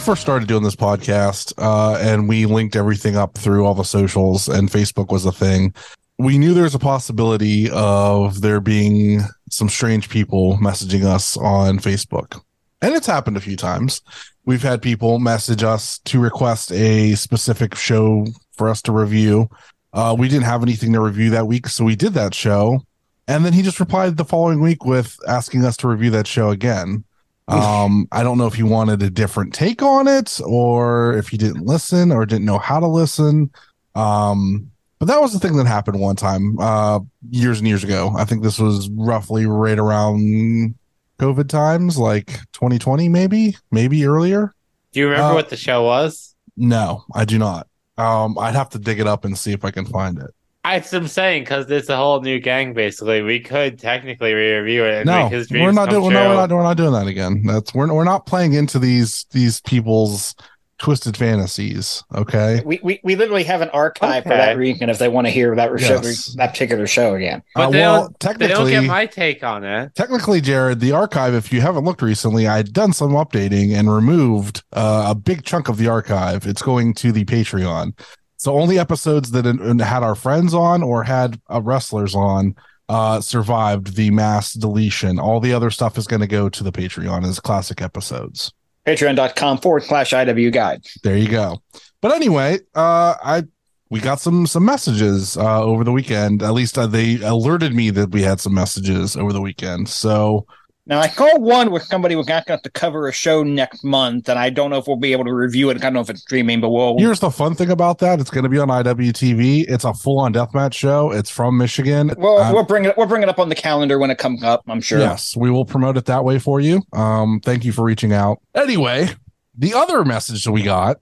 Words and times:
First 0.00 0.22
started 0.22 0.48
doing 0.48 0.64
this 0.64 0.74
podcast, 0.74 1.52
uh, 1.58 1.96
and 2.00 2.28
we 2.28 2.44
linked 2.46 2.74
everything 2.74 3.16
up 3.16 3.38
through 3.38 3.64
all 3.64 3.74
the 3.74 3.84
socials, 3.84 4.48
and 4.48 4.68
Facebook 4.68 5.12
was 5.12 5.24
a 5.24 5.30
thing, 5.30 5.72
we 6.18 6.36
knew 6.36 6.52
there 6.52 6.64
was 6.64 6.74
a 6.74 6.80
possibility 6.80 7.70
of 7.70 8.40
there 8.40 8.60
being 8.60 9.20
some 9.50 9.68
strange 9.68 10.08
people 10.08 10.58
messaging 10.58 11.04
us 11.04 11.36
on 11.36 11.78
Facebook, 11.78 12.42
and 12.82 12.94
it's 12.94 13.06
happened 13.06 13.36
a 13.36 13.40
few 13.40 13.56
times. 13.56 14.00
We've 14.44 14.62
had 14.62 14.82
people 14.82 15.18
message 15.18 15.62
us 15.62 15.98
to 16.06 16.18
request 16.18 16.72
a 16.72 17.14
specific 17.14 17.76
show 17.76 18.26
for 18.52 18.68
us 18.68 18.82
to 18.82 18.92
review. 18.92 19.48
Uh, 19.92 20.16
we 20.18 20.28
didn't 20.28 20.44
have 20.44 20.62
anything 20.62 20.92
to 20.94 21.00
review 21.00 21.30
that 21.30 21.46
week, 21.46 21.68
so 21.68 21.84
we 21.84 21.94
did 21.94 22.14
that 22.14 22.34
show, 22.34 22.80
and 23.28 23.44
then 23.44 23.52
he 23.52 23.62
just 23.62 23.78
replied 23.78 24.16
the 24.16 24.24
following 24.24 24.60
week 24.60 24.84
with 24.84 25.16
asking 25.28 25.64
us 25.64 25.76
to 25.76 25.88
review 25.88 26.10
that 26.10 26.26
show 26.26 26.50
again. 26.50 27.04
Um, 27.50 28.06
I 28.12 28.22
don't 28.22 28.38
know 28.38 28.46
if 28.46 28.58
you 28.58 28.66
wanted 28.66 29.02
a 29.02 29.10
different 29.10 29.52
take 29.54 29.82
on 29.82 30.06
it 30.08 30.40
or 30.44 31.14
if 31.14 31.32
you 31.32 31.38
didn't 31.38 31.66
listen 31.66 32.12
or 32.12 32.24
didn't 32.26 32.44
know 32.44 32.58
how 32.58 32.80
to 32.80 32.86
listen. 32.86 33.50
Um, 33.94 34.70
but 34.98 35.06
that 35.06 35.20
was 35.20 35.32
the 35.32 35.38
thing 35.38 35.56
that 35.56 35.66
happened 35.66 35.98
one 35.98 36.16
time, 36.16 36.58
uh, 36.60 37.00
years 37.30 37.58
and 37.58 37.66
years 37.66 37.82
ago. 37.82 38.12
I 38.16 38.24
think 38.24 38.42
this 38.42 38.58
was 38.58 38.88
roughly 38.90 39.46
right 39.46 39.78
around 39.78 40.74
COVID 41.18 41.48
times, 41.48 41.96
like 41.98 42.26
2020, 42.52 43.08
maybe, 43.08 43.56
maybe 43.70 44.04
earlier. 44.04 44.54
Do 44.92 45.00
you 45.00 45.08
remember 45.08 45.32
Uh, 45.32 45.34
what 45.34 45.48
the 45.48 45.56
show 45.56 45.84
was? 45.84 46.34
No, 46.56 47.04
I 47.14 47.24
do 47.24 47.38
not. 47.38 47.66
Um, 47.96 48.38
I'd 48.38 48.54
have 48.54 48.70
to 48.70 48.78
dig 48.78 49.00
it 49.00 49.06
up 49.06 49.24
and 49.24 49.36
see 49.36 49.52
if 49.52 49.64
I 49.64 49.70
can 49.70 49.86
find 49.86 50.18
it. 50.18 50.30
That's 50.64 50.92
what 50.92 51.02
I'm 51.02 51.08
saying 51.08 51.42
because 51.44 51.70
it's 51.70 51.88
a 51.88 51.96
whole 51.96 52.20
new 52.20 52.38
gang. 52.38 52.74
Basically, 52.74 53.22
we 53.22 53.40
could 53.40 53.78
technically 53.78 54.34
re-review 54.34 54.84
it 54.84 54.94
and 54.98 55.06
No, 55.06 55.22
make 55.24 55.32
his 55.32 55.48
dreams 55.48 55.64
we're 55.64 55.72
not 55.72 55.88
come 55.88 56.00
doing. 56.00 56.10
true. 56.10 56.20
No, 56.20 56.28
we're 56.28 56.34
not. 56.34 56.50
We're 56.50 56.62
not 56.62 56.76
doing 56.76 56.92
that 56.92 57.06
again. 57.06 57.42
That's 57.46 57.72
we're 57.74 57.92
we're 57.92 58.04
not 58.04 58.26
playing 58.26 58.52
into 58.52 58.78
these 58.78 59.24
these 59.30 59.60
people's 59.62 60.34
twisted 60.78 61.14
fantasies. 61.16 62.02
Okay. 62.14 62.62
We, 62.64 62.80
we 62.82 63.00
we 63.04 63.14
literally 63.16 63.44
have 63.44 63.60
an 63.62 63.68
archive 63.70 64.22
for 64.24 64.30
Okay. 64.32 64.38
that 64.38 64.56
reason 64.56 64.88
if 64.88 64.98
they 64.98 65.08
want 65.08 65.26
to 65.26 65.30
hear 65.30 65.54
that 65.54 65.68
show, 65.80 65.94
Yes. 66.02 66.34
that 66.36 66.52
particular 66.52 66.86
show 66.86 67.14
again. 67.14 67.42
But 67.54 67.68
Uh, 67.68 67.70
they 67.70 67.80
well, 67.80 67.94
don't- 67.94 68.18
They 68.38 68.48
don't 68.48 68.48
technically, 68.48 68.70
get 68.72 68.84
my 68.84 69.06
take 69.06 69.44
on 69.44 69.62
it. 69.64 69.94
technically, 69.94 70.40
Jared, 70.40 70.80
the 70.80 70.92
archive. 70.92 71.34
If 71.34 71.52
you 71.52 71.60
haven't 71.60 71.84
looked 71.84 72.00
recently, 72.02 72.46
I'd 72.46 72.72
done 72.72 72.92
some 72.94 73.10
updating 73.12 73.74
and 73.74 73.92
removed 73.94 74.62
uh, 74.72 75.06
a 75.10 75.14
big 75.14 75.44
chunk 75.44 75.68
of 75.68 75.76
the 75.76 75.88
archive. 75.88 76.46
It's 76.46 76.62
going 76.62 76.94
to 76.94 77.12
the 77.12 77.24
Patreon. 77.26 77.92
So 78.40 78.58
only 78.58 78.78
episodes 78.78 79.32
that 79.32 79.44
had- 79.44 80.02
our 80.02 80.14
friends 80.14 80.54
on 80.54 80.82
or 80.82 81.04
had 81.04 81.38
uh, 81.52 81.60
wrestlers 81.60 82.14
on 82.14 82.54
uh, 82.88 83.20
survived 83.20 83.96
the 83.96 84.10
mass 84.10 84.54
deletion. 84.54 85.18
All 85.18 85.40
the 85.40 85.52
other 85.52 85.70
stuff 85.70 85.98
is 85.98 86.06
going 86.06 86.22
to 86.22 86.26
go 86.26 86.48
to 86.48 86.64
the 86.64 86.72
Patreon 86.72 87.28
as 87.28 87.38
classic 87.38 87.82
episodes. 87.82 88.50
Patreon.com 88.86 89.58
forward 89.58 89.82
slash 89.82 90.12
IW 90.12 90.50
guide. 90.54 90.86
There 91.02 91.18
you 91.18 91.28
go. 91.28 91.58
But 92.00 92.12
anyway, 92.12 92.60
uh, 92.74 93.14
I 93.22 93.42
we 93.90 94.00
got 94.00 94.20
some 94.20 94.46
some 94.46 94.64
messages 94.64 95.36
uh, 95.36 95.62
over 95.62 95.84
the 95.84 95.92
weekend. 95.92 96.42
At 96.42 96.54
least 96.54 96.78
uh, 96.78 96.86
they 96.86 97.20
alerted 97.20 97.74
me 97.74 97.90
that 97.90 98.10
we 98.10 98.22
had 98.22 98.40
some 98.40 98.54
messages 98.54 99.16
over 99.16 99.34
the 99.34 99.42
weekend. 99.42 99.90
So 99.90 100.46
Now 100.86 100.98
I 100.98 101.08
called 101.08 101.42
one 101.42 101.70
with 101.70 101.82
somebody 101.84 102.16
we're 102.16 102.24
not 102.26 102.46
going 102.46 102.58
to 102.60 102.70
cover 102.70 103.06
a 103.06 103.12
show 103.12 103.42
next 103.44 103.84
month, 103.84 104.28
and 104.28 104.38
I 104.38 104.50
don't 104.50 104.70
know 104.70 104.78
if 104.78 104.86
we'll 104.88 104.96
be 104.96 105.12
able 105.12 105.24
to 105.24 105.32
review 105.32 105.70
it. 105.70 105.76
I 105.76 105.80
don't 105.80 105.92
know 105.92 106.00
if 106.00 106.10
it's 106.10 106.22
streaming, 106.22 106.60
but 106.60 106.70
we'll. 106.70 106.98
here's 106.98 107.20
the 107.20 107.30
fun 107.30 107.54
thing 107.54 107.70
about 107.70 107.98
that: 107.98 108.18
it's 108.18 108.30
going 108.30 108.42
to 108.44 108.48
be 108.48 108.58
on 108.58 108.68
IWTV. 108.68 109.66
It's 109.68 109.84
a 109.84 109.92
full 109.94 110.18
on 110.18 110.32
deathmatch 110.32 110.72
show. 110.74 111.12
It's 111.12 111.30
from 111.30 111.58
Michigan. 111.58 112.12
We'll, 112.16 112.38
Uh, 112.38 112.52
we'll 112.52 112.64
bring 112.64 112.86
it. 112.86 112.96
We'll 112.96 113.06
bring 113.06 113.22
it 113.22 113.28
up 113.28 113.38
on 113.38 113.50
the 113.50 113.54
calendar 113.54 113.98
when 113.98 114.10
it 114.10 114.18
comes 114.18 114.42
up. 114.42 114.62
I'm 114.68 114.80
sure. 114.80 114.98
Yes, 114.98 115.36
we 115.36 115.50
will 115.50 115.64
promote 115.66 115.96
it 115.96 116.06
that 116.06 116.24
way 116.24 116.38
for 116.38 116.60
you. 116.60 116.82
Um, 116.92 117.40
thank 117.44 117.64
you 117.64 117.72
for 117.72 117.84
reaching 117.84 118.12
out. 118.12 118.40
Anyway, 118.54 119.10
the 119.56 119.74
other 119.74 120.04
message 120.04 120.44
that 120.44 120.52
we 120.52 120.62
got 120.62 120.96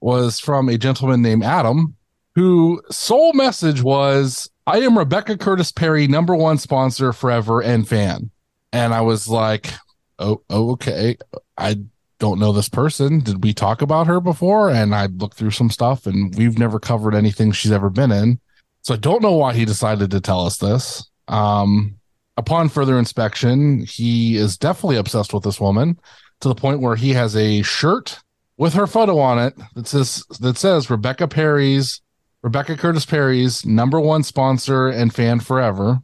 was 0.00 0.38
from 0.38 0.68
a 0.68 0.76
gentleman 0.78 1.22
named 1.22 1.42
Adam, 1.42 1.96
who 2.36 2.80
sole 2.90 3.32
message 3.32 3.82
was, 3.82 4.48
"I 4.66 4.78
am 4.80 4.96
Rebecca 4.96 5.36
Curtis 5.38 5.72
Perry, 5.72 6.06
number 6.06 6.36
one 6.36 6.58
sponsor 6.58 7.12
forever 7.12 7.60
and 7.62 7.88
fan." 7.88 8.30
And 8.72 8.94
I 8.94 9.00
was 9.00 9.28
like, 9.28 9.72
"Oh, 10.18 10.42
oh 10.50 10.72
okay. 10.72 11.16
I 11.56 11.76
don't 12.18 12.40
know 12.40 12.52
this 12.52 12.68
person. 12.68 13.20
Did 13.20 13.44
we 13.44 13.52
talk 13.52 13.82
about 13.82 14.06
her 14.06 14.20
before?" 14.20 14.70
And 14.70 14.94
I 14.94 15.06
looked 15.06 15.36
through 15.36 15.52
some 15.52 15.70
stuff, 15.70 16.06
and 16.06 16.34
we've 16.36 16.58
never 16.58 16.78
covered 16.78 17.14
anything 17.14 17.52
she's 17.52 17.72
ever 17.72 17.90
been 17.90 18.12
in. 18.12 18.40
So 18.82 18.94
I 18.94 18.98
don't 18.98 19.22
know 19.22 19.32
why 19.32 19.54
he 19.54 19.64
decided 19.64 20.10
to 20.10 20.20
tell 20.20 20.46
us 20.46 20.58
this. 20.58 21.08
Um, 21.28 21.96
upon 22.36 22.68
further 22.68 22.98
inspection, 22.98 23.84
he 23.84 24.36
is 24.36 24.56
definitely 24.56 24.96
obsessed 24.96 25.32
with 25.32 25.42
this 25.42 25.60
woman 25.60 25.98
to 26.40 26.48
the 26.48 26.54
point 26.54 26.80
where 26.80 26.96
he 26.96 27.10
has 27.10 27.34
a 27.36 27.62
shirt 27.62 28.20
with 28.56 28.74
her 28.74 28.86
photo 28.86 29.18
on 29.18 29.38
it 29.38 29.54
that 29.74 29.86
says 29.86 30.24
that 30.40 30.56
says 30.56 30.90
Rebecca 30.90 31.28
Perry's 31.28 32.00
Rebecca 32.42 32.76
Curtis 32.76 33.04
Perry's 33.04 33.66
number 33.66 34.00
one 34.00 34.22
sponsor 34.22 34.88
and 34.88 35.12
fan 35.12 35.40
forever. 35.40 36.00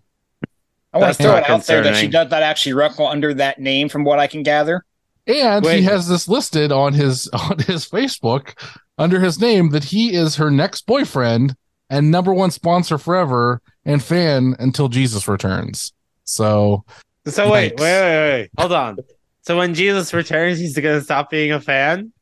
I 0.92 0.98
want 0.98 1.16
to 1.16 1.22
throw 1.22 1.36
it 1.36 1.48
out 1.48 1.66
there 1.66 1.82
that 1.82 1.96
she 1.96 2.08
does 2.08 2.30
not 2.30 2.42
actually 2.42 2.74
wrestle 2.74 3.06
under 3.06 3.32
that 3.34 3.58
name, 3.58 3.88
from 3.88 4.04
what 4.04 4.18
I 4.18 4.26
can 4.26 4.42
gather. 4.42 4.84
And 5.26 5.64
Wait. 5.64 5.78
he 5.78 5.82
has 5.84 6.08
this 6.08 6.28
listed 6.28 6.72
on 6.72 6.92
his 6.92 7.28
on 7.32 7.58
his 7.58 7.88
Facebook 7.88 8.54
under 8.98 9.20
his 9.20 9.40
name 9.40 9.70
that 9.70 9.84
he 9.84 10.14
is 10.14 10.36
her 10.36 10.50
next 10.50 10.86
boyfriend 10.86 11.54
and 11.88 12.10
number 12.10 12.32
one 12.32 12.50
sponsor 12.50 12.98
forever 12.98 13.60
and 13.84 14.02
fan 14.02 14.56
until 14.58 14.88
Jesus 14.88 15.28
returns. 15.28 15.92
So 16.24 16.84
So 17.26 17.50
wait, 17.50 17.78
wait, 17.78 18.00
wait, 18.00 18.40
wait. 18.40 18.50
Hold 18.58 18.72
on. 18.72 18.98
So 19.42 19.56
when 19.56 19.74
Jesus 19.74 20.12
returns, 20.12 20.58
he's 20.58 20.76
gonna 20.76 21.00
stop 21.00 21.30
being 21.30 21.52
a 21.52 21.60
fan. 21.60 22.12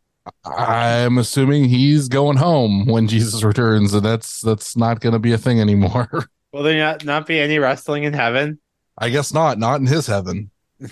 I'm 0.45 1.19
assuming 1.19 1.65
he's 1.65 2.09
going 2.09 2.37
home 2.37 2.87
when 2.87 3.09
Jesus 3.09 3.43
returns, 3.43 3.95
and 3.95 4.05
that's 4.05 4.41
that's 4.41 4.77
not 4.77 5.01
going 5.01 5.13
to 5.13 5.19
be 5.19 5.33
a 5.33 5.39
thing 5.39 5.61
anymore. 5.61 6.09
Will 6.53 6.63
there 6.63 6.79
not, 6.79 7.05
not 7.05 7.27
be 7.27 7.39
any 7.39 7.59
wrestling 7.59 8.05
in 8.05 8.13
heaven? 8.13 8.60
I 9.01 9.09
guess 9.11 9.33
not. 9.33 9.59
Not 9.59 9.81
in 9.81 9.87
his 9.87 10.07
heaven. 10.07 10.51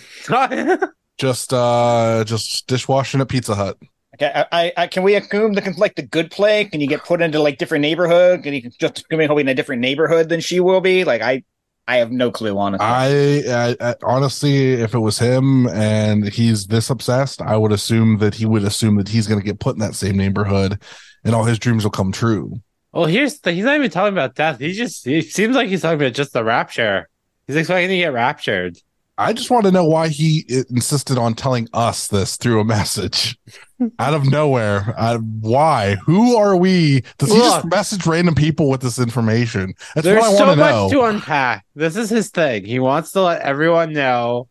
Just 1.18 1.52
uh, 1.52 2.22
just 2.26 2.66
dishwashing 2.68 3.20
at 3.20 3.28
Pizza 3.28 3.54
Hut. 3.54 3.76
Okay, 4.14 4.32
I, 4.34 4.46
I, 4.52 4.72
I 4.76 4.86
can 4.86 5.02
we 5.02 5.16
assume 5.16 5.54
the 5.54 5.74
like 5.76 5.96
the 5.96 6.02
good 6.02 6.30
play? 6.30 6.64
Can 6.64 6.80
you 6.80 6.86
get 6.86 7.04
put 7.04 7.20
into 7.20 7.40
like 7.42 7.58
different 7.58 7.82
neighborhood? 7.82 8.42
Can 8.44 8.54
you 8.54 8.70
just 8.80 9.08
gonna 9.08 9.34
be 9.34 9.40
in 9.40 9.48
a 9.48 9.54
different 9.54 9.80
neighborhood 9.82 10.28
than 10.28 10.40
she 10.40 10.60
will 10.60 10.80
be? 10.80 11.04
Like 11.04 11.20
I, 11.22 11.42
I 11.88 11.96
have 11.96 12.12
no 12.12 12.30
clue 12.30 12.56
honestly. 12.56 12.84
I, 12.86 13.70
I, 13.70 13.76
I 13.80 13.94
honestly, 14.04 14.74
if 14.74 14.94
it 14.94 14.98
was 15.00 15.18
him 15.18 15.66
and 15.68 16.28
he's 16.28 16.66
this 16.68 16.88
obsessed, 16.90 17.42
I 17.42 17.56
would 17.56 17.72
assume 17.72 18.18
that 18.18 18.34
he 18.34 18.46
would 18.46 18.62
assume 18.64 18.96
that 18.96 19.08
he's 19.08 19.26
going 19.26 19.40
to 19.40 19.46
get 19.46 19.58
put 19.60 19.74
in 19.74 19.80
that 19.80 19.94
same 19.96 20.16
neighborhood, 20.16 20.80
and 21.24 21.34
all 21.34 21.44
his 21.44 21.58
dreams 21.58 21.84
will 21.84 21.90
come 21.90 22.12
true. 22.12 22.60
well, 22.92 23.06
here's 23.06 23.40
the, 23.40 23.52
he's 23.52 23.64
not 23.64 23.76
even 23.76 23.90
talking 23.90 24.14
about 24.14 24.34
death. 24.36 24.60
He 24.60 24.72
just 24.72 25.04
he 25.04 25.20
seems 25.22 25.56
like 25.56 25.68
he's 25.68 25.82
talking 25.82 26.00
about 26.00 26.14
just 26.14 26.32
the 26.32 26.44
rapture. 26.44 27.08
He's 27.48 27.56
expecting 27.56 27.88
to 27.88 27.96
get 27.96 28.12
raptured. 28.12 28.78
I 29.20 29.32
just 29.32 29.50
want 29.50 29.64
to 29.64 29.72
know 29.72 29.84
why 29.84 30.06
he 30.08 30.44
insisted 30.70 31.18
on 31.18 31.34
telling 31.34 31.66
us 31.72 32.06
this 32.06 32.36
through 32.36 32.60
a 32.60 32.64
message 32.64 33.36
out 33.98 34.14
of 34.14 34.30
nowhere. 34.30 34.94
Uh, 34.96 35.18
why? 35.18 35.96
Who 36.06 36.36
are 36.36 36.56
we? 36.56 37.02
Does 37.18 37.32
he 37.32 37.38
just 37.38 37.64
message 37.64 38.06
random 38.06 38.36
people 38.36 38.70
with 38.70 38.80
this 38.80 39.00
information? 39.00 39.74
That's 39.96 40.04
There's 40.04 40.20
what 40.20 40.30
I 40.30 40.36
so 40.36 40.46
want 40.46 40.58
to 40.58 40.64
much 40.64 40.72
know. 40.72 40.90
to 40.90 41.02
unpack. 41.08 41.66
This 41.74 41.96
is 41.96 42.10
his 42.10 42.28
thing. 42.30 42.64
He 42.64 42.78
wants 42.78 43.10
to 43.12 43.22
let 43.22 43.40
everyone 43.42 43.92
know 43.92 44.48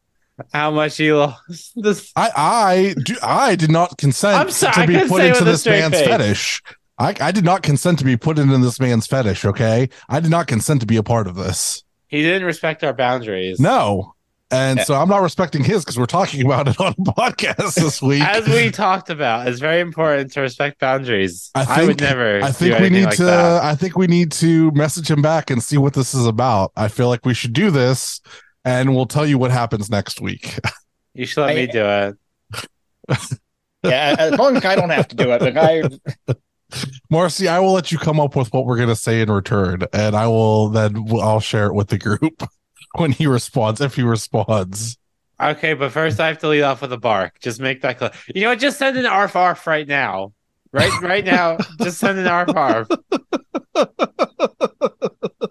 how 0.53 0.69
much 0.71 0.97
he 0.97 1.13
loves 1.13 1.71
this. 1.77 2.11
I 2.17 2.29
I 2.35 2.95
do 3.05 3.15
I 3.23 3.55
did 3.55 3.71
not 3.71 3.97
consent 3.97 4.35
I'm 4.37 4.51
sorry, 4.51 4.73
to 4.73 4.81
I 4.81 4.85
be 4.85 4.93
couldn't 4.95 5.09
put 5.09 5.17
say 5.21 5.27
into 5.29 5.39
with 5.39 5.47
a 5.47 5.51
this 5.51 5.61
straight 5.61 5.79
man's 5.79 5.93
face. 5.93 6.07
fetish. 6.07 6.63
I, 6.99 7.15
I 7.21 7.31
did 7.31 7.45
not 7.45 7.61
consent 7.63 7.99
to 7.99 8.05
be 8.05 8.17
put 8.17 8.37
into 8.37 8.57
this 8.57 8.79
man's 8.81 9.07
fetish, 9.07 9.45
okay? 9.45 9.87
I 10.09 10.19
did 10.19 10.31
not 10.31 10.47
consent 10.47 10.81
to 10.81 10.87
be 10.87 10.97
a 10.97 11.03
part 11.03 11.27
of 11.27 11.35
this. 11.35 11.83
He 12.07 12.21
didn't 12.21 12.45
respect 12.45 12.83
our 12.83 12.93
boundaries. 12.93 13.59
No. 13.59 14.13
And 14.49 14.79
so 14.79 14.93
I'm 14.93 15.09
not 15.09 15.21
respecting 15.21 15.61
his 15.61 15.83
because 15.83 15.99
we're 15.99 16.05
talking 16.05 16.45
about 16.45 16.69
it 16.69 16.79
on 16.79 16.93
a 16.93 16.95
podcast 17.01 17.75
this 17.75 18.01
week. 18.01 18.23
As 18.23 18.47
we 18.47 18.71
talked 18.71 19.09
about, 19.09 19.45
it's 19.47 19.59
very 19.59 19.81
important 19.81 20.31
to 20.33 20.41
respect 20.41 20.79
boundaries. 20.79 21.51
I 21.53 21.81
I, 21.81 21.85
would 21.85 21.99
never. 21.99 22.41
I 22.41 22.51
think 22.51 22.77
do 22.77 22.81
we 22.81 22.89
need 22.89 23.05
like 23.05 23.17
to 23.17 23.25
that. 23.25 23.63
I 23.63 23.75
think 23.75 23.97
we 23.97 24.07
need 24.07 24.31
to 24.33 24.71
message 24.71 25.11
him 25.11 25.21
back 25.21 25.49
and 25.49 25.61
see 25.61 25.77
what 25.77 25.93
this 25.93 26.13
is 26.13 26.25
about. 26.25 26.71
I 26.77 26.87
feel 26.87 27.09
like 27.09 27.25
we 27.25 27.33
should 27.33 27.51
do 27.51 27.71
this 27.71 28.21
and 28.63 28.95
we'll 28.95 29.05
tell 29.05 29.25
you 29.25 29.37
what 29.37 29.51
happens 29.51 29.89
next 29.89 30.21
week. 30.21 30.59
You 31.13 31.25
should 31.25 31.41
let 31.41 31.49
I- 31.49 31.55
me 31.55 31.67
do 31.67 31.83
it. 31.85 32.15
yeah, 33.83 34.15
as 34.17 34.37
long 34.37 34.55
as 34.55 34.63
I 34.63 34.75
don't 34.75 34.89
have 34.91 35.07
to 35.09 35.15
do 35.15 35.31
it. 35.31 35.41
Like 35.41 35.57
I, 35.57 35.83
Marcy, 37.09 37.47
I 37.47 37.59
will 37.59 37.71
let 37.71 37.91
you 37.91 37.97
come 37.97 38.19
up 38.19 38.35
with 38.35 38.51
what 38.53 38.65
we're 38.65 38.75
going 38.75 38.89
to 38.89 38.95
say 38.95 39.21
in 39.21 39.31
return 39.31 39.83
and 39.93 40.15
I 40.15 40.27
will 40.27 40.69
then 40.69 41.05
I'll 41.21 41.39
share 41.39 41.67
it 41.67 41.73
with 41.73 41.87
the 41.87 41.97
group 41.97 42.43
when 42.95 43.11
he 43.11 43.27
responds 43.27 43.81
if 43.81 43.95
he 43.95 44.03
responds. 44.03 44.97
Okay, 45.39 45.73
but 45.73 45.91
first 45.91 46.19
I 46.19 46.27
have 46.27 46.39
to 46.39 46.47
lead 46.47 46.63
off 46.63 46.81
with 46.81 46.91
a 46.91 46.97
bark. 46.97 47.39
Just 47.39 47.59
make 47.59 47.81
that 47.81 47.99
clear. 47.99 48.11
You 48.33 48.43
know 48.43 48.49
what? 48.49 48.59
Just 48.59 48.79
send 48.79 48.97
an 48.97 49.05
arf 49.05 49.35
arf 49.35 49.67
right 49.67 49.87
now. 49.87 50.33
Right, 50.73 50.91
right 51.01 51.23
now. 51.23 51.57
Just 51.79 51.99
send 51.99 52.19
an 52.19 52.27
arf 52.27 52.49
arf. 52.55 52.87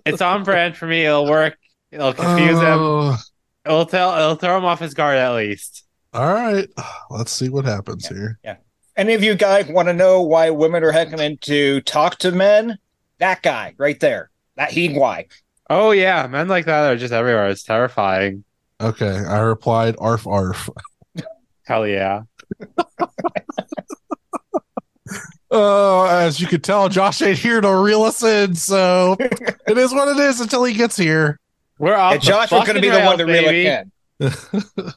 It's 0.04 0.20
on 0.20 0.44
brand 0.44 0.76
for 0.76 0.86
me. 0.86 1.04
It'll 1.04 1.28
work. 1.28 1.56
It'll 1.90 2.12
confuse 2.12 2.58
him. 2.58 2.78
Oh, 2.78 3.16
It'll 3.64 3.86
tell. 3.86 4.14
It'll 4.16 4.36
throw 4.36 4.58
him 4.58 4.64
off 4.64 4.80
his 4.80 4.94
guard 4.94 5.18
at 5.18 5.34
least. 5.34 5.84
All 6.12 6.32
right. 6.32 6.68
Let's 7.10 7.32
see 7.32 7.48
what 7.48 7.64
happens 7.64 8.06
here. 8.06 8.38
Any 8.96 9.12
of 9.12 9.22
you 9.22 9.34
guys 9.34 9.66
want 9.66 9.88
to 9.88 9.92
know 9.92 10.22
why 10.22 10.48
women 10.48 10.82
are 10.82 10.90
hecking 10.90 11.36
to 11.42 11.80
talk 11.82 12.16
to 12.20 12.32
men? 12.32 12.78
That 13.18 13.42
guy 13.42 13.74
right 13.76 14.00
there. 14.00 14.30
That 14.56 14.70
he 14.70 14.94
why. 14.94 15.26
Oh 15.68 15.90
yeah, 15.90 16.26
men 16.28 16.48
like 16.48 16.64
that 16.64 16.92
are 16.92 16.96
just 16.96 17.12
everywhere. 17.12 17.48
It's 17.48 17.62
terrifying. 17.62 18.44
Okay. 18.80 19.18
I 19.18 19.40
replied 19.40 19.96
arf 19.98 20.26
arf. 20.26 20.70
Hell 21.66 21.86
yeah. 21.86 22.22
Uh, 25.50 26.04
as 26.06 26.40
you 26.40 26.46
could 26.46 26.64
tell, 26.64 26.88
Josh 26.88 27.20
ain't 27.20 27.38
here 27.38 27.60
to 27.60 27.76
reel 27.76 28.02
us 28.02 28.22
in, 28.22 28.54
so 28.54 29.16
it 29.20 29.76
is 29.76 29.92
what 29.92 30.08
it 30.08 30.18
is 30.18 30.40
until 30.40 30.64
he 30.64 30.72
gets 30.72 30.96
here. 30.96 31.38
We're 31.78 31.96
off. 31.96 32.14
And 32.14 32.22
Josh 32.22 32.50
was 32.50 32.64
going 32.64 32.76
to 32.76 32.80
be 32.80 32.88
the 32.88 33.02
one 33.02 33.18
to 33.18 33.26
reel 33.26 33.42
baby. 33.42 33.66
it 33.66 33.88
in. 34.20 34.92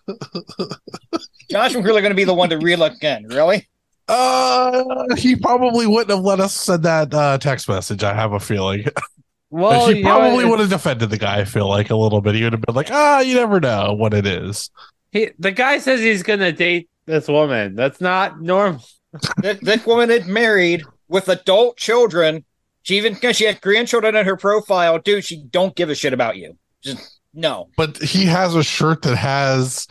Josh 1.51 1.75
was 1.75 1.83
really 1.83 2.01
going 2.01 2.11
to 2.11 2.15
be 2.15 2.23
the 2.23 2.33
one 2.33 2.49
to 2.51 2.57
reel 2.57 2.83
it 2.83 3.03
in. 3.03 3.27
Really? 3.27 3.67
Uh, 4.09 5.15
he 5.15 5.35
probably 5.35 5.85
wouldn't 5.85 6.09
have 6.09 6.25
let 6.25 6.39
us 6.39 6.55
send 6.55 6.83
that 6.83 7.13
uh, 7.13 7.37
text 7.37 7.69
message. 7.69 8.03
I 8.03 8.13
have 8.13 8.33
a 8.33 8.39
feeling. 8.39 8.85
Well, 9.51 9.87
he 9.87 9.97
you 9.97 10.03
know, 10.03 10.11
probably 10.11 10.45
would 10.45 10.59
have 10.59 10.69
defended 10.69 11.09
the 11.09 11.17
guy. 11.17 11.39
I 11.39 11.45
feel 11.45 11.67
like 11.67 11.89
a 11.89 11.95
little 11.95 12.21
bit. 12.21 12.35
He 12.35 12.43
would 12.43 12.53
have 12.53 12.61
been 12.61 12.75
like, 12.75 12.91
"Ah, 12.91 13.21
you 13.21 13.33
never 13.33 13.59
know 13.59 13.93
what 13.93 14.13
it 14.13 14.27
is." 14.27 14.69
He, 15.11 15.31
the 15.39 15.51
guy 15.51 15.79
says 15.79 16.01
he's 16.01 16.21
gonna 16.21 16.51
date 16.51 16.87
this 17.07 17.27
woman. 17.27 17.73
That's 17.73 17.99
not 17.99 18.39
normal. 18.39 18.83
this, 19.37 19.59
this 19.61 19.85
woman 19.87 20.11
is 20.11 20.27
married 20.27 20.83
with 21.07 21.29
adult 21.29 21.77
children. 21.77 22.45
She 22.83 22.97
even 22.97 23.15
she 23.33 23.45
has 23.45 23.59
grandchildren 23.59 24.15
in 24.15 24.25
her 24.25 24.37
profile. 24.37 24.99
Dude, 24.99 25.25
she 25.25 25.41
don't 25.41 25.75
give 25.75 25.89
a 25.89 25.95
shit 25.95 26.13
about 26.13 26.37
you. 26.37 26.55
Just 26.83 27.19
no. 27.33 27.69
But 27.75 27.97
he 27.97 28.25
has 28.25 28.53
a 28.53 28.63
shirt 28.63 29.01
that 29.01 29.15
has. 29.15 29.87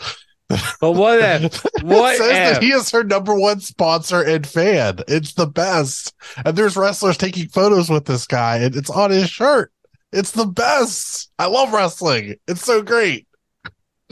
But 0.48 0.92
what 0.92 1.18
if? 1.20 1.64
What 1.82 2.14
it 2.14 2.18
says 2.18 2.30
that 2.30 2.56
if? 2.56 2.62
he 2.62 2.70
is 2.70 2.90
her 2.90 3.04
number 3.04 3.38
one 3.38 3.60
sponsor 3.60 4.22
and 4.22 4.46
fan. 4.46 4.98
It's 5.06 5.34
the 5.34 5.46
best. 5.46 6.14
And 6.44 6.56
there's 6.56 6.76
wrestlers 6.76 7.16
taking 7.16 7.48
photos 7.48 7.88
with 7.88 8.06
this 8.06 8.26
guy, 8.26 8.56
and 8.58 8.74
it's 8.74 8.90
on 8.90 9.10
his 9.10 9.30
shirt. 9.30 9.72
It's 10.12 10.32
the 10.32 10.46
best. 10.46 11.30
I 11.38 11.46
love 11.46 11.72
wrestling. 11.72 12.36
It's 12.48 12.62
so 12.64 12.82
great. 12.82 13.26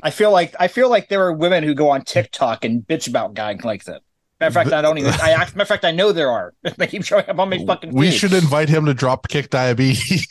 I 0.02 0.10
feel 0.10 0.30
like 0.30 0.54
I 0.60 0.68
feel 0.68 0.90
like 0.90 1.08
there 1.08 1.22
are 1.22 1.32
women 1.32 1.64
who 1.64 1.74
go 1.74 1.88
on 1.90 2.02
TikTok 2.02 2.64
and 2.64 2.82
bitch 2.82 3.08
about 3.08 3.34
guys 3.34 3.64
like 3.64 3.84
that. 3.84 4.02
Matter 4.38 4.48
of 4.48 4.54
fact, 4.54 4.72
I 4.72 4.82
don't 4.82 4.98
even. 4.98 5.14
I 5.14 5.30
act- 5.30 5.56
matter 5.56 5.62
of 5.62 5.68
fact, 5.68 5.84
I 5.84 5.92
know 5.92 6.12
there 6.12 6.30
are. 6.30 6.52
they 6.76 6.86
keep 6.86 7.04
showing 7.04 7.26
up 7.28 7.38
on 7.38 7.48
my 7.48 7.64
fucking. 7.64 7.94
We 7.94 8.10
feed. 8.10 8.18
should 8.18 8.32
invite 8.34 8.68
him 8.68 8.84
to 8.86 8.94
drop 8.94 9.28
kick 9.28 9.48
diabetes. 9.48 10.26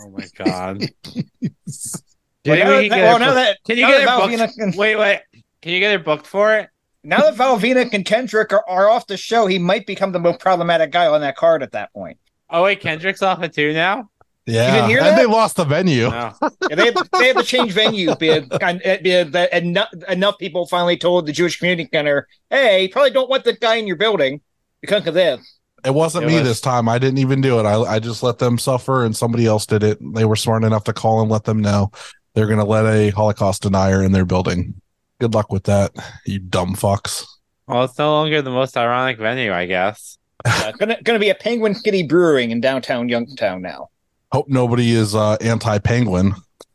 Oh 0.00 0.10
my 0.10 0.26
god! 0.36 0.84
Well, 2.48 2.56
Can 2.56 2.66
now 2.66 2.78
we 2.78 2.88
that- 2.88 2.98
well, 2.98 3.18
now 3.18 3.34
that 3.34 3.58
can 3.66 3.76
you 3.78 3.86
get 3.86 4.04
that 4.04 4.10
her 4.10 4.18
booked? 4.26 4.32
Valvina 4.40 4.62
and- 4.64 4.74
Wait, 4.76 4.96
wait. 4.96 5.20
Can 5.62 5.72
you 5.72 5.80
get 5.80 5.92
her 5.92 5.98
booked 6.02 6.26
for 6.26 6.56
it? 6.56 6.68
now 7.04 7.18
that 7.18 7.34
Valvina 7.36 7.88
and 7.92 8.04
Kendrick 8.04 8.52
are, 8.52 8.64
are 8.68 8.88
off 8.90 9.06
the 9.06 9.16
show, 9.16 9.46
he 9.46 9.58
might 9.58 9.86
become 9.86 10.12
the 10.12 10.18
most 10.18 10.40
problematic 10.40 10.90
guy 10.90 11.06
on 11.06 11.20
that 11.22 11.36
card 11.36 11.62
at 11.62 11.72
that 11.72 11.92
point. 11.92 12.18
Oh 12.50 12.64
wait, 12.64 12.80
Kendrick's 12.80 13.22
off 13.22 13.42
it 13.42 13.54
too 13.54 13.72
now. 13.72 14.10
yeah. 14.46 14.74
didn't 14.74 14.88
hear 14.90 14.98
and 14.98 15.08
that? 15.08 15.16
they 15.16 15.26
lost 15.26 15.56
the 15.56 15.64
venue. 15.64 16.10
No. 16.10 16.32
Yeah, 16.42 16.74
they, 16.76 16.84
had, 16.86 16.96
they 17.18 17.26
had 17.28 17.36
to 17.36 17.44
change 17.44 17.72
venue 17.72 18.14
because 18.16 18.48
that 18.48 19.48
enough, 19.52 19.88
enough 20.08 20.38
people 20.38 20.66
finally 20.66 20.96
told 20.96 21.26
the 21.26 21.32
Jewish 21.32 21.58
community 21.58 21.88
center, 21.92 22.26
"Hey, 22.50 22.82
you 22.82 22.88
probably 22.90 23.10
don't 23.10 23.28
want 23.30 23.44
the 23.44 23.52
guy 23.54 23.76
in 23.76 23.86
your 23.86 23.96
building 23.96 24.40
because 24.80 25.06
of 25.06 25.14
this." 25.14 25.40
It 25.84 25.94
wasn't 25.94 26.24
It 26.24 26.28
me 26.28 26.34
was- 26.34 26.44
this 26.48 26.60
time. 26.60 26.88
I 26.88 26.98
didn't 26.98 27.18
even 27.18 27.40
do 27.40 27.60
it. 27.60 27.62
I, 27.64 27.74
I 27.82 27.98
just 28.00 28.22
let 28.22 28.38
them 28.38 28.58
suffer 28.58 29.04
and 29.04 29.16
somebody 29.16 29.46
else 29.46 29.64
did 29.64 29.82
it. 29.84 29.98
They 30.14 30.24
were 30.24 30.36
smart 30.36 30.64
enough 30.64 30.84
to 30.84 30.92
call 30.92 31.20
and 31.22 31.30
let 31.30 31.44
them 31.44 31.60
know 31.60 31.92
they're 32.38 32.46
going 32.46 32.60
to 32.60 32.64
let 32.64 32.86
a 32.86 33.10
Holocaust 33.10 33.62
denier 33.62 34.04
in 34.04 34.12
their 34.12 34.24
building. 34.24 34.80
Good 35.18 35.34
luck 35.34 35.50
with 35.50 35.64
that, 35.64 35.90
you 36.24 36.38
dumb 36.38 36.76
fucks. 36.76 37.26
Well, 37.66 37.82
it's 37.82 37.98
no 37.98 38.12
longer 38.12 38.40
the 38.42 38.50
most 38.50 38.76
ironic 38.76 39.18
venue, 39.18 39.52
I 39.52 39.66
guess. 39.66 40.18
Uh, 40.44 40.70
gonna 40.78 41.02
gonna 41.02 41.18
be 41.18 41.30
a 41.30 41.34
Penguin 41.34 41.74
City 41.74 42.04
Brewing 42.04 42.52
in 42.52 42.60
downtown 42.60 43.08
Youngstown 43.08 43.60
now. 43.60 43.90
Hope 44.30 44.48
nobody 44.48 44.92
is 44.92 45.16
uh, 45.16 45.36
anti 45.40 45.78
penguin. 45.78 46.32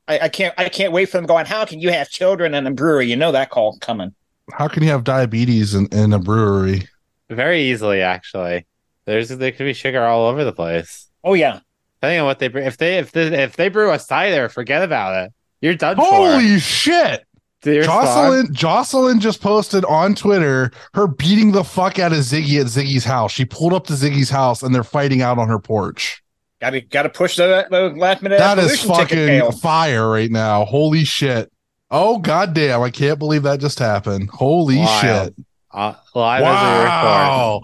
I, 0.10 0.19
I 0.24 0.30
can't 0.30 0.54
I 0.57 0.68
can't 0.68 0.92
wait 0.92 1.06
for 1.06 1.15
them 1.15 1.25
going. 1.25 1.45
How 1.45 1.63
can 1.63 1.80
you 1.80 1.89
have 1.92 2.09
children 2.09 2.54
in 2.54 2.68
a 2.68 2.71
brewery? 2.71 3.07
You 3.07 3.16
know 3.16 3.31
that 3.31 3.50
call 3.50 3.77
coming. 3.80 4.13
How 4.51 4.68
can 4.68 4.83
you 4.83 4.89
have 4.89 5.06
diabetes 5.06 5.74
in, 5.74 5.88
in 5.94 6.12
a 6.12 6.19
brewery? 6.19 6.89
Very 7.30 7.62
easily, 7.63 8.01
actually. 8.01 8.66
There's 9.06 9.30
there 9.30 9.54
could 9.54 9.63
be 9.63 9.74
sugar 9.74 10.04
all 10.04 10.27
over 10.27 10.44
the 10.44 10.51
place. 10.51 11.07
Oh 11.24 11.36
yeah, 11.36 11.62
Depending 12.04 12.19
on 12.19 12.25
what 12.25 12.39
they 12.39 12.50
brew. 12.50 12.62
If 12.62 12.75
they 12.75 12.98
if 12.98 13.13
they 13.13 13.44
if 13.44 13.56
they 13.56 13.69
brew 13.69 13.94
a 13.94 13.98
cider, 13.98 14.50
forget 14.50 14.83
about 14.83 15.24
it. 15.24 15.33
You're 15.63 15.75
done 15.75 15.95
Holy 15.98 16.60
shit! 16.60 17.24
for. 17.62 17.71
You're 17.71 17.83
Jocelyn 17.86 18.54
Jocelyn 18.54 19.21
just 19.21 19.39
posted 19.39 19.86
on 19.86 20.13
Twitter 20.13 20.71
her 20.94 21.07
beating 21.07 21.54
the 21.54 21.63
fuck 21.63 22.00
out 22.00 22.12
of 22.12 22.18
Ziggy 22.18 22.60
at 22.60 22.68
Ziggy's 22.68 23.06
house. 23.06 23.31
She 23.31 23.45
pulled 23.45 23.71
up 23.71 23.88
to 23.88 23.94
Ziggy's 23.94 24.30
house 24.30 24.62
and 24.62 24.75
they're 24.75 24.83
fighting 24.83 25.21
out 25.21 25.39
on 25.39 25.48
her 25.48 25.60
porch. 25.60 26.21
gotta 26.60 26.81
gotta 26.81 27.07
push 27.07 27.38
the, 27.38 27.65
the 27.71 27.92
last 27.95 28.21
minute. 28.21 28.39
That 28.39 28.60
is 28.60 28.83
fucking 28.83 29.54
fire 29.54 30.10
right 30.10 30.30
now. 30.30 30.65
Holy 30.65 31.06
shit. 31.06 31.50
Oh 31.89 32.18
goddamn! 32.18 32.81
I 32.81 32.89
can't 32.89 33.18
believe 33.18 33.44
that 33.44 33.62
just 33.62 33.80
happened. 33.80 34.31
Holy 34.31 34.80
Wild. 34.80 35.33
shit! 35.36 35.45
Uh, 35.71 35.94
live 36.13 36.42
as 36.44 36.50
we 36.50 36.83
record. 36.83 36.86
Wow! 36.86 37.62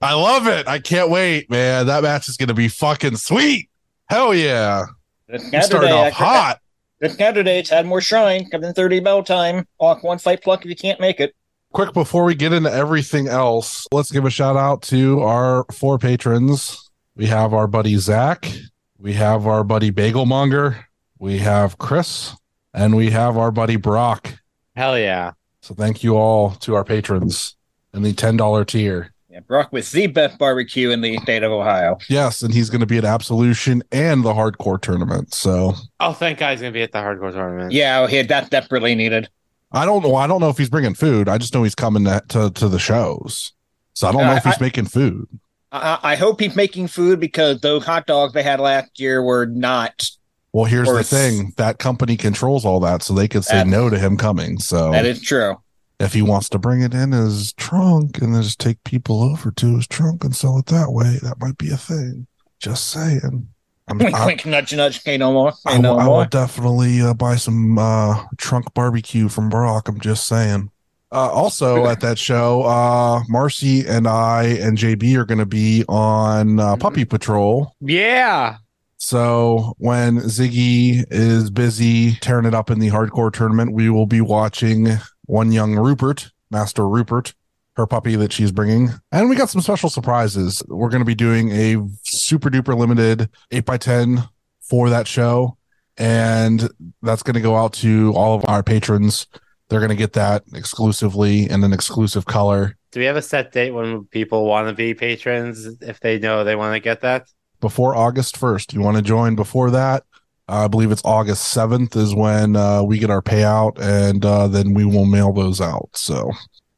I 0.00 0.14
love 0.14 0.46
it. 0.46 0.66
I 0.66 0.78
can't 0.78 1.10
wait, 1.10 1.50
man. 1.50 1.88
That 1.88 2.02
match 2.04 2.30
is 2.30 2.38
gonna 2.38 2.54
be 2.54 2.68
fucking 2.68 3.16
sweet. 3.16 3.68
Hell 4.08 4.32
yeah! 4.32 4.86
This 5.28 5.52
You 5.52 5.62
started 5.62 5.90
off 5.90 6.14
hot. 6.14 6.60
This 7.00 7.14
Saturday, 7.16 7.58
it's 7.58 7.70
Tadmor 7.70 8.02
Shrine. 8.02 8.50
Come 8.50 8.64
in 8.64 8.74
thirty 8.74 8.98
bell 9.00 9.22
time. 9.22 9.66
Walk 9.78 10.02
one 10.02 10.18
fight 10.18 10.42
pluck 10.42 10.64
if 10.64 10.68
you 10.68 10.74
can't 10.76 10.98
make 11.00 11.20
it. 11.20 11.34
quick 11.72 11.92
before 11.92 12.24
we 12.24 12.34
get 12.34 12.52
into 12.52 12.72
everything 12.72 13.28
else 13.28 13.86
let's 13.92 14.10
give 14.10 14.24
a 14.24 14.30
shout 14.30 14.56
out 14.56 14.80
to 14.82 15.20
our 15.20 15.64
four 15.70 15.98
patrons 15.98 16.90
we 17.14 17.26
have 17.26 17.52
our 17.52 17.66
buddy 17.66 17.94
zach 17.96 18.50
we 18.98 19.12
have 19.12 19.46
our 19.46 19.62
buddy 19.62 19.90
bagelmonger 19.92 20.82
we 21.18 21.38
have 21.38 21.76
chris 21.78 22.34
and 22.72 22.96
we 22.96 23.10
have 23.10 23.36
our 23.36 23.50
buddy 23.50 23.76
brock 23.76 24.38
Hell 24.76 24.98
yeah. 24.98 25.32
so 25.60 25.74
thank 25.74 26.02
you 26.02 26.16
all 26.16 26.52
to 26.52 26.74
our 26.74 26.84
patrons 26.84 27.54
in 27.92 28.02
the 28.02 28.14
$10 28.14 28.66
tier 28.66 29.12
Yeah, 29.38 29.42
Brock 29.46 29.72
with 29.72 29.90
the 29.92 30.08
best 30.08 30.36
barbecue 30.36 30.90
in 30.90 31.00
the 31.00 31.16
state 31.18 31.42
of 31.44 31.52
Ohio. 31.52 31.96
yes 32.08 32.42
and 32.42 32.52
he's 32.52 32.70
going 32.70 32.80
to 32.80 32.86
be 32.86 32.98
at 32.98 33.04
absolution 33.04 33.82
and 33.92 34.24
the 34.24 34.32
hardcore 34.32 34.80
tournament 34.80 35.32
so 35.32 35.74
Oh, 36.00 36.12
thank 36.12 36.38
God 36.40 36.50
he's 36.52 36.60
gonna 36.60 36.72
be 36.72 36.82
at 36.82 36.90
the 36.92 36.98
hardcore 36.98 37.32
tournament. 37.32 37.72
Yeah, 37.72 38.06
he 38.08 38.16
had 38.16 38.28
that 38.28 38.50
desperately 38.50 38.94
needed. 38.96 39.28
i 39.72 39.84
don't 39.84 40.02
know 40.02 40.14
i 40.16 40.26
don't 40.26 40.40
know 40.40 40.48
if 40.48 40.58
he's 40.58 40.70
bringing 40.70 40.94
food 40.94 41.28
i 41.28 41.38
just 41.38 41.54
know 41.54 41.62
he's 41.62 41.74
coming 41.74 42.04
to, 42.04 42.20
to, 42.28 42.50
to 42.50 42.68
the 42.68 42.78
shows 42.80 43.52
so 43.92 44.08
i 44.08 44.12
don't 44.12 44.22
know 44.22 44.32
Uh, 44.32 44.36
if 44.36 44.44
he's 44.44 44.58
I- 44.60 44.64
making 44.64 44.86
food 44.86 45.28
I, 45.70 45.98
I 46.02 46.16
hope 46.16 46.40
he's 46.40 46.56
making 46.56 46.88
food 46.88 47.20
because 47.20 47.60
those 47.60 47.84
hot 47.84 48.06
dogs 48.06 48.32
they 48.32 48.42
had 48.42 48.58
last 48.58 48.98
year 48.98 49.22
were 49.22 49.44
not. 49.44 50.08
Well, 50.54 50.64
here's 50.64 50.88
Or 50.88 50.96
the 50.96 51.04
thing 51.04 51.52
that 51.58 51.78
company 51.78 52.16
controls 52.16 52.64
all 52.64 52.80
that, 52.80 53.02
so 53.02 53.12
they 53.12 53.28
could 53.28 53.44
say 53.44 53.56
That- 53.58 53.66
no 53.66 53.90
to 53.90 53.98
him 53.98 54.16
coming. 54.16 54.58
So 54.60 54.92
That 54.92 55.04
is 55.04 55.20
true. 55.20 55.56
If 56.00 56.12
he 56.12 56.22
wants 56.22 56.48
to 56.50 56.58
bring 56.58 56.80
it 56.80 56.94
in 56.94 57.12
his 57.12 57.52
trunk 57.54 58.18
and 58.18 58.34
then 58.34 58.42
just 58.42 58.60
take 58.60 58.82
people 58.84 59.22
over 59.22 59.50
to 59.50 59.76
his 59.76 59.86
trunk 59.86 60.24
and 60.24 60.34
sell 60.34 60.58
it 60.58 60.66
that 60.66 60.92
way, 60.92 61.18
that 61.22 61.40
might 61.40 61.58
be 61.58 61.70
a 61.70 61.76
thing. 61.76 62.26
Just 62.60 62.88
saying. 62.88 63.48
I'm, 63.88 64.02
I, 64.02 64.26
wink, 64.26 64.44
nudge, 64.46 64.74
nudge. 64.74 65.00
Say 65.00 65.16
no 65.16 65.32
more. 65.32 65.52
I, 65.66 65.78
no 65.78 65.94
will, 65.94 66.00
I 66.00 66.04
more. 66.04 66.18
will 66.18 66.24
definitely 66.26 67.00
uh, 67.00 67.14
buy 67.14 67.36
some 67.36 67.78
uh, 67.78 68.24
trunk 68.36 68.72
barbecue 68.74 69.28
from 69.28 69.48
Brock. 69.48 69.88
I'm 69.88 70.00
just 70.00 70.26
saying. 70.26 70.70
Uh, 71.10 71.30
also 71.30 71.86
at 71.86 72.00
that 72.00 72.18
show, 72.18 72.64
uh, 72.64 73.22
Marcy 73.28 73.86
and 73.86 74.06
I 74.06 74.44
and 74.44 74.76
JB 74.76 75.16
are 75.16 75.24
going 75.24 75.38
to 75.38 75.46
be 75.46 75.84
on 75.88 76.60
uh, 76.60 76.76
Puppy 76.76 77.06
Patrol. 77.06 77.74
Yeah. 77.80 78.58
So 78.98 79.74
when 79.78 80.18
Ziggy 80.18 81.04
is 81.10 81.50
busy 81.50 82.14
tearing 82.16 82.46
it 82.46 82.54
up 82.54 82.68
in 82.68 82.80
the 82.80 82.90
hardcore 82.90 83.32
tournament, 83.32 83.72
we 83.72 83.88
will 83.88 84.06
be 84.06 84.20
watching 84.20 84.88
one 85.26 85.52
young 85.52 85.76
Rupert, 85.76 86.30
Master 86.50 86.86
Rupert, 86.86 87.32
her 87.76 87.86
puppy 87.86 88.16
that 88.16 88.32
she's 88.32 88.50
bringing. 88.50 88.90
And 89.12 89.30
we 89.30 89.36
got 89.36 89.50
some 89.50 89.60
special 89.60 89.88
surprises. 89.88 90.64
We're 90.66 90.90
going 90.90 91.00
to 91.00 91.06
be 91.06 91.14
doing 91.14 91.50
a 91.52 91.76
super 92.02 92.50
duper 92.50 92.76
limited 92.76 93.30
8x10 93.52 94.28
for 94.60 94.90
that 94.90 95.06
show. 95.06 95.56
And 95.96 96.68
that's 97.02 97.22
going 97.22 97.34
to 97.34 97.40
go 97.40 97.56
out 97.56 97.72
to 97.74 98.12
all 98.16 98.34
of 98.34 98.44
our 98.48 98.64
patrons. 98.64 99.28
They're 99.68 99.80
going 99.80 99.90
to 99.90 99.96
get 99.96 100.14
that 100.14 100.42
exclusively 100.54 101.48
in 101.48 101.62
an 101.62 101.72
exclusive 101.72 102.26
color. 102.26 102.76
Do 102.90 103.00
we 103.00 103.06
have 103.06 103.16
a 103.16 103.22
set 103.22 103.52
date 103.52 103.70
when 103.70 104.06
people 104.06 104.46
want 104.46 104.68
to 104.68 104.74
be 104.74 104.94
patrons 104.94 105.66
if 105.82 106.00
they 106.00 106.18
know 106.18 106.42
they 106.42 106.56
want 106.56 106.74
to 106.74 106.80
get 106.80 107.02
that? 107.02 107.28
Before 107.60 107.94
August 107.94 108.38
1st. 108.38 108.72
You 108.72 108.80
want 108.80 108.96
to 108.96 109.02
join 109.02 109.34
before 109.34 109.70
that? 109.70 110.04
I 110.48 110.66
believe 110.66 110.90
it's 110.90 111.04
August 111.04 111.54
7th 111.54 111.94
is 111.94 112.14
when 112.14 112.56
uh, 112.56 112.82
we 112.82 112.98
get 112.98 113.10
our 113.10 113.20
payout, 113.20 113.78
and 113.78 114.24
uh, 114.24 114.48
then 114.48 114.72
we 114.72 114.84
will 114.84 115.04
mail 115.04 115.32
those 115.32 115.60
out. 115.60 115.90
So, 115.92 116.30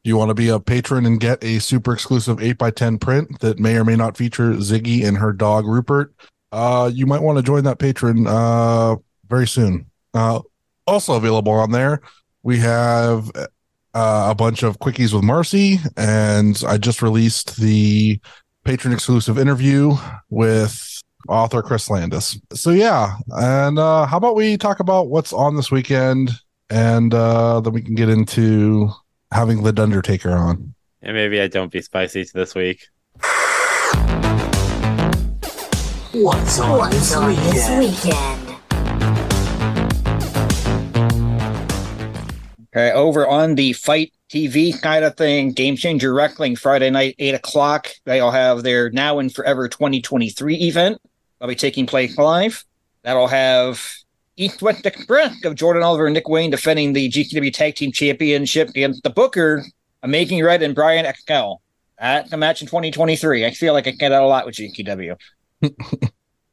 you 0.02 0.16
want 0.16 0.30
to 0.30 0.34
be 0.34 0.48
a 0.48 0.58
patron 0.58 1.06
and 1.06 1.20
get 1.20 1.42
a 1.44 1.58
super 1.60 1.92
exclusive 1.92 2.38
8x10 2.38 3.00
print 3.00 3.40
that 3.40 3.58
may 3.58 3.76
or 3.76 3.84
may 3.84 3.96
not 3.96 4.16
feature 4.16 4.54
Ziggy 4.54 5.06
and 5.06 5.18
her 5.18 5.32
dog 5.32 5.66
Rupert? 5.66 6.12
Uh, 6.52 6.90
you 6.92 7.06
might 7.06 7.22
want 7.22 7.38
to 7.38 7.42
join 7.42 7.64
that 7.64 7.78
patron 7.78 8.26
uh, 8.26 8.96
very 9.28 9.46
soon. 9.46 9.86
Uh, 10.14 10.40
also 10.86 11.14
available 11.14 11.52
on 11.52 11.70
there, 11.70 12.00
we 12.42 12.58
have 12.58 13.30
uh, 13.36 14.26
a 14.30 14.34
bunch 14.34 14.62
of 14.62 14.78
quickies 14.78 15.12
with 15.12 15.22
Marcy, 15.22 15.78
and 15.96 16.62
I 16.66 16.78
just 16.78 17.02
released 17.02 17.56
the 17.58 18.20
patron 18.64 18.92
exclusive 18.92 19.38
interview 19.38 19.92
with 20.28 21.00
author 21.28 21.62
Chris 21.62 21.88
Landis. 21.90 22.38
So 22.52 22.70
yeah, 22.70 23.16
and 23.30 23.78
uh, 23.78 24.06
how 24.06 24.16
about 24.16 24.36
we 24.36 24.56
talk 24.56 24.80
about 24.80 25.08
what's 25.08 25.32
on 25.32 25.56
this 25.56 25.70
weekend, 25.70 26.30
and 26.68 27.12
uh, 27.14 27.60
then 27.60 27.72
we 27.72 27.82
can 27.82 27.94
get 27.94 28.08
into 28.08 28.90
having 29.32 29.62
the 29.62 29.82
Undertaker 29.82 30.30
on. 30.30 30.74
And 31.02 31.14
maybe 31.16 31.40
I 31.40 31.46
don't 31.48 31.72
be 31.72 31.80
spicy 31.80 32.24
to 32.24 32.32
this 32.32 32.54
week. 32.54 32.88
What's 36.12 36.58
on, 36.58 36.78
What's 36.78 36.94
this, 36.96 37.14
on 37.14 37.28
this 37.30 37.68
weekend? 37.68 37.80
weekend? 37.80 38.39
Okay, 42.74 42.92
over 42.92 43.26
on 43.26 43.56
the 43.56 43.72
Fight 43.72 44.12
TV 44.30 44.80
kind 44.80 45.04
of 45.04 45.16
thing, 45.16 45.52
Game 45.52 45.76
Changer 45.76 46.14
Wrestling 46.14 46.54
Friday 46.54 46.88
night, 46.90 47.16
eight 47.18 47.34
o'clock. 47.34 47.88
They'll 48.04 48.30
have 48.30 48.62
their 48.62 48.90
Now 48.90 49.18
and 49.18 49.34
Forever 49.34 49.68
2023 49.68 50.54
event. 50.56 51.00
That'll 51.38 51.48
be 51.50 51.56
taking 51.56 51.86
place 51.86 52.16
live. 52.16 52.64
That'll 53.02 53.26
have 53.26 53.82
East 54.36 54.62
West 54.62 54.86
Express 54.86 55.44
of 55.44 55.56
Jordan 55.56 55.82
Oliver 55.82 56.06
and 56.06 56.14
Nick 56.14 56.28
Wayne 56.28 56.50
defending 56.50 56.92
the 56.92 57.10
GKW 57.10 57.52
Tag 57.52 57.74
Team 57.74 57.90
Championship 57.90 58.68
against 58.68 59.02
the 59.02 59.10
Booker, 59.10 59.64
Making 60.06 60.44
Red 60.44 60.62
and 60.62 60.74
Brian 60.74 61.06
Excel. 61.06 61.60
That's 61.98 62.32
a 62.32 62.36
match 62.36 62.62
in 62.62 62.68
2023. 62.68 63.44
I 63.44 63.50
feel 63.50 63.72
like 63.72 63.86
I 63.86 63.90
get 63.90 64.10
that 64.10 64.22
a 64.22 64.26
lot 64.26 64.46
with 64.46 64.54
GKW. 64.54 65.16
Sometimes 65.60 65.84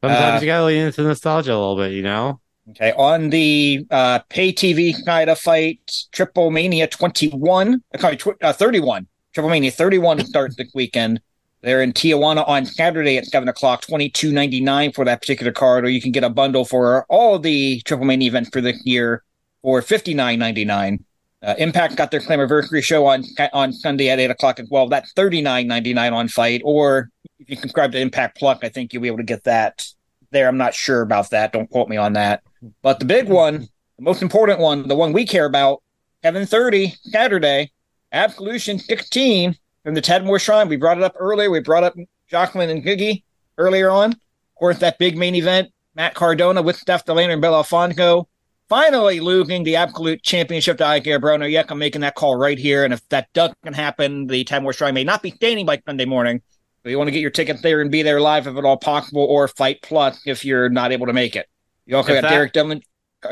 Uh, 0.01 0.39
you 0.41 0.47
gotta 0.47 0.65
lean 0.65 0.83
into 0.87 1.03
nostalgia 1.03 1.51
a 1.51 1.53
little 1.53 1.77
bit, 1.77 1.91
you 1.91 2.01
know? 2.03 2.39
Okay, 2.71 2.91
on 2.97 3.29
the 3.29 3.85
uh, 3.91 4.19
pay 4.29 4.51
TV 4.51 4.93
kind 5.05 5.29
of 5.29 5.39
fight, 5.39 5.79
Triple 6.11 6.51
Mania 6.51 6.87
21, 6.87 7.81
uh, 7.93 7.97
sorry, 7.97 8.17
tw- 8.17 8.43
uh, 8.43 8.51
31. 8.51 9.07
Triple 9.33 9.49
Mania 9.49 9.71
31 9.71 10.25
starts 10.25 10.57
this 10.57 10.69
weekend. 10.75 11.21
They're 11.61 11.81
in 11.81 11.93
Tijuana 11.93 12.47
on 12.47 12.65
Saturday 12.65 13.17
at 13.17 13.25
7 13.25 13.47
o'clock, 13.47 13.81
twenty-two 13.81 14.31
ninety-nine 14.31 14.91
for 14.91 15.05
that 15.05 15.21
particular 15.21 15.51
card, 15.51 15.85
or 15.85 15.89
you 15.89 16.01
can 16.01 16.11
get 16.11 16.23
a 16.23 16.29
bundle 16.29 16.65
for 16.65 17.05
all 17.09 17.39
the 17.39 17.81
Triple 17.81 18.05
Mania 18.05 18.27
events 18.27 18.49
for 18.51 18.61
the 18.61 18.73
year 18.83 19.23
for 19.61 19.81
fifty 19.81 20.13
nine 20.13 20.37
ninety 20.37 20.65
nine. 20.65 21.03
Uh, 21.41 21.55
Impact 21.57 21.95
got 21.95 22.11
their 22.11 22.19
Slammiversary 22.19 22.83
show 22.83 23.05
on 23.05 23.23
on 23.53 23.71
Sunday 23.71 24.09
at 24.09 24.19
8 24.19 24.31
o'clock 24.31 24.59
as 24.59 24.67
well. 24.69 24.87
That's 24.87 25.13
thirty 25.13 25.41
nine 25.41 25.67
ninety 25.67 25.93
nine 25.93 26.13
on 26.13 26.27
Fight, 26.27 26.61
or 26.65 27.09
if 27.39 27.49
you 27.49 27.55
subscribe 27.55 27.91
to 27.93 27.99
Impact 27.99 28.37
Plus, 28.37 28.59
I 28.61 28.69
think 28.69 28.93
you'll 28.93 29.03
be 29.03 29.07
able 29.07 29.17
to 29.17 29.23
get 29.23 29.45
that 29.45 29.87
there. 30.31 30.47
I'm 30.47 30.57
not 30.57 30.73
sure 30.73 31.01
about 31.01 31.29
that. 31.31 31.53
Don't 31.53 31.69
quote 31.69 31.89
me 31.89 31.97
on 31.97 32.13
that. 32.13 32.43
But 32.81 32.99
the 32.99 33.05
big 33.05 33.29
one, 33.29 33.67
the 33.97 34.03
most 34.03 34.21
important 34.21 34.59
one, 34.59 34.87
the 34.87 34.95
one 34.95 35.13
we 35.13 35.25
care 35.25 35.45
about, 35.45 35.83
7:30 36.23 36.95
Saturday, 37.03 37.71
Absolution 38.11 38.79
16 38.79 39.55
from 39.83 39.93
the 39.93 40.01
Ted 40.01 40.23
Tadmor 40.23 40.39
Shrine. 40.39 40.67
We 40.67 40.77
brought 40.77 40.97
it 40.97 41.03
up 41.03 41.15
earlier. 41.19 41.49
We 41.49 41.59
brought 41.59 41.83
up 41.83 41.95
Jocelyn 42.29 42.69
and 42.69 42.83
Ziggy 42.83 43.23
earlier 43.57 43.89
on. 43.89 44.11
Of 44.11 44.55
course, 44.59 44.79
that 44.79 44.97
big 44.97 45.17
main 45.17 45.35
event, 45.35 45.69
Matt 45.95 46.13
Cardona 46.13 46.61
with 46.61 46.77
Steph 46.77 47.05
De 47.05 47.13
Lander 47.13 47.33
and 47.33 47.41
Bill 47.41 47.55
Alfonso, 47.55 48.27
finally 48.69 49.19
losing 49.19 49.63
the 49.63 49.75
absolute 49.75 50.23
championship 50.23 50.77
to 50.79 50.85
Ike 50.85 51.21
Bruno. 51.21 51.45
Yek, 51.45 51.69
I'm 51.71 51.79
making 51.79 52.01
that 52.01 52.15
call 52.15 52.35
right 52.35 52.57
here. 52.57 52.83
And 52.83 52.93
if 52.93 53.07
that 53.09 53.31
doesn't 53.33 53.75
happen, 53.75 54.27
the 54.27 54.43
Tadmor 54.43 54.75
Shrine 54.75 54.93
may 54.93 55.03
not 55.03 55.21
be 55.21 55.31
standing 55.31 55.65
by 55.65 55.81
Sunday 55.85 56.05
morning. 56.05 56.41
So 56.83 56.89
you 56.89 56.97
want 56.97 57.07
to 57.07 57.11
get 57.11 57.21
your 57.21 57.31
ticket 57.31 57.61
there 57.61 57.81
and 57.81 57.91
be 57.91 58.03
there 58.03 58.21
live 58.21 58.47
if 58.47 58.55
at 58.55 58.65
all 58.65 58.77
possible, 58.77 59.23
or 59.23 59.47
Fight 59.47 59.81
Plus 59.81 60.21
if 60.25 60.43
you're 60.43 60.69
not 60.69 60.91
able 60.91 61.05
to 61.07 61.13
make 61.13 61.35
it. 61.35 61.47
You 61.87 61.95
also 61.95 62.13
If 62.13 62.21
got 62.21 62.29
that- 62.29 62.53
Derek. 62.53 62.83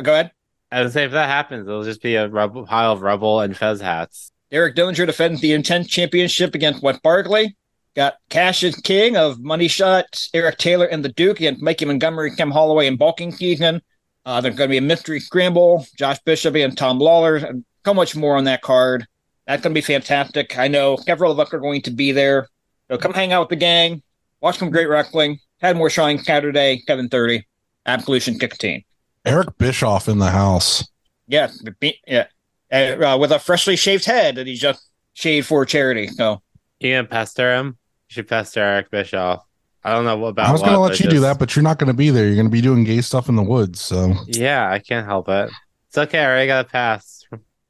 Go 0.01 0.11
ahead. 0.11 0.31
I 0.71 0.81
would 0.81 0.91
say 0.91 1.03
if 1.05 1.11
that 1.11 1.29
happens, 1.29 1.67
it'll 1.67 1.83
just 1.83 2.01
be 2.01 2.15
a 2.15 2.27
rubble, 2.27 2.65
pile 2.65 2.91
of 2.91 3.01
rubble 3.01 3.39
and 3.39 3.55
fez 3.55 3.79
hats. 3.79 4.31
Derek 4.49 4.75
Dillinger 4.75 5.05
defends 5.05 5.39
the 5.41 5.53
Intense 5.53 5.87
Championship 5.87 6.55
against 6.55 6.81
Wes 6.81 6.99
Barkley. 6.99 7.55
Got 7.95 8.15
Cash 8.29 8.61
Cash's 8.61 8.75
King 8.81 9.15
of 9.15 9.39
Money 9.39 9.67
Shot, 9.67 10.27
Eric 10.33 10.57
Taylor 10.57 10.85
and 10.85 11.05
the 11.05 11.09
Duke 11.09 11.37
against 11.39 11.61
Mikey 11.61 11.85
Montgomery, 11.85 12.35
Kim 12.35 12.51
Holloway, 12.51 12.87
and 12.87 12.97
Bulking 12.97 13.31
Season. 13.31 13.81
Uh, 14.25 14.41
there's 14.41 14.55
going 14.55 14.67
to 14.69 14.73
be 14.73 14.77
a 14.77 14.81
mystery 14.81 15.19
scramble, 15.19 15.85
Josh 15.97 16.19
Bishop 16.25 16.55
and 16.55 16.77
Tom 16.77 16.99
Lawlor, 16.99 17.37
and 17.47 17.63
so 17.85 17.93
much 17.93 18.15
more 18.15 18.35
on 18.35 18.45
that 18.45 18.61
card. 18.61 19.05
That's 19.47 19.61
going 19.61 19.73
to 19.73 19.77
be 19.77 19.85
fantastic. 19.85 20.57
I 20.57 20.67
know 20.67 20.97
several 20.97 21.31
of 21.31 21.39
us 21.39 21.53
are 21.53 21.59
going 21.59 21.83
to 21.83 21.91
be 21.91 22.11
there. 22.11 22.49
So 22.89 22.97
come 22.97 23.13
hang 23.13 23.31
out 23.31 23.41
with 23.41 23.49
the 23.49 23.55
gang, 23.55 24.01
watch 24.41 24.57
some 24.57 24.71
great 24.71 24.89
wrestling. 24.89 25.39
Had 25.61 25.77
more 25.77 25.89
showing 25.89 26.19
Saturday, 26.19 26.83
7.30, 26.89 27.43
Absolution 27.85 28.39
16. 28.39 28.83
Eric 29.25 29.57
Bischoff 29.57 30.07
in 30.07 30.19
the 30.19 30.29
house. 30.29 30.87
Yes, 31.27 31.63
yeah, 32.07 32.27
uh, 32.71 33.17
with 33.19 33.31
a 33.31 33.39
freshly 33.39 33.75
shaved 33.75 34.05
head 34.05 34.35
that 34.35 34.47
he 34.47 34.55
just 34.55 34.89
shaved 35.13 35.47
for 35.47 35.65
charity. 35.65 36.07
So 36.07 36.41
You 36.79 36.93
gonna 36.93 37.07
pester 37.07 37.55
him? 37.55 37.77
You 38.09 38.13
should 38.13 38.27
pester 38.27 38.59
Eric 38.61 38.91
Bischoff. 38.91 39.43
I 39.85 39.91
don't 39.91 40.03
know 40.03 40.25
about 40.25 40.49
I 40.49 40.51
was 40.51 40.61
going 40.61 40.73
to 40.73 40.79
let 40.79 40.93
but 40.93 40.99
you 40.99 41.09
do 41.11 41.19
that, 41.19 41.37
but 41.37 41.55
you're 41.55 41.61
not 41.61 41.77
going 41.77 41.89
to 41.89 41.93
be 41.93 42.09
there. 42.09 42.25
You're 42.25 42.33
going 42.33 42.47
to 42.47 42.51
be 42.51 42.59
doing 42.59 42.83
gay 42.85 43.01
stuff 43.01 43.29
in 43.29 43.35
the 43.35 43.43
woods. 43.43 43.79
So 43.81 44.15
Yeah, 44.25 44.67
I 44.67 44.79
can't 44.79 45.05
help 45.05 45.29
it. 45.29 45.51
It's 45.89 45.97
okay. 45.99 46.17
I 46.17 46.25
already 46.25 46.47
got 46.47 46.65
a 46.65 46.67
pass. 46.67 47.23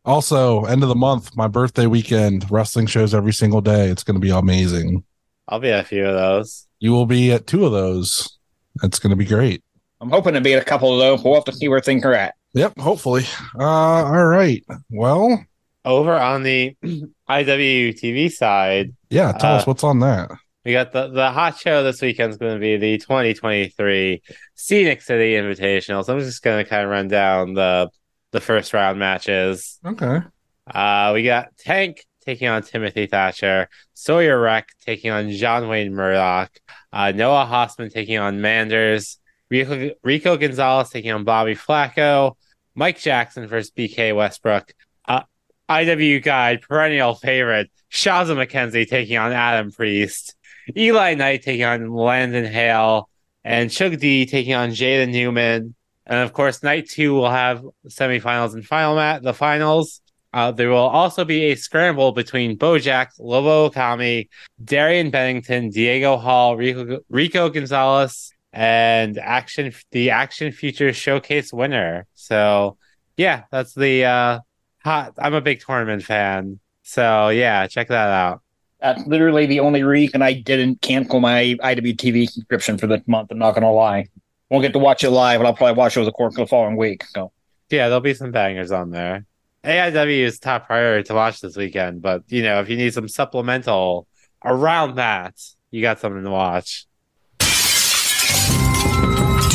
also 0.06 0.64
end 0.64 0.82
of 0.82 0.88
the 0.88 0.96
month, 0.96 1.36
my 1.36 1.50
birthday 1.50 1.88
weekend, 1.88 2.50
wrestling 2.50 2.86
shows 2.86 3.14
every 3.14 3.34
single 3.34 3.60
day. 3.60 3.90
It's 3.90 4.06
going 4.06 4.16
to 4.16 4.22
be 4.22 4.30
amazing. 4.30 5.04
I'll 5.50 5.60
be 5.60 5.72
at 5.72 5.82
a 5.82 5.88
few 5.88 6.06
of 6.06 6.16
those. 6.16 6.68
You 6.80 6.94
will 6.94 7.06
be 7.06 7.34
at 7.34 7.48
two 7.48 7.66
of 7.66 7.74
those. 7.74 8.40
It's 8.82 8.98
going 8.98 9.10
to 9.10 9.18
be 9.18 9.26
great. 9.26 9.65
I'm 10.02 10.10
hoping 10.10 10.34
to 10.34 10.42
be 10.42 10.54
at 10.54 10.62
a 10.62 10.66
couple 10.66 10.94
of 10.94 11.00
those. 11.00 11.24
We'll 11.24 11.36
have 11.36 11.46
to 11.46 11.54
see 11.54 11.68
where 11.68 11.80
things 11.82 12.04
are 12.06 12.14
at. 12.14 12.36
Yep, 12.54 12.80
hopefully. 12.80 13.26
Uh, 13.58 13.64
all 13.64 14.26
right. 14.26 14.64
Well, 14.90 15.44
Over 15.84 16.14
on 16.16 16.44
the 16.44 16.76
IWTV 17.30 18.32
side, 18.32 18.94
yeah. 19.10 19.32
Tell 19.34 19.54
Uh, 19.54 19.58
us 19.58 19.68
what's 19.68 19.84
on 19.84 20.00
that. 20.00 20.32
we 20.64 20.72
got 20.72 20.92
the, 20.92 21.08
the 21.10 21.32
hot 21.32 21.58
show 21.58 21.84
this 21.84 22.02
weekend 22.02 22.32
is 22.32 22.38
going 22.38 22.54
to 22.54 22.60
be 22.60 22.78
the 22.78 22.98
2023 22.98 24.22
Scenic 24.56 25.02
City 25.02 25.34
Invitational. 25.34 26.04
So 26.06 26.14
I'm 26.14 26.20
just 26.20 26.42
going 26.44 26.64
to 26.64 26.70
kind 26.70 26.84
of 26.84 26.90
run 26.90 27.08
down 27.08 27.54
the 27.54 27.90
the 28.32 28.42
first 28.42 28.74
round 28.74 29.00
matches. 29.00 29.80
Okay. 29.86 30.20
Uh, 30.68 31.12
we 31.14 31.24
got 31.24 31.56
Tank 31.58 32.04
taking 32.26 32.48
on 32.48 32.64
Timothy 32.64 33.06
Thatcher, 33.06 33.70
Sawyer 33.94 34.40
Wreck 34.42 34.68
taking 34.86 35.12
on 35.12 35.30
John 35.32 35.68
Wayne 35.70 35.94
Murdoch, 35.94 36.52
uh, 36.92 37.12
Noah 37.12 37.46
Hossman 37.50 37.94
taking 37.94 38.18
on 38.18 38.42
Manders, 38.42 39.20
Rico, 39.50 39.92
Rico 40.04 40.38
Gonzalez 40.38 40.90
taking 40.90 41.12
on 41.12 41.24
Bobby 41.24 41.56
Flaco, 41.56 42.36
Mike 42.74 43.00
Jackson 43.00 43.48
versus 43.48 43.72
BK 43.72 44.16
Westbrook, 44.16 44.74
uh, 45.08 45.22
IW 45.70 46.24
Guide 46.24 46.62
perennial 46.62 47.16
favorite 47.16 47.70
Shazza 47.92 48.36
McKenzie 48.36 48.88
taking 48.88 49.18
on 49.18 49.32
Adam 49.32 49.72
Priest, 49.72 50.36
Eli 50.76 51.16
Knight 51.16 51.44
taking 51.44 51.66
on 51.66 51.90
Landon 51.92 52.46
Hale, 52.46 53.10
and 53.44 53.72
Chug 53.72 54.00
D 54.00 54.26
taking 54.26 54.54
on 54.54 54.72
Jaden 54.72 55.12
Newman. 55.12 55.76
And 56.08 56.20
of 56.20 56.34
course, 56.34 56.62
night 56.62 56.90
two 56.90 57.14
will 57.14 57.32
have 57.32 57.64
semifinals 57.88 58.54
and 58.54 58.66
final 58.66 58.96
mat 58.96 59.24
the 59.24 59.34
finals. 59.34 60.02
Uh, 60.34 60.52
there 60.52 60.70
will 60.70 60.78
also 60.78 61.24
be 61.24 61.46
a 61.46 61.56
scramble 61.56 62.12
between 62.12 62.58
Bojack, 62.58 63.12
Lobo 63.18 63.70
Okami, 63.70 64.28
Darian 64.62 65.10
Bennington, 65.10 65.70
Diego 65.70 66.18
Hall, 66.18 66.58
Rico, 66.58 67.00
Rico 67.10 67.50
Gonzalez, 67.50 68.34
and 68.56 69.18
Action 69.18 69.74
the 69.92 70.12
Action 70.12 70.52
Futures 70.54 70.96
Showcase 70.96 71.52
winner. 71.52 72.08
So 72.14 72.78
yeah, 73.18 73.44
that's 73.52 73.76
the 73.76 74.06
uh 74.06 74.40
hot 74.84 75.14
I'm 75.20 75.34
a 75.34 75.42
big 75.42 75.60
tournament 75.60 76.04
fan. 76.04 76.60
So 76.84 77.30
yeah, 77.30 77.68
check 77.68 77.90
that 77.90 78.10
out. 78.10 78.42
That's 78.80 79.06
literally 79.06 79.46
the 79.46 79.60
only 79.60 79.84
reason 79.84 80.22
I 80.22 80.34
didn't 80.34 80.82
cancel 80.82 81.20
my 81.20 81.56
IWTV 81.62 82.30
subscription 82.30 82.78
for 82.78 82.88
the 82.88 83.04
month. 83.08 83.32
I'm 83.32 83.40
not 83.40 83.52
going 83.52 83.64
to 83.64 83.70
lie. 83.70 84.06
Won't 84.50 84.62
get 84.62 84.74
to 84.74 84.80
watch 84.80 85.04
it 85.04 85.10
live, 85.10 85.40
but 85.40 85.48
I'll 85.48 85.56
probably 85.56 85.76
watch 85.76 85.98
it 85.98 86.02
with 86.02 86.08
the 86.08 86.12
course 86.12 86.36
the 86.36 86.46
following 86.46 86.78
week. 86.78 87.04
So 87.06 87.32
Yeah, 87.70 87.88
there'll 87.88 88.02
be 88.02 88.14
some 88.14 88.32
bangers 88.32 88.72
on 88.72 88.92
there. 88.92 89.26
AIW 89.64 90.20
is 90.20 90.40
top 90.40 90.68
priority 90.68 91.08
to 91.08 91.16
watch 91.16 91.42
this 91.42 91.58
weekend, 91.58 92.02
but 92.02 92.24
you 92.28 92.44
know, 92.44 92.60
if 92.62 92.70
you 92.70 92.78
need 92.78 92.94
some 92.94 93.08
supplemental 93.08 94.08
around 94.44 94.96
that, 94.96 95.34
you 95.72 95.82
got 95.82 96.00
something 96.00 96.24
to 96.24 96.30
watch. 96.30 96.86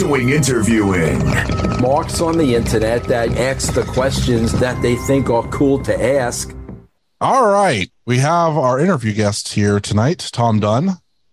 Doing 0.00 0.30
interviewing. 0.30 1.18
marks 1.82 2.22
on 2.22 2.38
the 2.38 2.54
internet 2.54 3.04
that 3.04 3.36
ask 3.36 3.74
the 3.74 3.82
questions 3.82 4.50
that 4.58 4.80
they 4.80 4.96
think 4.96 5.28
are 5.28 5.46
cool 5.48 5.78
to 5.82 5.94
ask. 6.02 6.56
All 7.20 7.52
right. 7.52 7.90
We 8.06 8.16
have 8.16 8.56
our 8.56 8.80
interview 8.80 9.12
guest 9.12 9.52
here 9.52 9.78
tonight, 9.78 10.30
Tom 10.32 10.58
Dunn, 10.58 10.92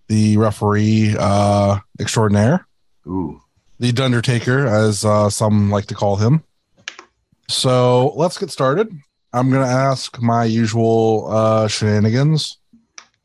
the 0.10 0.36
referee 0.36 1.16
uh, 1.18 1.80
extraordinaire, 1.98 2.68
Ooh. 3.08 3.42
the 3.80 3.94
Dundertaker, 3.94 4.68
as 4.68 5.06
uh, 5.06 5.30
some 5.30 5.72
like 5.72 5.86
to 5.86 5.96
call 5.96 6.18
him. 6.18 6.44
So 7.48 8.10
let's 8.18 8.38
get 8.38 8.52
started. 8.52 8.92
I'm 9.32 9.50
going 9.50 9.66
to 9.66 9.72
ask 9.72 10.22
my 10.22 10.44
usual 10.44 11.28
uh, 11.32 11.70
shenanigans. 11.70 12.58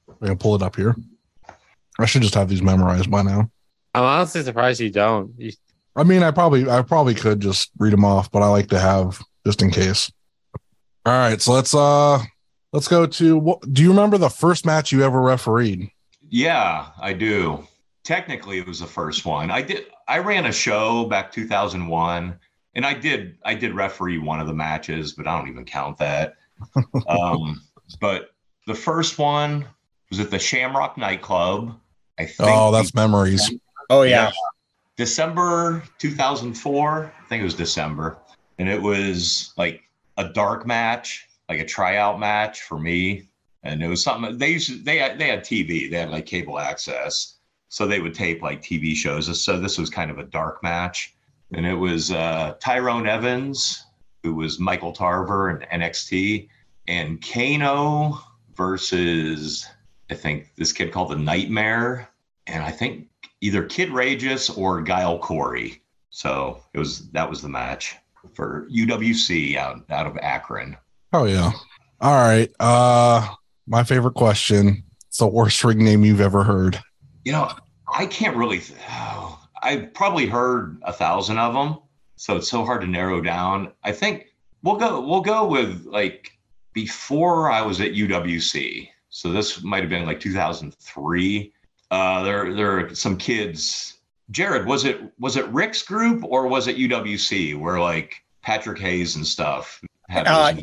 I'm 0.09 0.15
going 0.21 0.39
to 0.39 0.41
pull 0.41 0.55
it 0.55 0.63
up 0.63 0.77
here. 0.77 0.95
I 1.99 2.07
should 2.07 2.23
just 2.23 2.35
have 2.35 2.49
these 2.49 2.63
memorized 2.63 3.11
by 3.11 3.23
now. 3.23 3.51
I'm 3.95 4.05
honestly 4.05 4.43
surprised 4.43 4.81
you 4.81 4.91
don't. 4.91 5.33
You, 5.39 5.53
I 5.95 6.05
mean, 6.05 6.23
I 6.23 6.31
probably, 6.31 6.69
I 6.69 6.83
probably 6.83 7.15
could 7.15 7.41
just 7.41 7.71
read 7.79 7.93
them 7.93 8.05
off, 8.05 8.31
but 8.31 8.43
I 8.43 8.49
like 8.49 8.69
to 8.69 8.79
have 8.79 9.23
just 9.45 9.63
in 9.63 9.71
case. 9.71 10.11
All 11.05 11.13
right, 11.13 11.41
so 11.41 11.53
let's 11.53 11.75
uh 11.75 12.23
let's 12.73 12.87
go 12.87 13.07
to 13.07 13.37
what 13.37 13.61
do 13.73 13.83
you 13.83 13.91
remember 13.91 14.19
the 14.19 14.31
first 14.31 14.65
match 14.65 14.93
you 14.93 15.03
ever 15.03 15.21
refereed? 15.21 15.91
Yeah, 16.29 16.87
I 17.01 17.13
do. 17.13 17.67
Technically, 18.05 18.59
it 18.59 18.67
was 18.67 18.81
the 18.81 18.87
first 18.87 19.25
one. 19.25 19.51
I 19.51 19.63
did. 19.63 19.87
I 20.09 20.19
ran 20.19 20.47
a 20.47 20.53
show 20.53 21.05
back 21.07 21.33
2001, 21.33 22.39
and 22.75 22.87
I 22.87 22.95
did. 22.95 23.37
I 23.45 23.55
did 23.55 23.75
referee 23.75 24.19
one 24.19 24.41
of 24.41 24.47
the 24.47 24.55
matches, 24.55 25.13
but 25.13 25.27
I 25.27 25.37
don't 25.37 25.49
even 25.49 25.65
count 25.65 25.99
that. 25.99 26.37
um, 27.09 27.61
but 28.01 28.31
the 28.67 28.75
first 28.75 29.19
one 29.19 29.67
was 30.09 30.21
at 30.21 30.31
the 30.31 30.39
Shamrock 30.39 30.97
nightclub. 30.97 31.77
I 32.19 32.27
think. 32.27 32.49
Oh, 32.49 32.71
that's 32.71 32.95
memories. 32.95 33.51
Oh 33.91 34.03
yeah. 34.03 34.31
December 34.97 35.83
2004. 35.99 37.13
I 37.19 37.29
think 37.29 37.41
it 37.41 37.45
was 37.45 37.55
December, 37.55 38.19
and 38.59 38.69
it 38.69 38.81
was 38.81 39.53
like 39.57 39.83
a 40.19 40.29
dark 40.29 40.67
match, 40.67 41.29
like 41.49 41.61
a 41.61 41.65
tryout 41.65 42.21
match 42.21 42.63
for 42.63 42.79
me. 42.79 43.29
And 43.65 43.83
it 43.83 43.89
was 43.89 44.03
something 44.03 44.37
they 44.39 44.51
used. 44.51 44.69
To, 44.69 44.79
they 44.83 44.99
had, 44.99 45.19
they 45.19 45.29
had 45.29 45.41
TV. 45.41 45.91
They 45.91 45.99
had 45.99 46.11
like 46.11 46.27
cable 46.27 46.59
access, 46.59 47.37
so 47.69 47.87
they 47.87 48.01
would 48.01 48.15
tape 48.15 48.43
like 48.43 48.61
TV 48.63 48.95
shows. 48.95 49.41
So 49.41 49.59
this 49.59 49.79
was 49.79 49.89
kind 49.89 50.11
of 50.11 50.19
a 50.19 50.25
dark 50.25 50.63
match, 50.63 51.15
and 51.53 51.65
it 51.65 51.75
was 51.75 52.11
uh, 52.11 52.55
Tyrone 52.61 53.07
Evans, 53.07 53.85
who 54.23 54.35
was 54.35 54.59
Michael 54.59 54.93
Tarver 54.93 55.49
and 55.49 55.83
NXT, 55.83 56.49
and 56.89 57.25
Kano 57.25 58.19
versus 58.57 59.67
I 60.11 60.15
think 60.15 60.55
this 60.57 60.73
kid 60.73 60.93
called 60.93 61.11
the 61.11 61.17
Nightmare, 61.17 62.09
and 62.47 62.63
I 62.63 62.71
think 62.71 63.09
either 63.43 63.65
Kid 63.65 63.91
Rageous 63.91 64.57
or 64.57 64.81
Guile 64.81 65.19
Corey. 65.19 65.83
So 66.09 66.63
it 66.73 66.79
was 66.79 67.11
that 67.11 67.29
was 67.29 67.43
the 67.43 67.49
match 67.49 67.97
for 68.35 68.67
UWC 68.71 69.57
out 69.57 69.85
out 69.91 70.07
of 70.07 70.17
Akron. 70.19 70.77
Oh 71.13 71.25
yeah. 71.25 71.53
All 72.01 72.15
right. 72.15 72.51
Uh 72.59 73.29
my 73.67 73.85
favorite 73.85 74.15
question. 74.15 74.85
It's 75.09 75.19
the 75.19 75.27
worst 75.27 75.63
ring 75.63 75.85
name 75.85 76.05
you've 76.05 76.21
ever 76.21 76.43
heard. 76.43 76.81
You 77.25 77.33
know, 77.33 77.51
I 77.93 78.07
can't 78.07 78.37
really. 78.37 78.61
Th- 78.61 78.79
oh, 78.91 79.39
I've 79.63 79.93
probably 79.93 80.27
heard 80.27 80.81
a 80.83 80.93
thousand 80.93 81.39
of 81.39 81.55
them, 81.55 81.79
so 82.17 82.37
it's 82.37 82.49
so 82.49 82.65
hard 82.65 82.81
to 82.81 82.87
narrow 82.87 83.21
down. 83.21 83.73
I 83.85 83.93
think 83.93 84.27
we'll 84.63 84.77
go. 84.77 85.01
We'll 85.01 85.21
go 85.21 85.47
with 85.47 85.85
like 85.87 86.33
before 86.73 87.51
I 87.51 87.63
was 87.63 87.81
at 87.81 87.93
UWC. 87.93 88.89
So 89.11 89.31
this 89.31 89.63
might 89.63 89.83
have 89.83 89.91
been 89.91 90.07
like 90.07 90.21
2003. 90.21 91.53
Uh, 91.93 92.23
there, 92.23 92.55
there 92.55 92.79
are 92.79 92.95
some 92.95 93.19
kids. 93.19 93.99
Jared, 94.31 94.65
was 94.67 94.87
it 94.87 95.01
was 95.21 95.37
it 95.37 95.47
Rick's 95.49 95.83
group 95.83 96.25
or 96.25 96.49
was 96.49 96.67
it 96.67 96.79
UWC 96.79 97.59
where 97.61 97.79
like 97.79 98.23
Patrick 98.41 98.79
Hayes 98.79 99.17
and 99.17 99.27
stuff 99.27 99.79
had? 100.09 100.27
Uh, 100.27 100.55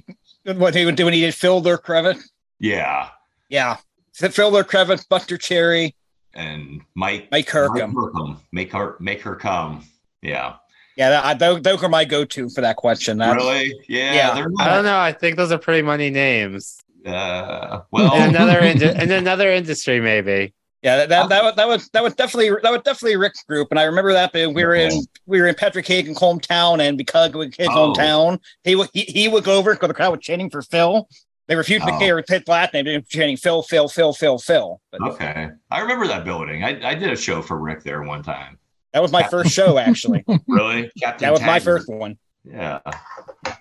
what 0.55 0.73
they 0.73 0.85
would 0.85 0.95
do 0.95 1.05
when 1.05 1.13
he 1.13 1.21
did 1.21 1.35
Fielder 1.35 1.77
Crevitt. 1.77 2.19
yeah, 2.57 3.09
Yeah. 3.49 3.77
Fielder 4.13 4.63
Crevitt, 4.63 5.07
Buster 5.07 5.37
Cherry, 5.37 5.95
and 6.33 6.81
Mike 6.95 7.27
Mike 7.31 7.45
Kirkham. 7.47 7.93
Mike 7.93 8.11
Kirkham. 8.11 8.37
Make 8.51 8.73
her 8.73 8.95
make 8.99 9.21
her 9.21 9.35
come. 9.35 9.85
Yeah. 10.23 10.55
Yeah, 10.95 11.11
that, 11.11 11.25
I, 11.25 11.33
those, 11.35 11.61
those 11.61 11.81
are 11.81 11.87
my 11.89 12.03
go-to 12.03 12.49
for 12.49 12.59
that 12.59 12.75
question. 12.75 13.19
That, 13.19 13.35
really? 13.35 13.73
Yeah. 13.87 14.13
Yeah. 14.13 14.33
They're 14.33 14.49
I 14.59 14.73
don't 14.73 14.83
know. 14.83 14.99
I 14.99 15.13
think 15.13 15.37
those 15.37 15.51
are 15.51 15.57
pretty 15.57 15.81
money 15.83 16.09
names. 16.09 16.77
Uh, 17.05 17.77
In 17.79 17.81
well, 17.91 18.29
another 18.29 18.59
in, 18.59 18.81
in 19.01 19.11
another 19.11 19.49
industry, 19.49 20.01
maybe. 20.01 20.53
Yeah, 20.81 21.05
that, 21.05 21.09
that, 21.09 21.21
uh, 21.23 21.27
that, 21.27 21.43
was, 21.43 21.55
that 21.55 21.67
was 21.67 21.89
that 21.89 22.03
was 22.03 22.15
definitely 22.15 22.49
that 22.63 22.71
was 22.71 22.81
definitely 22.83 23.17
Rick's 23.17 23.43
group, 23.43 23.67
and 23.71 23.77
I 23.79 23.83
remember 23.83 24.13
that 24.13 24.31
we 24.33 24.47
were 24.63 24.75
in 24.75 24.91
we 25.25 25.41
were 25.41 25.47
in 25.47 25.55
Patrick 25.55 25.85
Hagen's 25.85 26.17
hometown, 26.17 26.79
and 26.79 26.97
because 26.97 27.33
of 27.35 27.53
his 27.53 27.67
Oh. 27.69 27.93
hometown, 27.93 28.39
he 28.63 28.75
would 28.75 28.89
he, 28.93 29.01
he 29.01 29.27
would 29.27 29.43
go 29.43 29.57
over 29.57 29.73
because 29.73 29.89
the 29.89 29.93
crowd 29.93 30.11
was 30.11 30.21
chanting 30.21 30.49
for 30.49 30.61
Phil. 30.61 31.07
They 31.47 31.55
refused 31.57 31.85
to 31.85 31.93
Oh. 31.93 31.99
care 31.99 32.23
his 32.25 32.47
last 32.47 32.73
name, 32.73 32.85
they 32.85 32.95
were 32.97 33.01
chanting 33.01 33.35
Phil, 33.35 33.61
Phil, 33.63 33.89
Phil, 33.89 34.13
Phil, 34.13 34.37
Phil. 34.37 34.79
But 34.91 35.01
okay. 35.01 35.49
I 35.69 35.79
remember 35.81 36.07
that 36.07 36.23
building. 36.23 36.63
I, 36.63 36.79
I 36.91 36.95
did 36.95 37.11
a 37.11 37.15
show 37.17 37.41
for 37.41 37.57
Rick 37.59 37.83
there 37.83 38.03
one 38.03 38.23
time. 38.23 38.57
that 38.93 39.01
was 39.01 39.11
my 39.11 39.23
first 39.23 39.51
show, 39.51 39.77
actually. 39.79 40.23
Really? 40.47 40.89
Captain 41.01 41.25
that 41.25 41.31
was 41.33 41.41
my 41.41 41.59
first 41.59 41.89
one. 41.89 42.17
Yeah. 42.45 42.79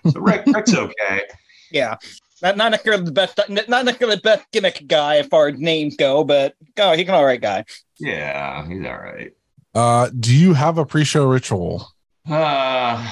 So 0.09 0.19
Rick, 0.21 0.43
Rick's 0.47 0.73
okay. 0.73 1.23
Yeah, 1.71 1.97
not 2.41 2.57
not 2.57 2.71
necessarily 2.71 3.03
the 3.03 3.11
best, 3.11 3.39
not 3.49 3.69
necessarily 3.85 4.15
the 4.15 4.21
best 4.21 4.45
gimmick 4.51 4.83
guy 4.87 5.17
as 5.17 5.27
far 5.27 5.49
as 5.49 5.59
names 5.59 5.95
go, 5.95 6.23
but 6.23 6.55
oh, 6.77 6.93
he's 6.93 7.07
an 7.07 7.13
all 7.13 7.25
right 7.25 7.41
guy. 7.41 7.65
Yeah, 7.99 8.67
he's 8.67 8.85
all 8.85 8.97
right. 8.97 9.31
Uh 9.75 10.09
do 10.19 10.35
you 10.35 10.53
have 10.53 10.77
a 10.77 10.85
pre-show 10.85 11.27
ritual? 11.27 11.87
Uh, 12.27 13.11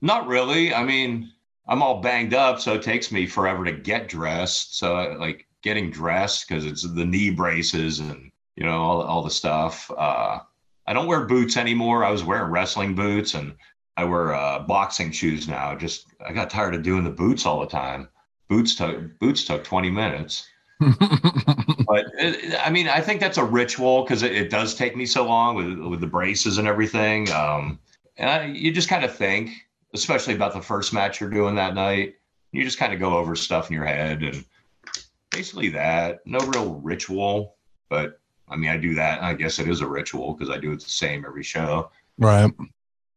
not 0.00 0.26
really. 0.26 0.74
I 0.74 0.84
mean, 0.84 1.30
I'm 1.68 1.82
all 1.82 2.00
banged 2.00 2.34
up, 2.34 2.60
so 2.60 2.74
it 2.74 2.82
takes 2.82 3.10
me 3.10 3.26
forever 3.26 3.64
to 3.64 3.72
get 3.72 4.08
dressed. 4.08 4.78
So 4.78 5.16
like 5.18 5.46
getting 5.62 5.90
dressed 5.90 6.48
because 6.48 6.64
it's 6.64 6.82
the 6.82 7.04
knee 7.04 7.30
braces 7.30 8.00
and 8.00 8.30
you 8.56 8.64
know 8.64 8.80
all 8.80 9.02
all 9.02 9.22
the 9.22 9.30
stuff. 9.30 9.90
Uh, 9.96 10.40
I 10.86 10.92
don't 10.92 11.06
wear 11.06 11.26
boots 11.26 11.56
anymore. 11.56 12.04
I 12.04 12.10
was 12.10 12.24
wearing 12.24 12.50
wrestling 12.50 12.94
boots 12.94 13.34
and 13.34 13.54
I 13.96 14.04
wear 14.04 14.34
uh, 14.34 14.60
boxing 14.60 15.10
shoes 15.10 15.48
now. 15.48 15.74
Just 15.74 16.06
I 16.26 16.32
got 16.32 16.50
tired 16.50 16.74
of 16.74 16.82
doing 16.82 17.04
the 17.04 17.10
boots 17.10 17.46
all 17.46 17.60
the 17.60 17.66
time. 17.66 18.08
Boots 18.48 18.74
took 18.74 19.18
boots 19.18 19.44
took 19.44 19.64
20 19.64 19.90
minutes. 19.90 20.48
but 20.80 22.06
it, 22.18 22.54
I 22.62 22.68
mean, 22.70 22.88
I 22.88 23.00
think 23.00 23.20
that's 23.20 23.38
a 23.38 23.44
ritual 23.44 24.02
because 24.02 24.22
it, 24.22 24.32
it 24.32 24.50
does 24.50 24.74
take 24.74 24.94
me 24.94 25.06
so 25.06 25.26
long 25.26 25.56
with 25.56 25.78
with 25.78 26.00
the 26.00 26.06
braces 26.06 26.58
and 26.58 26.68
everything. 26.68 27.30
Um, 27.32 27.78
and 28.18 28.30
I, 28.30 28.46
you 28.46 28.72
just 28.72 28.88
kind 28.88 29.04
of 29.04 29.14
think, 29.14 29.50
especially 29.94 30.34
about 30.34 30.52
the 30.52 30.60
first 30.60 30.92
match 30.92 31.20
you're 31.20 31.30
doing 31.30 31.54
that 31.54 31.74
night. 31.74 32.16
You 32.52 32.64
just 32.64 32.78
kind 32.78 32.92
of 32.92 33.00
go 33.00 33.16
over 33.16 33.34
stuff 33.34 33.68
in 33.68 33.74
your 33.74 33.84
head 33.84 34.22
and 34.22 34.44
basically 35.30 35.70
that. 35.70 36.20
No 36.26 36.38
real 36.38 36.74
ritual, 36.74 37.56
but 37.88 38.20
I 38.48 38.56
mean, 38.56 38.70
I 38.70 38.76
do 38.76 38.94
that. 38.94 39.22
I 39.22 39.32
guess 39.32 39.58
it 39.58 39.68
is 39.68 39.80
a 39.80 39.86
ritual 39.86 40.34
because 40.34 40.54
I 40.54 40.58
do 40.58 40.72
it 40.72 40.80
the 40.80 40.90
same 40.90 41.24
every 41.26 41.42
show. 41.42 41.90
right. 42.18 42.50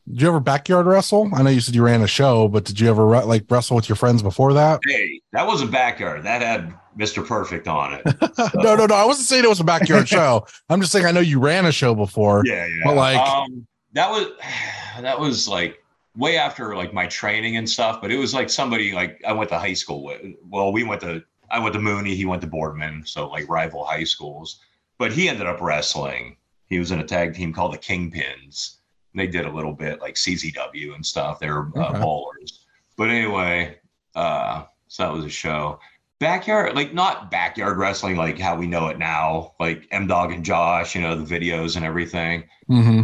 Did 0.09 0.21
you 0.23 0.27
ever 0.27 0.39
backyard 0.39 0.87
wrestle? 0.87 1.29
I 1.35 1.43
know 1.43 1.51
you 1.51 1.59
said 1.61 1.75
you 1.75 1.83
ran 1.83 2.01
a 2.01 2.07
show, 2.07 2.47
but 2.47 2.65
did 2.65 2.79
you 2.79 2.89
ever 2.89 3.03
like 3.25 3.45
wrestle 3.49 3.75
with 3.75 3.87
your 3.87 3.95
friends 3.95 4.23
before 4.23 4.53
that? 4.53 4.79
Hey, 4.87 5.21
that 5.33 5.45
was 5.45 5.61
a 5.61 5.67
backyard. 5.67 6.23
That 6.23 6.41
had 6.41 6.73
Mr. 6.97 7.25
Perfect 7.25 7.67
on 7.67 7.93
it. 7.93 8.01
no, 8.55 8.75
no, 8.75 8.87
no. 8.87 8.95
I 8.95 9.05
wasn't 9.05 9.27
saying 9.27 9.43
it 9.43 9.49
was 9.49 9.59
a 9.59 9.63
backyard 9.63 10.09
show. 10.09 10.47
I'm 10.69 10.81
just 10.81 10.91
saying 10.91 11.05
I 11.05 11.11
know 11.11 11.19
you 11.19 11.39
ran 11.39 11.65
a 11.65 11.71
show 11.71 11.93
before. 11.93 12.41
yeah, 12.45 12.65
yeah. 12.65 12.69
But, 12.85 12.95
like- 12.95 13.17
um, 13.17 13.67
that 13.93 14.09
was 14.09 14.27
that 15.01 15.19
was 15.19 15.47
like 15.47 15.83
way 16.17 16.37
after 16.37 16.75
like 16.75 16.91
my 16.91 17.05
training 17.05 17.57
and 17.57 17.69
stuff. 17.69 18.01
But 18.01 18.11
it 18.11 18.17
was 18.17 18.33
like 18.33 18.49
somebody 18.49 18.93
like 18.93 19.21
I 19.27 19.31
went 19.33 19.49
to 19.51 19.59
high 19.59 19.73
school 19.73 20.03
with. 20.03 20.21
Well, 20.49 20.71
we 20.71 20.83
went 20.83 21.01
to 21.01 21.23
I 21.51 21.59
went 21.59 21.73
to 21.73 21.79
Mooney. 21.79 22.15
He 22.15 22.25
went 22.25 22.41
to 22.41 22.47
Boardman, 22.47 23.03
so 23.05 23.29
like 23.29 23.47
rival 23.47 23.85
high 23.85 24.05
schools. 24.05 24.59
But 24.97 25.11
he 25.13 25.29
ended 25.29 25.45
up 25.45 25.61
wrestling. 25.61 26.35
He 26.65 26.79
was 26.79 26.89
in 26.91 26.99
a 26.99 27.03
tag 27.05 27.35
team 27.35 27.53
called 27.53 27.73
the 27.73 27.77
Kingpins. 27.77 28.77
They 29.15 29.27
did 29.27 29.45
a 29.45 29.51
little 29.51 29.73
bit 29.73 30.01
like 30.01 30.15
CZW 30.15 30.95
and 30.95 31.05
stuff. 31.05 31.39
They 31.39 31.49
were 31.49 31.71
uh, 31.75 31.89
Okay. 31.89 31.99
ballers. 31.99 32.59
But 32.97 33.09
anyway, 33.09 33.79
uh, 34.15 34.65
so 34.87 35.03
that 35.03 35.13
was 35.13 35.25
a 35.25 35.29
show. 35.29 35.79
Backyard, 36.19 36.75
like 36.75 36.93
not 36.93 37.31
backyard 37.31 37.77
wrestling, 37.77 38.17
like 38.17 38.37
how 38.37 38.55
we 38.55 38.67
know 38.67 38.87
it 38.87 38.99
now, 38.99 39.53
like 39.59 39.87
M 39.91 40.05
Dog 40.05 40.31
and 40.31 40.43
Josh, 40.43 40.95
you 40.95 41.01
know, 41.01 41.15
the 41.15 41.39
videos 41.39 41.75
and 41.75 41.85
everything 41.85 42.43
hmm 42.67 43.01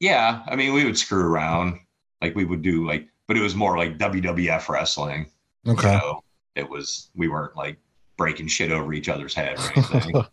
yeah, 0.00 0.42
I 0.46 0.56
mean, 0.56 0.72
we 0.72 0.84
would 0.84 0.98
screw 0.98 1.24
around, 1.24 1.78
like 2.22 2.34
we 2.34 2.44
would 2.46 2.62
do, 2.62 2.86
like, 2.86 3.06
but 3.28 3.36
it 3.36 3.42
was 3.42 3.54
more 3.54 3.76
like 3.76 3.98
WWF 3.98 4.68
wrestling. 4.68 5.26
You 5.64 5.72
Okay. 5.72 5.92
know, 5.92 6.22
it 6.56 6.68
was 6.68 7.10
we 7.14 7.28
weren't 7.28 7.54
like 7.54 7.76
breaking 8.16 8.48
shit 8.48 8.72
over 8.72 8.92
each 8.94 9.08
other's 9.10 9.34
head 9.34 9.56
or 9.60 9.70
anything. 9.70 10.24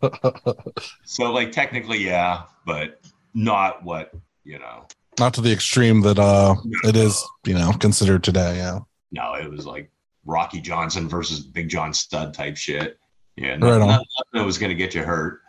so, 1.04 1.30
like, 1.30 1.52
technically, 1.52 1.98
yeah, 1.98 2.44
but 2.64 3.00
not 3.34 3.84
what 3.84 4.12
you 4.48 4.58
know. 4.58 4.86
Not 5.18 5.34
to 5.34 5.40
the 5.40 5.52
extreme 5.52 6.00
that 6.02 6.18
uh 6.18 6.54
it 6.84 6.96
is, 6.96 7.24
you 7.44 7.54
know, 7.54 7.72
considered 7.72 8.24
today. 8.24 8.56
Yeah. 8.56 8.78
No, 9.12 9.34
it 9.34 9.50
was 9.50 9.66
like 9.66 9.90
Rocky 10.24 10.60
Johnson 10.60 11.08
versus 11.08 11.40
Big 11.40 11.68
John 11.68 11.92
Studd 11.92 12.32
type 12.34 12.56
shit. 12.56 12.98
Yeah, 13.36 13.50
Right 13.52 13.58
no, 13.60 13.72
on. 13.82 13.86
nothing 13.88 14.06
that 14.32 14.44
was 14.44 14.58
going 14.58 14.70
to 14.70 14.74
get 14.74 14.94
you 14.94 15.02
hurt. 15.02 15.40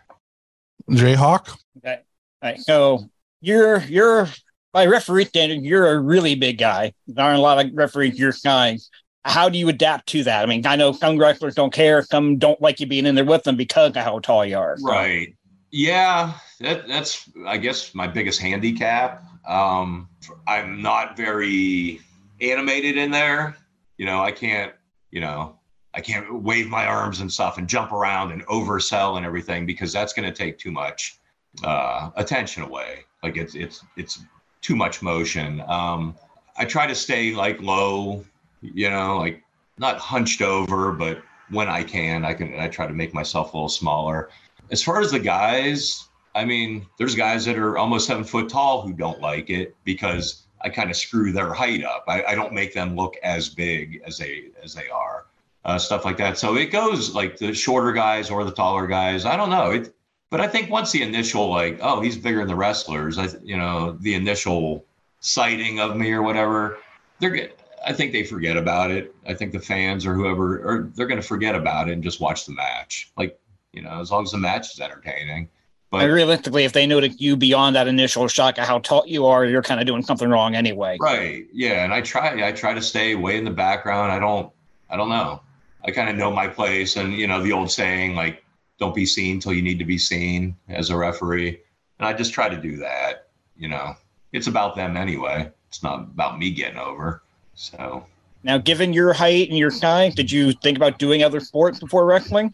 Jayhawk. 0.92 1.50
Okay, 1.78 2.00
all 2.42 2.50
right, 2.52 2.60
so 2.60 3.10
you're 3.42 3.80
you're 3.82 4.28
by 4.74 4.86
referee 4.86 5.26
standard, 5.26 5.62
you're 5.64 5.92
a 5.92 6.00
really 6.00 6.36
big 6.36 6.58
guy. 6.58 6.94
There 7.08 7.26
aren't 7.26 7.40
a 7.40 7.42
lot 7.42 7.64
of 7.66 7.72
referees 7.74 8.20
your 8.20 8.32
size. 8.32 8.90
How 9.26 9.50
do 9.50 9.58
you 9.58 9.68
adapt 9.70 10.08
to 10.10 10.24
that? 10.24 10.44
I 10.44 10.46
mean, 10.46 10.66
I 10.66 10.76
know 10.76 10.92
some 10.92 11.18
wrestlers 11.18 11.56
don't 11.56 11.74
care, 11.74 12.02
some 12.04 12.38
don't 12.38 12.60
like 12.62 12.80
you 12.80 12.88
being 12.88 13.06
in 13.06 13.16
there 13.16 13.26
with 13.26 13.44
them 13.44 13.56
because 13.58 13.90
of 13.92 13.96
how 13.98 14.20
tall 14.20 14.46
you 14.46 14.58
are. 14.58 14.78
So, 14.78 14.88
Right. 14.88 15.36
Yeah, 15.72 16.34
that, 16.60 16.88
that's 16.88 17.30
I 17.46 17.58
guess 17.58 17.94
my 17.94 18.08
biggest 18.08 18.42
handicap. 18.42 19.24
Um, 19.48 20.10
I'm 20.48 20.82
not 20.82 21.16
very 21.16 22.02
animated 22.42 22.98
in 22.98 23.12
there. 23.12 23.56
You 23.98 24.06
know, 24.06 24.22
I 24.22 24.32
can't. 24.32 24.74
You 25.12 25.22
know, 25.22 25.58
I 25.94 26.02
can't 26.02 26.44
wave 26.44 26.68
my 26.68 26.86
arms 26.86 27.20
and 27.20 27.32
stuff 27.32 27.58
and 27.58 27.68
jump 27.68 27.92
around 27.92 28.32
and 28.32 28.46
oversell 28.48 29.18
and 29.18 29.26
everything 29.26 29.66
because 29.66 29.92
that's 29.92 30.14
going 30.14 30.32
to 30.32 30.36
take 30.36 30.60
too 30.60 30.72
much 30.72 31.18
uh, 31.64 32.12
attention 32.16 32.64
away. 32.64 33.06
Like 33.24 33.38
it's 33.38 33.56
it's 33.56 33.84
it's 33.98 34.22
too 34.62 34.76
much 34.76 35.02
motion. 35.02 35.62
Um, 35.68 36.16
I 36.58 36.66
try 36.66 36.88
to 36.88 36.96
stay 36.96 37.34
like 37.34 37.62
low. 37.62 38.24
You 38.62 38.90
know, 38.90 39.18
like 39.18 39.44
not 39.78 39.98
hunched 39.98 40.42
over, 40.42 40.92
but 40.92 41.22
when 41.50 41.70
I 41.70 41.84
can, 41.84 42.26
I 42.26 42.34
can 42.34 42.60
I 42.60 42.68
try 42.68 42.86
to 42.88 42.94
make 42.94 43.14
myself 43.14 43.54
a 43.54 43.58
little 43.58 43.70
smaller. 43.70 44.30
As 44.72 44.84
far 44.84 45.02
as 45.02 45.12
the 45.12 45.20
guys, 45.20 46.08
I 46.36 46.46
mean, 46.46 46.86
there's 46.98 47.16
guys 47.16 47.46
that 47.46 47.58
are 47.58 47.78
almost 47.78 48.08
seven 48.08 48.24
foot 48.24 48.50
tall 48.50 48.82
who 48.82 48.94
don't 48.94 49.20
like 49.20 49.50
it 49.50 49.76
because 49.84 50.44
I 50.62 50.70
kind 50.70 50.90
of 50.90 50.96
screw 50.96 51.32
their 51.32 51.54
height 51.54 51.84
up. 51.84 52.06
I, 52.08 52.24
I 52.24 52.36
don't 52.36 52.54
make 52.54 52.74
them 52.74 52.96
look 52.96 53.16
as 53.24 53.50
big 53.50 54.02
as 54.06 54.18
they 54.18 54.50
as 54.64 54.74
they 54.74 54.90
are, 54.90 55.26
uh, 55.66 55.78
stuff 55.78 56.06
like 56.06 56.18
that. 56.18 56.38
So 56.38 56.56
it 56.56 56.68
goes 56.68 57.16
like 57.16 57.38
the 57.38 57.54
shorter 57.54 57.92
guys 57.92 58.30
or 58.30 58.44
the 58.44 58.52
taller 58.52 58.88
guys. 58.88 59.26
I 59.26 59.36
don't 59.38 59.50
know. 59.50 59.72
It, 59.72 59.94
but 60.30 60.42
I 60.42 60.48
think 60.48 60.70
once 60.70 60.92
the 60.92 61.02
initial 61.02 61.50
like, 61.50 61.80
oh, 61.82 62.02
he's 62.02 62.18
bigger 62.18 62.40
than 62.40 62.48
the 62.48 62.56
wrestlers. 62.56 63.18
I 63.18 63.30
you 63.44 63.58
know 63.58 63.98
the 64.00 64.14
initial 64.14 64.86
sighting 65.22 65.80
of 65.80 65.98
me 65.98 66.12
or 66.12 66.22
whatever, 66.22 66.78
they're 67.20 67.32
good. 67.32 67.54
I 67.86 67.94
think 67.94 68.12
they 68.12 68.24
forget 68.24 68.58
about 68.58 68.92
it. 68.92 69.16
I 69.26 69.34
think 69.34 69.54
the 69.54 69.60
fans 69.60 70.06
or 70.06 70.14
whoever, 70.14 70.60
or 70.60 70.90
they're 70.96 71.08
going 71.08 71.22
to 71.22 71.28
forget 71.28 71.56
about 71.56 71.88
it 71.88 71.94
and 71.94 72.04
just 72.04 72.20
watch 72.20 72.46
the 72.46 72.54
match. 72.54 73.12
Like 73.18 73.40
you 73.74 73.82
know, 73.82 74.00
as 74.00 74.12
long 74.12 74.24
as 74.24 74.32
the 74.32 74.38
match 74.38 74.74
is 74.74 74.80
entertaining. 74.80 75.50
But 75.92 76.04
And 76.04 76.14
realistically, 76.14 76.66
if 76.66 76.74
they 76.74 76.86
noted 76.86 77.20
you 77.20 77.36
beyond 77.36 77.76
that 77.76 77.88
initial 77.88 78.28
shock 78.28 78.58
of 78.60 78.66
how 78.66 78.80
tall 78.80 79.04
you 79.08 79.26
are, 79.26 79.46
you're 79.46 79.64
kind 79.64 79.80
of 79.80 79.88
doing 79.88 80.04
something 80.04 80.30
wrong 80.30 80.56
anyway. 80.56 80.98
Right. 81.02 81.48
Yeah. 81.52 81.84
And 81.84 81.94
I 81.94 82.02
try 82.02 82.48
I 82.48 82.52
try 82.52 82.74
to 82.74 82.82
stay 82.82 83.16
way 83.16 83.38
in 83.38 83.46
the 83.46 83.52
background. 83.52 84.12
I 84.12 84.20
don't 84.20 84.52
I 84.90 84.98
don't 84.98 85.10
know. 85.10 85.42
I 85.84 85.92
kind 85.92 86.10
of 86.10 86.16
know 86.16 86.32
my 86.32 86.48
place 86.48 86.96
and 86.96 87.14
you 87.14 87.26
know 87.26 87.42
the 87.42 87.52
old 87.52 87.72
saying 87.72 88.16
like 88.16 88.44
don't 88.80 88.94
be 88.94 89.06
seen 89.06 89.40
till 89.40 89.54
you 89.54 89.62
need 89.62 89.80
to 89.80 89.86
be 89.86 89.98
seen 89.98 90.56
as 90.70 90.90
a 90.90 90.98
referee. 90.98 91.60
And 91.98 92.08
I 92.08 92.14
just 92.14 92.34
try 92.34 92.50
to 92.50 92.58
do 92.58 92.78
that, 92.78 93.28
you 93.58 93.68
know. 93.68 93.96
It's 94.32 94.48
about 94.48 94.76
them 94.76 94.96
anyway. 94.96 95.52
It's 95.70 95.82
not 95.84 96.02
about 96.02 96.38
me 96.38 96.52
getting 96.52 96.78
over. 96.78 97.24
So 97.56 98.06
Now, 98.44 98.58
given 98.58 98.94
your 98.94 99.12
height 99.12 99.50
and 99.50 99.58
your 99.58 99.72
size, 99.72 100.16
did 100.16 100.32
you 100.32 100.54
think 100.54 100.78
about 100.78 101.00
doing 101.00 101.24
other 101.24 101.40
sports 101.40 101.80
before 101.80 102.06
wrestling? 102.06 102.54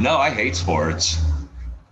No, 0.00 0.16
I 0.16 0.30
hate 0.30 0.56
sports. 0.56 1.20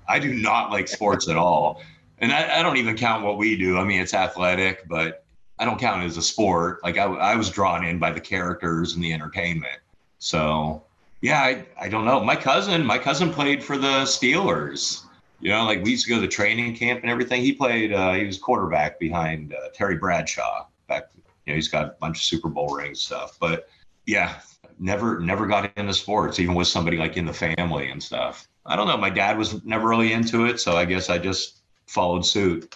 I 0.09 0.19
do 0.19 0.33
not 0.35 0.71
like 0.71 0.89
sports 0.89 1.29
at 1.29 1.37
all. 1.37 1.83
And 2.19 2.33
I, 2.33 2.59
I 2.59 2.63
don't 2.63 2.77
even 2.77 2.97
count 2.97 3.25
what 3.25 3.39
we 3.39 3.57
do. 3.57 3.79
I 3.79 3.85
mean, 3.85 4.01
it's 4.01 4.15
athletic, 4.15 4.89
but 4.89 5.25
I 5.59 5.65
don't 5.65 5.79
count 5.79 6.03
it 6.03 6.07
as 6.07 6.17
a 6.17 6.23
sport. 6.23 6.83
Like 6.83 6.99
I, 6.99 7.05
I 7.05 7.37
was 7.37 7.51
drawn 7.51 7.85
in 7.85 7.99
by 7.99 8.11
the 8.11 8.21
characters 8.21 8.95
and 8.95 9.03
the 9.03 9.13
entertainment. 9.13 9.81
So 10.19 10.85
yeah, 11.21 11.41
I, 11.41 11.65
I 11.81 11.89
don't 11.89 12.05
know. 12.05 12.23
My 12.23 12.37
cousin, 12.37 12.85
my 12.85 12.99
cousin 12.99 13.33
played 13.33 13.63
for 13.63 13.79
the 13.79 14.03
Steelers. 14.03 15.05
You 15.41 15.51
know, 15.51 15.65
like 15.65 15.83
we 15.83 15.91
used 15.93 16.05
to 16.07 16.11
go 16.15 16.21
to 16.21 16.29
training 16.29 16.77
camp 16.77 17.01
and 17.03 17.11
everything. 17.11 17.43
He 17.43 17.53
played. 17.53 17.93
Uh, 17.93 18.13
he 18.15 18.25
was 18.25 18.39
quarterback 18.39 18.99
behind 19.01 19.55
uh, 19.55 19.69
Terry 19.75 19.97
Bradshaw. 19.97 20.67
Back, 20.89 21.11
you 21.47 21.53
know, 21.53 21.55
he's 21.57 21.69
got 21.69 21.85
a 21.85 21.97
bunch 22.01 22.19
of 22.19 22.23
Super 22.23 22.49
Bowl 22.49 22.75
rings 22.77 23.01
stuff. 23.01 23.37
But 23.41 23.69
yeah, 24.07 24.41
never 24.83 25.21
never 25.21 25.47
got 25.47 25.71
into 25.77 25.95
sports, 25.95 26.41
even 26.41 26.55
with 26.55 26.67
somebody 26.67 26.97
like 26.97 27.17
in 27.17 27.25
the 27.25 27.33
family 27.33 27.91
and 27.91 28.03
stuff. 28.03 28.49
I 28.67 28.77
don't 28.77 28.89
know. 28.89 28.97
My 28.97 29.11
dad 29.11 29.39
was 29.39 29.65
never 29.65 29.89
really 29.89 30.13
into 30.13 30.45
it, 30.45 30.61
so 30.61 30.77
I 30.77 30.85
guess 30.85 31.09
I 31.09 31.19
just 31.19 31.63
followed 31.87 32.27
suit. 32.27 32.75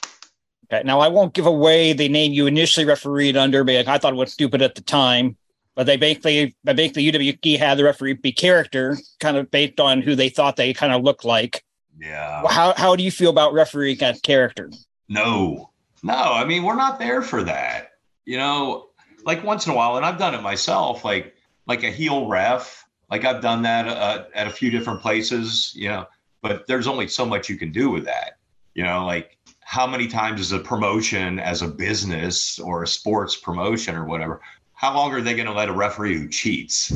Okay, 0.73 0.83
now 0.85 1.01
I 1.01 1.09
won't 1.09 1.35
give 1.35 1.47
away 1.47 1.93
the 1.93 2.09
name 2.09 2.33
you 2.33 2.47
initially 2.47 2.87
refereed 2.87 3.37
under, 3.37 3.65
but 3.65 3.89
I 3.89 3.99
thought 3.99 4.15
it 4.15 4.17
was 4.17 4.33
stupid 4.33 4.63
at 4.63 4.75
the 4.75 4.81
time. 4.81 5.37
But 5.75 5.87
they 5.87 5.97
basically, 5.97 6.57
but 6.65 6.77
basically, 6.77 7.13
UWP 7.13 7.59
had 7.59 7.77
the 7.77 7.85
referee 7.85 8.15
be 8.15 8.33
character, 8.33 8.97
kind 9.21 9.37
of 9.37 9.51
based 9.51 9.79
on 9.79 10.01
who 10.01 10.15
they 10.15 10.31
thought 10.31 10.57
they 10.57 10.73
kind 10.73 10.93
of 10.93 11.03
looked 11.03 11.25
like. 11.25 11.65
Yeah. 11.99 12.43
How 12.49 12.73
how 12.77 12.97
do 12.97 13.03
you 13.03 13.11
feel 13.11 13.31
about 13.31 13.53
refereeing 13.53 14.01
as 14.03 14.21
character? 14.21 14.71
No, 15.09 15.71
no. 16.03 16.15
I 16.15 16.45
mean, 16.45 16.63
we're 16.63 16.77
not 16.77 16.99
there 16.99 17.21
for 17.21 17.43
that. 17.45 17.91
You 18.25 18.39
know, 18.39 18.89
like 19.25 19.45
once 19.45 19.67
in 19.67 19.73
a 19.73 19.77
while, 19.77 19.97
and 19.97 20.07
I've 20.07 20.19
done 20.19 20.35
it 20.35 20.43
myself. 20.43 21.05
Like 21.05 21.36
like 21.67 21.83
a 21.83 21.91
heel 21.91 22.27
ref. 22.27 22.85
Like 23.11 23.25
I've 23.25 23.43
done 23.43 23.63
that 23.63 23.87
uh, 23.87 24.25
at 24.35 24.47
a 24.47 24.51
few 24.51 24.71
different 24.71 25.01
places. 25.01 25.73
You 25.77 25.89
know, 25.89 26.07
but 26.43 26.67
there's 26.67 26.87
only 26.87 27.09
so 27.09 27.27
much 27.27 27.49
you 27.49 27.57
can 27.57 27.73
do 27.73 27.91
with 27.91 28.05
that. 28.05 28.39
You 28.75 28.85
know, 28.85 29.07
like 29.07 29.39
how 29.61 29.87
many 29.87 30.07
times 30.07 30.41
is 30.41 30.53
a 30.53 30.59
promotion 30.59 31.41
as 31.41 31.63
a 31.63 31.69
business 31.69 32.59
or 32.59 32.83
a 32.83 32.87
sports 32.87 33.37
promotion 33.37 33.97
or 33.97 34.05
whatever? 34.05 34.41
How 34.75 34.95
long 34.95 35.13
are 35.13 35.23
they 35.23 35.35
going 35.35 35.47
to 35.47 35.53
let 35.53 35.69
a 35.69 35.73
referee 35.73 36.19
who 36.19 36.29
cheats, 36.29 36.93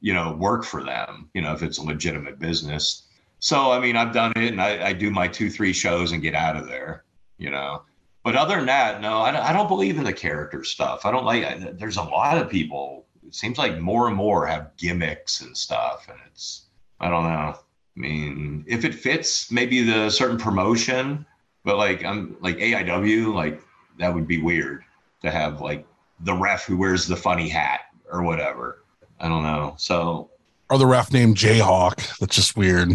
you 0.00 0.14
know, 0.14 0.32
work 0.38 0.64
for 0.64 0.82
them? 0.82 1.28
You 1.34 1.42
know, 1.42 1.52
if 1.52 1.62
it's 1.62 1.78
a 1.78 1.82
legitimate 1.82 2.38
business. 2.38 3.02
So 3.40 3.72
I 3.72 3.80
mean, 3.80 3.96
I've 3.96 4.14
done 4.14 4.32
it, 4.36 4.52
and 4.52 4.62
I, 4.62 4.88
I 4.88 4.92
do 4.92 5.10
my 5.10 5.28
two, 5.28 5.50
three 5.50 5.72
shows 5.72 6.12
and 6.12 6.22
get 6.22 6.34
out 6.34 6.56
of 6.56 6.66
there. 6.66 7.04
You 7.36 7.50
know, 7.50 7.82
but 8.22 8.36
other 8.36 8.56
than 8.56 8.66
that, 8.66 9.02
no, 9.02 9.18
I 9.18 9.52
don't, 9.52 9.68
believe 9.68 9.98
in 9.98 10.04
the 10.04 10.12
character 10.12 10.64
stuff. 10.64 11.04
I 11.04 11.10
don't 11.10 11.26
like. 11.26 11.44
I, 11.44 11.72
there's 11.74 11.98
a 11.98 12.02
lot 12.02 12.38
of 12.38 12.48
people. 12.48 13.03
It 13.34 13.38
seems 13.38 13.58
like 13.58 13.80
more 13.80 14.06
and 14.06 14.14
more 14.16 14.46
have 14.46 14.70
gimmicks 14.76 15.40
and 15.40 15.56
stuff, 15.56 16.06
and 16.08 16.16
it's. 16.30 16.66
I 17.00 17.08
don't 17.10 17.24
know. 17.24 17.56
I 17.56 17.56
mean, 17.96 18.64
if 18.68 18.84
it 18.84 18.94
fits, 18.94 19.50
maybe 19.50 19.82
the 19.82 20.08
certain 20.08 20.38
promotion, 20.38 21.26
but 21.64 21.76
like 21.76 22.04
I'm 22.04 22.36
like 22.40 22.58
AIW, 22.58 23.34
like 23.34 23.60
that 23.98 24.14
would 24.14 24.28
be 24.28 24.40
weird 24.40 24.84
to 25.22 25.32
have 25.32 25.60
like 25.60 25.84
the 26.20 26.32
ref 26.32 26.64
who 26.64 26.76
wears 26.76 27.08
the 27.08 27.16
funny 27.16 27.48
hat 27.48 27.80
or 28.08 28.22
whatever. 28.22 28.84
I 29.18 29.26
don't 29.26 29.42
know. 29.42 29.74
So 29.78 30.30
Or 30.70 30.78
the 30.78 30.86
ref 30.86 31.12
named 31.12 31.36
Jayhawk. 31.36 32.18
That's 32.20 32.36
just 32.36 32.56
weird. 32.56 32.90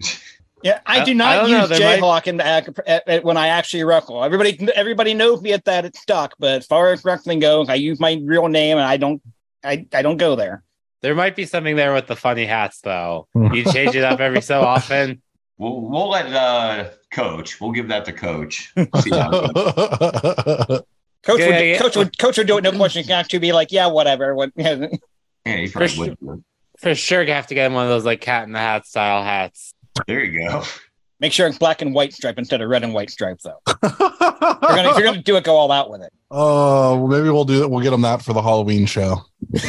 Yeah, 0.64 0.80
I 0.86 1.00
I- 1.00 1.04
do 1.04 1.12
I 1.12 1.14
not 1.14 1.34
don't 1.42 1.50
know, 1.52 1.60
use 1.60 1.70
might- 1.70 1.80
Jayhawk 2.00 2.26
in 2.26 2.36
the, 2.38 2.44
at- 2.44 3.08
at- 3.08 3.24
when 3.24 3.36
I 3.36 3.46
actually 3.46 3.84
wrestle. 3.84 4.24
Everybody, 4.24 4.58
everybody 4.74 5.14
knows 5.14 5.40
me 5.40 5.52
at 5.52 5.64
that 5.66 5.84
it's 5.84 6.00
stuck. 6.00 6.34
But 6.40 6.50
as 6.58 6.66
far 6.66 6.92
as 6.92 7.04
wrestling 7.04 7.38
goes, 7.38 7.68
I 7.68 7.76
use 7.76 8.00
my 8.00 8.20
real 8.24 8.48
name, 8.48 8.76
and 8.76 8.84
I 8.84 8.96
don't, 8.96 9.22
I, 9.64 9.86
I 9.92 10.02
don't 10.02 10.16
go 10.16 10.36
there. 10.36 10.62
There 11.00 11.14
might 11.14 11.36
be 11.36 11.46
something 11.46 11.76
there 11.76 11.94
with 11.94 12.06
the 12.06 12.16
funny 12.16 12.44
hats, 12.46 12.80
though. 12.80 13.28
You 13.34 13.64
change 13.64 13.94
it 13.94 14.04
up 14.04 14.20
every 14.20 14.40
so 14.42 14.60
often. 14.62 15.22
we'll 15.58 15.80
we'll 15.80 16.08
let 16.10 16.26
uh 16.32 16.90
coach. 17.10 17.60
We'll 17.60 17.72
give 17.72 17.88
that 17.88 18.04
to 18.06 18.12
coach. 18.12 18.72
See 19.02 19.10
how. 19.10 19.30
Coach, 21.24 21.40
Yeah, 21.40 21.46
would, 21.46 21.66
yeah. 21.66 21.78
coach 21.78 21.96
would, 21.96 22.16
coach 22.18 22.38
would 22.38 22.46
do 22.46 22.58
it. 22.58 22.62
No 22.64 22.70
question. 22.72 23.02
Can 23.02 23.12
actually 23.12 23.40
be 23.40 23.50
like, 23.52 23.72
yeah, 23.72 23.88
whatever. 23.88 24.34
What, 24.36 24.52
yeah, 24.56 24.76
he 24.76 24.88
probably 25.44 25.68
Christian- 25.70 26.16
would. 26.20 26.44
For 26.78 26.94
sure, 26.94 27.22
you 27.24 27.32
have 27.32 27.48
to 27.48 27.54
get 27.54 27.66
him 27.66 27.74
one 27.74 27.82
of 27.84 27.90
those 27.90 28.04
like 28.04 28.20
cat 28.20 28.44
in 28.44 28.52
the 28.52 28.60
hat 28.60 28.86
style 28.86 29.24
hats. 29.24 29.74
There 30.06 30.22
you 30.24 30.48
go. 30.48 30.62
Make 31.20 31.32
sure 31.32 31.46
it's 31.46 31.58
black 31.58 31.82
and 31.82 31.94
white 31.94 32.12
stripe 32.12 32.38
instead 32.38 32.60
of 32.60 32.68
red 32.68 32.84
and 32.84 32.94
white 32.94 33.10
stripe, 33.10 33.40
though. 33.42 33.60
If 34.60 34.62
you're 34.62 34.76
gonna, 34.76 34.90
if 34.90 34.96
you're 34.96 35.06
gonna 35.06 35.22
do 35.22 35.36
it, 35.36 35.44
go 35.44 35.56
all 35.56 35.70
out 35.70 35.88
with 35.90 36.02
it. 36.02 36.12
Oh, 36.30 36.96
well, 36.96 37.06
maybe 37.06 37.30
we'll 37.30 37.44
do 37.44 37.60
that. 37.60 37.68
We'll 37.68 37.82
get 37.82 37.90
them 37.90 38.02
that 38.02 38.22
for 38.22 38.32
the 38.32 38.42
Halloween 38.42 38.86
show. 38.86 39.22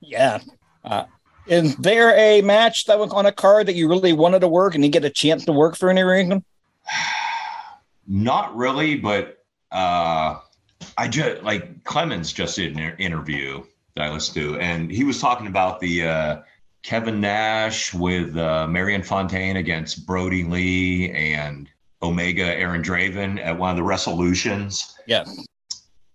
Yeah. 0.00 0.38
Uh, 0.84 1.04
is 1.48 1.74
there 1.76 2.16
a 2.16 2.42
match 2.42 2.86
that 2.86 2.98
was 2.98 3.10
on 3.10 3.26
a 3.26 3.32
card 3.32 3.66
that 3.66 3.74
you 3.74 3.88
really 3.88 4.12
wanted 4.12 4.38
to 4.40 4.48
work 4.48 4.74
and 4.76 4.84
you 4.84 4.90
get 4.90 5.04
a 5.04 5.10
chance 5.10 5.44
to 5.46 5.52
work 5.52 5.76
for 5.76 5.90
any 5.90 6.02
reason? 6.02 6.44
Not 8.06 8.56
really, 8.56 8.96
but 8.96 9.44
uh 9.72 10.38
I 10.96 11.08
just 11.08 11.42
like 11.42 11.82
Clemens 11.84 12.32
just 12.32 12.56
did 12.56 12.76
an 12.76 12.96
interview 12.98 13.64
that 13.96 14.04
I 14.04 14.12
listened 14.12 14.34
to, 14.36 14.60
and 14.60 14.90
he 14.90 15.02
was 15.02 15.20
talking 15.20 15.48
about 15.48 15.80
the 15.80 16.06
uh 16.06 16.36
Kevin 16.86 17.20
Nash 17.20 17.92
with 17.92 18.36
uh 18.36 18.64
Marion 18.68 19.02
Fontaine 19.02 19.56
against 19.56 20.06
Brodie 20.06 20.44
Lee 20.44 21.10
and 21.10 21.68
Omega 22.00 22.44
Aaron 22.44 22.80
Draven 22.80 23.44
at 23.44 23.58
one 23.58 23.70
of 23.70 23.76
the 23.76 23.82
resolutions. 23.82 24.96
Yeah. 25.04 25.24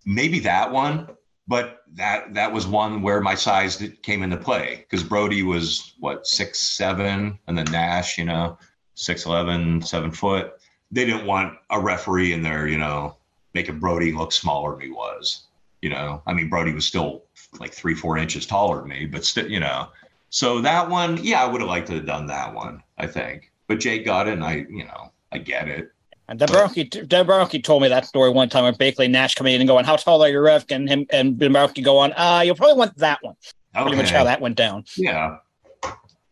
Maybe 0.05 0.39
that 0.39 0.71
one, 0.71 1.09
but 1.45 1.83
that 1.95 2.33
that 2.35 2.53
was 2.53 2.67
one 2.67 3.01
where 3.01 3.19
my 3.19 3.35
size 3.35 3.85
came 4.01 4.23
into 4.23 4.37
play 4.37 4.85
because 4.89 5.03
Brodie 5.03 5.43
was 5.43 5.93
what 5.99 6.25
six 6.25 6.59
seven, 6.59 7.37
and 7.47 7.57
then 7.57 7.65
Nash, 7.69 8.17
you 8.17 8.23
know, 8.23 8.57
six 8.95 9.25
eleven, 9.25 9.81
seven 9.81 10.09
foot. 10.09 10.53
They 10.89 11.03
didn't 11.03 11.25
want 11.25 11.57
a 11.69 11.81
referee 11.81 12.31
in 12.31 12.43
there, 12.43 12.69
you 12.69 12.77
know, 12.77 13.17
making 13.53 13.79
Brodie 13.79 14.13
look 14.13 14.31
smaller 14.31 14.71
than 14.71 14.81
he 14.83 14.89
was. 14.89 15.47
You 15.81 15.89
know, 15.89 16.23
I 16.25 16.33
mean, 16.33 16.47
Brodie 16.47 16.73
was 16.73 16.85
still 16.85 17.23
like 17.59 17.73
three, 17.73 17.93
four 17.93 18.17
inches 18.17 18.45
taller 18.45 18.79
than 18.79 18.87
me, 18.87 19.05
but 19.05 19.25
still, 19.25 19.51
you 19.51 19.59
know. 19.59 19.89
So 20.31 20.61
that 20.61 20.89
one, 20.89 21.19
yeah, 21.21 21.43
I 21.43 21.45
would 21.45 21.59
have 21.59 21.69
liked 21.69 21.87
to 21.87 21.95
have 21.95 22.05
done 22.05 22.25
that 22.27 22.53
one, 22.53 22.81
I 22.97 23.05
think. 23.05 23.51
But 23.67 23.79
Jake 23.81 24.05
got 24.05 24.27
it, 24.29 24.33
and 24.33 24.43
I, 24.43 24.65
you 24.69 24.85
know, 24.85 25.11
I 25.31 25.37
get 25.37 25.67
it. 25.67 25.91
And 26.29 26.39
Dabrowski, 26.39 26.89
Dabrowski 26.89 27.61
told 27.61 27.81
me 27.81 27.89
that 27.89 28.05
story 28.05 28.29
one 28.29 28.47
time 28.47 28.63
where 28.63 28.71
basically 28.71 29.09
Nash 29.09 29.35
coming 29.35 29.53
in 29.53 29.59
and 29.61 29.67
going, 29.67 29.83
How 29.83 29.97
tall 29.97 30.23
are 30.23 30.29
you, 30.29 30.39
ref? 30.39 30.63
And 30.71 30.87
him 30.87 31.05
and 31.11 31.35
Dabrowski 31.35 31.83
go 31.83 31.97
on, 31.97 32.13
Ah, 32.15 32.41
you'll 32.41 32.55
probably 32.55 32.77
want 32.77 32.97
that 32.97 33.19
one. 33.21 33.35
Pretty 33.73 33.97
much 33.97 34.05
Okay. 34.07 34.15
how 34.17 34.23
that 34.23 34.39
went 34.39 34.55
down. 34.55 34.85
Yeah. 34.95 35.37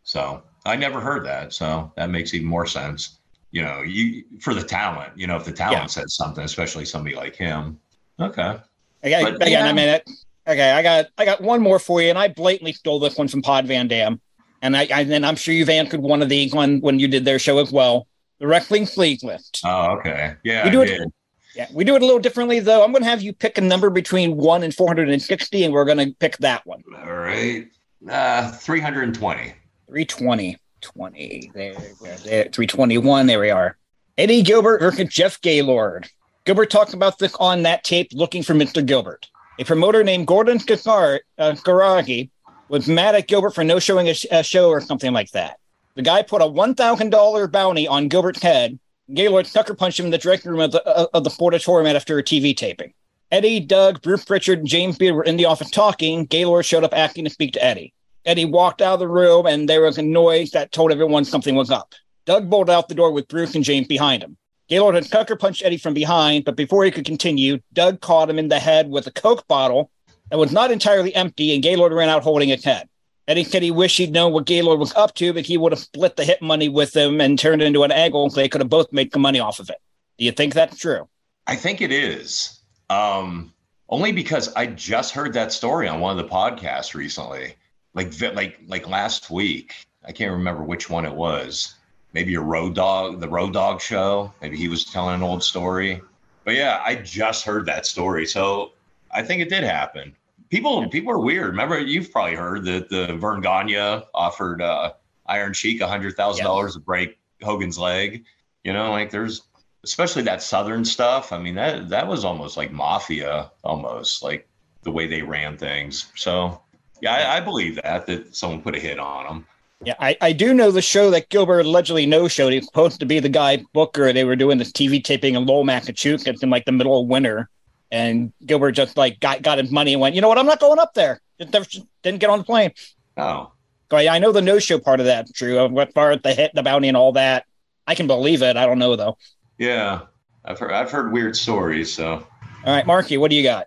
So 0.04 0.42
I 0.66 0.78
never 0.78 1.02
heard 1.02 1.26
that. 1.26 1.52
So 1.52 1.92
that 1.98 2.10
makes 2.10 2.34
even 2.34 2.48
more 2.48 2.66
sense. 2.66 3.20
You 3.52 3.64
know, 3.64 3.82
you 3.82 4.24
for 4.40 4.54
the 4.54 4.64
talent, 4.64 5.12
you 5.18 5.28
know, 5.28 5.36
if 5.36 5.44
the 5.44 5.52
talent 5.52 5.82
Yeah. 5.82 5.88
says 5.88 6.16
something, 6.16 6.44
especially 6.46 6.86
somebody 6.86 7.16
like 7.16 7.36
him. 7.36 7.78
Okay. 8.20 8.58
Okay, 9.04 9.24
But, 9.24 9.36
again, 9.36 9.52
yeah. 9.52 9.66
I 9.66 9.74
mean, 9.74 9.90
it, 9.90 10.10
okay, 10.50 10.72
I 10.72 10.82
got 10.84 11.06
I 11.18 11.26
got 11.26 11.42
one 11.42 11.62
more 11.62 11.80
for 11.80 12.02
you, 12.02 12.10
and 12.10 12.18
I 12.18 12.28
blatantly 12.28 12.74
stole 12.74 13.00
this 13.00 13.18
one 13.18 13.28
from 13.28 13.42
Pod 13.42 13.66
Van 13.68 13.88
Dam, 13.88 14.20
and 14.62 14.76
I, 14.76 14.88
I 14.94 15.02
and 15.02 15.26
I'm 15.26 15.36
sure 15.36 15.54
you've 15.54 15.70
answered 15.70 16.02
one 16.02 16.22
of 16.22 16.30
these 16.30 16.54
when 16.54 16.82
when 16.82 17.00
you 17.00 17.08
did 17.08 17.26
their 17.26 17.40
show 17.40 17.60
as 17.60 17.72
well. 17.72 18.08
The 18.40 18.48
wrestling 18.48 18.86
sleeve 18.86 19.20
lift. 19.24 19.62
Oh, 19.66 19.98
okay. 19.98 20.36
Yeah. 20.44 20.64
We 20.64 20.70
I 20.70 20.72
do 20.72 20.82
it- 20.82 20.86
did. 20.88 21.10
Yeah, 21.56 21.68
we 21.74 21.84
do 21.84 21.96
it 21.96 22.02
a 22.02 22.06
little 22.06 22.20
differently 22.22 22.60
though. 22.60 22.84
I'm 22.84 22.92
going 22.92 23.04
to 23.04 23.10
have 23.10 23.24
you 23.24 23.34
pick 23.34 23.58
a 23.58 23.62
number 23.62 23.90
between 23.90 24.38
one 24.38 24.62
and 24.64 24.74
460, 24.74 25.64
and 25.64 25.74
we're 25.74 25.84
going 25.84 25.98
to 25.98 26.16
pick 26.20 26.38
that 26.38 26.66
one. 26.66 26.84
All 26.96 27.12
right. 27.12 27.68
Uh, 28.08 28.52
320. 28.52 29.54
320. 29.88 30.58
20. 30.82 31.52
There, 31.54 31.74
there, 31.74 32.18
there. 32.18 32.44
321. 32.44 33.26
There 33.26 33.40
we 33.40 33.50
are. 33.50 33.78
Eddie 34.18 34.44
Gilbert 34.44 34.80
versus 34.80 35.10
Jeff 35.10 35.42
Gaylord. 35.42 36.08
Gilbert 36.46 36.70
talked 36.70 36.94
about 36.94 37.18
this 37.20 37.36
on 37.40 37.64
that 37.64 37.84
tape 37.84 38.10
looking 38.14 38.44
for 38.44 38.54
Mr. 38.54 38.86
Gilbert. 38.86 39.28
A 39.60 39.66
promoter 39.66 40.06
named 40.06 40.26
Gordon 40.26 40.58
Gagar, 40.58 41.20
uh, 41.38 41.52
Garagi 41.52 42.30
was 42.70 42.88
mad 42.88 43.16
at 43.16 43.28
Gilbert 43.28 43.54
for 43.54 43.66
no 43.66 43.78
showing 43.78 44.08
a, 44.08 44.14
sh- 44.14 44.26
a 44.32 44.42
show 44.42 44.70
or 44.70 44.80
something 44.80 45.12
like 45.12 45.32
that. 45.32 45.60
The 45.96 46.02
guy 46.02 46.22
put 46.22 46.42
a 46.42 46.46
$1,000 46.46 47.52
bounty 47.52 47.86
on 47.86 48.08
Gilbert's 48.08 48.42
head. 48.42 48.80
Gaylord 49.14 49.48
sucker 49.48 49.74
punched 49.74 50.00
him 50.00 50.06
in 50.06 50.12
the 50.12 50.18
dressing 50.18 50.52
room 50.52 50.62
of 50.62 50.72
the, 50.72 50.88
uh, 50.88 51.08
of 51.14 51.26
the 51.26 51.30
Sportatorium 51.30 51.94
after 51.94 52.18
a 52.18 52.24
TV 52.24 52.56
taping. 52.56 52.94
Eddie, 53.32 53.60
Doug, 53.60 54.02
Bruce 54.02 54.24
Pritchard, 54.24 54.60
and 54.60 54.68
James 54.68 54.98
Beard 54.98 55.16
were 55.16 55.26
in 55.26 55.36
the 55.36 55.46
office 55.46 55.70
talking. 55.70 56.24
Gaylord 56.24 56.66
showed 56.66 56.86
up 56.86 56.94
asking 56.96 57.26
to 57.26 57.30
speak 57.30 57.52
to 57.54 57.64
Eddie. 57.64 57.94
Eddie 58.24 58.46
walked 58.46 58.82
out 58.82 58.94
of 58.94 59.00
the 59.00 59.10
room, 59.10 59.46
and 59.46 59.68
there 59.68 59.82
was 59.82 59.98
a 59.98 60.02
noise 60.02 60.52
that 60.52 60.72
told 60.72 60.94
everyone 60.94 61.26
something 61.26 61.56
was 61.56 61.70
up. 61.70 61.94
Doug 62.26 62.50
bolted 62.50 62.74
out 62.74 62.88
the 62.88 62.96
door 62.96 63.12
with 63.12 63.28
Bruce 63.28 63.56
and 63.56 63.66
James 63.66 63.88
behind 63.88 64.24
him. 64.24 64.38
Gaylord 64.70 64.96
had 64.96 65.06
sucker 65.06 65.36
punched 65.36 65.66
Eddie 65.66 65.78
from 65.78 65.96
behind, 65.96 66.46
but 66.46 66.56
before 66.56 66.86
he 66.86 66.92
could 66.92 67.06
continue, 67.06 67.60
Doug 67.74 68.02
caught 68.02 68.30
him 68.30 68.38
in 68.38 68.50
the 68.50 68.60
head 68.60 68.90
with 68.90 69.08
a 69.08 69.12
Coke 69.12 69.48
bottle 69.48 69.90
that 70.30 70.38
was 70.38 70.52
not 70.52 70.72
entirely 70.72 71.14
empty, 71.16 71.54
and 71.54 71.64
Gaylord 71.64 71.92
ran 71.92 72.08
out 72.08 72.22
holding 72.22 72.50
its 72.50 72.64
head. 72.64 72.88
Eddie 73.28 73.44
said 73.44 73.64
he 73.64 73.72
wished 73.72 73.98
he'd 73.98 74.12
known 74.12 74.32
what 74.32 74.46
Gaylord 74.46 74.80
was 74.80 74.94
up 74.94 75.14
to, 75.16 75.34
but 75.34 75.46
he 75.46 75.58
would 75.58 75.72
have 75.72 75.80
split 75.80 76.16
the 76.16 76.24
hit 76.24 76.42
money 76.42 76.70
with 76.70 76.96
him 76.96 77.20
and 77.20 77.38
turned 77.38 77.62
it 77.62 77.66
into 77.66 77.84
an 77.84 77.92
angle 77.92 78.30
so 78.30 78.36
they 78.36 78.50
could 78.50 78.62
have 78.62 78.70
both 78.70 78.92
made 78.92 79.16
money 79.16 79.40
off 79.40 79.60
of 79.60 79.70
it. 79.70 79.78
Do 80.18 80.26
you 80.26 80.32
think 80.32 80.54
that's 80.54 80.78
true? 80.78 81.08
I 81.48 81.56
think 81.56 81.82
it 81.82 81.92
is. 81.92 82.60
Um, 82.90 83.54
only 83.90 84.12
because 84.12 84.54
I 84.54 84.68
just 84.68 85.14
heard 85.14 85.34
that 85.34 85.52
story 85.52 85.88
on 85.88 86.00
one 86.00 86.18
of 86.18 86.24
the 86.24 86.32
podcasts 86.32 86.94
recently, 86.94 87.56
like 87.94 88.20
like 88.34 88.60
like 88.68 88.88
last 88.88 89.30
week. 89.32 89.76
I 90.06 90.12
can't 90.12 90.32
remember 90.32 90.64
which 90.64 90.90
one 90.90 91.06
it 91.06 91.14
was. 91.14 91.76
Maybe 92.14 92.36
a 92.36 92.42
road 92.42 92.76
dog, 92.76 93.20
the 93.20 93.30
road 93.30 93.54
dog 93.54 93.82
show. 93.82 94.34
Maybe 94.42 94.58
he 94.58 94.68
was 94.68 94.86
telling 94.86 95.16
an 95.16 95.24
old 95.24 95.44
story. 95.44 96.02
But 96.44 96.56
yeah, 96.56 96.82
I 96.84 96.96
just 96.96 97.46
heard 97.46 97.66
that 97.68 97.86
story, 97.86 98.26
so 98.26 98.72
I 99.12 99.22
think 99.22 99.42
it 99.42 99.50
did 99.50 99.64
happen. 99.64 100.16
People 100.50 100.90
people 100.90 101.12
are 101.12 101.20
weird. 101.20 101.52
Remember, 101.52 101.80
you've 101.80 102.12
probably 102.12 102.36
heard 102.36 102.66
that 102.66 102.90
the 102.90 103.16
Verne 103.18 103.42
Gagne 103.42 104.04
offered 104.16 104.62
uh, 104.62 104.94
Iron 105.28 105.54
Sheik 105.54 105.82
a 105.82 105.88
hundred 105.88 106.16
thousand 106.16 106.46
dollars 106.46 106.74
to 106.74 106.80
break 106.80 107.20
Hogan's 107.44 107.78
leg. 107.78 108.26
You 108.64 108.74
know, 108.74 108.92
like 108.92 109.12
there's 109.12 109.44
especially 109.84 110.24
that 110.24 110.42
southern 110.42 110.84
stuff. 110.84 111.32
I 111.32 111.38
mean, 111.38 111.56
that 111.56 111.90
that 111.90 112.08
was 112.08 112.26
almost 112.26 112.58
like 112.58 112.72
mafia, 112.72 113.52
almost 113.64 114.24
like 114.24 114.48
the 114.84 114.92
way 114.92 115.08
they 115.08 115.22
ran 115.22 115.58
things. 115.58 116.12
So 116.16 116.62
yeah, 117.02 117.14
I, 117.14 117.38
I 117.38 117.40
believe 117.42 117.76
that 117.76 118.06
that 118.08 118.36
someone 118.36 118.62
put 118.62 118.76
a 118.76 118.80
hit 118.80 119.00
on 119.00 119.26
them. 119.26 119.48
Yeah, 119.86 119.96
I, 120.00 120.18
I 120.20 120.34
do 120.34 120.54
know 120.54 120.72
the 120.72 120.82
show 120.82 121.10
that 121.12 121.30
Gilbert 121.30 121.62
allegedly 121.62 122.06
no 122.06 122.28
showed. 122.28 122.52
He's 122.52 122.66
supposed 122.66 123.00
to 123.00 123.06
be 123.06 123.20
the 123.20 123.30
guy 123.30 123.64
Booker. 123.74 124.12
They 124.12 124.26
were 124.26 124.36
doing 124.36 124.58
this 124.58 124.72
TV 124.72 125.02
taping 125.02 125.36
in 125.36 125.46
Lowell, 125.46 125.64
Massachusetts 125.64 126.44
in 126.44 126.50
like 126.50 126.66
the 126.66 126.74
middle 126.74 127.02
of 127.02 127.08
winter. 127.08 127.50
And 127.92 128.34
Gilbert 128.46 128.74
just 128.74 128.98
like 128.98 129.20
got, 129.20 129.42
got 129.42 129.58
his 129.58 129.72
money 129.72 129.94
and 129.94 130.02
went, 130.02 130.16
you 130.16 130.22
know 130.22 130.28
what? 130.28 130.38
I'm 130.38 130.46
not 130.46 130.60
going 130.60 130.80
up 130.80 130.94
there. 130.94 131.22
Just 131.40 131.54
never- 131.54 131.66
didn't 132.04 132.20
get 132.20 132.30
on 132.30 132.40
the 132.40 132.46
plane. 132.46 132.72
Oh, 133.16 133.54
I, 133.92 134.20
know 134.20 134.32
the 134.32 134.42
no 134.42 134.60
show 134.60 134.80
part 134.80 135.00
of 135.00 135.08
that, 135.08 135.34
true. 135.34 135.68
What 135.68 135.94
far 135.94 136.12
as 136.12 136.22
the 136.22 136.34
hit, 136.34 136.52
the 136.54 136.62
bounty, 136.62 136.90
and 136.90 136.98
all 136.98 137.14
that. 137.14 137.46
I 137.88 137.96
can 137.96 138.06
believe 138.06 138.44
it. 138.44 138.56
I 138.56 138.66
don't 138.68 138.78
know 138.78 138.96
though. 138.96 139.18
yeah, 139.58 140.02
I've 140.46 140.60
heard 140.60 140.72
I've 140.72 140.92
heard 140.92 141.12
weird 141.12 141.36
stories. 141.36 141.92
So 141.92 142.28
All 142.66 142.76
right, 142.76 142.86
Marky, 142.86 143.18
what 143.18 143.32
do 143.32 143.36
you 143.36 143.42
got? 143.42 143.66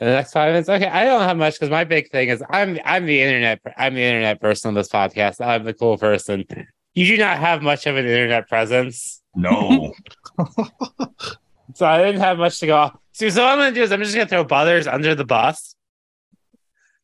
In 0.00 0.06
the 0.06 0.12
next 0.12 0.32
five 0.32 0.52
minutes. 0.52 0.68
Okay, 0.68 0.86
I 0.86 1.04
don't 1.04 1.22
have 1.22 1.36
much 1.36 1.54
because 1.54 1.68
my 1.70 1.84
big 1.84 2.10
thing 2.10 2.30
is 2.30 2.42
I'm 2.48 2.78
I'm 2.84 3.04
the 3.04 3.20
internet 3.20 3.60
I'm 3.76 3.94
the 3.94 4.02
internet 4.02 4.40
person 4.40 4.68
on 4.68 4.74
this 4.74 4.88
podcast. 4.88 5.44
I'm 5.44 5.64
the 5.64 5.74
cool 5.74 5.98
person. 5.98 6.44
You 6.94 7.06
do 7.06 7.18
not 7.18 7.38
have 7.38 7.62
much 7.62 7.86
of 7.86 7.96
an 7.96 8.06
internet 8.06 8.48
presence, 8.48 9.22
no, 9.34 9.92
so 11.74 11.86
I 11.86 11.98
didn't 11.98 12.20
have 12.20 12.38
much 12.38 12.58
to 12.60 12.66
go 12.66 12.76
off. 12.76 12.96
So, 13.12 13.28
so 13.28 13.42
what 13.42 13.52
I'm 13.52 13.58
gonna 13.58 13.72
do 13.72 13.82
is 13.82 13.92
I'm 13.92 14.02
just 14.02 14.14
gonna 14.14 14.28
throw 14.28 14.44
Butters 14.44 14.86
under 14.86 15.14
the 15.14 15.24
bus 15.24 15.74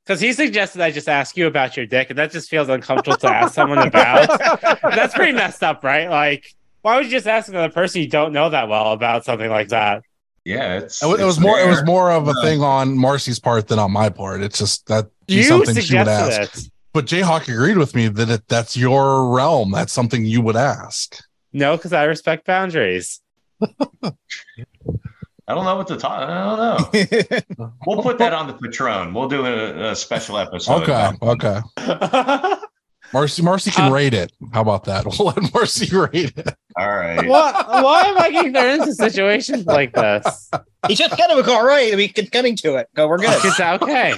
because 0.09 0.21
he 0.23 0.33
suggested 0.33 0.81
I 0.81 0.91
just 0.91 1.09
ask 1.09 1.37
you 1.37 1.47
about 1.47 1.77
your 1.77 1.85
dick, 1.85 2.09
and 2.09 2.19
that 2.19 2.31
just 2.31 2.49
feels 2.49 2.71
uncomfortable 2.71 3.19
to 3.19 3.29
ask 3.29 3.55
someone 3.55 3.87
about. 3.87 4.29
That's 4.83 5.15
pretty 5.15 5.33
messed 5.33 5.63
up, 5.63 5.85
right? 5.85 6.09
Like, 6.09 6.55
why 6.81 6.97
would 6.97 7.05
you 7.05 7.11
just 7.11 7.27
ask 7.27 7.51
another 7.51 7.71
person 7.71 8.01
you 8.01 8.09
don't 8.09 8.33
know 8.33 8.49
that 8.49 8.69
well 8.71 8.93
about 8.93 9.27
something 9.27 9.51
like 9.51 9.69
that? 9.69 10.03
Yeah, 10.49 10.79
it's 10.79 11.03
It 11.03 11.07
was, 11.07 11.21
it 11.21 11.23
it's 11.23 11.27
was 11.27 11.41
more. 11.41 11.61
It 11.61 11.69
was 11.69 11.85
more 11.85 12.11
of 12.11 12.27
a 12.27 12.33
thing 12.43 12.63
on 12.63 12.97
Marcy's 12.97 13.39
part 13.39 13.69
than 13.69 13.79
on 13.79 13.93
my 13.93 14.09
part. 14.09 14.41
It's 14.43 14.59
just 14.59 14.87
that 14.87 15.11
You 15.27 15.43
something 15.43 15.77
she 15.77 15.99
would 15.99 16.09
ask. 16.09 16.57
it. 16.57 16.71
But 16.95 17.05
Jayhawk 17.05 17.53
agreed 17.53 17.77
with 17.77 17.95
me 17.95 18.09
that 18.09 18.31
it, 18.31 18.49
that's 18.49 18.75
your 18.75 19.29
realm. 19.29 19.71
That's 19.71 19.93
something 19.93 20.25
you 20.25 20.41
would 20.41 20.57
ask. 20.57 21.23
No, 21.53 21.77
because 21.77 21.93
I 21.93 22.05
respect 22.05 22.47
boundaries. 22.47 23.21
I 23.63 25.55
don't 25.55 25.65
know 25.65 25.77
what 25.77 25.87
to 25.89 25.97
talk. 25.99 26.13
I 26.13 26.45
don't 26.45 27.59
know. 27.61 27.71
We'll 27.87 28.03
put 28.03 28.17
that 28.19 28.33
on 28.33 28.47
the 28.47 28.55
Patron. 28.55 29.13
We'll 29.13 29.29
do 29.29 29.45
a, 29.45 29.91
a 29.91 29.97
special 29.97 30.39
episode. 30.39 30.89
Okay, 30.89 31.11
okay. 31.23 31.61
Marcy, 33.13 33.43
Marcy 33.43 33.71
can 33.71 33.91
Uh, 33.91 33.95
rate 33.95 34.15
it. 34.15 34.33
How 34.53 34.61
about 34.63 34.85
that? 34.85 35.05
We'll 35.19 35.29
let 35.29 35.53
Marcy 35.55 35.95
rate 35.97 36.33
it. 36.37 36.55
All 36.79 36.89
right. 36.89 37.27
What? 37.27 37.67
Why 37.69 38.03
am 38.03 38.19
I 38.19 38.31
getting 38.31 38.53
thrown 38.53 38.81
into 38.81 38.95
situations 38.95 39.65
like 39.67 39.93
this? 39.95 40.51
He 40.87 40.95
just 40.95 41.17
kind 41.19 41.33
of 41.33 41.49
all 41.49 41.65
right. 41.65 41.95
We 41.97 42.09
can 42.09 42.27
getting 42.27 42.55
to 42.57 42.77
it. 42.77 42.89
Go, 42.95 43.09
we're 43.09 43.19
good. 43.19 43.31
It's 43.45 43.59
okay. 43.61 44.15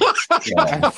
Yeah. 0.47 0.91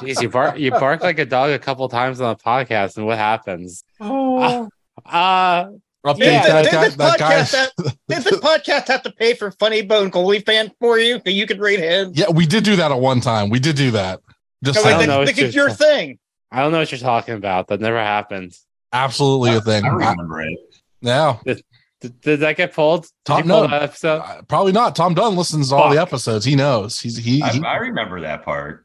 Jeez, 0.00 0.20
you 0.22 0.28
bark 0.28 0.58
you 0.58 0.70
bark 0.72 1.02
like 1.02 1.18
a 1.18 1.24
dog 1.24 1.50
a 1.50 1.58
couple 1.58 1.88
times 1.88 2.20
on 2.20 2.36
the 2.36 2.42
podcast, 2.42 2.96
and 2.96 3.06
what 3.06 3.18
happens? 3.18 3.84
Uh, 4.00 4.66
uh 5.06 5.68
Update 6.04 6.18
Yeah, 6.20 6.46
that, 6.46 6.62
Did 6.62 6.72
guy, 6.72 6.84
this 6.84 6.96
that 6.96 7.18
guy. 7.18 7.32
podcast 7.42 7.54
have- 7.54 7.96
did 8.08 8.22
this 8.22 8.38
podcast 8.40 8.86
have 8.88 9.02
to 9.02 9.10
pay 9.10 9.34
for 9.34 9.50
Funny 9.52 9.82
Bone 9.82 10.08
Goalie 10.10 10.44
fan 10.44 10.70
for 10.78 10.98
you 11.00 11.14
so 11.24 11.30
you 11.30 11.46
could 11.48 11.58
rate 11.58 11.80
him? 11.80 12.12
Yeah, 12.14 12.30
we 12.30 12.46
did 12.46 12.62
do 12.62 12.76
that 12.76 12.92
at 12.92 13.00
one 13.00 13.20
time. 13.20 13.50
We 13.50 13.58
did 13.58 13.74
do 13.74 13.90
that. 13.92 14.20
Just 14.62 14.78
Because 14.78 14.84
I 14.86 14.90
don't 14.90 14.98
saying. 15.00 15.08
know 15.10 15.18
like, 15.18 15.26
what 15.26 15.36
this 15.36 15.44
is 15.48 15.54
your 15.56 15.70
thing. 15.70 16.18
I 16.52 16.62
don't 16.62 16.72
know 16.72 16.78
what 16.78 16.90
you're 16.92 16.98
talking 17.00 17.34
about. 17.34 17.68
That 17.68 17.80
never 17.80 17.98
happened. 17.98 18.54
absolutely 18.92 19.54
a 19.56 19.60
thing. 19.60 19.84
I 19.84 19.88
I- 19.88 19.92
remember 20.10 20.42
it. 20.42 20.58
yeah, 21.00 21.38
Did, 21.44 22.20
did 22.20 22.40
that 22.40 22.56
get 22.56 22.72
pulled? 22.74 23.02
Did 23.02 23.10
Tom, 23.24 23.38
you 23.38 23.44
pull 23.44 23.62
no. 23.62 23.68
that 23.68 23.82
episode? 23.82 24.18
Uh, 24.20 24.42
probably 24.42 24.72
not. 24.72 24.94
Tom 24.96 25.14
Dunn 25.14 25.34
listens 25.36 25.70
to 25.70 25.74
all 25.76 25.90
the 25.90 26.00
episodes. 26.00 26.44
He 26.44 26.54
knows. 26.56 27.00
He's 27.00 27.16
he. 27.16 27.42
I, 27.42 27.48
he 27.50 27.64
I 27.64 27.76
remember 27.76 28.20
that 28.20 28.44
part. 28.44 28.84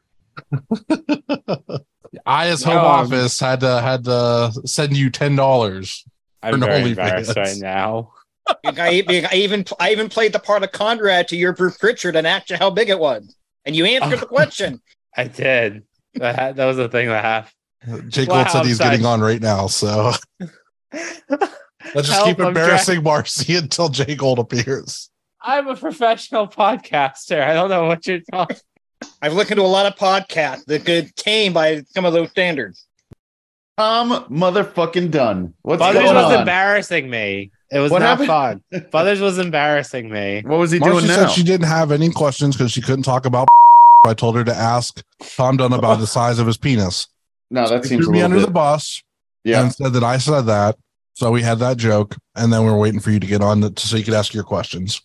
I, 2.26 2.48
as 2.48 2.62
home 2.62 2.78
Um, 2.78 2.84
office, 2.84 3.38
had 3.40 3.60
to 3.60 3.80
had 3.80 4.04
to 4.04 4.52
send 4.64 4.96
you 4.96 5.10
ten 5.10 5.36
dollars. 5.36 6.04
I'm 6.42 6.54
Or 6.54 6.66
very 6.66 6.82
OnlyFans. 6.82 6.88
embarrassed 6.90 7.36
right 7.36 7.56
now. 7.58 8.12
I, 8.64 8.74
I 8.78 9.34
even 9.34 9.64
I 9.80 9.90
even 9.92 10.08
played 10.08 10.32
the 10.32 10.38
part 10.38 10.62
of 10.62 10.72
Conrad 10.72 11.28
to 11.28 11.36
your 11.36 11.52
Bruce 11.52 11.78
Pritchard 11.78 12.16
and 12.16 12.26
asked 12.26 12.50
you 12.50 12.56
how 12.56 12.70
big 12.70 12.88
it 12.90 12.98
was, 12.98 13.36
and 13.64 13.76
you 13.76 13.84
answered 13.84 14.20
the 14.20 14.26
question. 14.38 14.80
I 15.16 15.24
did. 15.24 15.84
That, 16.14 16.38
ha- 16.38 16.52
that 16.52 16.64
was 16.66 16.76
the 16.76 16.88
thing 16.88 17.08
that 17.08 17.24
happened. 17.24 18.12
Jake 18.12 18.28
Wow, 18.28 18.42
Gold 18.44 18.50
said 18.50 18.66
he's 18.66 18.80
I'm 18.80 18.90
getting 18.90 19.06
on 19.06 19.20
right 19.20 19.40
now, 19.40 19.66
so 19.66 20.12
let's 20.92 21.48
just 21.94 22.10
Help, 22.12 22.26
keep 22.28 22.40
I'm 22.40 22.48
embarrassing 22.48 23.02
Marcy 23.02 23.56
until 23.56 23.88
Jake 23.88 24.18
Gold 24.18 24.38
appears. 24.38 25.10
I'm 25.40 25.66
a 25.66 25.74
professional 25.76 26.46
podcaster. 26.46 27.42
I 27.42 27.54
don't 27.54 27.70
know 27.70 27.86
what 27.86 28.06
you're 28.06 28.20
talking. 28.30 28.56
I've 29.22 29.32
listened 29.32 29.56
to 29.56 29.62
a 29.62 29.66
lot 29.66 29.86
of 29.86 29.96
podcasts 29.96 30.64
that 30.66 30.84
could 30.84 31.14
tame 31.16 31.52
by 31.52 31.82
some 31.88 32.04
of 32.04 32.12
those 32.12 32.30
standards. 32.30 32.86
Tom 33.76 34.26
motherfucking 34.26 35.10
done. 35.10 35.54
What's 35.62 35.80
Butters 35.80 36.02
going 36.02 36.14
was 36.14 36.32
on? 36.34 36.40
embarrassing 36.40 37.10
me. 37.10 37.50
It 37.72 37.78
was 37.80 37.90
What 37.90 38.00
not 38.00 38.20
happened? 38.20 38.62
fun. 38.70 38.86
Butters 38.92 39.20
was 39.20 39.38
embarrassing 39.38 40.08
me. 40.10 40.42
What 40.46 40.58
was 40.58 40.70
he 40.70 40.78
Marcy 40.78 40.92
doing 41.06 41.06
said 41.06 41.30
she 41.30 41.42
didn't 41.42 41.66
have 41.66 41.90
any 41.90 42.10
questions 42.10 42.54
because 42.56 42.70
she 42.70 42.82
couldn't 42.82 43.02
talk 43.04 43.24
about. 43.26 43.48
I 44.04 44.14
told 44.14 44.36
her 44.36 44.44
to 44.44 44.54
ask 44.54 45.02
Tom 45.36 45.56
Dunn 45.56 45.72
about 45.72 46.00
the 46.00 46.06
size 46.06 46.38
of 46.38 46.46
his 46.46 46.56
penis. 46.56 47.06
no, 47.50 47.68
that 47.68 47.82
He 47.84 47.90
seems 47.90 48.04
threw 48.04 48.12
me 48.12 48.22
under 48.22 48.36
bit. 48.38 48.46
the 48.46 48.52
bus 48.52 49.02
yeah. 49.44 49.62
and 49.62 49.72
said 49.72 49.92
that 49.92 50.02
I 50.02 50.18
said 50.18 50.42
that. 50.42 50.76
So 51.14 51.30
we 51.30 51.42
had 51.42 51.58
that 51.58 51.76
joke, 51.76 52.16
and 52.34 52.52
then 52.52 52.64
we 52.64 52.70
are 52.70 52.78
waiting 52.78 52.98
for 52.98 53.10
you 53.10 53.20
to 53.20 53.26
get 53.26 53.42
on 53.42 53.60
to, 53.60 53.86
so 53.86 53.96
you 53.96 54.02
could 54.04 54.14
ask 54.14 54.32
your 54.32 54.44
questions. 54.44 55.02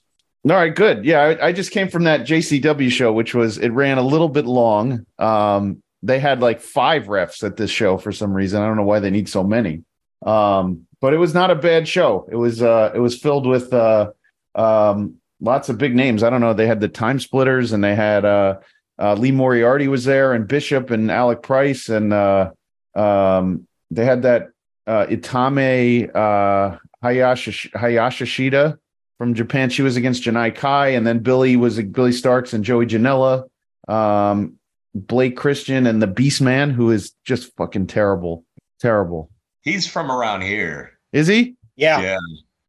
All 0.50 0.56
right, 0.56 0.74
good. 0.74 1.04
Yeah, 1.04 1.20
I, 1.22 1.48
I 1.48 1.52
just 1.52 1.72
came 1.72 1.90
from 1.90 2.06
that 2.06 2.22
JCW 2.22 2.90
show, 2.90 3.12
which 3.12 3.36
was 3.36 3.58
it 3.58 3.70
ran 3.70 3.98
a 3.98 4.02
little 4.02 4.30
bit 4.30 4.46
long. 4.46 5.06
Um, 5.20 5.84
they 6.02 6.20
had 6.20 6.40
like 6.40 6.62
five 6.62 7.04
refs 7.08 7.44
at 7.44 7.58
this 7.58 7.70
show 7.70 7.98
for 7.98 8.12
some 8.14 8.32
reason. 8.34 8.62
I 8.62 8.66
don't 8.66 8.78
know 8.78 8.84
why 8.84 9.00
they 9.00 9.10
need 9.10 9.28
so 9.28 9.44
many. 9.44 9.84
Um, 10.26 10.88
but 11.02 11.14
it 11.14 11.18
was 11.18 11.34
not 11.34 11.52
a 11.52 11.56
bad 11.56 11.88
show. 11.88 12.28
It 12.32 12.38
was 12.38 12.62
uh, 12.64 12.92
it 12.96 13.00
was 13.00 13.20
filled 13.20 13.46
with 13.46 13.74
uh, 13.74 14.12
um, 14.56 15.16
lots 15.42 15.68
of 15.70 15.78
big 15.78 15.94
names. 15.94 16.24
I 16.24 16.30
don't 16.30 16.42
know. 16.42 16.54
They 16.54 16.68
had 16.68 16.80
the 16.80 16.88
Time 16.88 17.20
Splitters, 17.20 17.74
and 17.74 17.84
they 17.84 17.96
had 17.96 18.24
uh, 18.24 18.60
uh, 19.00 19.14
Lee 19.16 19.32
Moriarty 19.32 19.88
was 19.88 20.06
there, 20.06 20.34
and 20.34 20.48
Bishop, 20.48 20.90
and 20.92 21.12
Alec 21.12 21.42
Price, 21.42 21.90
and 21.90 22.14
uh, 22.14 22.52
um, 22.96 23.68
they 23.92 24.06
had 24.06 24.24
that 24.24 24.50
uh, 24.86 25.06
Utami 25.08 26.14
uh, 26.16 26.78
Hayashi 27.02 27.70
Hayashishita 27.70 28.78
from 29.18 29.34
Japan. 29.34 29.70
She 29.70 29.82
was 29.82 29.98
against 29.98 30.24
Janai 30.24 30.56
Kai, 30.56 30.90
and 30.90 31.06
then 31.06 31.20
Billy 31.20 31.56
was 31.56 31.80
Billie 31.82 32.12
Starkz 32.12 32.54
and 32.54 32.64
Joey 32.64 32.86
Janela. 32.86 33.48
Um, 33.88 34.54
Blake 34.96 35.38
Christian 35.38 35.86
and 35.86 36.02
the 36.02 36.08
Beast 36.08 36.42
Man, 36.42 36.72
who 36.72 36.90
is 36.92 37.14
just 37.24 37.56
fucking 37.56 37.88
terrible, 37.88 38.46
terrible. 38.80 39.30
He's 39.62 39.88
from 39.88 40.12
around 40.12 40.42
here. 40.42 40.98
Is 41.14 41.28
he? 41.28 41.56
Yeah. 41.76 42.02
Yeah, 42.02 42.18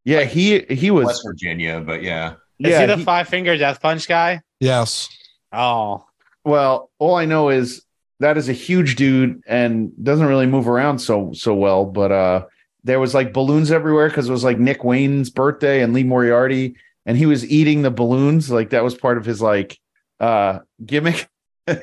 Yeah, 0.04 0.24
he 0.24 0.60
he 0.68 0.90
was. 0.90 1.06
West 1.06 1.22
Virginia, 1.26 1.80
but 1.80 2.02
yeah. 2.02 2.34
Is 2.58 2.70
yeah, 2.72 2.80
he 2.80 2.86
the 2.86 2.96
he- 2.96 3.04
five 3.04 3.28
finger 3.28 3.56
death 3.56 3.80
punch 3.80 4.06
guy? 4.08 4.42
Yes. 4.60 5.08
Oh, 5.52 6.04
well, 6.44 6.90
all 6.98 7.14
I 7.14 7.24
know 7.24 7.48
is 7.48 7.84
that 8.20 8.36
is 8.36 8.48
a 8.48 8.52
huge 8.52 8.96
dude 8.96 9.42
and 9.46 9.92
doesn't 10.02 10.26
really 10.26 10.46
move 10.46 10.68
around 10.68 10.98
so 10.98 11.32
so 11.32 11.54
well. 11.54 11.84
But 11.84 12.12
uh, 12.12 12.46
there 12.84 13.00
was 13.00 13.14
like 13.14 13.32
balloons 13.32 13.70
everywhere 13.70 14.08
because 14.08 14.28
it 14.28 14.32
was 14.32 14.44
like 14.44 14.58
Nick 14.58 14.84
Wayne's 14.84 15.30
birthday 15.30 15.82
and 15.82 15.92
Lee 15.92 16.04
Moriarty, 16.04 16.76
and 17.06 17.16
he 17.16 17.26
was 17.26 17.48
eating 17.48 17.82
the 17.82 17.90
balloons. 17.90 18.50
Like 18.50 18.70
that 18.70 18.84
was 18.84 18.94
part 18.94 19.18
of 19.18 19.24
his 19.24 19.40
like 19.40 19.78
uh 20.20 20.60
gimmick. 20.84 21.28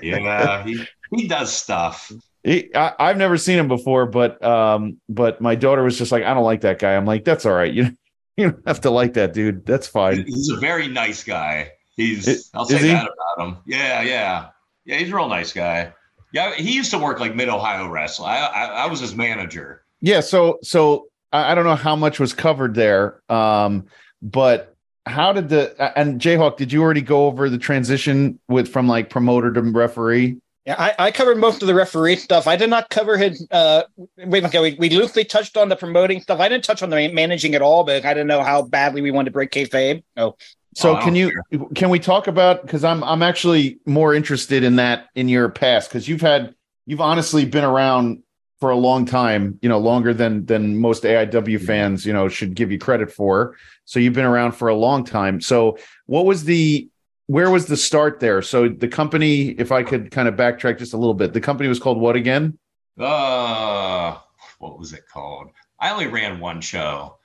Yeah, 0.01 0.63
he, 0.63 0.83
he 1.15 1.27
does 1.27 1.53
stuff. 1.53 2.11
He, 2.43 2.75
I, 2.75 2.93
I've 2.99 3.17
never 3.17 3.37
seen 3.37 3.57
him 3.57 3.67
before, 3.67 4.05
but 4.05 4.43
um, 4.43 4.99
but 5.09 5.41
my 5.41 5.55
daughter 5.55 5.83
was 5.83 5.97
just 5.97 6.11
like, 6.11 6.23
I 6.23 6.33
don't 6.33 6.43
like 6.43 6.61
that 6.61 6.79
guy. 6.79 6.95
I'm 6.95 7.05
like, 7.05 7.23
that's 7.23 7.45
all 7.45 7.53
right. 7.53 7.73
You 7.73 7.91
you 8.37 8.51
don't 8.51 8.67
have 8.67 8.81
to 8.81 8.89
like 8.89 9.13
that 9.13 9.33
dude. 9.33 9.65
That's 9.65 9.87
fine. 9.87 10.25
He's 10.25 10.49
a 10.49 10.57
very 10.57 10.87
nice 10.87 11.23
guy. 11.23 11.71
He's 11.97 12.27
Is- 12.27 12.49
I'll 12.53 12.63
is 12.63 12.69
say 12.69 12.79
he? 12.79 12.87
that 12.87 13.09
about 13.37 13.47
him. 13.47 13.57
Yeah, 13.65 14.01
yeah. 14.01 14.47
Yeah, 14.85 14.97
he's 14.97 15.11
a 15.11 15.15
real 15.15 15.27
nice 15.27 15.51
guy. 15.53 15.93
Yeah, 16.31 16.53
he 16.55 16.73
used 16.73 16.91
to 16.91 16.97
work 16.97 17.19
like 17.19 17.35
mid 17.35 17.49
Ohio 17.49 17.87
wrestling. 17.87 18.29
I, 18.29 18.39
I 18.39 18.65
I 18.65 18.85
was 18.87 18.99
his 18.99 19.15
manager. 19.15 19.83
Yeah. 20.01 20.19
So 20.19 20.59
so 20.61 21.07
I, 21.31 21.51
I 21.51 21.55
don't 21.55 21.63
know 21.65 21.75
how 21.75 21.95
much 21.95 22.19
was 22.19 22.33
covered 22.33 22.75
there, 22.75 23.21
um, 23.29 23.85
but 24.21 24.75
how 25.05 25.31
did 25.33 25.49
the 25.49 25.73
and 25.97 26.19
Jayhawk? 26.19 26.57
Did 26.57 26.73
you 26.73 26.81
already 26.81 27.01
go 27.01 27.27
over 27.27 27.49
the 27.49 27.57
transition 27.57 28.39
with 28.47 28.67
from 28.67 28.87
like 28.87 29.09
promoter 29.09 29.51
to 29.53 29.61
referee? 29.61 30.37
Yeah, 30.65 30.75
I, 30.79 30.95
I 31.07 31.11
covered 31.11 31.37
most 31.37 31.61
of 31.61 31.67
the 31.67 31.75
referee 31.75 32.15
stuff. 32.15 32.47
I 32.47 32.55
did 32.55 32.71
not 32.71 32.89
cover 32.89 33.17
his. 33.17 33.47
Uh, 33.51 33.83
wait, 34.17 34.43
okay, 34.45 34.59
we, 34.59 34.75
we 34.79 34.89
loosely 34.89 35.23
touched 35.23 35.57
on 35.57 35.69
the 35.69 35.75
promoting 35.75 36.21
stuff. 36.21 36.39
I 36.39 36.49
didn't 36.49 36.63
touch 36.63 36.81
on 36.81 36.89
the 36.89 37.07
managing 37.13 37.53
at 37.53 37.61
all, 37.61 37.83
but 37.83 38.03
I 38.03 38.13
didn't 38.15 38.27
know 38.27 38.41
how 38.41 38.63
badly 38.63 39.01
we 39.01 39.11
wanted 39.11 39.25
to 39.25 39.31
break 39.31 39.51
kayfabe. 39.51 40.03
Oh, 40.17 40.35
So 40.75 40.97
Oh, 40.97 41.01
can 41.01 41.15
you 41.15 41.31
can 41.73 41.89
we 41.89 41.99
talk 41.99 42.27
about 42.27 42.61
because 42.61 42.83
I'm 42.83 43.03
I'm 43.03 43.23
actually 43.23 43.79
more 43.85 44.13
interested 44.13 44.63
in 44.63 44.75
that 44.75 45.07
in 45.15 45.29
your 45.29 45.49
past 45.49 45.89
because 45.89 46.07
you've 46.07 46.21
had 46.21 46.53
you've 46.85 47.01
honestly 47.01 47.45
been 47.45 47.63
around 47.63 48.21
for 48.59 48.69
a 48.69 48.75
long 48.75 49.05
time, 49.05 49.57
you 49.61 49.69
know, 49.69 49.79
longer 49.79 50.13
than 50.13 50.45
than 50.45 50.77
most 50.77 51.03
AIW 51.03 51.61
fans, 51.61 52.05
you 52.05 52.11
know, 52.11 52.27
should 52.27 52.55
give 52.55 52.71
you 52.71 52.77
credit 52.77 53.11
for. 53.11 53.55
So 53.85 53.99
you've 53.99 54.13
been 54.13 54.25
around 54.25 54.51
for 54.51 54.67
a 54.67 54.75
long 54.75 55.05
time. 55.05 55.39
So 55.39 55.77
what 56.07 56.25
was 56.25 56.43
the 56.43 56.89
where 57.27 57.49
was 57.49 57.67
the 57.67 57.77
start 57.77 58.19
there? 58.19 58.41
So 58.41 58.67
the 58.67 58.87
company, 58.87 59.49
if 59.49 59.71
I 59.71 59.83
could 59.83 60.11
kind 60.11 60.27
of 60.27 60.35
backtrack 60.35 60.77
just 60.77 60.93
a 60.93 60.97
little 60.97 61.13
bit, 61.13 61.33
the 61.33 61.41
company 61.41 61.69
was 61.69 61.79
called 61.79 61.99
what 61.99 62.15
again? 62.15 62.57
Uh, 62.99 64.17
what 64.59 64.77
was 64.77 64.93
it 64.93 65.07
called? 65.07 65.49
I 65.79 65.91
only 65.91 66.07
ran 66.07 66.39
one 66.39 66.61
show. 66.61 67.17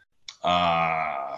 Uh, 0.43 1.37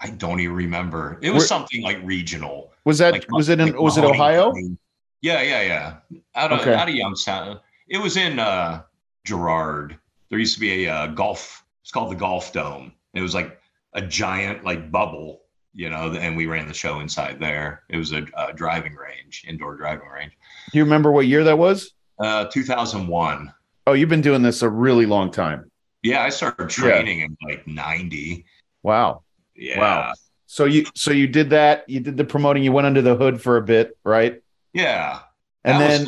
I 0.00 0.10
don't 0.10 0.40
even 0.40 0.54
remember. 0.54 1.18
It 1.22 1.30
was 1.30 1.40
Where- 1.42 1.46
something 1.48 1.82
like 1.82 1.98
regional. 2.04 2.72
Was 2.84 2.98
that 2.98 3.12
Like, 3.12 3.26
was 3.30 3.48
it 3.48 3.60
in 3.60 3.68
like 3.72 3.80
was 3.80 3.98
it 3.98 4.04
Ohio? 4.04 4.52
County. 4.52 4.76
Yeah, 5.20 5.42
yeah, 5.42 5.62
yeah. 5.62 6.18
Out 6.34 6.52
of 6.52 6.60
Okay. 6.60 6.74
out 6.74 6.88
of 6.88 6.94
Youngstown. 6.94 7.60
It 7.88 7.98
was 7.98 8.16
in 8.16 8.38
uh 8.38 8.82
Girard. 9.24 9.98
There 10.30 10.38
used 10.38 10.54
to 10.54 10.60
be 10.60 10.84
a 10.86 10.92
uh, 10.94 11.06
golf. 11.08 11.64
It's 11.82 11.90
called 11.90 12.10
the 12.12 12.16
Golf 12.16 12.52
Dome. 12.52 12.92
It 13.14 13.20
was 13.20 13.34
like 13.34 13.60
a 13.94 14.00
giant 14.02 14.62
like 14.64 14.90
bubble, 14.92 15.40
you 15.72 15.90
know, 15.90 16.12
and 16.12 16.36
we 16.36 16.46
ran 16.46 16.68
the 16.68 16.74
show 16.74 17.00
inside 17.00 17.40
there. 17.40 17.82
It 17.88 17.96
was 17.96 18.12
a, 18.12 18.26
a 18.36 18.52
driving 18.52 18.94
range, 18.94 19.44
indoor 19.48 19.76
driving 19.76 20.08
range. 20.08 20.32
Do 20.70 20.78
you 20.78 20.84
remember 20.84 21.10
what 21.12 21.26
year 21.26 21.44
that 21.44 21.58
was? 21.58 21.92
Uh, 22.18 22.44
2001. 22.46 23.52
Oh, 23.86 23.92
you've 23.94 24.08
been 24.10 24.20
doing 24.20 24.42
this 24.42 24.62
a 24.62 24.68
really 24.68 25.06
long 25.06 25.30
time. 25.30 25.70
Yeah, 26.02 26.22
I 26.22 26.28
started 26.28 26.68
training 26.68 27.20
in 27.20 27.36
like 27.48 27.66
90. 27.66 28.44
Wow. 28.82 29.22
Yeah. 29.58 29.80
Wow. 29.80 30.12
So 30.46 30.64
you 30.64 30.86
so 30.94 31.10
you 31.10 31.26
did 31.26 31.50
that, 31.50 31.88
you 31.88 32.00
did 32.00 32.16
the 32.16 32.24
promoting, 32.24 32.62
you 32.62 32.72
went 32.72 32.86
under 32.86 33.02
the 33.02 33.16
hood 33.16 33.42
for 33.42 33.56
a 33.56 33.62
bit, 33.62 33.96
right? 34.04 34.40
Yeah. 34.72 35.20
And 35.64 35.80
then. 35.80 36.06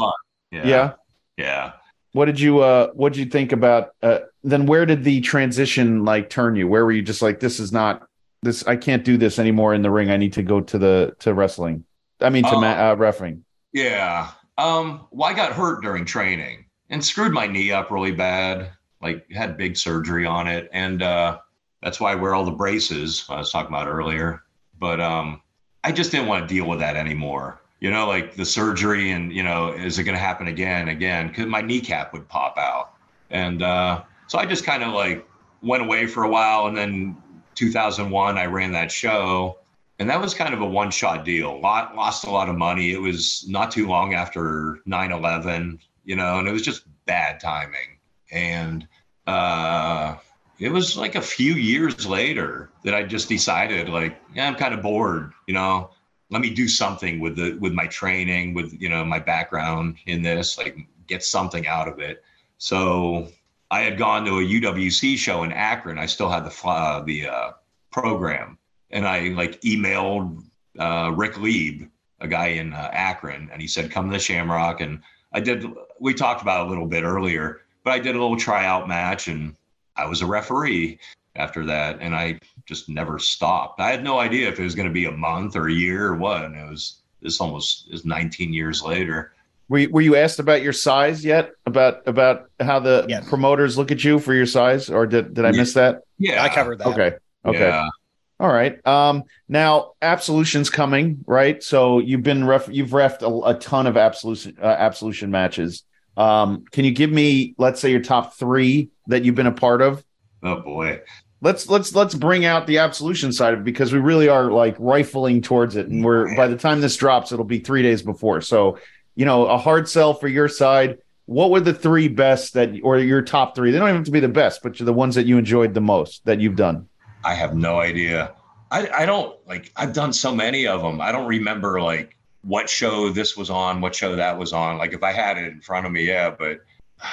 Yeah. 0.50 0.66
yeah. 0.66 0.92
Yeah. 1.36 1.72
What 2.12 2.24
did 2.24 2.40
you 2.40 2.60
uh 2.60 2.88
what 2.94 3.12
did 3.12 3.20
you 3.20 3.26
think 3.26 3.52
about 3.52 3.90
uh 4.02 4.20
then 4.42 4.66
where 4.66 4.86
did 4.86 5.04
the 5.04 5.20
transition 5.20 6.04
like 6.04 6.30
turn 6.30 6.56
you? 6.56 6.66
Where 6.68 6.84
were 6.84 6.92
you 6.92 7.02
just 7.02 7.22
like 7.22 7.40
this 7.40 7.60
is 7.60 7.72
not 7.72 8.06
this 8.42 8.66
I 8.66 8.76
can't 8.76 9.04
do 9.04 9.16
this 9.18 9.38
anymore 9.38 9.74
in 9.74 9.82
the 9.82 9.90
ring. 9.90 10.10
I 10.10 10.16
need 10.16 10.32
to 10.34 10.42
go 10.42 10.60
to 10.60 10.78
the 10.78 11.14
to 11.20 11.34
wrestling. 11.34 11.84
I 12.20 12.30
mean 12.30 12.44
to 12.44 12.54
Oh. 12.54 12.60
ma- 12.60 12.68
uh, 12.68 12.96
refing. 12.96 13.42
Yeah. 13.72 14.30
Um, 14.58 15.06
well, 15.10 15.30
I 15.30 15.34
got 15.34 15.52
hurt 15.52 15.82
during 15.82 16.04
training 16.04 16.66
and 16.88 17.04
screwed 17.04 17.32
my 17.32 17.46
knee 17.46 17.70
up 17.72 17.90
really 17.90 18.12
bad. 18.12 18.70
Like 19.00 19.30
had 19.30 19.56
big 19.56 19.76
surgery 19.76 20.26
on 20.26 20.46
it. 20.48 20.68
And 20.72 21.02
uh 21.02 21.38
that's 21.83 22.01
why 22.01 22.12
I 22.12 22.14
wear 22.14 22.35
all 22.35 22.45
the 22.45 22.51
braces 22.51 23.25
I 23.29 23.38
was 23.38 23.51
talking 23.51 23.69
about 23.69 23.88
earlier. 23.88 24.43
But 24.79 25.01
um 25.01 25.43
I 25.83 25.93
just 25.93 26.11
didn't 26.11 26.27
want 26.27 26.47
to 26.47 26.55
deal 26.55 26.66
with 26.66 26.79
that 26.81 26.97
anymore. 26.97 27.61
You 27.81 27.90
know, 27.90 28.07
like 28.07 28.35
the 28.35 28.45
surgery 28.45 29.12
and 29.12 29.33
you 29.33 29.43
know, 29.43 29.73
is 29.73 29.99
it 29.99 30.05
gonna 30.05 30.19
happen 30.19 30.49
again, 30.49 30.88
again? 30.88 31.29
Because 31.29 31.47
my 31.47 31.61
kneecap 31.61 32.12
would 32.12 32.29
pop 32.29 32.59
out. 32.59 32.95
And 33.31 33.62
uh 33.62 34.03
so 34.27 34.38
I 34.38 34.47
just 34.47 34.64
kind 34.64 34.83
of 34.83 34.93
like 34.93 35.27
went 35.62 35.83
away 35.83 36.07
for 36.07 36.25
a 36.25 36.29
while 36.29 36.66
and 36.66 36.77
then 36.77 37.16
2001 37.55 38.38
I 38.38 38.47
ran 38.47 38.73
that 38.73 38.90
show 38.90 39.59
and 39.99 40.09
that 40.09 40.19
was 40.19 40.33
kind 40.33 40.55
of 40.55 40.62
a 40.62 40.66
one 40.66 40.90
shot 40.90 41.27
deal. 41.27 41.61
Lot 41.61 41.95
lost 41.95 42.25
a 42.25 42.31
lot 42.31 42.49
of 42.49 42.57
money. 42.57 42.93
It 42.93 43.01
was 43.01 43.45
not 43.47 43.71
too 43.71 43.87
long 43.87 44.14
after 44.14 44.81
9/11, 44.87 45.79
you 46.05 46.16
know, 46.16 46.38
and 46.38 46.49
it 46.49 46.53
was 46.53 46.62
just 46.62 46.85
bad 47.05 47.38
timing. 47.38 47.99
And 48.33 48.88
uh 49.27 50.16
it 50.61 50.70
was 50.70 50.96
like 50.96 51.14
a 51.14 51.23
few 51.23 51.55
years 51.55 52.07
later 52.07 52.70
that 52.85 52.94
I 52.94 53.03
just 53.03 53.29
decided 53.29 53.88
like, 53.88 54.20
yeah, 54.35 54.46
I'm 54.46 54.55
kind 54.55 54.75
of 54.75 54.83
bored, 54.83 55.33
you 55.46 55.55
know. 55.55 55.90
Let 56.33 56.42
me 56.42 56.51
do 56.51 56.68
something 56.68 57.18
with 57.18 57.35
the 57.35 57.55
with 57.55 57.73
my 57.73 57.87
training, 57.87 58.55
with 58.55 58.81
you 58.81 58.88
know, 58.88 59.05
my 59.05 59.18
background 59.18 59.96
in 60.07 60.23
this, 60.23 60.59
like 60.59 60.77
get 61.09 61.25
something 61.25 61.66
out 61.66 61.88
of 61.88 61.99
it. 61.99 62.23
So 62.59 63.29
I 63.70 63.81
had 63.81 63.99
gone 63.99 64.25
to 64.27 64.38
a 64.38 64.44
UWC 64.44 65.16
show 65.16 65.42
in 65.42 65.51
Akron. 65.51 65.99
I 65.99 66.07
still 66.07 66.29
had 66.29 66.44
the 66.44 66.68
uh, 66.68 67.01
the 67.01 67.27
uh, 67.27 67.51
program, 67.90 68.59
and 68.90 69.09
I 69.09 69.31
like 69.31 69.61
emailed 69.62 70.44
uh, 70.79 71.11
Rick 71.16 71.38
Lieb, 71.38 71.88
a 72.20 72.29
guy 72.29 72.49
in 72.49 72.75
uh, 72.75 72.90
Akron, 72.92 73.49
and 73.53 73.61
he 73.61 73.66
said, 73.66 73.90
"Come 73.90 74.09
to 74.09 74.12
the 74.12 74.23
Shamrock." 74.23 74.81
And 74.81 75.01
I 75.33 75.40
did. 75.40 75.64
We 75.99 76.14
talked 76.14 76.42
about 76.42 76.66
a 76.66 76.68
little 76.68 76.87
bit 76.87 77.03
earlier, 77.03 77.62
but 77.83 77.92
I 77.92 77.99
did 77.99 78.14
a 78.14 78.20
little 78.20 78.37
tryout 78.37 78.87
match, 78.87 79.27
and 79.27 79.57
I 80.00 80.06
was 80.06 80.22
a 80.22 80.26
referee 80.26 80.98
after 81.36 81.64
that, 81.66 81.98
and 82.00 82.14
I 82.14 82.38
just 82.66 82.88
never 82.88 83.18
stopped. 83.18 83.80
I 83.80 83.90
had 83.90 84.02
no 84.02 84.18
idea 84.18 84.48
if 84.48 84.58
it 84.58 84.62
was 84.62 84.74
going 84.74 84.88
to 84.88 84.92
be 84.92 85.04
a 85.04 85.12
month 85.12 85.56
or 85.56 85.68
a 85.68 85.72
year 85.72 86.06
or 86.08 86.16
what, 86.16 86.44
and 86.44 86.56
it 86.56 86.68
was. 86.68 86.96
This 87.22 87.38
almost 87.38 87.88
is 87.90 88.06
19 88.06 88.54
years 88.54 88.82
later. 88.82 89.34
Were 89.68 89.78
you, 89.78 89.90
were 89.90 90.00
you 90.00 90.16
asked 90.16 90.38
about 90.38 90.62
your 90.62 90.72
size 90.72 91.22
yet? 91.22 91.50
About 91.66 92.00
about 92.06 92.50
how 92.60 92.80
the 92.80 93.04
Yes. 93.10 93.28
promoters 93.28 93.76
look 93.76 93.92
at 93.92 94.02
you 94.02 94.18
for 94.18 94.32
your 94.32 94.46
size 94.46 94.88
or 94.88 95.06
did 95.06 95.34
did 95.34 95.44
I 95.44 95.52
miss 95.52 95.74
that? 95.74 96.00
Yeah, 96.16 96.42
I 96.42 96.48
covered 96.48 96.78
that. 96.78 96.86
Okay. 96.88 97.16
Okay. 97.44 97.58
Yeah. 97.58 97.90
All 98.40 98.48
right. 98.48 98.84
Um, 98.86 99.24
now 99.51 99.92
absolution's 100.01 100.70
coming, 100.70 101.22
right? 101.26 101.62
So 101.62 101.98
you've 101.98 102.22
been 102.22 102.46
ref, 102.46 102.68
you've 102.72 102.90
refed 102.90 103.20
a, 103.20 103.51
a 103.51 103.59
ton 103.61 103.86
of 103.86 103.98
absolution 103.98 104.57
uh, 104.62 104.64
absolution 104.64 105.30
matches. 105.30 105.84
Um, 106.16 106.64
can 106.70 106.84
you 106.84 106.92
give 106.92 107.11
me, 107.11 107.54
let's 107.58 107.80
say, 107.80 107.90
your 107.90 108.00
top 108.00 108.34
three 108.34 108.90
that 109.06 109.24
you've 109.24 109.34
been 109.34 109.46
a 109.46 109.52
part 109.52 109.82
of? 109.82 110.04
Oh 110.42 110.61
boy. 110.61 111.00
Let's 111.42 111.68
let's 111.68 111.94
let's 111.94 112.14
bring 112.14 112.44
out 112.44 112.66
the 112.66 112.78
absolution 112.78 113.32
side 113.32 113.54
of 113.54 113.61
it 113.61 113.64
because 113.64 113.92
we 113.92 113.98
really 113.98 114.28
are 114.28 114.50
like 114.50 114.76
rifling 114.78 115.40
towards 115.40 115.76
it, 115.76 115.88
and 115.88 116.04
we're 116.04 116.36
by 116.36 116.48
the 116.48 116.56
time 116.56 116.80
this 116.80 116.96
drops, 116.96 117.32
it'll 117.32 117.44
be 117.46 117.61
three 117.61 117.82
days 117.82 118.02
before. 118.02 118.42
So, 118.42 118.78
you 119.14 119.24
know, 119.24 119.46
a 119.46 119.56
hard 119.56 119.88
sell 119.88 120.12
for 120.12 120.28
your 120.28 120.48
side. 120.48 120.98
What 121.24 121.50
were 121.50 121.61
the 121.61 121.72
three 121.72 122.08
best 122.08 122.54
that, 122.54 122.72
or 122.82 122.98
your 122.98 123.22
top 123.22 123.54
three? 123.54 123.70
They 123.70 123.78
don't 123.78 123.88
even 123.88 124.00
have 124.00 124.04
to 124.06 124.11
be 124.11 124.20
the 124.20 124.28
best, 124.28 124.62
but 124.62 124.76
the 124.76 124.92
ones 124.92 125.14
that 125.14 125.26
you 125.26 125.38
enjoyed 125.38 125.74
the 125.74 125.80
most 125.80 126.24
that 126.24 126.40
you've 126.40 126.56
done. 126.56 126.88
I 127.24 127.34
have 127.34 127.54
no 127.54 127.80
idea. 127.80 128.34
I, 128.70 128.88
I 128.88 129.06
don't 129.06 129.36
like, 129.46 129.72
I've 129.76 129.92
done 129.92 130.12
so 130.12 130.34
many 130.34 130.66
of 130.66 130.82
them. 130.82 131.00
I 131.00 131.12
don't 131.12 131.26
remember 131.26 131.80
like 131.80 132.16
what 132.43 132.68
show 132.68 133.11
this 133.11 133.36
was 133.36 133.51
on, 133.51 133.80
what 133.80 133.95
show 133.95 134.16
that 134.16 134.38
was 134.38 134.53
on. 134.53 134.78
Like 134.78 134.93
if 134.93 135.03
I 135.03 135.12
had 135.12 135.36
it 135.36 135.53
in 135.53 135.61
front 135.61 135.86
of 135.86 135.93
me, 135.93 136.07
yeah, 136.07 136.30
but 136.30 136.61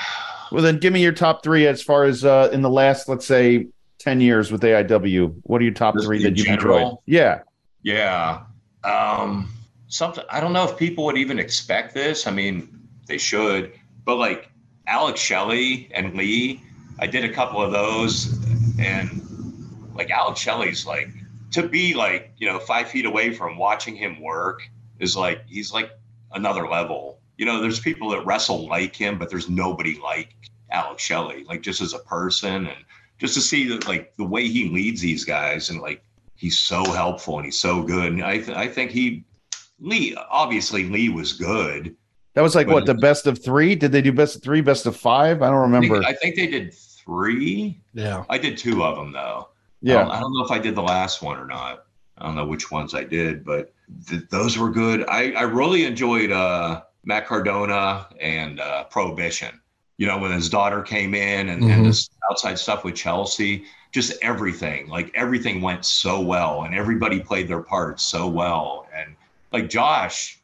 Well, 0.51 0.63
then 0.63 0.78
give 0.78 0.93
me 0.93 1.01
your 1.01 1.11
top 1.11 1.43
three 1.43 1.67
as 1.67 1.82
far 1.82 2.05
as 2.05 2.23
uh, 2.23 2.49
in 2.51 2.61
the 2.61 2.69
last, 2.69 3.09
let's 3.09 3.25
say, 3.25 3.67
10 3.99 4.21
years 4.21 4.51
with 4.51 4.61
AIW. 4.61 5.36
What 5.43 5.61
are 5.61 5.63
your 5.63 5.73
top 5.73 5.95
three 6.01 6.23
that 6.23 6.38
you've 6.38 6.47
enjoyed? 6.47 6.95
Yeah. 7.05 7.41
yeah. 7.84 8.43
Um, 8.84 9.51
something, 9.88 10.23
I 10.30 10.39
don't 10.39 10.53
know 10.53 10.63
if 10.63 10.78
people 10.78 11.05
would 11.05 11.17
even 11.17 11.39
expect 11.39 11.93
this. 11.93 12.28
I 12.28 12.32
mean, 12.32 12.88
they 13.07 13.17
should, 13.17 13.73
but 14.05 14.15
like 14.15 14.49
Alex 14.88 15.19
Shelley 15.19 15.89
and 15.93 16.15
Lee, 16.15 16.63
I 16.99 17.07
did 17.07 17.25
a 17.25 17.34
couple 17.34 17.61
of 17.61 17.71
those 17.71 18.34
and 18.80 19.21
like 19.95 20.09
Alex 20.11 20.39
Shelley's 20.39 20.86
like, 20.86 21.09
to 21.51 21.67
be 21.67 21.93
like, 21.93 22.32
you 22.38 22.47
know, 22.47 22.59
five 22.59 22.88
feet 22.88 23.05
away 23.05 23.34
from 23.34 23.57
watching 23.57 23.95
him 23.95 24.21
work 24.21 24.61
is 24.99 25.15
like, 25.15 25.41
he's 25.47 25.71
like 25.71 25.91
another 26.31 26.67
level. 26.67 27.19
you 27.37 27.45
know, 27.45 27.61
there's 27.61 27.79
people 27.79 28.09
that 28.09 28.25
wrestle 28.25 28.67
like 28.67 28.95
him, 28.95 29.17
but 29.17 29.29
there's 29.29 29.49
nobody 29.49 29.99
like 29.99 30.35
Alex 30.71 31.03
Shelley, 31.03 31.43
like 31.43 31.61
just 31.61 31.81
as 31.81 31.93
a 31.93 31.99
person 31.99 32.67
and 32.67 32.77
just 33.19 33.35
to 33.35 33.41
see 33.41 33.67
that 33.69 33.87
like 33.87 34.15
the 34.17 34.25
way 34.25 34.47
he 34.47 34.69
leads 34.69 35.01
these 35.01 35.23
guys 35.23 35.69
and 35.69 35.79
like 35.79 36.03
he's 36.35 36.59
so 36.59 36.83
helpful 36.91 37.37
and 37.37 37.45
he's 37.45 37.59
so 37.59 37.83
good. 37.83 38.11
And 38.11 38.23
I 38.23 38.39
th- 38.39 38.57
I 38.57 38.67
think 38.67 38.91
he 38.91 39.23
Lee 39.79 40.15
obviously 40.29 40.89
Lee 40.89 41.09
was 41.09 41.33
good. 41.33 41.95
That 42.33 42.41
was 42.41 42.55
like 42.55 42.67
what 42.67 42.85
the 42.85 42.93
best 42.93 43.27
of 43.27 43.43
three? 43.43 43.75
Did 43.75 43.91
they 43.91 44.01
do 44.01 44.11
best 44.11 44.35
of 44.35 44.43
three, 44.43 44.61
best 44.61 44.85
of 44.85 44.95
five? 44.95 45.41
I 45.41 45.49
don't 45.49 45.73
I 45.73 45.79
think, 45.79 45.91
remember. 45.91 46.07
I 46.07 46.13
think 46.13 46.35
they 46.35 46.47
did 46.47 46.73
three. 46.73 47.79
Yeah. 47.93 48.25
I 48.29 48.37
did 48.37 48.57
two 48.57 48.83
of 48.83 48.95
them 48.95 49.11
though. 49.11 49.49
I 49.49 49.53
yeah, 49.81 49.93
don't, 49.99 50.11
I 50.11 50.19
don't 50.19 50.33
know 50.33 50.43
if 50.43 50.51
I 50.51 50.59
did 50.59 50.75
the 50.75 50.81
last 50.81 51.21
one 51.21 51.37
or 51.37 51.45
not. 51.45 51.85
I 52.17 52.25
don't 52.25 52.35
know 52.35 52.47
which 52.47 52.71
ones 52.71 52.95
I 52.95 53.03
did, 53.03 53.45
but 53.45 53.71
th- 54.07 54.29
those 54.29 54.57
were 54.57 54.69
good. 54.69 55.05
I, 55.07 55.31
I 55.31 55.43
really 55.43 55.85
enjoyed 55.85 56.31
uh, 56.31 56.81
Matt 57.05 57.27
Cardona 57.27 58.07
and 58.19 58.59
uh, 58.59 58.85
Prohibition. 58.85 59.59
You 59.97 60.05
know, 60.07 60.19
when 60.19 60.31
his 60.31 60.49
daughter 60.49 60.81
came 60.83 61.15
in 61.15 61.49
and, 61.49 61.63
Mhm. 61.63 61.71
and 61.71 61.85
this 61.85 62.09
outside 62.29 62.59
stuff 62.59 62.83
with 62.83 62.95
Chelsea, 62.95 63.63
just 63.91 64.13
everything. 64.21 64.88
Like 64.88 65.11
everything 65.15 65.61
went 65.61 65.85
so 65.85 66.21
well, 66.21 66.63
and 66.63 66.75
everybody 66.75 67.19
played 67.19 67.47
their 67.47 67.61
parts 67.63 68.03
so 68.03 68.27
well. 68.27 68.88
And 68.95 69.15
like 69.51 69.69
Josh, 69.69 70.39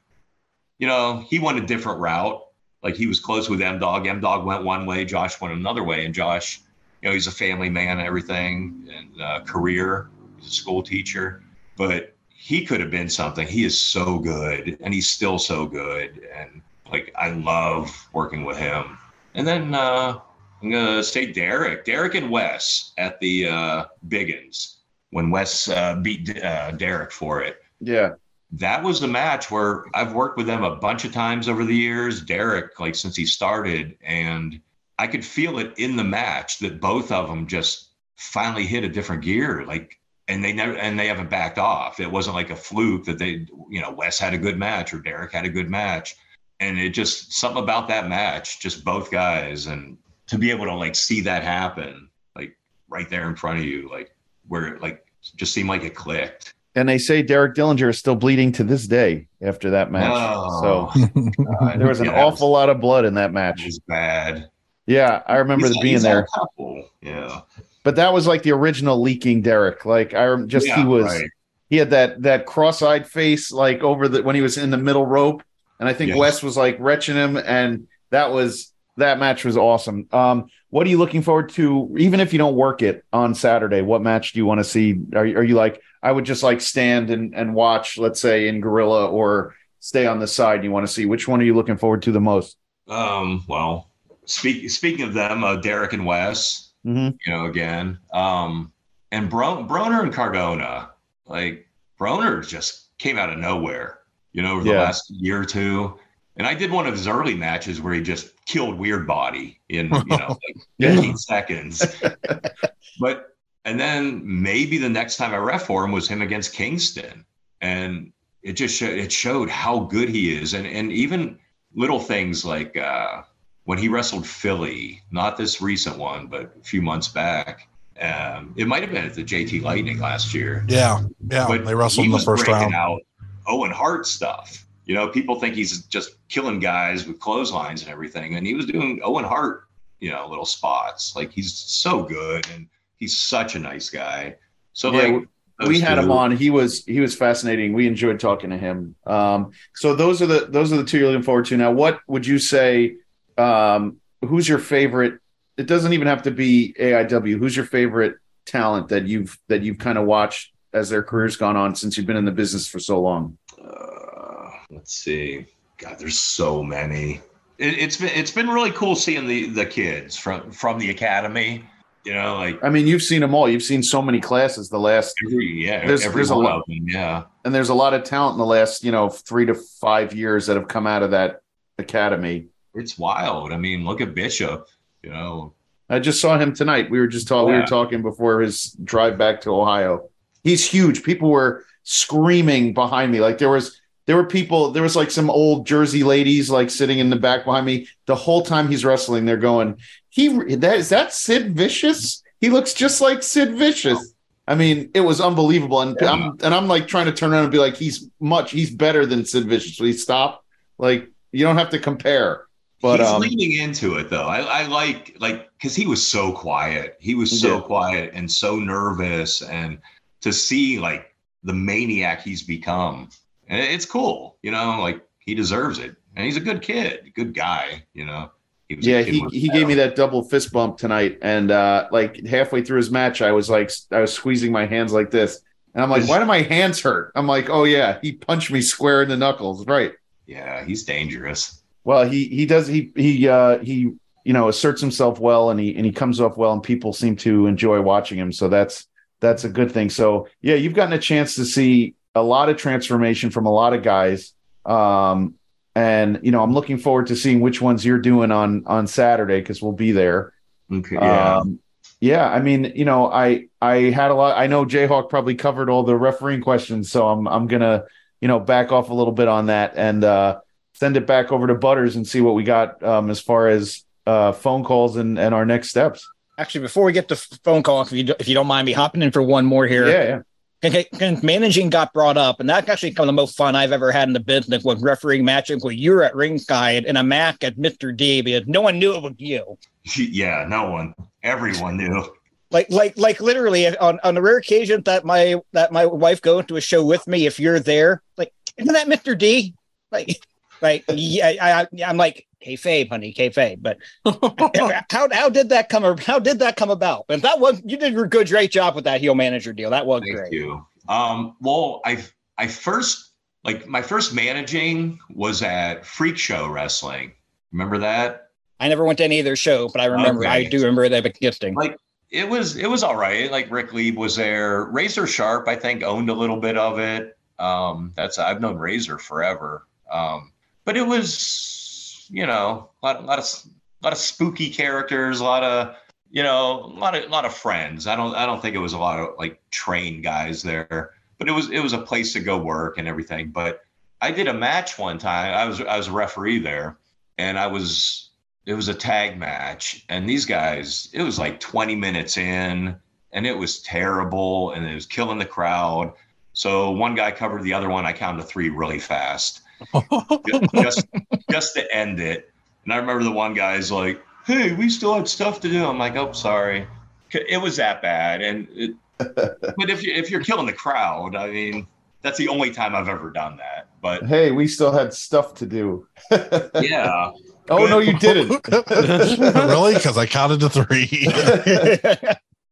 you 0.80 0.88
know, 0.88 1.24
he 1.30 1.38
went 1.40 1.60
a 1.60 1.66
different 1.66 2.00
route. 2.00 2.42
Like 2.82 2.96
he 2.96 3.06
was 3.06 3.20
close 3.20 3.48
with 3.50 3.62
M 3.62 3.78
Dog. 3.80 4.08
M 4.08 4.20
Dog 4.20 4.44
went 4.46 4.64
one 4.64 4.86
way, 4.88 5.06
Josh 5.06 5.40
went 5.40 5.54
another 5.54 5.84
way, 5.84 6.06
and 6.06 6.14
Josh 6.14 6.60
you 7.02 7.10
know, 7.10 7.14
he's 7.14 7.28
a 7.28 7.32
family 7.32 7.70
man 7.70 8.00
and 8.00 8.08
everything 8.08 8.90
and 8.96 9.22
uh, 9.22 9.42
career. 9.42 10.10
He's 10.40 10.48
a 10.48 10.54
school 10.54 10.82
teacher, 10.82 11.44
but 11.76 12.13
he 12.44 12.66
could 12.66 12.82
have 12.82 12.92
been 12.92 13.08
something. 13.08 13.48
He 13.48 13.64
is 13.64 13.80
so 13.80 14.20
good 14.20 14.78
and 14.82 14.94
he's 14.94 15.10
still 15.10 15.40
so 15.40 15.66
good. 15.66 16.28
And 16.36 16.62
like, 16.92 17.10
I 17.16 17.30
love 17.30 17.90
working 18.12 18.44
with 18.44 18.58
him. 18.58 18.98
And 19.34 19.48
then 19.48 19.74
uh, 19.74 20.20
I'm 20.62 20.70
going 20.70 20.98
to 20.98 21.04
say 21.06 21.32
Derek, 21.32 21.86
Derek 21.86 22.16
and 22.16 22.30
Wes 22.30 22.92
at 22.98 23.18
the 23.22 23.48
uh, 23.48 23.86
Biggins 24.10 24.80
when 25.12 25.30
Wes 25.30 25.70
uh, 25.70 25.96
beat 25.96 26.38
uh, 26.44 26.72
Derek 26.72 27.14
for 27.14 27.42
it 27.42 27.62
yeah. 27.80 28.16
that 28.52 28.84
was 28.84 29.00
the 29.00 29.08
match 29.08 29.50
where 29.50 29.86
I've 29.94 30.12
worked 30.12 30.36
with 30.36 30.48
them 30.48 30.66
a 30.66 30.76
bunch 30.76 31.06
of 31.06 31.14
times 31.14 31.48
over 31.48 31.64
the 31.64 31.74
years. 31.74 32.20
Derek, 32.20 32.78
like 32.78 32.96
since 32.96 33.16
he 33.16 33.26
started, 33.26 33.98
and 34.04 34.60
I 35.00 35.08
could 35.08 35.24
feel 35.24 35.60
it 35.60 35.74
in 35.78 35.96
the 35.96 36.04
match 36.04 36.60
that 36.60 36.82
both 36.82 37.10
of 37.10 37.30
them 37.30 37.48
just 37.48 37.92
finally 38.18 38.66
hit 38.66 38.84
a 38.84 38.90
different 38.90 39.24
gear. 39.24 39.64
Like, 39.66 39.98
and 40.28 40.44
they 40.44 40.54
never 40.54 40.76
and 40.78 40.98
they 40.98 41.08
haven't 41.08 41.30
backed 41.30 41.58
off. 41.58 42.00
It 42.00 42.10
wasn't 42.12 42.36
like 42.36 42.50
a 42.50 42.56
fluke 42.56 43.06
that 43.06 43.18
they, 43.20 43.46
you 43.70 43.82
know, 43.82 43.92
Wes 43.92 44.20
had 44.20 44.34
a 44.34 44.38
good 44.38 44.58
match 44.58 44.94
or 44.94 45.00
Derek 45.00 45.32
had 45.34 45.46
a 45.46 45.50
good 45.50 45.70
match, 45.70 46.16
and 46.60 46.78
it 46.80 46.90
just 46.92 47.34
something 47.34 47.62
about 47.64 47.88
that 47.90 48.08
match, 48.10 48.60
just 48.62 48.84
both 48.86 49.12
guys, 49.12 49.68
and 49.68 49.98
to 50.28 50.38
be 50.38 50.50
able 50.52 50.66
to 50.66 50.74
like 50.76 50.96
see 50.96 51.22
that 51.22 51.44
happen, 51.44 52.10
like 52.36 52.56
right 52.90 53.10
there 53.10 53.28
in 53.30 53.36
front 53.36 53.60
of 53.60 53.66
you, 53.66 53.90
like 53.92 54.16
where 54.48 54.68
it 54.76 54.82
like 54.82 55.06
just 55.36 55.54
seemed 55.54 55.70
like 55.70 55.84
it 55.84 55.96
clicked. 55.96 56.54
And 56.76 56.90
they 56.90 56.98
say 56.98 57.22
Derek 57.22 57.54
Dillinger 57.54 57.90
is 57.90 58.00
still 58.00 58.16
bleeding 58.16 58.52
to 58.54 58.64
this 58.64 58.88
day 58.88 59.28
after 59.44 59.70
that 59.70 59.92
match. 59.92 60.12
Oh. 60.12 60.90
So 60.96 61.12
uh, 61.62 61.78
there 61.78 61.88
was 61.88 62.00
an 62.00 62.08
Yeah, 62.08 62.14
that 62.14 62.24
awful 62.24 62.50
lot 62.50 62.68
of 62.70 62.80
blood 62.80 63.06
in 63.06 63.14
that 63.14 63.32
match. 63.32 63.60
It 63.60 63.62
match. 63.62 63.66
was 63.68 63.80
bad. 63.88 64.50
Yeah, 64.88 65.22
I 65.28 65.36
remember 65.36 65.68
He's- 65.68 65.80
being 65.82 65.94
he's 65.94 66.02
there. 66.04 66.20
a 66.22 66.28
couple. 66.40 66.90
Yeah. 67.02 67.42
But 67.84 67.98
that 67.98 68.14
was 68.14 68.26
like 68.28 68.44
the 68.44 68.52
original 68.52 69.02
leaking 69.02 69.42
Derek. 69.42 69.86
Like 69.86 70.14
I 70.14 70.36
just 70.46 70.68
he 70.68 70.84
was 70.86 71.06
right. 71.06 71.30
he 71.70 71.78
had 71.78 71.90
that 71.92 72.22
that 72.24 72.46
cross-eyed 72.46 73.08
face 73.08 73.52
like 73.52 73.82
over 73.84 74.08
the 74.08 74.24
when 74.24 74.36
he 74.36 74.42
was 74.42 74.58
in 74.58 74.70
the 74.70 74.78
middle 74.78 75.06
rope. 75.06 75.44
And 75.80 75.90
I 75.90 75.94
think 75.94 76.10
Yes. 76.10 76.18
Wes 76.18 76.44
was 76.44 76.56
like 76.58 76.78
retching 76.80 77.16
him 77.16 77.36
and 77.38 77.88
that 78.12 78.32
was 78.32 78.72
that 78.98 79.20
match 79.20 79.44
was 79.44 79.58
awesome. 79.58 80.08
Um 80.12 80.48
what 80.70 80.88
are 80.88 80.90
you 80.90 80.98
looking 80.98 81.22
forward 81.22 81.50
to 81.50 81.94
even 82.00 82.20
if 82.20 82.32
you 82.34 82.40
don't 82.40 82.56
work 82.56 82.82
it 82.82 83.04
on 83.12 83.36
Saturday? 83.36 83.82
What 83.82 84.02
match 84.02 84.34
do 84.34 84.40
you 84.40 84.46
want 84.46 84.60
to 84.60 84.64
see? 84.64 84.96
Are, 85.16 85.26
you- 85.26 85.38
are 85.38 85.44
you 85.44 85.56
like 85.56 85.82
I 86.02 86.12
would 86.12 86.26
just 86.26 86.42
like 86.44 86.62
stand 86.62 87.10
and 87.10 87.36
and 87.36 87.54
watch 87.54 87.98
let's 87.98 88.22
say 88.22 88.48
in 88.48 88.62
Gorilla 88.62 89.08
or 89.08 89.56
stay 89.82 90.06
on 90.08 90.20
the 90.20 90.28
side 90.28 90.64
you 90.64 90.72
want 90.72 90.88
to 90.88 90.92
see 90.94 91.06
which 91.06 91.28
one 91.28 91.42
are 91.42 91.44
you 91.44 91.54
looking 91.56 91.78
forward 91.78 92.04
to 92.04 92.12
the 92.14 92.22
most? 92.22 92.56
Um, 92.88 93.44
well, 93.48 93.90
speak, 94.26 94.70
speaking 94.70 95.06
of 95.06 95.14
them, 95.14 95.44
uh, 95.44 95.56
Derek 95.58 95.94
and 95.94 96.06
Wes, 96.06 96.73
Mhm. 96.86 97.18
you 97.26 97.32
know, 97.32 97.46
again, 97.46 98.00
um, 98.14 98.72
and 99.12 99.30
Bro- 99.30 99.66
Broner 99.66 100.04
and 100.04 100.14
Cardona, 100.14 100.92
like 101.26 101.68
Broner 102.00 102.46
just 102.48 102.98
came 102.98 103.18
out 103.18 103.32
of 103.32 103.38
nowhere, 103.40 104.00
you 104.34 104.42
know, 104.42 104.54
over 104.56 104.64
the 104.64 104.72
Yeah. 104.72 104.82
last 104.82 105.10
year 105.10 105.40
or 105.42 105.46
two. 105.46 105.98
And 106.36 106.48
I 106.48 106.56
did 106.56 106.72
one 106.72 106.88
of 106.88 106.94
his 106.94 107.08
early 107.08 107.36
matches 107.36 107.80
where 107.80 107.94
he 107.94 108.02
just 108.02 108.34
killed 108.46 108.78
Weird 108.78 109.06
Body 109.06 109.60
in, 109.70 109.94
you 109.94 110.18
know, 110.18 110.38
like 110.48 110.58
15 110.80 111.16
seconds. 111.18 111.86
but, 113.00 113.36
and 113.66 113.80
then 113.80 114.22
maybe 114.26 114.78
the 114.78 114.90
next 114.90 115.18
time 115.18 115.34
I 115.34 115.38
ref 115.38 115.68
for 115.68 115.86
him 115.86 115.92
was 115.92 116.08
him 116.08 116.22
against 116.22 116.54
Kingston. 116.54 117.24
And 117.62 118.12
it 118.42 118.54
just 118.54 118.76
showed, 118.76 118.98
it 118.98 119.12
showed 119.12 119.48
how 119.48 119.80
good 119.82 120.10
he 120.10 120.36
is. 120.36 120.54
And, 120.54 120.66
and 120.66 120.92
even 120.92 121.38
little 121.76 122.00
things 122.00 122.44
like, 122.44 122.76
uh, 122.76 123.22
when 123.66 123.78
he 123.78 123.88
wrestled 123.88 124.28
Philly, 124.28 125.02
not 125.12 125.38
this 125.38 125.62
recent 125.62 125.98
one, 125.98 126.28
but 126.28 126.56
a 126.60 126.64
few 126.64 126.82
months 126.82 127.08
back. 127.08 127.70
Um, 128.00 128.54
it 128.58 128.68
might 128.68 128.82
have 128.82 128.92
been 128.92 129.06
at 129.06 129.14
the 129.14 129.24
JT 129.24 129.62
Lightning 129.62 130.00
last 130.00 130.34
year. 130.34 130.66
Yeah. 130.68 131.04
Yeah. 131.30 131.48
But 131.48 131.66
they 131.66 131.76
wrestled 131.76 132.06
he 132.06 132.06
in 132.06 132.12
the 132.12 132.16
was 132.16 132.26
first 132.26 132.48
round. 132.48 132.74
out 132.74 133.02
Owen 133.48 133.72
Hart 133.72 134.06
stuff. 134.06 134.66
You 134.86 134.96
know, 134.96 135.08
people 135.08 135.40
think 135.40 135.56
he's 135.56 135.84
just 135.86 136.16
killing 136.28 136.60
guys 136.60 137.08
with 137.08 137.20
clotheslines 137.20 137.84
and 137.84 137.92
everything, 137.92 138.36
and 138.36 138.46
he 138.46 138.54
was 138.54 138.66
doing 138.66 139.00
Owen 139.02 139.24
Hart, 139.24 139.66
you 140.00 140.12
know, 140.12 140.28
little 140.28 140.46
spots. 140.46 141.16
Like 141.16 141.32
he's 141.32 141.54
so 141.54 142.04
good, 142.04 142.46
and 142.54 142.68
he's 142.98 143.18
such 143.18 143.56
a 143.56 143.60
nice 143.60 143.90
guy. 143.90 144.36
So 144.74 144.92
Yeah, 144.92 145.00
like 145.00 145.28
we 145.68 145.76
those 145.76 145.82
had 145.82 146.00
him 146.00 146.12
on. 146.12 146.36
He 146.36 146.50
was 146.50 146.84
he 146.86 147.00
was 147.00 147.16
fascinating. 147.16 147.74
We 147.74 147.88
enjoyed 147.88 148.20
talking 148.20 148.50
to 148.50 148.58
him. 148.58 148.96
Um, 149.06 149.52
so 149.76 149.96
those 149.96 150.22
are 150.22 150.26
the 150.26 150.48
those 150.50 150.74
are 150.74 150.78
the 150.78 150.84
two 150.84 150.98
you're 150.98 151.08
looking 151.08 151.24
forward 151.24 151.46
to. 151.46 151.58
Now, 151.58 151.72
what 151.72 152.00
would 152.08 152.26
you 152.26 152.40
say? 152.40 152.98
Um, 153.38 153.98
who's 154.22 154.48
your 154.48 154.60
favorite? 154.60 155.20
It 155.58 155.68
doesn't 155.68 155.94
even 155.94 156.08
have 156.08 156.24
to 156.24 156.32
be 156.32 156.74
AIW. 156.80 157.38
Who's 157.38 157.56
your 157.56 157.66
favorite 157.66 158.16
talent 158.46 158.90
that 158.90 159.06
you've 159.08 159.38
that 159.48 159.62
you've 159.62 159.78
kind 159.78 159.98
of 159.98 160.06
watched 160.06 160.52
as 160.74 160.90
their 160.90 161.04
careers 161.04 161.38
gone 161.38 161.56
on 161.56 161.76
since 161.76 161.98
you've 161.98 162.08
been 162.08 162.18
in 162.18 162.26
the 162.26 162.32
business 162.32 162.68
for 162.68 162.80
so 162.80 163.00
long? 163.02 163.38
Uh, 163.64 164.50
let's 164.70 164.94
see. 164.96 165.46
God, 165.78 165.98
there's 166.00 166.20
so 166.20 166.64
many. 166.64 167.22
It, 167.60 167.78
it's 167.80 167.98
been 167.98 168.10
it's 168.16 168.32
been 168.32 168.50
really 168.50 168.72
cool 168.72 168.96
seeing 168.96 169.28
the 169.28 169.50
the 169.50 169.66
kids 169.66 170.18
from 170.18 170.52
from 170.52 170.80
the 170.80 170.90
academy. 170.90 171.64
You 172.06 172.14
know, 172.16 172.36
like 172.36 172.62
I 172.64 172.70
mean, 172.70 172.86
you've 172.88 173.02
seen 173.04 173.22
them 173.22 173.34
all. 173.34 173.48
You've 173.48 173.64
seen 173.64 173.82
so 173.82 174.02
many 174.02 174.20
classes 174.20 174.68
the 174.70 174.78
last, 174.80 175.16
every 175.26 175.64
yeah, 175.66 175.86
There's- 175.86 176.04
every 176.04 176.16
there's 176.16 176.32
a 176.32 176.36
lot. 176.36 176.58
of 176.58 176.64
them. 176.68 176.86
Yeah. 176.86 177.24
and 177.46 177.56
there's 177.56 177.70
a 177.70 177.74
lot 177.74 177.94
of 177.94 178.04
talent 178.04 178.34
in 178.34 178.40
the 178.40 178.46
last 178.46 178.84
you 178.84 178.92
know 178.92 179.08
three 179.08 179.46
to 179.46 179.54
five 179.54 180.14
years 180.14 180.48
that 180.48 180.58
have 180.58 180.68
come 180.68 180.86
out 180.86 181.02
of 181.04 181.12
that 181.12 181.40
academy. 181.78 182.48
It's 182.76 182.98
wild. 182.98 183.52
I 183.52 183.58
mean, 183.58 183.86
look 183.86 184.02
at 184.02 184.16
Bishop. 184.16 184.68
You 185.02 185.12
know, 185.12 185.54
I 185.90 186.00
just 186.00 186.22
saw 186.22 186.38
him 186.38 186.54
tonight. 186.54 186.90
We 186.90 187.00
were 187.00 187.08
just 187.08 187.28
talking. 187.28 187.54
We 187.54 187.60
were 187.60 187.66
talking 187.68 188.02
before 188.02 188.42
his 188.42 188.72
drive 188.84 189.18
back 189.18 189.42
to 189.42 189.52
Ohio. 189.52 190.10
He's 190.44 190.66
huge. 190.66 191.04
People 191.04 191.30
were 191.30 191.66
screaming 191.84 192.74
behind 192.74 193.12
me. 193.12 193.20
Like 193.20 193.38
there 193.38 193.50
was 193.50 193.80
there 194.06 194.16
were 194.16 194.26
people. 194.26 194.72
There 194.72 194.84
was 194.84 194.96
like 194.96 195.12
some 195.12 195.30
old 195.30 195.66
Jersey 195.66 196.04
ladies 196.04 196.50
like 196.50 196.70
sitting 196.70 197.00
in 197.00 197.10
the 197.10 197.16
back 197.16 197.46
behind 197.46 197.66
me. 197.66 197.88
The 198.06 198.16
whole 198.16 198.42
time 198.42 198.68
he's 198.68 198.86
wrestling, 198.86 199.26
they're 199.26 199.38
going, 199.38 199.78
"He 200.10 200.28
that 200.56 200.78
is 200.78 200.90
that 200.90 201.14
Sid 201.14 201.56
Vicious? 201.56 202.24
He 202.40 202.50
looks 202.50 202.74
just 202.74 203.02
like 203.02 203.24
Sid 203.24 203.56
Vicious." 203.56 204.14
I 204.46 204.56
mean, 204.56 204.92
it 204.94 205.00
was 205.00 205.22
unbelievable. 205.22 205.82
And 205.82 205.98
Yeah. 206.02 206.12
I'm 206.12 206.38
and 206.44 206.54
I'm 206.54 206.68
like 206.68 206.88
trying 206.88 207.06
to 207.06 207.14
turn 207.14 207.32
around 207.32 207.44
and 207.44 207.52
be 207.52 207.60
like, 207.60 207.78
"He's 207.78 208.10
much. 208.20 208.52
He's 208.52 208.70
better 208.72 209.06
than 209.06 209.26
Sid 209.26 209.46
Vicious." 209.48 209.78
Please 209.78 210.02
stop. 210.02 210.44
Like 210.78 211.10
you 211.32 211.46
don't 211.46 211.58
have 211.58 211.70
to 211.70 211.80
compare. 211.80 212.46
But 212.84 213.00
he's 213.00 213.10
um, 213.10 213.22
leaning 213.22 213.54
into 213.54 213.96
it 213.96 214.10
though. 214.10 214.28
I, 214.28 214.42
I 214.42 214.68
like 214.68 215.16
like 215.20 215.50
because 215.58 215.76
he 215.76 215.88
was 215.88 216.06
so 216.06 216.32
quiet. 216.34 216.98
He 217.00 217.16
was 217.16 217.32
He 217.32 217.38
so 217.38 217.60
did. 217.60 217.64
quiet 217.64 218.12
and 218.14 218.30
so 218.30 218.58
nervous, 218.58 219.42
and 219.42 219.80
to 220.22 220.34
see 220.34 220.80
like 220.80 221.16
the 221.44 221.54
maniac 221.54 222.22
he's 222.22 222.44
become, 222.44 223.10
it's 223.48 223.86
cool. 223.86 224.38
You 224.44 224.52
know, 224.52 224.82
like 224.82 225.02
he 225.20 225.34
deserves 225.34 225.80
it, 225.80 225.96
and 226.16 226.26
he's 226.26 226.38
a 226.38 226.42
good 226.42 226.62
kid, 226.62 227.12
good 227.16 227.34
guy. 227.34 227.86
You 227.94 228.06
know, 228.06 228.32
he 228.68 228.76
was 228.76 228.86
Yeah, 228.86 229.02
he, 229.02 229.26
he 229.32 229.50
gave 229.50 229.68
me 229.68 229.76
that 229.76 229.96
double 229.96 230.24
fist 230.24 230.52
bump 230.52 230.78
tonight, 230.78 231.20
and 231.22 231.52
uh, 231.52 231.88
like 231.92 232.26
halfway 232.26 232.62
through 232.64 232.78
his 232.78 232.92
match, 232.92 233.22
I 233.22 233.32
was 233.32 233.50
like, 233.50 233.72
I 233.92 234.02
was 234.02 234.14
squeezing 234.14 234.52
my 234.52 234.66
hands 234.66 234.92
like 234.92 235.10
this, 235.10 235.42
and 235.74 235.82
I'm 235.84 235.90
like, 235.90 236.08
why 236.08 236.20
do 236.20 236.26
my 236.26 236.42
hands 236.42 236.82
hurt? 236.82 237.14
I'm 237.16 237.28
like, 237.28 237.50
oh 237.50 237.64
yeah, 237.64 238.00
he 238.02 238.12
punched 238.14 238.52
me 238.52 238.62
square 238.62 239.04
in 239.04 239.10
the 239.10 239.18
knuckles, 239.18 239.66
right? 239.68 239.94
Yeah, 240.26 240.66
he's 240.66 240.84
dangerous. 240.84 241.63
Well, 241.84 242.06
he 242.06 242.26
he 242.26 242.46
does 242.46 242.68
he 242.68 242.92
he 242.96 243.28
uh, 243.28 243.60
he 243.60 243.92
you 244.24 244.34
know 244.34 244.48
asserts 244.48 244.82
himself 244.82 245.20
well, 245.20 245.50
and 245.50 245.60
he 245.60 245.76
and 245.76 245.86
he 245.86 245.92
comes 245.92 246.22
off 246.22 246.38
well, 246.38 246.54
and 246.54 246.64
people 246.64 246.94
seem 246.94 247.16
to 247.18 247.48
enjoy 247.48 247.82
watching 247.82 248.18
him, 248.18 248.32
so 248.32 248.50
that's 248.50 248.88
that's 249.20 249.44
a 249.44 249.50
good 249.50 249.72
thing. 249.72 249.90
So 249.90 250.28
yeah, 250.42 250.56
you've 250.56 250.74
gotten 250.74 250.94
a 250.94 251.00
chance 251.00 251.36
to 251.36 251.46
see 251.46 251.96
a 252.16 252.24
lot 252.24 252.50
of 252.50 252.58
transformation 252.58 253.30
from 253.30 253.46
a 253.46 253.52
lot 253.52 253.74
of 253.74 253.84
guys. 253.84 254.34
Um, 254.66 255.36
and 255.76 256.20
you 256.24 256.32
know 256.32 256.44
I'm 256.44 256.54
looking 256.54 256.78
forward 256.78 257.08
to 257.08 257.16
seeing 257.16 257.42
which 257.42 257.62
ones 257.62 257.86
you're 257.86 258.00
doing 258.00 258.32
on 258.32 258.64
on 258.66 258.88
Saturday 258.88 259.40
because 259.40 259.62
we'll 259.62 259.72
be 259.72 259.92
there. 259.92 260.34
Okay. 260.72 260.96
Yeah. 260.96 261.38
Um, 261.38 261.60
yeah, 262.04 262.30
I 262.30 262.42
mean, 262.42 262.74
you 262.76 262.84
know, 262.84 263.10
I 263.10 263.48
I 263.62 263.76
had 263.92 264.12
a 264.12 264.14
lot. 264.14 264.38
I 264.38 264.48
know 264.48 264.66
Jayhawk 264.66 265.10
probably 265.10 265.36
covered 265.36 265.70
all 265.70 265.84
the 265.84 265.96
refereeing 265.96 266.42
questions, 266.42 266.92
so 266.92 267.08
I'm 267.08 267.30
I'm 267.30 267.48
gonna 267.48 267.86
you 268.20 268.28
know 268.28 268.42
back 268.42 268.74
off 268.74 268.90
a 268.90 268.94
little 268.94 269.14
bit 269.14 269.30
on 269.30 269.46
that 269.46 269.76
and 269.78 270.04
uh, 270.04 270.42
send 270.74 270.98
it 270.98 271.08
back 271.08 271.32
over 271.32 271.48
to 271.48 271.56
Butters 271.56 271.96
and 271.96 272.08
see 272.08 272.22
what 272.22 272.36
we 272.36 272.44
got 272.44 272.82
um, 272.84 273.10
as 273.10 273.20
far 273.20 273.48
as 273.48 273.84
uh, 274.06 274.32
phone 274.32 274.64
calls 274.64 274.98
and 274.98 275.18
and 275.18 275.34
our 275.34 275.46
next 275.46 275.70
steps. 275.70 276.08
Actually, 276.38 276.62
before 276.62 276.84
we 276.84 276.92
get 276.94 277.08
to 277.10 277.16
phone 277.44 277.64
call, 277.64 277.82
if 277.82 277.92
you 277.92 278.04
do, 278.04 278.16
if 278.20 278.28
you 278.28 278.34
don't 278.34 278.48
mind 278.48 278.66
me 278.66 278.74
hopping 278.74 279.02
in 279.02 279.12
for 279.12 279.22
one 279.22 279.46
more 279.46 279.68
here, 279.68 279.88
Yeah, 279.88 280.04
yeah. 280.04 280.22
Okay, 280.66 280.88
and 281.02 281.22
managing 281.22 281.70
got 281.70 281.92
brought 281.92 282.16
up, 282.16 282.40
and 282.40 282.50
that's 282.50 282.70
actually 282.70 282.92
kind 282.92 283.02
of 283.02 283.08
the 283.08 283.22
most 283.22 283.36
fun 283.36 283.54
I've 283.54 283.74
ever 283.74 283.92
had 283.92 284.08
in 284.08 284.14
the 284.14 284.22
business 284.22 284.64
was 284.64 284.82
refereeing 284.82 285.26
matches 285.26 285.62
where 285.62 285.74
you're 285.74 286.04
at 286.04 286.16
ringside 286.16 286.86
and 286.86 286.98
a 286.98 287.04
Mac 287.04 287.44
at 287.44 287.58
Mr. 287.58 287.96
D 287.96 288.22
because 288.22 288.48
no 288.48 288.62
one 288.62 288.80
knew 288.80 288.96
it 288.96 289.04
was 289.04 289.14
you. 289.18 289.58
yeah. 289.98 290.46
No 290.48 290.72
one. 290.72 290.96
Everyone 291.22 291.76
knew. 291.76 292.06
Like, 292.50 292.68
like, 292.70 292.98
like, 292.98 293.20
literally 293.20 293.76
on, 293.78 294.00
on 294.06 294.16
the 294.16 294.22
rare 294.22 294.38
occasion 294.38 294.82
that 294.84 295.04
my 295.04 295.36
that 295.52 295.74
my 295.74 295.86
wife 295.86 296.22
goes 296.22 296.46
to 296.46 296.56
a 296.56 296.62
show 296.62 296.86
with 296.86 297.08
me, 297.08 297.26
if 297.26 297.42
you're 297.42 297.60
there, 297.60 298.02
like, 298.16 298.32
isn't 298.56 298.74
that 298.74 298.88
Mr. 298.88 299.18
D? 299.18 299.56
Like, 299.92 300.22
like, 300.64 300.84
yeah, 300.90 301.34
I, 301.42 301.62
I, 301.62 301.68
I'm 301.86 301.98
like, 301.98 302.28
kayfabe, 302.44 302.90
honey, 302.90 303.14
kayfabe. 303.14 303.62
But 303.62 303.78
how 304.92 305.08
how 305.12 305.30
did 305.30 305.50
that 305.50 305.70
come? 305.70 305.98
How 305.98 306.20
did 306.20 306.40
that 306.40 306.56
come 306.56 306.70
about? 306.70 307.06
And 307.10 307.22
that 307.22 307.40
was 307.40 307.62
you 307.66 307.78
did 307.78 307.98
a 307.98 308.08
good, 308.08 308.30
great 308.30 308.52
job 308.52 308.76
with 308.76 308.86
that 308.86 309.02
heel 309.02 309.16
manager 309.16 309.54
deal. 309.54 309.70
That 309.70 309.86
was 309.86 310.02
Thank 310.02 310.18
great. 310.18 310.34
you. 310.34 310.66
Um, 310.90 311.36
well, 311.42 311.82
I 311.86 312.04
I 312.38 312.48
first 312.48 313.12
like 313.44 313.68
my 313.68 313.82
first 313.82 314.14
managing 314.14 315.00
was 315.14 315.42
at 315.42 315.86
Freak 315.86 316.18
Show 316.18 316.48
Wrestling. 316.48 317.14
Remember 317.52 317.78
that? 317.80 318.30
I 318.60 318.70
never 318.70 318.86
went 318.86 318.98
to 319.00 319.04
any 319.04 319.20
of 319.20 319.26
their 319.26 319.36
show, 319.36 319.70
but 319.70 319.82
I 319.82 319.86
remember. 319.86 320.22
Okay. 320.22 320.30
I 320.30 320.44
do 320.46 320.58
remember 320.58 320.88
they 320.90 321.02
were 321.02 321.10
gifting. 321.10 321.54
Like 321.56 321.78
it 322.12 322.28
was 322.28 322.56
it 322.58 322.70
was 322.70 322.84
all 322.84 322.96
right. 322.96 323.32
Like 323.32 323.52
Rick 323.52 323.74
Lieb 323.74 323.98
was 323.98 324.16
there. 324.16 324.66
Razor 324.66 325.08
Sharp, 325.08 325.48
I 325.48 325.56
think, 325.56 325.84
owned 325.84 326.10
a 326.10 326.14
little 326.14 326.40
bit 326.40 326.58
of 326.58 326.80
it. 326.80 327.18
Um, 327.40 327.92
that's 327.96 328.20
I've 328.20 328.40
known 328.40 328.58
Razor 328.58 329.00
forever. 329.00 329.68
Um, 329.92 330.33
but 330.66 330.78
it 330.78 330.86
was 330.86 332.08
you 332.10 332.26
know 332.26 332.70
a 332.82 332.86
lot, 332.86 333.04
a 333.04 333.06
lot 333.06 333.20
of 333.20 333.26
a 333.26 333.84
lot 333.84 333.94
of 333.94 334.00
spooky 334.00 334.50
characters, 334.50 335.20
a 335.20 335.24
lot 335.24 335.44
of 335.44 335.76
you 336.10 336.24
know 336.24 336.64
a 336.64 336.80
lot 336.80 336.96
of 336.96 337.04
a 337.04 337.08
lot 337.08 337.26
of 337.26 337.34
friends. 337.34 337.88
I 337.88 337.96
don't 337.96 338.16
I 338.16 338.26
don't 338.26 338.42
think 338.42 338.56
it 338.56 338.60
was 338.60 338.74
a 338.74 338.78
lot 338.78 339.00
of 339.00 339.10
like 339.18 339.42
trained 339.52 340.04
guys 340.04 340.42
there, 340.42 340.92
but 341.18 341.28
it 341.28 341.32
was 341.32 341.50
it 341.50 341.60
was 341.60 341.74
a 341.74 341.80
place 341.80 342.14
to 342.14 342.20
go 342.20 342.38
work 342.38 342.78
and 342.78 342.88
everything. 342.88 343.30
But 343.30 343.62
I 344.02 344.12
did 344.12 344.28
a 344.28 344.34
match 344.34 344.78
one 344.78 344.98
time. 344.98 345.34
I 345.34 345.46
was 345.46 345.62
I 345.62 345.78
was 345.78 345.88
a 345.88 345.94
referee 345.94 346.40
there, 346.40 346.78
and 347.18 347.38
I 347.40 347.48
was 347.48 348.10
it 348.46 348.54
was 348.54 348.68
a 348.68 348.74
tag 348.74 349.18
match, 349.18 349.86
and 349.90 350.08
these 350.08 350.26
guys 350.26 350.90
it 350.94 351.04
was 351.04 351.20
like 351.20 351.40
20 351.40 351.76
minutes 351.76 352.18
in, 352.18 352.76
and 353.12 353.26
it 353.26 353.38
was 353.38 353.62
terrible, 353.62 354.52
and 354.52 354.66
it 354.66 354.76
was 354.76 354.86
killing 354.86 355.20
the 355.20 355.26
crowd. 355.26 355.94
So 356.34 356.72
one 356.72 356.96
guy 356.96 357.12
covered 357.12 357.44
the 357.44 357.54
other 357.54 357.70
one. 357.70 357.86
I 357.86 357.94
counted 357.94 358.22
to 358.22 358.28
three 358.28 358.50
really 358.50 358.80
fast, 358.80 359.42
just 360.56 360.86
just 361.32 361.54
to 361.56 361.76
end 361.76 362.00
it. 362.00 362.32
And 362.66 362.74
I 362.74 362.78
remember 362.78 363.04
the 363.04 363.12
one 363.12 363.34
guy's 363.34 363.72
like, 363.72 364.02
"Hey, 364.26 364.54
we 364.54 364.70
still 364.70 364.96
had 364.96 365.08
stuff 365.08 365.40
to 365.42 365.50
do." 365.50 365.66
I'm 365.66 365.78
like, 365.78 365.96
"Oh, 365.96 366.12
sorry." 366.12 366.68
It 367.12 367.40
was 367.40 367.58
that 367.58 367.82
bad, 367.84 368.22
and 368.24 368.48
it, 368.52 368.76
but 368.98 369.70
if 369.70 369.84
you 369.84 369.94
if 369.94 370.10
you're 370.10 370.24
killing 370.24 370.48
the 370.48 370.54
crowd, 370.54 371.16
I 371.16 371.30
mean, 371.30 371.68
that's 372.02 372.18
the 372.18 372.28
only 372.28 372.50
time 372.52 372.76
I've 372.76 372.90
ever 372.90 373.12
done 373.12 373.38
that. 373.38 373.68
But 373.82 374.04
Hey, 374.06 374.32
we 374.32 374.48
still 374.48 374.72
had 374.72 374.94
stuff 374.94 375.36
to 375.36 375.46
do. 375.46 375.88
yeah, 376.10 377.12
Oh 377.50 377.66
no, 377.68 377.78
you 377.80 378.00
didn't. 378.00 378.30
really? 378.50 379.74
Because 379.76 379.98
I 379.98 380.06
counted 380.08 380.40
to 380.40 380.50
three. 380.50 381.08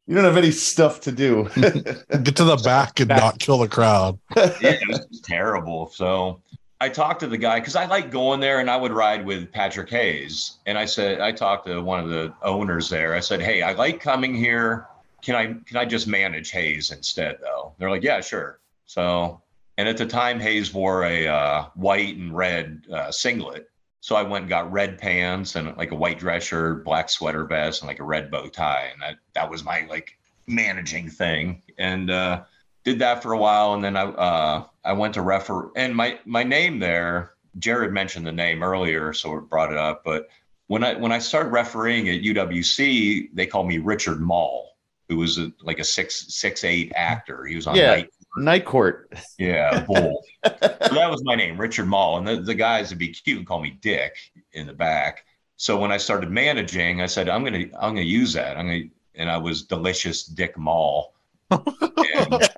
You 0.07 0.15
don't 0.15 0.25
have 0.25 0.37
any 0.37 0.51
stuff 0.51 1.01
to 1.01 1.11
do. 1.11 1.49
Get 1.55 2.35
to 2.35 2.43
the 2.43 2.61
back 2.63 2.99
and 2.99 3.09
not 3.09 3.39
kill 3.39 3.59
the 3.59 3.67
crowd. 3.67 4.19
yeah, 4.35 4.51
it 4.61 4.87
was 4.87 5.21
terrible. 5.23 5.87
So 5.87 6.41
I 6.81 6.89
talked 6.89 7.19
to 7.19 7.27
the 7.27 7.37
guy 7.37 7.59
because 7.59 7.75
I 7.75 7.85
like 7.85 8.09
going 8.09 8.39
there 8.39 8.59
and 8.59 8.69
I 8.69 8.75
would 8.75 8.91
ride 8.91 9.23
with 9.23 9.51
Patrick 9.51 9.89
Hayes. 9.91 10.57
And 10.65 10.77
I 10.79 10.85
said, 10.85 11.21
I 11.21 11.31
talked 11.31 11.67
to 11.67 11.79
one 11.81 11.99
of 11.99 12.09
the 12.09 12.33
owners 12.41 12.89
there. 12.89 13.13
I 13.13 13.19
said, 13.19 13.39
Hey, 13.39 13.61
I 13.61 13.73
like 13.73 14.01
coming 14.01 14.33
here. 14.33 14.87
Can 15.21 15.35
I 15.35 15.45
can 15.45 15.77
I 15.77 15.85
just 15.85 16.07
manage 16.07 16.49
Hayes 16.49 16.89
instead 16.89 17.37
though? 17.39 17.73
They're 17.77 17.91
like, 17.91 18.03
Yeah, 18.03 18.19
sure. 18.21 18.59
So 18.87 19.41
and 19.77 19.87
at 19.87 19.97
the 19.97 20.07
time 20.07 20.39
Hayes 20.39 20.73
wore 20.73 21.03
a 21.03 21.27
uh, 21.27 21.65
white 21.75 22.17
and 22.17 22.35
red 22.35 22.85
uh, 22.91 23.11
singlet. 23.11 23.69
So 24.01 24.15
I 24.15 24.23
went 24.23 24.43
and 24.43 24.49
got 24.49 24.71
red 24.71 24.97
pants 24.97 25.55
and 25.55 25.77
like 25.77 25.91
a 25.91 25.95
white 25.95 26.19
dress 26.19 26.43
shirt, 26.43 26.83
black 26.83 27.07
sweater 27.09 27.45
vest, 27.45 27.81
and 27.81 27.87
like 27.87 27.99
a 27.99 28.03
red 28.03 28.29
bow 28.31 28.47
tie. 28.47 28.89
And 28.91 29.01
that 29.01 29.15
that 29.33 29.49
was 29.49 29.63
my 29.63 29.85
like 29.89 30.17
managing 30.47 31.09
thing. 31.09 31.61
And 31.77 32.09
uh 32.11 32.43
did 32.83 32.99
that 32.99 33.21
for 33.21 33.33
a 33.33 33.37
while 33.37 33.75
and 33.75 33.83
then 33.83 33.95
I 33.95 34.03
uh 34.03 34.65
I 34.83 34.93
went 34.93 35.13
to 35.13 35.21
refer 35.21 35.71
and 35.75 35.95
my 35.95 36.19
my 36.25 36.43
name 36.43 36.79
there, 36.79 37.33
Jared 37.59 37.93
mentioned 37.93 38.25
the 38.25 38.31
name 38.31 38.63
earlier, 38.63 39.13
so 39.13 39.37
it 39.37 39.41
brought 39.49 39.71
it 39.71 39.77
up. 39.77 40.03
But 40.03 40.29
when 40.67 40.83
I 40.83 40.95
when 40.95 41.11
I 41.11 41.19
started 41.19 41.49
refereeing 41.49 42.09
at 42.09 42.21
UWC, 42.21 43.29
they 43.33 43.45
called 43.45 43.67
me 43.67 43.77
Richard 43.77 44.19
Moll, 44.19 44.75
who 45.09 45.17
was 45.17 45.37
a, 45.37 45.51
like 45.61 45.79
a 45.79 45.83
six 45.83 46.33
six 46.33 46.63
eight 46.63 46.91
actor. 46.95 47.45
He 47.45 47.55
was 47.55 47.67
on 47.67 47.75
Yeah. 47.75 47.87
Night 47.95 48.09
Night 48.37 48.65
court. 48.65 49.13
yeah, 49.37 49.83
bull. 49.83 50.23
so 50.45 50.51
that 50.59 51.09
was 51.09 51.21
my 51.23 51.35
name, 51.35 51.59
Richard 51.59 51.85
Moll. 51.85 52.17
And 52.17 52.27
the, 52.27 52.37
the 52.37 52.55
guys 52.55 52.89
would 52.89 52.99
be 52.99 53.09
cute 53.09 53.37
and 53.37 53.45
call 53.45 53.61
me 53.61 53.77
Dick 53.81 54.15
in 54.53 54.67
the 54.67 54.73
back. 54.73 55.25
So 55.57 55.79
when 55.79 55.91
I 55.91 55.97
started 55.97 56.31
managing, 56.31 57.01
I 57.01 57.05
said, 57.05 57.29
I'm 57.29 57.43
gonna 57.43 57.65
I'm 57.79 57.93
gonna 57.93 58.01
use 58.01 58.33
that. 58.33 58.57
I'm 58.57 58.65
gonna 58.65 58.83
and 59.15 59.29
I 59.29 59.37
was 59.37 59.63
delicious 59.63 60.23
Dick 60.23 60.57
Moll. 60.57 61.13
and, 61.51 61.61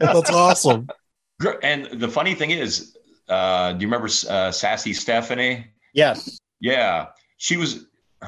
That's 0.00 0.30
awesome. 0.30 0.88
and 1.62 1.86
the 2.00 2.08
funny 2.08 2.34
thing 2.34 2.50
is, 2.50 2.96
uh, 3.28 3.72
do 3.72 3.80
you 3.80 3.86
remember 3.86 4.08
uh, 4.28 4.50
Sassy 4.50 4.92
Stephanie? 4.92 5.66
yes. 5.92 6.38
Yeah, 6.60 7.08
she 7.38 7.56
was. 7.56 7.86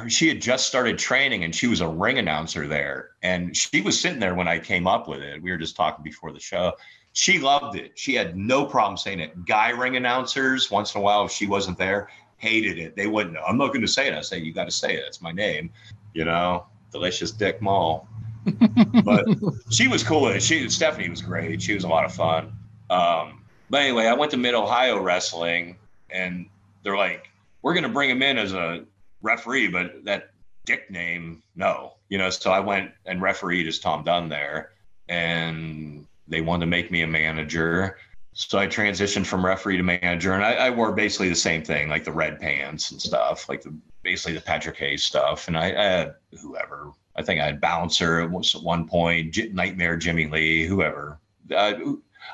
She 0.08 0.26
had 0.26 0.42
just 0.42 0.66
started 0.66 0.98
training, 0.98 1.44
and 1.44 1.54
she 1.54 1.68
was 1.68 1.80
a 1.80 1.86
ring 1.86 2.18
announcer 2.18 2.66
there. 2.66 3.10
And 3.22 3.56
she 3.56 3.80
was 3.80 4.00
sitting 4.00 4.18
there 4.18 4.34
when 4.34 4.48
I 4.48 4.58
came 4.58 4.88
up 4.88 5.06
with 5.06 5.20
it. 5.20 5.40
We 5.40 5.52
were 5.52 5.56
just 5.56 5.76
talking 5.76 6.02
before 6.02 6.32
the 6.32 6.40
show. 6.40 6.72
She 7.14 7.38
loved 7.38 7.76
it. 7.76 7.92
She 7.94 8.12
had 8.14 8.36
no 8.36 8.66
problem 8.66 8.96
saying 8.96 9.20
it. 9.20 9.46
Guy 9.46 9.70
ring 9.70 9.96
announcers, 9.96 10.68
once 10.68 10.94
in 10.94 11.00
a 11.00 11.04
while, 11.04 11.24
if 11.24 11.30
she 11.30 11.46
wasn't 11.46 11.78
there, 11.78 12.08
hated 12.38 12.76
it. 12.76 12.96
They 12.96 13.06
wouldn't. 13.06 13.36
I'm 13.46 13.56
not 13.56 13.68
going 13.68 13.82
to 13.82 13.88
say 13.88 14.08
it. 14.08 14.14
I 14.14 14.20
say 14.20 14.40
you 14.40 14.52
got 14.52 14.64
to 14.64 14.72
say 14.72 14.94
it. 14.94 15.04
It's 15.06 15.22
my 15.22 15.30
name. 15.30 15.70
You 16.12 16.24
know, 16.24 16.66
delicious 16.90 17.30
Dick 17.30 17.62
Moll. 17.62 18.08
but 19.04 19.26
she 19.70 19.86
was 19.86 20.02
cool. 20.02 20.36
She 20.40 20.68
Stephanie 20.68 21.08
was 21.08 21.22
great. 21.22 21.62
She 21.62 21.72
was 21.72 21.84
a 21.84 21.88
lot 21.88 22.04
of 22.04 22.12
fun. 22.12 22.52
Um, 22.90 23.44
but 23.70 23.82
anyway, 23.82 24.06
I 24.06 24.14
went 24.14 24.32
to 24.32 24.36
Mid 24.36 24.54
Ohio 24.54 25.00
Wrestling, 25.00 25.76
and 26.10 26.46
they're 26.82 26.96
like, 26.96 27.28
"We're 27.62 27.74
going 27.74 27.84
to 27.84 27.88
bring 27.88 28.10
him 28.10 28.22
in 28.22 28.38
as 28.38 28.52
a 28.54 28.84
referee, 29.22 29.68
but 29.68 30.04
that 30.04 30.30
Dick 30.66 30.90
name, 30.90 31.44
no." 31.54 31.94
You 32.08 32.18
know, 32.18 32.28
so 32.28 32.50
I 32.50 32.60
went 32.60 32.90
and 33.06 33.22
refereed 33.22 33.68
as 33.68 33.78
Tom 33.78 34.02
Dunn 34.02 34.28
there, 34.28 34.72
and 35.08 36.06
they 36.28 36.40
wanted 36.40 36.66
to 36.66 36.70
make 36.70 36.90
me 36.90 37.02
a 37.02 37.06
manager. 37.06 37.98
So 38.32 38.58
I 38.58 38.66
transitioned 38.66 39.26
from 39.26 39.44
referee 39.44 39.76
to 39.76 39.82
manager, 39.82 40.32
and 40.32 40.44
I, 40.44 40.54
I 40.54 40.70
wore 40.70 40.92
basically 40.92 41.28
the 41.28 41.36
same 41.36 41.62
thing, 41.62 41.88
like 41.88 42.04
the 42.04 42.12
red 42.12 42.40
pants 42.40 42.90
and 42.90 43.00
stuff, 43.00 43.48
like 43.48 43.62
the 43.62 43.72
basically 44.02 44.34
the 44.34 44.40
Patrick 44.40 44.76
Hayes 44.78 45.04
stuff. 45.04 45.46
And 45.46 45.56
I, 45.56 45.66
I 45.66 45.84
had 45.84 46.14
whoever, 46.40 46.90
I 47.16 47.22
think 47.22 47.40
I 47.40 47.46
had 47.46 47.60
Bouncer 47.60 48.20
at 48.20 48.30
one 48.30 48.88
point, 48.88 49.38
Nightmare 49.52 49.96
Jimmy 49.96 50.26
Lee, 50.26 50.66
whoever. 50.66 51.20
Uh, 51.54 51.74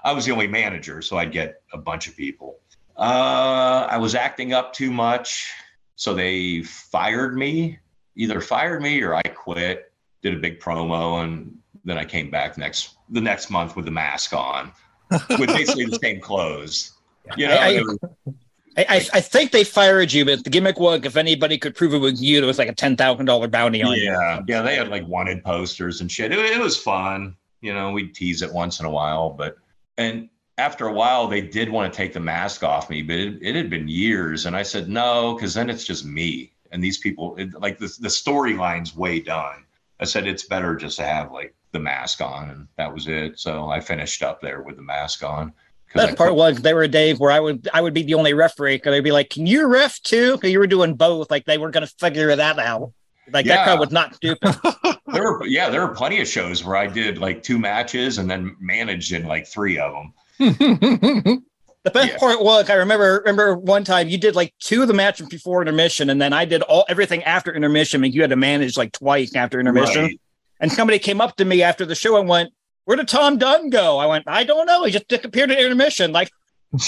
I 0.05 0.13
was 0.13 0.25
the 0.25 0.33
only 0.33 0.47
manager, 0.47 1.03
so 1.03 1.19
I'd 1.19 1.33
get 1.33 1.63
a 1.73 1.79
bunch 1.79 2.09
of 2.09 2.17
people. 2.17 2.59
Uh, 2.97 3.87
I 3.91 3.99
was 3.99 4.15
acting 4.15 4.53
up 4.53 4.73
too 4.73 4.91
much, 4.91 5.53
so 5.97 6.15
they 6.15 6.63
fired 6.63 7.37
me. 7.37 7.79
Either 8.17 8.41
fired 8.41 8.83
me 8.83 9.03
or 9.03 9.15
I 9.15 9.23
quit. 9.23 9.93
Did 10.23 10.35
a 10.35 10.39
big 10.39 10.61
promo, 10.61 11.23
and 11.23 11.59
then 11.85 11.99
I 11.99 12.05
came 12.05 12.31
back 12.31 12.59
next 12.59 12.97
the 13.11 13.21
next 13.21 13.51
month 13.51 13.77
with 13.77 13.85
the 13.85 13.91
mask 13.91 14.33
on, 14.33 14.73
with 15.11 15.49
basically 15.49 15.85
the 15.87 15.99
same 16.03 16.21
clothes. 16.21 16.93
You 17.37 17.49
know, 17.49 17.55
I- 17.57 17.79
I- 17.79 18.35
I, 18.79 19.07
I 19.15 19.21
think 19.21 19.51
they 19.51 19.65
fired 19.65 20.13
you, 20.13 20.25
but 20.25 20.45
the 20.45 20.49
gimmick 20.49 20.79
was 20.79 21.01
if 21.05 21.17
anybody 21.17 21.59
could 21.59 21.75
prove 21.75 21.93
it 21.93 21.99
was 21.99 22.23
you, 22.23 22.39
there 22.41 22.47
was 22.47 22.59
like 22.59 22.69
a 22.69 22.75
ten 22.75 22.97
thousand 22.97 23.27
dollar 23.27 23.49
bounty 23.49 23.83
on 23.83 23.93
you. 23.97 24.05
yeah, 24.05 24.41
yeah, 24.47 24.63
they 24.63 24.77
had 24.77 24.89
like 24.89 25.07
wanted 25.09 25.43
posters 25.45 26.01
and 26.01 26.11
shit. 26.11 26.31
It, 26.33 26.39
it 26.39 26.59
was 26.61 26.77
fun. 26.77 27.37
You 27.61 27.75
know, 27.75 27.91
we'd 27.91 28.15
tease 28.15 28.43
it 28.43 28.53
once 28.53 28.79
in 28.81 28.87
a 28.87 28.91
while, 28.91 29.31
but 29.31 29.57
and 29.99 30.29
after 30.57 30.87
a 30.87 30.93
while, 30.93 31.27
they 31.27 31.41
did 31.41 31.69
want 31.69 31.93
to 31.93 31.97
take 31.97 32.13
the 32.13 32.21
mask 32.21 32.63
off 32.63 32.89
me, 32.89 33.03
but 33.03 33.17
it, 33.17 33.39
it 33.43 33.55
had 33.57 33.71
been 33.71 33.89
years, 33.89 34.47
and 34.47 34.55
I 34.55 34.63
said 34.63 34.89
no, 34.89 35.35
because 35.35 35.53
then 35.53 35.69
it's 35.69 35.85
just 35.85 36.05
me 36.07 36.53
and 36.71 36.83
these 36.83 36.97
people. 36.99 37.35
It, 37.37 37.53
like 37.61 37.77
the 37.79 37.93
the 38.01 38.09
storyline's 38.09 38.95
way 38.97 39.19
done. 39.21 39.65
I 39.99 40.05
said 40.05 40.27
it's 40.29 40.45
better 40.45 40.77
just 40.77 40.97
to 40.99 41.05
have 41.05 41.33
like 41.33 41.55
the 41.73 41.81
mask 41.81 42.21
on, 42.21 42.51
and 42.51 42.69
that 42.77 42.93
was 42.93 43.07
it. 43.09 43.39
So 43.39 43.69
I 43.69 43.81
finished 43.81 44.23
up 44.23 44.41
there 44.41 44.63
with 44.63 44.77
the 44.77 44.83
mask 44.83 45.23
on. 45.23 45.53
I 45.95 46.07
That 46.07 46.17
part 46.17 46.35
was 46.35 46.63
there 46.63 46.77
were 46.77 46.87
days 46.87 47.19
where 47.19 47.33
I 47.33 47.41
would 47.41 47.69
I 47.75 47.81
would 47.81 47.95
be 47.95 48.03
the 48.03 48.15
only 48.15 48.33
referee 48.33 48.77
because 48.77 48.93
they'd 48.93 49.01
be 49.01 49.11
like, 49.13 49.31
"Can 49.31 49.47
you 49.47 49.67
ref 49.67 50.01
too?" 50.03 50.33
Because 50.37 50.51
you 50.53 50.59
were 50.61 50.67
doing 50.69 50.95
both. 50.95 51.31
Like 51.31 51.45
they 51.47 51.59
weren't 51.59 51.75
going 51.75 51.87
to 51.87 51.93
figure 51.99 52.35
that 52.35 52.59
out. 52.59 52.93
Like 53.33 53.47
that 53.47 53.55
Yeah. 53.55 53.65
crowd 53.65 53.81
was 53.81 53.91
not 53.91 54.15
stupid. 54.15 54.55
there 55.13 55.23
were 55.23 55.47
yeah, 55.47 55.69
there 55.69 55.81
were 55.87 55.95
plenty 55.95 56.21
of 56.21 56.29
shows 56.29 56.65
where 56.65 56.77
I 56.77 56.87
did 56.87 57.19
like 57.19 57.43
two 57.43 57.59
matches 57.59 58.19
and 58.19 58.31
then 58.31 58.57
managed 58.61 59.13
in 59.13 59.25
like 59.27 59.47
three 59.49 59.79
of 59.79 59.93
them. 59.93 60.13
The 61.83 61.91
best 61.91 62.13
Yeah. 62.13 62.19
part 62.19 62.43
was 62.45 62.69
I 62.69 62.75
remember 62.75 63.23
remember 63.25 63.57
one 63.57 63.85
time 63.85 64.07
you 64.11 64.19
did 64.19 64.37
like 64.37 64.53
two 64.61 64.83
of 64.83 64.89
the 64.89 64.93
matches 64.95 65.29
before 65.29 65.63
intermission, 65.63 66.11
and 66.11 66.21
then 66.21 66.35
I 66.35 66.45
did 66.45 66.61
all 66.61 66.85
everything 66.91 67.25
after 67.25 67.55
intermission, 67.55 68.05
and 68.05 68.15
you 68.15 68.21
had 68.21 68.29
to 68.31 68.37
manage 68.37 68.77
like 68.77 68.93
twice 68.93 69.35
after 69.35 69.59
intermission. 69.59 70.03
Right. 70.03 70.21
And 70.61 70.71
somebody 70.71 70.99
came 70.99 71.21
up 71.21 71.37
to 71.37 71.45
me 71.45 71.63
after 71.63 71.85
the 71.87 71.95
show 71.95 72.19
and 72.19 72.29
went, 72.29 72.51
"Where 72.85 72.97
did 72.97 73.09
Tom 73.09 73.39
Dunn 73.39 73.71
go?" 73.71 73.99
I 73.99 74.07
went, 74.07 74.25
"I 74.29 74.45
don't 74.45 74.67
know. 74.67 74.85
He 74.85 74.93
just 74.93 75.09
disappeared 75.09 75.51
at 75.51 75.59
intermission." 75.59 76.13
Like, 76.13 76.31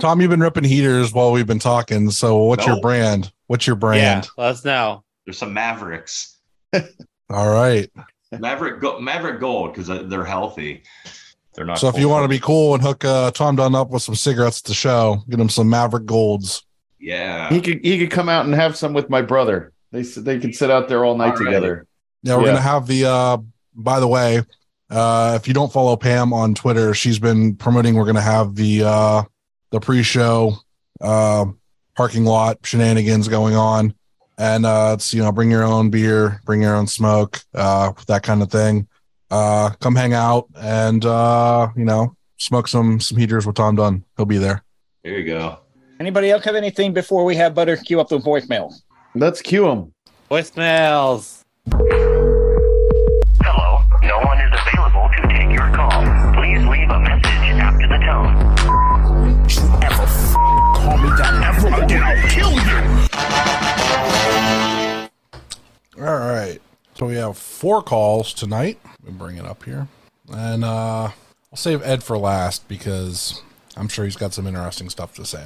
Tom, 0.00 0.20
you've 0.20 0.30
been 0.30 0.40
ripping 0.40 0.64
heaters 0.64 1.12
while 1.12 1.32
we've 1.32 1.46
been 1.46 1.58
talking. 1.58 2.10
So, 2.10 2.36
what's 2.44 2.66
your 2.66 2.80
brand? 2.80 3.32
What's 3.46 3.66
your 3.66 3.76
brand? 3.76 4.24
Yeah, 4.24 4.42
let 4.42 4.50
us 4.52 4.64
know. 4.64 5.04
There's 5.26 5.38
some 5.38 5.52
Mavericks. 5.54 6.38
All 6.74 7.48
right. 7.50 7.90
Maverick 8.32 8.80
Go- 8.80 8.98
Maverick 9.00 9.40
Gold 9.40 9.74
because 9.74 9.88
they're 10.08 10.24
healthy. 10.24 10.82
They're 11.54 11.66
not. 11.66 11.78
So, 11.78 11.88
if 11.88 11.98
you 11.98 12.08
want 12.08 12.24
to 12.24 12.28
be 12.28 12.38
cool 12.38 12.74
and 12.74 12.82
hook 12.82 13.04
uh, 13.04 13.30
Tom 13.30 13.56
Dunn 13.56 13.74
up 13.74 13.90
with 13.90 14.02
some 14.02 14.14
cigarettes 14.14 14.60
at 14.60 14.64
the 14.64 14.74
show, 14.74 15.22
get 15.28 15.38
him 15.38 15.48
some 15.50 15.68
Maverick 15.68 16.06
Golds. 16.06 16.64
yeah, 16.98 17.50
He 17.50 17.60
could 17.60 17.80
he 17.84 17.98
could 17.98 18.10
come 18.10 18.28
out 18.28 18.46
and 18.46 18.54
have 18.54 18.76
some 18.76 18.94
with 18.94 19.10
my 19.10 19.20
brother. 19.22 19.71
They 19.92 20.00
s- 20.00 20.14
they 20.16 20.38
could 20.38 20.54
sit 20.54 20.70
out 20.70 20.88
there 20.88 21.04
all 21.04 21.16
night 21.16 21.32
All 21.34 21.36
right. 21.36 21.44
together. 21.44 21.86
Yeah, 22.22 22.36
we're 22.36 22.42
Yeah. 22.42 22.48
gonna 22.48 22.60
have 22.62 22.86
the. 22.86 23.04
uh 23.06 23.36
By 23.74 24.00
the 24.00 24.08
way, 24.08 24.42
uh 24.90 25.32
if 25.40 25.48
you 25.48 25.54
don't 25.54 25.72
follow 25.72 25.96
Pam 25.96 26.32
on 26.32 26.54
Twitter, 26.54 26.92
she's 26.94 27.18
been 27.18 27.54
promoting. 27.56 27.94
We're 27.94 28.04
gonna 28.06 28.20
have 28.20 28.54
the 28.54 28.82
uh 28.84 29.22
the 29.70 29.80
pre-show 29.80 30.54
uh 31.00 31.46
parking 31.96 32.24
lot 32.24 32.58
shenanigans 32.64 33.28
going 33.28 33.54
on, 33.56 33.94
and 34.38 34.66
uh 34.66 34.92
it's 34.94 35.12
you 35.14 35.22
know 35.22 35.32
bring 35.32 35.50
your 35.50 35.64
own 35.64 35.90
beer, 35.90 36.40
bring 36.44 36.62
your 36.62 36.74
own 36.76 36.86
smoke, 36.86 37.40
uh 37.54 37.92
that 38.08 38.22
kind 38.22 38.42
of 38.42 38.50
thing. 38.50 38.86
Uh 39.30 39.70
Come 39.80 39.94
hang 39.96 40.12
out 40.12 40.46
and 40.60 41.04
uh 41.06 41.68
you 41.76 41.84
know 41.84 42.14
smoke 42.38 42.68
some 42.68 43.00
some 43.00 43.16
heaters 43.18 43.46
with 43.46 43.56
Tom 43.56 43.76
Dunn. 43.76 44.04
He'll 44.16 44.26
be 44.26 44.38
there. 44.38 44.62
there 45.04 45.18
you 45.18 45.24
go. 45.26 45.58
anybody 46.00 46.30
else 46.30 46.44
have 46.44 46.56
anything 46.56 46.92
before 46.92 47.24
we 47.24 47.36
have 47.36 47.54
Butter 47.54 47.76
queue 47.76 48.00
up 48.00 48.08
the 48.08 48.18
voicemail? 48.18 48.72
Let's 49.14 49.42
cue 49.42 49.68
him. 49.68 49.92
Voicemails. 50.30 51.40
Hello, 53.42 53.82
no 54.02 54.18
one 54.20 54.40
is 54.40 54.52
available 54.66 55.10
to 55.16 55.28
take 55.28 55.50
your 55.52 55.70
call. 55.74 56.02
Please 56.34 56.64
leave 56.66 56.88
a 56.88 56.98
message 56.98 57.60
after 57.60 57.86
the 57.88 57.98
tone. 57.98 58.34
You 59.48 59.60
Ever 59.86 60.02
f- 60.02 60.32
call 60.34 60.96
me 60.98 61.08
that 61.18 61.34
ever 61.44 61.68
again, 61.84 62.02
I'll 62.02 62.28
kill 62.30 62.52
you. 66.00 66.06
All 66.06 66.18
right. 66.18 66.58
So 66.94 67.06
we 67.06 67.14
have 67.16 67.36
four 67.36 67.82
calls 67.82 68.32
tonight. 68.32 68.78
We'll 69.04 69.12
bring 69.14 69.36
it 69.36 69.44
up 69.44 69.62
here. 69.64 69.88
And 70.32 70.64
uh 70.64 71.10
I'll 71.52 71.56
save 71.56 71.82
Ed 71.82 72.02
for 72.02 72.16
last 72.16 72.66
because 72.66 73.42
I'm 73.76 73.88
sure 73.88 74.06
he's 74.06 74.16
got 74.16 74.32
some 74.32 74.46
interesting 74.46 74.88
stuff 74.88 75.12
to 75.16 75.26
say. 75.26 75.44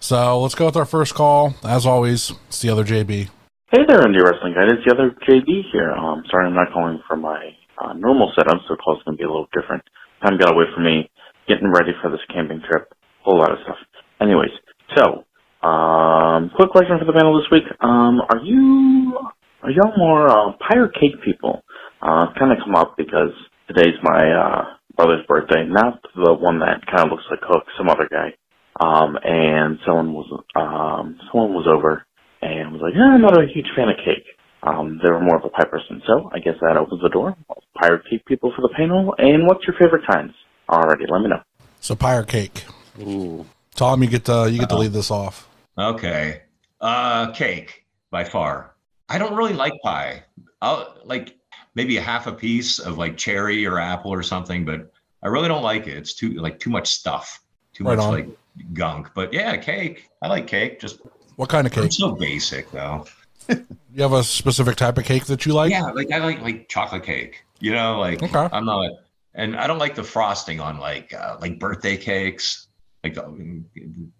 So 0.00 0.40
let's 0.40 0.54
go 0.54 0.66
with 0.66 0.76
our 0.76 0.84
first 0.84 1.14
call. 1.14 1.54
As 1.64 1.86
always, 1.86 2.32
it's 2.48 2.60
the 2.60 2.70
other 2.70 2.84
JB. 2.84 3.28
Hey 3.72 3.82
there, 3.88 3.98
Indie 4.00 4.22
Wrestling 4.22 4.54
Guy. 4.54 4.62
It's 4.70 4.84
the 4.86 4.94
other 4.94 5.10
JB 5.26 5.72
here. 5.72 5.90
Um, 5.92 6.22
sorry 6.30 6.46
I'm 6.46 6.54
not 6.54 6.72
calling 6.72 7.00
from 7.08 7.22
my 7.22 7.50
uh, 7.82 7.92
normal 7.94 8.32
setup, 8.36 8.58
so 8.68 8.74
the 8.74 8.76
call's 8.76 9.02
going 9.04 9.16
to 9.16 9.20
be 9.20 9.24
a 9.24 9.28
little 9.28 9.48
different. 9.52 9.82
Time 10.22 10.38
got 10.38 10.54
away 10.54 10.64
from 10.74 10.84
me, 10.84 11.10
getting 11.48 11.70
ready 11.72 11.92
for 12.00 12.10
this 12.10 12.20
camping 12.32 12.62
trip, 12.70 12.92
whole 13.22 13.38
lot 13.38 13.50
of 13.52 13.58
stuff. 13.64 13.76
Anyways, 14.20 14.54
so, 14.96 15.26
um, 15.66 16.50
quick 16.54 16.70
question 16.70 16.96
for 16.98 17.04
the 17.04 17.12
panel 17.12 17.36
this 17.36 17.50
week. 17.50 17.64
Um, 17.80 18.22
are 18.30 18.40
you, 18.44 19.18
are 19.62 19.70
y'all 19.70 19.92
more, 19.98 20.28
uh, 20.30 20.52
pie 20.62 20.78
or 20.78 20.88
cake 20.88 21.20
people? 21.24 21.62
Uh, 22.00 22.32
kind 22.38 22.52
of 22.52 22.58
come 22.64 22.76
up 22.76 22.94
because 22.96 23.34
today's 23.66 23.98
my, 24.02 24.30
uh, 24.30 24.64
brother's 24.96 25.26
birthday, 25.26 25.66
not 25.66 26.00
the 26.14 26.32
one 26.32 26.60
that 26.60 26.86
kind 26.86 27.04
of 27.04 27.10
looks 27.10 27.26
like 27.30 27.40
Hook, 27.42 27.64
some 27.76 27.90
other 27.90 28.08
guy. 28.10 28.32
Um, 28.78 29.18
and 29.24 29.78
someone 29.86 30.12
was, 30.12 30.44
um, 30.54 31.18
someone 31.32 31.54
was 31.54 31.66
over 31.66 32.04
and 32.42 32.72
was 32.72 32.82
like, 32.82 32.94
yeah, 32.94 33.14
I'm 33.14 33.22
not 33.22 33.40
a 33.42 33.46
huge 33.46 33.68
fan 33.74 33.88
of 33.88 33.96
cake. 33.96 34.26
Um, 34.62 35.00
they 35.02 35.10
were 35.10 35.20
more 35.20 35.36
of 35.36 35.44
a 35.44 35.48
pie 35.48 35.64
person, 35.64 36.02
so 36.06 36.30
I 36.32 36.40
guess 36.40 36.56
that 36.60 36.76
opens 36.76 37.00
the 37.00 37.08
door. 37.08 37.36
Pirate 37.80 38.02
cake 38.10 38.24
people 38.26 38.52
for 38.54 38.62
the 38.62 38.74
panel, 38.76 39.14
and 39.18 39.46
what's 39.46 39.66
your 39.66 39.76
favorite 39.78 40.06
kinds? 40.10 40.32
Alrighty, 40.68 41.08
let 41.08 41.20
me 41.22 41.28
know. 41.28 41.40
So 41.80 41.94
pie 41.94 42.16
or 42.16 42.24
cake. 42.24 42.64
Ooh. 43.00 43.46
Tom, 43.74 44.02
you 44.02 44.08
get 44.08 44.24
to 44.24 44.48
you 44.50 44.58
get 44.58 44.70
to 44.70 44.76
lead 44.78 44.92
this 44.92 45.10
off. 45.10 45.48
Okay, 45.78 46.42
uh, 46.80 47.30
cake 47.32 47.84
by 48.10 48.24
far. 48.24 48.74
I 49.08 49.18
don't 49.18 49.36
really 49.36 49.52
like 49.52 49.74
pie. 49.84 50.24
I'll 50.62 50.96
like 51.04 51.36
maybe 51.74 51.98
a 51.98 52.00
half 52.00 52.26
a 52.26 52.32
piece 52.32 52.78
of 52.78 52.98
like 52.98 53.16
cherry 53.16 53.66
or 53.66 53.78
apple 53.78 54.12
or 54.12 54.22
something, 54.22 54.64
but 54.64 54.90
I 55.22 55.28
really 55.28 55.48
don't 55.48 55.62
like 55.62 55.86
it. 55.86 55.96
It's 55.96 56.14
too 56.14 56.30
like 56.40 56.58
too 56.58 56.70
much 56.70 56.88
stuff, 56.88 57.40
too 57.72 57.84
Right 57.84 57.96
much 57.98 58.04
on. 58.04 58.12
like 58.12 58.28
gunk. 58.72 59.10
But 59.14 59.32
yeah, 59.32 59.56
cake. 59.56 60.08
I 60.22 60.28
like 60.28 60.46
cake. 60.46 60.80
Just 60.80 61.00
What 61.36 61.48
kind 61.48 61.66
of 61.66 61.72
cake? 61.72 61.84
it's 61.86 61.98
so 61.98 62.12
basic 62.14 62.70
though. 62.70 63.06
You 63.96 64.02
have 64.02 64.12
a 64.12 64.22
specific 64.24 64.76
type 64.76 64.98
of 64.98 65.04
cake 65.04 65.24
that 65.26 65.46
you 65.46 65.54
like? 65.54 65.70
yeah, 65.70 65.84
like 65.90 66.10
I 66.12 66.18
like 66.18 66.42
like 66.42 66.68
chocolate 66.68 67.04
cake. 67.04 67.44
You 67.60 67.72
know, 67.72 67.98
like 67.98 68.22
Okay. 68.22 68.48
I'm 68.52 68.66
not, 68.66 68.90
and 69.34 69.56
I 69.56 69.66
don't 69.66 69.78
like 69.78 69.94
the 69.94 70.04
frosting 70.04 70.60
on 70.60 70.78
like 70.78 71.14
uh, 71.14 71.38
like 71.40 71.58
birthday 71.58 71.96
cakes. 71.96 72.68
Like 73.02 73.16
uh, 73.16 73.28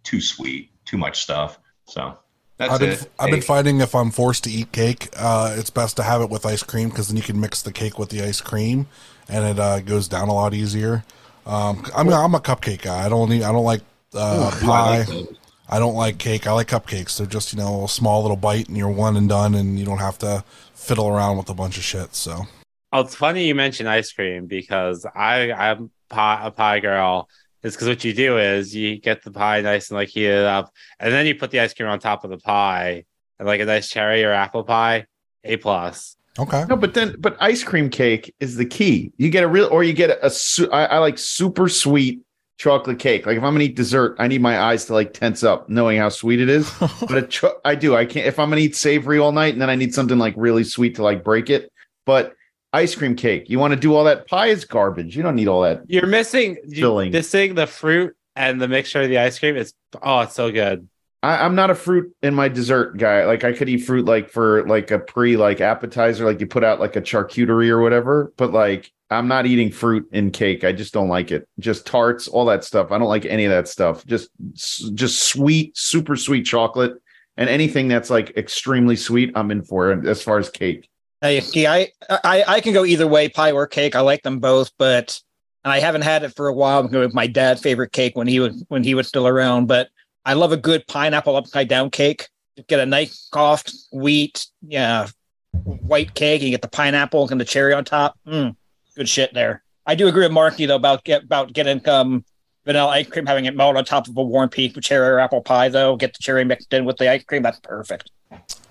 too 0.05 0.21
sweet, 0.21 0.71
too 0.85 0.97
much 0.97 1.23
stuff. 1.23 1.59
So 1.87 2.17
that's 2.57 2.73
I've 2.73 2.81
been 2.81 2.91
it. 2.91 3.11
I've 3.19 3.31
been 3.31 3.43
fighting 3.43 3.81
if 3.81 3.95
I'm 3.95 4.11
forced 4.11 4.45
to 4.45 4.51
eat 4.51 4.73
cake, 4.73 5.09
uh, 5.17 5.55
it's 5.59 5.71
best 5.71 5.97
to 5.97 6.03
have 6.05 6.23
it 6.23 6.31
with 6.31 6.47
ice 6.47 6.63
cream 6.63 6.89
because 6.89 7.09
then 7.09 7.17
you 7.17 7.23
can 7.23 7.39
mix 7.39 7.61
the 7.63 7.73
cake 7.73 7.99
with 7.99 8.09
the 8.09 8.23
ice 8.23 8.41
cream, 8.41 8.87
and 9.29 9.45
it 9.45 9.59
uh, 9.59 9.81
goes 9.81 10.09
down 10.09 10.29
a 10.29 10.35
lot 10.35 10.55
easier. 10.55 11.05
Um, 11.45 11.85
I'm 11.95 12.09
I'm 12.13 12.35
a 12.35 12.41
cupcake 12.41 12.83
guy. 12.83 13.05
I 13.05 13.09
don't 13.09 13.29
need, 13.29 13.43
I 13.43 13.53
don't 13.53 13.65
like 13.65 13.83
uh, 14.17 14.51
Ooh, 14.63 14.67
I 14.67 14.67
pie. 14.67 14.99
like. 15.05 15.29
I 15.69 15.81
don't 15.81 15.95
like 15.97 16.19
cake. 16.19 16.47
I 16.47 16.53
like 16.53 16.69
cupcakes. 16.69 17.19
They're 17.19 17.27
just 17.27 17.53
you 17.53 17.59
know 17.59 17.85
a 17.85 17.89
small 17.89 18.23
little 18.23 18.37
bite 18.37 18.69
and 18.69 18.77
you're 18.77 18.89
one 18.91 19.17
and 19.17 19.29
done, 19.29 19.55
and 19.55 19.79
you 19.79 19.85
don't 19.85 19.99
have 19.99 20.17
to 20.19 20.45
fiddle 20.75 21.09
around 21.09 21.39
with 21.39 21.49
a 21.51 21.55
bunch 21.55 21.77
of 21.77 21.83
shit. 21.83 22.15
So 22.15 22.47
Oh, 22.93 23.01
it's 23.01 23.17
funny 23.17 23.47
you 23.49 23.55
mentioned 23.55 23.89
ice 23.89 24.13
cream 24.13 24.47
because 24.47 25.05
I 25.05 25.51
I'm 25.53 25.91
pie, 26.09 26.41
a 26.45 26.51
pie 26.53 26.79
girl. 26.81 27.29
It's 27.65 27.75
because 27.75 27.89
what 27.89 28.05
you 28.05 28.15
do 28.15 28.39
is 28.39 28.77
you 28.77 29.01
get 29.01 29.25
the 29.25 29.33
pie 29.33 29.61
nice 29.61 29.91
and 29.91 29.97
like 29.99 30.09
heated 30.09 30.45
up, 30.45 30.71
and 31.01 31.13
then 31.13 31.27
you 31.27 31.35
put 31.35 31.51
the 31.51 31.59
ice 31.59 31.75
cream 31.75 31.89
on 31.89 31.99
top 31.99 32.23
of 32.23 32.31
the 32.31 32.39
pie, 32.39 33.05
and 33.41 33.49
like 33.49 33.61
a 33.61 33.65
nice 33.65 33.89
cherry 33.89 34.23
or 34.23 34.31
apple 34.33 34.63
pie, 34.63 35.07
a 35.43 35.57
plus. 35.57 36.17
okay, 36.39 36.65
No, 36.69 36.77
but 36.77 36.95
then 36.95 37.17
but 37.19 37.37
ice 37.41 37.65
cream 37.65 37.91
cake 37.91 38.33
is 38.39 38.55
the 38.55 38.67
key. 38.67 39.11
You 39.17 39.31
get 39.31 39.43
a 39.43 39.49
real 39.49 39.67
or 39.73 39.83
you 39.83 39.95
get 39.95 40.11
a, 40.11 40.27
a 40.27 40.31
su- 40.31 40.71
I, 40.71 40.85
I 40.85 40.99
like 40.99 41.19
super 41.19 41.69
sweet 41.69 42.21
chocolate 42.59 42.99
cake. 42.99 43.27
Like 43.27 43.37
if 43.37 43.43
I'm 43.43 43.55
gonna 43.55 43.65
eat 43.65 43.77
dessert, 43.77 44.17
I 44.19 44.29
need 44.29 44.41
my 44.41 44.59
eyes 44.59 44.87
to 44.87 44.95
like 44.95 45.13
tense 45.13 45.43
up 45.43 45.69
knowing 45.69 45.99
how 45.99 46.09
sweet 46.09 46.41
it 46.41 46.49
is. 46.49 46.71
but 47.09 47.31
cho- 47.31 47.61
I 47.65 47.75
do. 47.75 47.95
I 47.95 48.07
can't 48.07 48.27
if 48.27 48.39
I'm 48.39 48.49
gonna 48.49 48.63
eat 48.63 48.77
savory 48.77 49.19
all 49.19 49.33
night 49.33 49.53
and 49.53 49.63
then 49.63 49.71
I 49.71 49.77
need 49.77 49.95
something 49.95 50.19
like 50.19 50.35
really 50.37 50.65
sweet 50.65 50.97
to 50.97 51.03
like 51.03 51.25
break 51.25 51.51
it. 51.51 51.71
But 52.05 52.35
ice 52.73 52.95
cream 52.95 53.17
cake, 53.17 53.49
you 53.49 53.59
want 53.59 53.73
to 53.73 53.81
do 53.81 53.95
all 53.95 54.05
that 54.05 54.27
pie 54.29 54.47
is 54.49 54.65
garbage. 54.65 55.17
You 55.17 55.23
don't 55.23 55.37
need 55.37 55.49
all 55.49 55.63
that. 55.63 55.83
You're 55.89 56.07
missing 56.07 56.57
you're 56.67 56.89
Filling. 56.89 57.13
missing 57.13 57.55
the 57.55 57.67
fruit 57.67 58.17
and 58.35 58.61
the 58.61 58.69
mixture 58.69 59.03
of 59.03 59.09
the 59.09 59.19
ice 59.19 59.39
cream. 59.39 59.57
It's 59.57 59.73
oh, 60.03 60.21
it's 60.21 60.35
so 60.35 60.51
good. 60.51 60.89
I, 61.23 61.45
I'm 61.45 61.55
not 61.55 61.71
a 61.71 61.75
fruit 61.75 62.15
in 62.23 62.35
my 62.35 62.49
dessert 62.49 62.97
guy. 62.99 63.25
Like 63.27 63.45
I 63.45 63.53
could 63.53 63.69
eat 63.69 63.79
fruit 63.79 64.05
like 64.05 64.31
for 64.31 64.67
like 64.67 64.91
a 64.91 64.99
pre 64.99 65.37
like 65.37 65.61
appetizer, 65.61 66.25
like 66.25 66.41
you 66.41 66.47
put 66.47 66.65
out 66.65 66.81
like 66.81 66.97
a 66.97 67.03
charcuterie 67.03 67.69
or 67.69 67.81
whatever. 67.81 68.33
But 68.37 68.53
like 68.53 68.93
I'm 69.11 69.29
not 69.29 69.47
eating 69.47 69.71
fruit 69.71 70.09
in 70.13 70.31
cake. 70.31 70.65
I 70.65 70.73
just 70.73 70.93
don't 70.93 71.09
like 71.09 71.31
it. 71.31 71.49
Just 71.59 71.87
tarts, 71.87 72.27
all 72.27 72.45
that 72.47 72.65
stuff. 72.65 72.91
I 72.91 72.99
don't 72.99 73.09
like 73.09 73.25
any 73.25 73.45
of 73.45 73.51
that 73.51 73.69
stuff. 73.69 74.05
Just 74.07 74.31
just 74.55 75.23
sweet, 75.23 75.77
super 75.77 76.17
sweet 76.17 76.43
chocolate, 76.43 77.01
and 77.37 77.49
anything 77.49 77.89
that's 77.89 78.11
like 78.11 78.37
extremely 78.37 78.97
sweet, 78.97 79.33
I'm 79.35 79.51
in 79.51 79.63
for 79.63 79.93
it 79.93 80.07
as 80.07 80.23
far 80.23 80.39
as 80.39 80.51
cake. 80.51 80.89
Hey, 81.21 81.41
I, 81.67 81.89
I 82.11 82.45
I 82.47 82.61
can 82.61 82.73
go 82.73 82.85
either 82.85 83.07
way, 83.07 83.29
pie 83.29 83.53
or 83.53 83.67
cake. 83.67 83.95
I 83.95 84.01
like 84.01 84.23
them 84.23 84.41
both, 84.41 84.73
but 84.77 85.21
and 85.65 85.73
I 85.73 85.81
haven't 85.81 86.03
had 86.03 86.23
it 86.23 86.35
for 86.35 86.49
a 86.49 86.55
while. 86.55 86.81
I'm 86.81 86.89
going 86.89 87.05
with 87.05 87.15
my 87.15 87.27
dad's 87.27 87.61
favorite 87.61 87.93
cake 87.93 88.17
when 88.17 88.27
he 88.27 88.41
was 88.41 88.65
when 88.69 88.85
he 88.85 88.95
was 88.95 89.09
still 89.09 89.27
around. 89.27 89.67
But 89.67 89.89
I 90.25 90.35
love 90.35 90.53
a 90.53 90.57
good 90.57 90.87
pineapple 90.87 91.37
upside 91.37 91.69
down 91.69 91.91
cake. 91.91 92.29
Get 92.69 92.81
a 92.81 92.87
nice 92.87 93.29
soft 93.33 93.73
wheat, 93.93 94.47
yeah, 94.63 95.09
white 95.53 96.15
cake. 96.15 96.43
You 96.43 96.51
get 96.51 96.63
the 96.63 96.69
pineapple 96.69 97.29
and 97.29 97.41
the 97.41 97.45
cherry 97.45 97.73
on 97.73 97.85
top. 97.85 98.19
Mm, 98.27 98.57
good 98.97 99.09
shit 99.09 99.33
there. 99.35 99.63
I 99.87 99.95
do 99.95 100.09
agree 100.09 100.25
with 100.25 100.33
Marcy 100.33 100.67
though 100.67 100.77
about 100.77 101.05
get 101.05 101.23
about 101.23 101.53
getting 101.53 101.87
um 101.89 102.25
vanilla 102.65 102.91
ice 102.91 103.07
cream, 103.07 103.27
having 103.27 103.45
it 103.45 103.55
melt 103.55 103.77
on 103.77 103.85
top 103.85 104.09
of 104.09 104.17
a 104.17 104.23
warm 104.23 104.49
piece 104.49 104.77
of 104.77 104.83
cherry 104.83 105.07
or 105.07 105.21
apple 105.21 105.43
pie 105.43 105.69
though. 105.69 105.95
Get 105.97 106.15
the 106.15 106.23
cherry 106.23 106.45
mixed 106.45 106.73
in 106.73 106.85
with 106.85 106.97
the 106.97 107.09
ice 107.09 107.23
cream. 107.23 107.43
That's 107.43 107.61
perfect. 107.61 108.11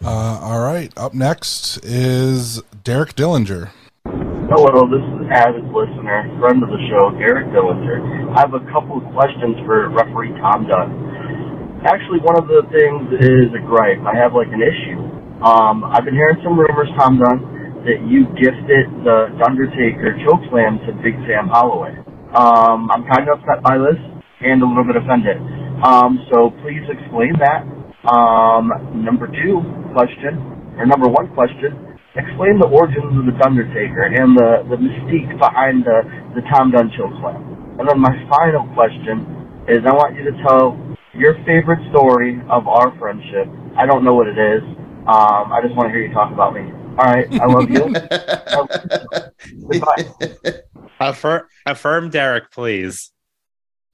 uh, 0.03 0.39
all 0.41 0.59
right. 0.59 0.91
Up 0.97 1.13
next 1.13 1.77
is 1.85 2.61
Derek 2.83 3.15
Dillinger. 3.15 3.71
Hello, 4.05 4.85
this 4.85 5.01
is 5.01 5.25
avid 5.33 5.65
listener, 5.73 6.29
friend 6.37 6.61
of 6.61 6.69
the 6.69 6.77
show, 6.85 7.09
Derek 7.17 7.47
Dillinger. 7.49 8.35
I 8.37 8.41
have 8.41 8.53
a 8.53 8.61
couple 8.69 9.01
of 9.01 9.05
questions 9.13 9.57
for 9.65 9.89
referee 9.89 10.37
Tom 10.37 10.67
Dunn. 10.69 11.81
Actually, 11.85 12.19
one 12.21 12.37
of 12.37 12.45
the 12.47 12.61
things 12.69 13.09
is 13.25 13.49
a 13.57 13.61
gripe. 13.65 14.01
I 14.05 14.13
have 14.13 14.33
like 14.33 14.49
an 14.53 14.61
issue. 14.61 15.01
Um, 15.41 15.83
I've 15.83 16.05
been 16.05 16.13
hearing 16.13 16.37
some 16.43 16.57
rumors, 16.59 16.89
Tom 16.97 17.17
Dunn, 17.17 17.41
that 17.85 18.01
you 18.09 18.25
gifted 18.33 18.89
the 19.05 19.29
Dundertaker 19.37 20.17
chokeslam 20.25 20.81
to 20.89 20.91
Big 21.05 21.13
Sam 21.29 21.45
Holloway. 21.45 21.93
Um, 22.33 22.89
I'm 22.89 23.05
kind 23.05 23.29
of 23.29 23.39
upset 23.39 23.61
by 23.61 23.77
this 23.77 23.95
and 24.41 24.61
a 24.61 24.65
little 24.65 24.83
bit 24.83 24.97
offended. 24.97 25.37
Um, 25.85 26.17
so 26.33 26.49
please 26.65 26.81
explain 26.89 27.37
that. 27.39 27.61
Um, 28.09 28.73
number 29.05 29.29
two 29.29 29.61
question, 29.93 30.41
or 30.81 30.85
number 30.85 31.07
one 31.07 31.29
question, 31.37 31.95
explain 32.17 32.57
the 32.57 32.67
origins 32.67 33.13
of 33.21 33.25
the 33.29 33.37
Dundertaker 33.37 34.09
and 34.17 34.33
the, 34.33 34.65
the 34.69 34.77
mystique 34.81 35.29
behind 35.37 35.85
the, 35.85 36.01
the 36.33 36.41
Tom 36.49 36.71
Dunn 36.73 36.89
chokeslam. 36.97 37.37
And 37.77 37.85
then 37.85 37.99
my 38.01 38.13
final 38.33 38.65
question 38.73 39.29
is 39.69 39.85
I 39.85 39.93
want 39.93 40.17
you 40.17 40.25
to 40.25 40.35
tell 40.47 40.73
your 41.13 41.37
favorite 41.45 41.81
story 41.93 42.41
of 42.49 42.67
our 42.67 42.97
friendship. 42.97 43.45
I 43.77 43.85
don't 43.85 44.03
know 44.03 44.13
what 44.13 44.27
it 44.27 44.39
is. 44.39 44.63
Um, 45.05 45.53
I 45.53 45.61
just 45.61 45.75
want 45.77 45.87
to 45.87 45.93
hear 45.93 46.01
you 46.01 46.13
talk 46.13 46.33
about 46.33 46.53
me. 46.53 46.65
All 46.97 47.05
right, 47.05 47.27
I 47.41 47.45
love 47.45 47.69
you. 47.69 47.93
Goodbye. 49.69 50.61
Affirm, 50.99 51.47
affirm 51.65 52.09
Derek, 52.09 52.51
please. 52.51 53.11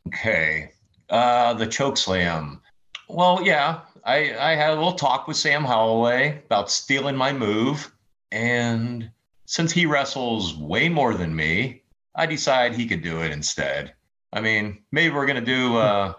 Okay. 0.08 0.72
Uh, 1.10 1.54
the 1.56 1.66
choke 1.68 1.98
slam. 1.98 2.62
Well, 3.10 3.42
yeah, 3.44 3.82
I, 4.06 4.36
I 4.38 4.56
had 4.56 4.72
a 4.72 4.76
little 4.76 4.94
talk 4.94 5.28
with 5.28 5.36
Sam 5.38 5.64
Holloway 5.64 6.42
about 6.46 6.70
stealing 6.72 7.16
my 7.16 7.34
move. 7.34 7.92
And 8.32 9.10
since 9.46 9.72
he 9.72 9.86
wrestles 9.86 10.56
way 10.56 10.88
more 10.88 11.14
than 11.16 11.36
me, 11.36 11.82
I 12.16 12.26
decide 12.28 12.74
he 12.76 12.88
could 12.88 13.02
do 13.02 13.22
it 13.22 13.32
instead. 13.32 13.94
I 14.32 14.42
mean, 14.42 14.84
maybe 14.92 15.14
we're 15.14 15.26
going 15.26 15.44
to 15.44 15.46
do, 15.46 15.76
uh, 15.78 16.14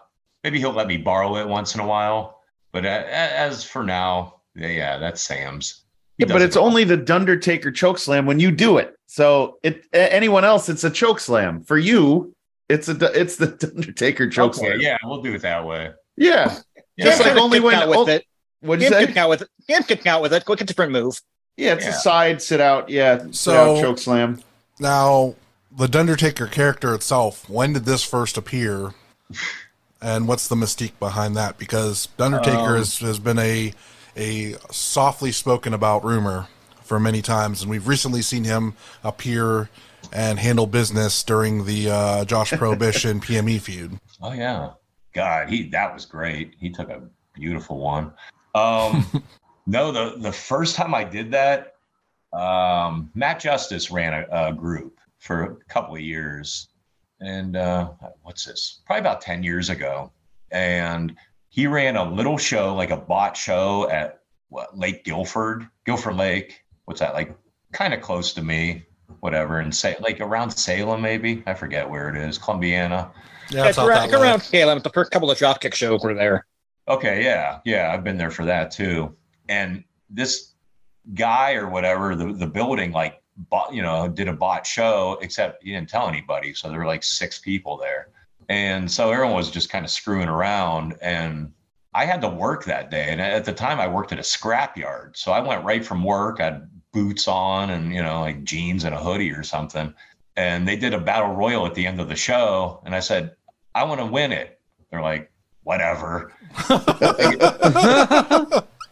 maybe 0.45 0.59
he'll 0.59 0.72
let 0.72 0.87
me 0.89 0.97
borrow 0.97 1.37
it 1.37 1.49
once 1.49 1.74
in 1.74 1.80
a 1.80 1.87
while. 1.87 2.41
But 2.72 2.85
a- 2.85 2.89
a- 3.07 3.37
as 3.39 3.64
for 3.64 3.83
now, 3.85 4.41
yeah, 4.55 4.68
yeah 4.68 4.99
that's 4.99 5.22
Sam's. 5.22 5.85
He 6.19 6.25
Yeah, 6.25 6.33
but 6.33 6.43
it's 6.43 6.57
it 6.57 6.61
only 6.61 6.85
the 6.85 6.97
Dundertaker 6.97 7.75
choke 7.75 7.99
slam 7.99 8.27
when 8.27 8.39
you 8.41 8.51
do 8.51 8.79
it. 8.79 8.95
So 9.07 9.59
it 9.63 9.85
anyone 9.93 10.45
else, 10.45 10.69
it's 10.69 10.85
a 10.85 10.91
choke 10.91 11.21
slam. 11.21 11.63
For 11.63 11.79
you, 11.79 12.35
it's 12.69 12.89
a 12.89 12.97
it's 13.19 13.37
the 13.37 13.47
Dundertaker 13.59 14.31
choke 14.31 14.57
Okay, 14.57 14.67
slam. 14.69 14.81
yeah, 14.81 14.97
we'll 15.05 15.23
do 15.23 15.35
it 15.35 15.43
that 15.43 15.65
way. 15.67 15.91
Yeah. 16.17 16.59
Yeah. 16.97 17.05
Just 17.07 17.21
like 17.23 17.37
only 17.37 17.59
when 17.61 17.75
out 17.75 17.89
with 17.89 17.99
oh, 17.99 18.07
it. 18.09 18.25
what'd 18.61 18.83
you 18.83 18.91
Can't 18.91 19.15
say? 19.15 19.21
out 19.21 19.31
with 19.31 19.43
it. 19.43 19.49
Can't 19.67 19.87
kick 19.89 20.07
out 20.07 20.21
with 20.23 20.33
it. 20.35 20.45
Quick, 20.45 20.61
a 20.61 20.65
different 20.65 20.93
move. 20.93 21.19
Yeah, 21.57 21.73
it's 21.75 21.85
Yeah. 21.85 21.91
a 21.91 21.95
side 21.95 22.43
sit 22.43 22.61
out. 22.61 22.89
Yeah, 22.91 23.25
So- 23.31 23.77
out 23.77 23.81
choke 23.81 23.99
slam. 23.99 24.41
Now, 24.79 25.35
the 25.75 25.87
Dundertaker 25.89 26.47
character 26.47 26.95
itself, 26.95 27.49
when 27.49 27.73
did 27.73 27.85
this 27.87 28.03
first 28.05 28.37
appear? 28.37 28.93
And 30.01 30.27
what's 30.27 30.49
the 30.49 30.57
mystique 30.57 30.99
behind 30.99 31.37
that? 31.37 31.59
Because 31.59 32.09
Dundertaker 32.19 32.71
Um, 32.73 32.77
has, 32.77 32.99
has 32.99 33.19
been 33.19 33.39
a 33.39 33.73
a 34.17 34.55
softly 34.71 35.33
spoken 35.33 35.75
about 35.75 36.05
rumor 36.05 36.49
for 36.83 37.01
many 37.01 37.23
times, 37.23 37.63
and 37.63 37.71
we've 37.71 37.89
recently 37.89 38.23
seen 38.23 38.45
him 38.45 38.75
appear 39.03 39.71
and 40.13 40.39
handle 40.39 40.67
business 40.67 41.23
during 41.23 41.65
the 41.65 41.91
uh, 41.91 42.25
Josh 42.25 42.51
Prohibition 42.53 43.21
PME 43.23 43.61
feud. 43.61 43.99
Oh 44.21 44.33
yeah, 44.33 44.73
God, 45.15 45.49
he 45.49 45.69
that 45.71 45.93
was 45.95 46.05
great. 46.05 46.55
He 46.59 46.71
took 46.71 46.91
a 46.91 47.03
beautiful 47.35 47.79
one. 47.79 48.13
Um, 48.55 49.07
no, 49.67 49.93
the 49.93 50.17
the 50.19 50.33
first 50.33 50.77
time 50.77 50.95
I 50.95 51.05
did 51.05 51.31
that, 51.33 51.77
um, 52.33 53.11
Matt 53.15 53.41
Justice 53.41 53.91
ran 53.91 54.13
a, 54.13 54.49
a 54.49 54.53
group 54.53 54.99
for 55.19 55.43
a 55.43 55.55
couple 55.69 55.95
of 55.95 56.01
years, 56.01 56.69
and 57.21 57.57
uh, 57.57 57.91
what's 58.23 58.45
this? 58.45 58.81
Probably 58.87 59.01
about 59.01 59.21
ten 59.21 59.43
years 59.43 59.71
ago, 59.71 60.13
and 60.51 61.17
he 61.53 61.67
ran 61.67 61.97
a 61.97 62.11
little 62.11 62.39
show, 62.39 62.75
like 62.75 62.91
a 62.91 62.97
bot 62.97 63.37
show 63.37 63.87
at 63.91 64.23
what 64.49 64.77
Lake 64.77 65.05
Guilford, 65.05 65.69
Guilford 65.85 66.17
Lake. 66.17 66.65
What's 66.87 67.01
that 67.01 67.13
like? 67.13 67.37
Kind 67.73 67.93
of 67.93 68.01
close 68.01 68.33
to 68.33 68.43
me, 68.43 68.87
whatever, 69.21 69.61
and 69.61 69.75
say 69.75 69.95
like 70.01 70.21
around 70.21 70.51
Salem, 70.51 71.03
maybe. 71.03 71.43
I 71.47 71.53
forget 71.53 71.89
where 71.89 72.09
it 72.09 72.17
is, 72.17 72.39
Columbiana. 72.39 73.11
Yeah, 73.51 73.67
it's 73.67 73.77
around, 73.77 74.15
around 74.15 74.41
Caleb. 74.41 74.83
The 74.83 74.89
first 74.91 75.11
couple 75.11 75.31
of 75.31 75.37
dropkick 75.37 75.75
shows 75.75 76.03
were 76.03 76.15
there. 76.15 76.47
Okay, 76.89 77.23
yeah, 77.23 77.61
yeah, 77.67 77.93
I've 77.93 78.03
been 78.03 78.17
there 78.17 78.31
for 78.31 78.47
that 78.47 78.71
too. 78.71 79.15
And 79.51 79.85
this 80.09 80.55
guy 81.13 81.53
or 81.53 81.69
whatever, 81.69 82.15
the 82.15 82.33
the 82.33 82.47
building 82.47 82.93
like 82.93 83.23
bought, 83.37 83.75
you 83.75 83.83
know, 83.83 84.09
did 84.09 84.29
a 84.29 84.33
bot 84.33 84.67
show, 84.67 85.19
except 85.21 85.63
he 85.63 85.73
didn't 85.73 85.91
tell 85.91 86.09
anybody. 86.09 86.55
So 86.55 86.71
there 86.71 86.79
were 86.79 86.87
like 86.87 87.03
six 87.03 87.39
people 87.39 87.77
there, 87.77 88.09
and 88.49 88.90
so 88.90 89.11
everyone 89.11 89.34
was 89.34 89.51
just 89.51 89.70
kind 89.70 89.84
of 89.84 89.90
screwing 89.90 90.28
around. 90.28 90.97
And 91.01 91.53
I 91.95 92.05
had 92.07 92.20
to 92.22 92.28
work 92.28 92.64
that 92.64 92.90
day, 92.90 93.09
and 93.11 93.20
at 93.20 93.45
the 93.45 93.53
time 93.53 93.80
I 93.80 93.86
worked 93.86 94.12
at 94.12 94.18
a 94.18 94.24
scrap 94.24 94.76
yard, 94.76 95.16
so 95.16 95.32
I 95.32 95.40
went 95.40 95.64
right 95.64 95.84
from 95.84 96.05
work. 96.05 96.40
I 96.40 96.45
had 96.45 96.70
boots 96.93 97.26
on 97.26 97.70
and 97.70 97.95
you 97.95 98.03
know 98.03 98.20
like 98.20 98.45
jeans 98.45 98.84
and 98.84 98.95
a 98.95 98.99
hoodie 98.99 99.32
or 99.32 99.43
something. 99.43 99.95
And 100.36 100.66
they 100.66 100.76
did 100.76 100.95
a 100.95 101.01
battle 101.01 101.34
royal 101.34 101.66
at 101.66 101.74
the 101.74 101.86
end 101.86 102.01
of 102.01 102.09
the 102.09 102.16
show, 102.16 102.80
and 102.86 102.95
I 102.95 103.01
said, 103.01 103.36
I 103.74 103.84
want 103.84 104.01
to 104.01 104.07
win 104.07 104.32
it. 104.32 104.59
They're 104.90 105.03
like, 105.03 105.30
whatever. 105.64 106.32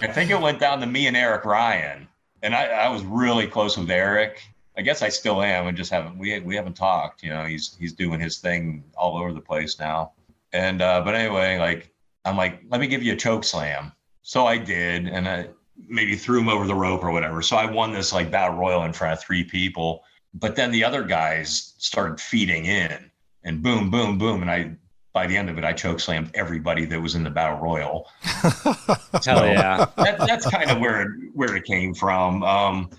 I 0.02 0.06
think 0.12 0.30
it 0.30 0.40
went 0.40 0.60
down 0.60 0.80
to 0.80 0.86
me 0.86 1.06
and 1.06 1.16
Eric 1.16 1.44
Ryan, 1.46 2.08
and 2.42 2.54
I, 2.54 2.66
I 2.66 2.88
was 2.90 3.02
really 3.04 3.46
close 3.46 3.78
with 3.78 3.90
Eric. 3.90 4.42
I 4.80 4.82
guess 4.82 5.02
I 5.02 5.10
still 5.10 5.42
am, 5.42 5.66
and 5.66 5.76
just 5.76 5.90
haven't 5.90 6.16
we 6.16 6.40
we 6.40 6.56
haven't 6.56 6.72
talked. 6.72 7.22
You 7.22 7.28
know, 7.28 7.44
he's 7.44 7.76
he's 7.78 7.92
doing 7.92 8.18
his 8.18 8.38
thing 8.38 8.82
all 8.96 9.18
over 9.18 9.30
the 9.30 9.40
place 9.42 9.78
now. 9.78 10.12
And 10.54 10.80
uh, 10.80 11.02
but 11.04 11.14
anyway, 11.14 11.58
like 11.58 11.92
I'm 12.24 12.34
like, 12.38 12.62
let 12.70 12.80
me 12.80 12.86
give 12.86 13.02
you 13.02 13.12
a 13.12 13.16
choke 13.16 13.44
slam. 13.44 13.92
So 14.22 14.46
I 14.46 14.56
did, 14.56 15.06
and 15.06 15.28
I 15.28 15.48
maybe 15.86 16.16
threw 16.16 16.40
him 16.40 16.48
over 16.48 16.66
the 16.66 16.74
rope 16.74 17.04
or 17.04 17.10
whatever. 17.10 17.42
So 17.42 17.58
I 17.58 17.70
won 17.70 17.92
this 17.92 18.14
like 18.14 18.30
battle 18.30 18.56
royal 18.56 18.84
in 18.84 18.94
front 18.94 19.12
of 19.12 19.22
three 19.22 19.44
people. 19.44 20.02
But 20.32 20.56
then 20.56 20.70
the 20.70 20.82
other 20.82 21.02
guys 21.02 21.74
started 21.76 22.18
feeding 22.18 22.64
in, 22.64 23.10
and 23.44 23.62
boom, 23.62 23.90
boom, 23.90 24.16
boom, 24.16 24.40
and 24.40 24.50
I 24.50 24.76
by 25.12 25.26
the 25.26 25.36
end 25.36 25.50
of 25.50 25.58
it, 25.58 25.64
I 25.64 25.74
choke 25.74 26.00
slammed 26.00 26.30
everybody 26.32 26.86
that 26.86 26.98
was 26.98 27.16
in 27.16 27.22
the 27.22 27.28
battle 27.28 27.58
royal. 27.58 28.08
Hell 28.22 29.44
yeah. 29.44 29.84
that, 29.98 30.16
that's 30.20 30.48
kind 30.48 30.70
of 30.70 30.78
where 30.78 31.02
it, 31.02 31.08
where 31.34 31.54
it 31.54 31.64
came 31.64 31.92
from. 31.92 32.42
Um, 32.44 32.90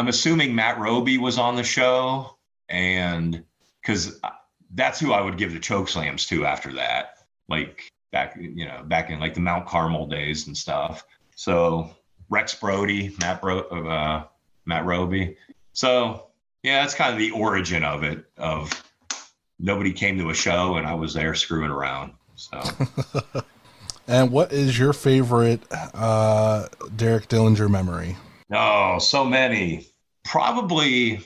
I'm 0.00 0.08
assuming 0.08 0.54
Matt 0.54 0.78
Roby 0.78 1.18
was 1.18 1.36
on 1.36 1.56
the 1.56 1.62
show, 1.62 2.38
and 2.70 3.44
because 3.82 4.18
that's 4.72 4.98
who 4.98 5.12
I 5.12 5.20
would 5.20 5.36
give 5.36 5.52
the 5.52 5.58
choke 5.58 5.90
slams 5.90 6.24
to 6.28 6.46
after 6.46 6.72
that, 6.72 7.18
like 7.50 7.92
back 8.10 8.34
you 8.40 8.64
know 8.66 8.82
back 8.82 9.10
in 9.10 9.20
like 9.20 9.34
the 9.34 9.40
Mount 9.40 9.66
Carmel 9.66 10.06
days 10.06 10.46
and 10.46 10.56
stuff. 10.56 11.04
So 11.36 11.90
Rex 12.30 12.54
Brody, 12.54 13.14
Matt 13.20 13.42
Bro, 13.42 13.60
uh, 13.64 14.24
Matt 14.64 14.86
Roby. 14.86 15.36
So 15.74 16.28
yeah, 16.62 16.80
that's 16.80 16.94
kind 16.94 17.12
of 17.12 17.18
the 17.18 17.32
origin 17.32 17.84
of 17.84 18.02
it. 18.02 18.24
Of 18.38 18.82
nobody 19.58 19.92
came 19.92 20.16
to 20.16 20.30
a 20.30 20.34
show 20.34 20.76
and 20.76 20.86
I 20.86 20.94
was 20.94 21.12
there 21.12 21.34
screwing 21.34 21.70
around. 21.70 22.14
So. 22.36 22.58
And 24.08 24.32
what 24.32 24.52
is 24.52 24.76
your 24.76 24.92
favorite 24.92 25.62
uh, 25.70 26.66
Derek 26.96 27.28
Dillinger 27.28 27.70
memory? 27.70 28.16
Oh, 28.52 28.98
so 28.98 29.24
many. 29.24 29.89
Probably 30.24 31.20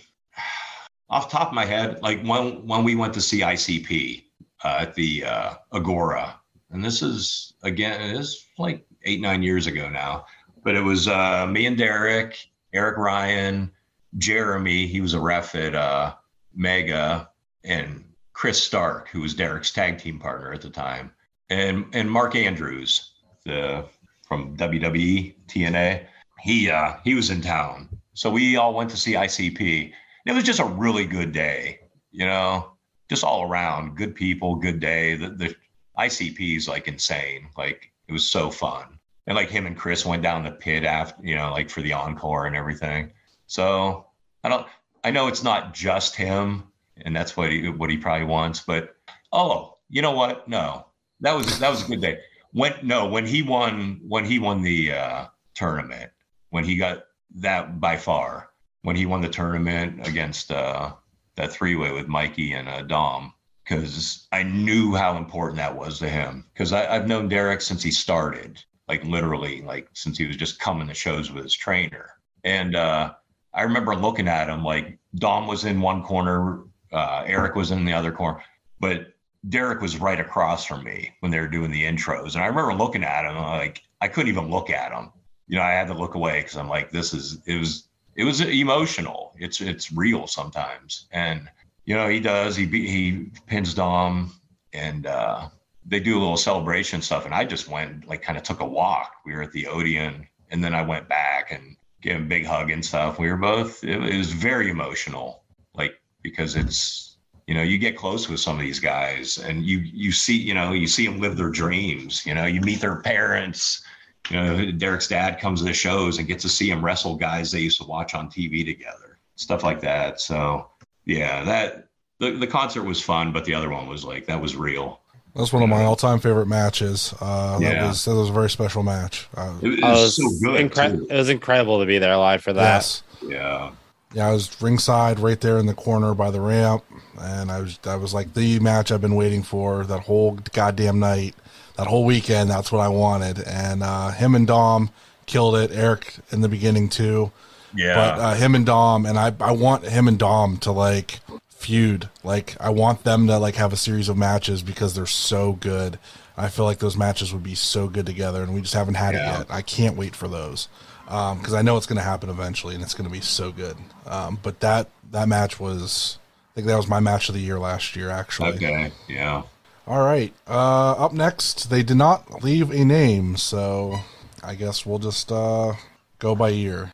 off 1.10 1.30
top 1.30 1.48
of 1.48 1.54
my 1.54 1.64
head, 1.64 2.00
like 2.02 2.22
when 2.22 2.66
when 2.66 2.84
we 2.84 2.94
went 2.94 3.14
to 3.14 3.20
see 3.20 3.40
ICP 3.40 4.24
uh, 4.64 4.78
at 4.80 4.94
the 4.94 5.24
uh, 5.24 5.54
Agora, 5.72 6.40
and 6.70 6.84
this 6.84 7.02
is 7.02 7.54
again, 7.62 8.00
it 8.00 8.16
is 8.16 8.46
like 8.58 8.86
eight 9.04 9.20
nine 9.20 9.42
years 9.42 9.66
ago 9.66 9.88
now. 9.88 10.26
But 10.64 10.74
it 10.74 10.80
was 10.80 11.08
uh, 11.08 11.46
me 11.46 11.66
and 11.66 11.76
Derek, 11.76 12.50
Eric 12.72 12.96
Ryan, 12.96 13.70
Jeremy. 14.18 14.86
He 14.86 15.00
was 15.00 15.14
a 15.14 15.20
ref 15.20 15.54
at 15.54 15.74
uh, 15.74 16.14
Mega, 16.54 17.30
and 17.64 18.04
Chris 18.32 18.62
Stark, 18.62 19.08
who 19.08 19.20
was 19.20 19.34
Derek's 19.34 19.70
tag 19.70 19.98
team 19.98 20.18
partner 20.18 20.52
at 20.52 20.62
the 20.62 20.70
time, 20.70 21.12
and 21.50 21.86
and 21.92 22.10
Mark 22.10 22.34
Andrews, 22.34 23.12
the 23.44 23.84
from 24.26 24.56
WWE 24.56 25.34
TNA. 25.46 26.06
He 26.40 26.70
uh, 26.70 26.94
he 27.04 27.14
was 27.14 27.30
in 27.30 27.40
town, 27.40 27.88
so 28.14 28.30
we 28.30 28.56
all 28.56 28.74
went 28.74 28.90
to 28.90 28.96
see 28.96 29.12
ICP. 29.12 29.92
It 30.24 30.32
was 30.32 30.44
just 30.44 30.60
a 30.60 30.64
really 30.64 31.04
good 31.04 31.32
day, 31.32 31.80
you 32.12 32.24
know, 32.24 32.72
just 33.10 33.24
all 33.24 33.42
around 33.42 33.96
good 33.96 34.14
people, 34.14 34.54
good 34.54 34.80
day. 34.80 35.16
The, 35.16 35.30
the 35.30 35.56
ICP 35.98 36.56
is 36.56 36.68
like 36.68 36.88
insane, 36.88 37.48
like 37.58 37.92
it 38.08 38.12
was 38.12 38.30
so 38.30 38.50
fun, 38.50 38.98
and 39.26 39.36
like 39.36 39.50
him 39.50 39.66
and 39.66 39.76
Chris 39.76 40.06
went 40.06 40.22
down 40.22 40.44
the 40.44 40.52
pit 40.52 40.84
after, 40.84 41.22
you 41.26 41.34
know, 41.34 41.50
like 41.52 41.68
for 41.68 41.82
the 41.82 41.92
encore 41.92 42.46
and 42.46 42.56
everything. 42.56 43.12
So 43.46 44.06
I 44.44 44.48
don't, 44.48 44.66
I 45.02 45.10
know 45.10 45.26
it's 45.26 45.42
not 45.42 45.74
just 45.74 46.16
him, 46.16 46.64
and 47.04 47.14
that's 47.14 47.36
what 47.36 47.50
he 47.50 47.68
what 47.68 47.90
he 47.90 47.98
probably 47.98 48.26
wants, 48.26 48.60
but 48.60 48.96
oh, 49.32 49.78
you 49.90 50.02
know 50.02 50.12
what? 50.12 50.48
No, 50.48 50.86
that 51.20 51.34
was 51.34 51.58
that 51.58 51.70
was 51.70 51.84
a 51.84 51.88
good 51.88 52.00
day. 52.00 52.20
When 52.52 52.74
no, 52.82 53.08
when 53.08 53.26
he 53.26 53.42
won 53.42 54.00
when 54.06 54.24
he 54.24 54.38
won 54.38 54.62
the 54.62 54.92
uh, 54.92 55.26
tournament, 55.54 56.12
when 56.50 56.64
he 56.64 56.76
got 56.76 57.04
that 57.34 57.80
by 57.80 57.96
far, 57.96 58.50
when 58.82 58.96
he 58.96 59.06
won 59.06 59.20
the 59.20 59.28
tournament 59.28 60.06
against 60.06 60.52
uh, 60.52 60.92
that 61.36 61.52
three 61.52 61.74
way 61.74 61.92
with 61.92 62.08
Mikey 62.08 62.52
and 62.52 62.68
uh, 62.68 62.82
Dom 62.82 63.32
because 63.64 64.28
I 64.30 64.42
knew 64.42 64.94
how 64.94 65.16
important 65.16 65.56
that 65.56 65.76
was 65.76 65.98
to 65.98 66.08
him. 66.08 66.44
Because 66.52 66.72
I've 66.72 67.08
known 67.08 67.28
Derek 67.28 67.60
since 67.60 67.82
he 67.82 67.90
started, 67.90 68.62
like 68.88 69.04
literally, 69.04 69.62
like 69.62 69.88
since 69.94 70.18
he 70.18 70.26
was 70.26 70.36
just 70.36 70.60
coming 70.60 70.86
to 70.88 70.94
shows 70.94 71.30
with 71.30 71.44
his 71.44 71.54
trainer. 71.54 72.10
And 72.44 72.76
uh, 72.76 73.14
I 73.54 73.62
remember 73.62 73.96
looking 73.96 74.28
at 74.28 74.48
him 74.48 74.62
like 74.62 74.98
Dom 75.14 75.46
was 75.46 75.64
in 75.64 75.80
one 75.80 76.02
corner, 76.02 76.64
uh, 76.92 77.24
Eric 77.26 77.54
was 77.54 77.70
in 77.70 77.84
the 77.84 77.92
other 77.92 78.12
corner, 78.12 78.42
but 78.80 79.14
Derek 79.48 79.80
was 79.80 79.98
right 79.98 80.20
across 80.20 80.64
from 80.64 80.84
me 80.84 81.14
when 81.20 81.32
they 81.32 81.40
were 81.40 81.48
doing 81.48 81.70
the 81.70 81.84
intros. 81.84 82.34
And 82.34 82.44
I 82.44 82.46
remember 82.46 82.74
looking 82.74 83.04
at 83.04 83.24
him, 83.24 83.36
like 83.36 83.82
I 84.00 84.08
couldn't 84.08 84.30
even 84.30 84.50
look 84.50 84.70
at 84.70 84.92
him. 84.92 85.10
You 85.46 85.56
know, 85.56 85.62
I 85.62 85.72
had 85.72 85.88
to 85.88 85.94
look 85.94 86.14
away 86.14 86.40
because 86.40 86.56
I'm 86.56 86.68
like, 86.68 86.90
this 86.90 87.12
is 87.12 87.38
it 87.46 87.58
was 87.58 87.88
it 88.16 88.24
was 88.24 88.40
emotional. 88.40 89.34
It's 89.38 89.60
it's 89.60 89.92
real 89.92 90.26
sometimes, 90.26 91.06
and 91.12 91.48
you 91.84 91.94
know 91.94 92.08
he 92.08 92.20
does. 92.20 92.56
He 92.56 92.66
he 92.66 93.30
pins 93.46 93.74
Dom, 93.74 94.32
and 94.72 95.06
uh, 95.06 95.48
they 95.84 96.00
do 96.00 96.16
a 96.16 96.20
little 96.20 96.36
celebration 96.36 97.02
stuff. 97.02 97.24
And 97.24 97.34
I 97.34 97.44
just 97.44 97.68
went 97.68 98.06
like 98.06 98.22
kind 98.22 98.38
of 98.38 98.44
took 98.44 98.60
a 98.60 98.66
walk. 98.66 99.12
We 99.26 99.34
were 99.34 99.42
at 99.42 99.52
the 99.52 99.66
Odeon, 99.66 100.26
and 100.50 100.62
then 100.62 100.74
I 100.74 100.82
went 100.82 101.08
back 101.08 101.50
and 101.50 101.76
gave 102.00 102.16
him 102.16 102.24
a 102.24 102.28
big 102.28 102.46
hug 102.46 102.70
and 102.70 102.84
stuff. 102.84 103.18
We 103.18 103.28
were 103.28 103.36
both. 103.36 103.82
It, 103.82 104.02
it 104.02 104.16
was 104.16 104.32
very 104.32 104.70
emotional, 104.70 105.42
like 105.74 106.00
because 106.22 106.56
it's 106.56 107.16
you 107.46 107.54
know 107.54 107.62
you 107.62 107.78
get 107.78 107.96
close 107.96 108.28
with 108.28 108.40
some 108.40 108.56
of 108.56 108.62
these 108.62 108.80
guys, 108.80 109.38
and 109.38 109.64
you 109.64 109.78
you 109.78 110.12
see 110.12 110.36
you 110.36 110.54
know 110.54 110.72
you 110.72 110.86
see 110.86 111.06
them 111.06 111.20
live 111.20 111.36
their 111.36 111.50
dreams. 111.50 112.24
You 112.24 112.34
know 112.34 112.46
you 112.46 112.60
meet 112.60 112.80
their 112.80 113.00
parents 113.00 113.82
you 114.30 114.36
know, 114.36 114.70
Derek's 114.72 115.08
dad 115.08 115.38
comes 115.40 115.60
to 115.60 115.66
the 115.66 115.72
shows 115.74 116.18
and 116.18 116.26
gets 116.26 116.42
to 116.42 116.48
see 116.48 116.70
him 116.70 116.84
wrestle 116.84 117.14
guys 117.16 117.50
they 117.52 117.60
used 117.60 117.80
to 117.80 117.86
watch 117.86 118.14
on 118.14 118.28
TV 118.30 118.64
together, 118.64 119.18
stuff 119.36 119.62
like 119.62 119.80
that. 119.80 120.20
So 120.20 120.70
yeah, 121.04 121.44
that 121.44 121.88
the, 122.20 122.30
the 122.32 122.46
concert 122.46 122.84
was 122.84 123.00
fun, 123.02 123.32
but 123.32 123.44
the 123.44 123.54
other 123.54 123.70
one 123.70 123.86
was 123.88 124.04
like 124.04 124.26
that 124.26 124.40
was 124.40 124.56
real. 124.56 125.00
That's 125.36 125.52
one 125.52 125.64
of 125.64 125.68
my 125.68 125.82
all-time 125.82 126.20
favorite 126.20 126.46
matches. 126.46 127.12
Uh, 127.20 127.58
that 127.58 127.72
Yeah. 127.74 127.88
was 127.88 128.04
that 128.04 128.14
was 128.14 128.30
a 128.30 128.32
very 128.32 128.48
special 128.48 128.82
match. 128.84 129.28
Uh, 129.36 129.54
It, 129.60 129.80
it 129.80 129.84
I 129.84 129.90
was, 129.92 130.16
was 130.18 130.40
so 130.40 130.46
good. 130.52 130.70
incre- 130.70 130.96
too. 130.96 131.06
it 131.10 131.16
was 131.16 131.28
incredible 131.28 131.80
to 131.80 131.86
be 131.86 131.98
there 131.98 132.16
live 132.16 132.40
for 132.42 132.52
that. 132.52 132.62
yes, 132.76 133.02
Yeah. 133.20 133.72
yeah, 134.14 134.28
I 134.28 134.32
was 134.32 134.56
ringside, 134.62 135.18
right 135.18 135.40
there 135.40 135.58
in 135.58 135.66
the 135.66 135.74
corner 135.74 136.14
by 136.14 136.30
the 136.30 136.40
ramp, 136.40 136.84
and 137.20 137.50
I 137.50 137.60
was 137.62 137.78
that 137.78 138.00
was 138.00 138.14
like 138.14 138.34
the 138.34 138.60
match 138.60 138.92
I've 138.92 139.00
been 139.00 139.16
waiting 139.16 139.42
for 139.42 139.84
that 139.84 140.00
whole 140.02 140.38
goddamn 140.52 141.00
night, 141.00 141.34
that 141.76 141.86
whole 141.86 142.04
weekend. 142.04 142.50
That's 142.50 142.70
what 142.72 142.80
I 142.80 142.88
wanted, 142.88 143.40
and 143.46 143.82
uh, 143.82 144.10
him 144.10 144.34
and 144.34 144.46
Dom 144.46 144.90
killed 145.26 145.56
it. 145.56 145.70
Eric 145.72 146.16
in 146.30 146.40
the 146.40 146.48
beginning 146.48 146.88
too. 146.88 147.32
Yeah. 147.76 147.94
but 147.94 148.20
uh, 148.20 148.34
him 148.34 148.54
and 148.54 148.64
Dom, 148.64 149.04
and 149.06 149.18
I, 149.18 149.32
I 149.40 149.50
want 149.52 149.84
him 149.84 150.06
and 150.06 150.18
Dom 150.18 150.58
to 150.58 150.70
like 150.72 151.20
feud. 151.50 152.08
Like 152.22 152.56
I 152.60 152.70
want 152.70 153.02
them 153.04 153.26
to 153.26 153.38
like 153.38 153.56
have 153.56 153.72
a 153.72 153.76
series 153.76 154.08
of 154.08 154.16
matches 154.16 154.62
because 154.62 154.94
they're 154.94 155.06
so 155.06 155.54
good. 155.54 155.98
I 156.36 156.48
feel 156.48 156.64
like 156.64 156.78
those 156.78 156.96
matches 156.96 157.32
would 157.32 157.42
be 157.44 157.54
so 157.54 157.88
good 157.88 158.06
together, 158.06 158.42
and 158.42 158.54
we 158.54 158.60
just 158.60 158.74
haven't 158.74 158.94
had 158.94 159.14
Yeah. 159.14 159.34
it 159.34 159.38
yet. 159.38 159.46
I 159.50 159.62
can't 159.62 159.96
wait 159.96 160.14
for 160.16 160.28
those 160.28 160.68
because 161.04 161.52
I 161.54 161.62
know 161.62 161.76
it's 161.76 161.86
going 161.86 161.98
to 161.98 162.02
happen 162.02 162.28
eventually, 162.30 162.74
and 162.74 162.82
it's 162.82 162.94
going 162.94 163.08
to 163.08 163.12
be 163.12 163.20
so 163.20 163.50
good. 163.52 163.76
Um, 164.06 164.38
but 164.42 164.60
that 164.60 164.88
that 165.12 165.28
match 165.28 165.58
was, 165.60 166.18
I 166.52 166.54
think 166.54 166.66
that 166.66 166.76
was 166.76 166.88
my 166.88 166.98
match 167.00 167.28
of 167.28 167.34
the 167.34 167.40
year 167.40 167.58
last 167.58 167.94
year, 167.96 168.10
actually. 168.10 168.50
okay. 168.54 168.90
Yeah. 169.08 169.42
All 169.86 170.02
right. 170.02 170.32
Uh, 170.48 170.92
up 170.92 171.12
next, 171.12 171.68
they 171.68 171.82
did 171.82 171.98
not 171.98 172.42
leave 172.42 172.70
a 172.70 172.84
name, 172.84 173.36
so 173.36 173.96
I 174.42 174.54
guess 174.54 174.86
we'll 174.86 174.98
just 174.98 175.30
uh, 175.30 175.74
go 176.18 176.34
by 176.34 176.48
year. 176.50 176.90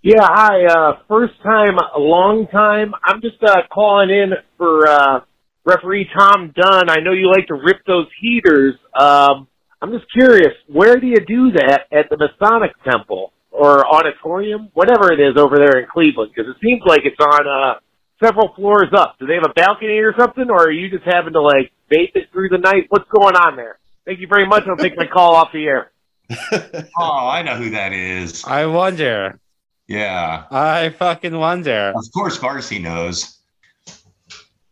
Yeah, 0.00 0.22
hi. 0.22 0.64
Uh, 0.64 0.98
first 1.06 1.34
time, 1.42 1.76
long 1.98 2.46
time. 2.50 2.94
I'm 3.04 3.20
just 3.20 3.42
uh, 3.42 3.62
calling 3.70 4.08
in 4.08 4.32
for 4.56 4.88
uh, 4.88 5.20
referee 5.66 6.08
Tom 6.16 6.54
Dunn. 6.56 6.88
I 6.88 7.00
know 7.00 7.12
you 7.12 7.30
like 7.30 7.48
to 7.48 7.54
rip 7.54 7.84
those 7.86 8.06
heaters. 8.20 8.74
Um, 8.98 9.46
I'm 9.82 9.92
just 9.92 10.06
curious, 10.12 10.54
where 10.66 10.98
do 10.98 11.06
you 11.06 11.20
do 11.26 11.52
that 11.52 11.82
at 11.92 12.08
the 12.08 12.16
Masonic 12.16 12.72
Temple 12.88 13.32
or 13.50 13.86
auditorium, 13.86 14.70
whatever 14.72 15.12
it 15.12 15.20
is 15.20 15.36
over 15.36 15.56
there 15.56 15.78
in 15.80 15.86
Cleveland? 15.92 16.32
Because 16.34 16.50
it 16.50 16.56
seems 16.64 16.80
like 16.86 17.02
it's 17.04 17.20
on 17.20 17.46
uh, 17.46 17.78
several 18.22 18.54
floors 18.54 18.88
up. 18.92 19.16
Do 19.18 19.26
they 19.26 19.34
have 19.34 19.44
a 19.48 19.52
balcony 19.54 19.98
or 19.98 20.14
something, 20.18 20.50
or 20.50 20.64
are 20.66 20.70
you 20.70 20.90
just 20.90 21.04
having 21.04 21.32
to 21.34 21.40
like 21.40 21.72
vape 21.90 22.14
it 22.14 22.30
through 22.32 22.48
the 22.50 22.58
night? 22.58 22.86
What's 22.88 23.08
going 23.10 23.36
on 23.36 23.56
there? 23.56 23.78
Thank 24.06 24.20
you 24.20 24.26
very 24.26 24.46
much. 24.46 24.64
I'll 24.66 24.76
take 24.76 24.96
my 24.96 25.06
call 25.06 25.34
off 25.34 25.52
the 25.52 25.64
air. 25.66 25.92
Oh, 27.00 27.26
I 27.28 27.42
know 27.42 27.54
who 27.54 27.70
that 27.70 27.92
is. 27.92 28.44
I 28.44 28.66
wonder. 28.66 29.40
Yeah. 29.86 30.44
I 30.50 30.90
fucking 30.90 31.36
wonder. 31.36 31.92
Of 31.96 32.04
course, 32.12 32.40
Marcy 32.42 32.78
knows. 32.78 33.38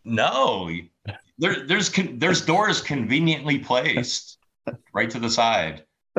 No, 0.05 0.71
there, 1.39 1.67
there's 1.67 1.89
con- 1.89 2.19
there's 2.19 2.45
doors 2.45 2.81
conveniently 2.81 3.59
placed 3.59 4.39
right 4.93 5.11
to 5.11 5.19
the 5.19 5.31
side. 5.31 5.85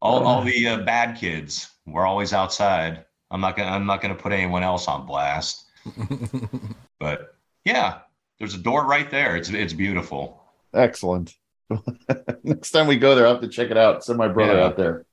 All 0.00 0.26
all 0.26 0.42
the 0.42 0.66
uh, 0.66 0.78
bad 0.78 1.16
kids 1.16 1.70
were 1.86 2.04
always 2.06 2.32
outside. 2.32 3.04
I'm 3.30 3.40
not 3.40 3.56
gonna 3.56 3.70
I'm 3.70 3.86
not 3.86 4.00
gonna 4.02 4.16
put 4.16 4.32
anyone 4.32 4.64
else 4.64 4.88
on 4.88 5.06
blast. 5.06 5.66
But 7.00 7.34
yeah, 7.64 7.98
there's 8.38 8.54
a 8.54 8.58
door 8.58 8.86
right 8.86 9.10
there. 9.10 9.36
It's 9.36 9.48
it's 9.50 9.72
beautiful. 9.72 10.42
Excellent. 10.74 11.34
Next 12.44 12.70
time 12.70 12.86
we 12.86 12.96
go 12.96 13.14
there, 13.14 13.26
I'll 13.26 13.32
have 13.34 13.42
to 13.42 13.48
check 13.48 13.70
it 13.70 13.76
out. 13.76 14.04
Send 14.04 14.18
my 14.18 14.28
brother 14.28 14.54
Yeah. 14.54 14.64
out 14.66 14.76
there. 14.76 15.04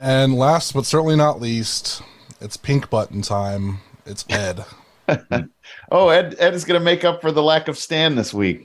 And 0.00 0.34
last 0.34 0.72
but 0.74 0.86
certainly 0.86 1.16
not 1.16 1.40
least, 1.40 2.02
it's 2.40 2.56
pink 2.56 2.88
button 2.88 3.20
time. 3.22 3.78
It's 4.06 4.24
Ed. 4.30 4.64
Oh, 5.90 6.08
Ed 6.10 6.34
Ed 6.38 6.52
is 6.54 6.64
going 6.66 6.78
to 6.78 6.84
make 6.84 7.02
up 7.04 7.20
for 7.22 7.32
the 7.32 7.42
lack 7.42 7.68
of 7.68 7.76
Stan 7.78 8.14
this 8.14 8.32
week. 8.34 8.64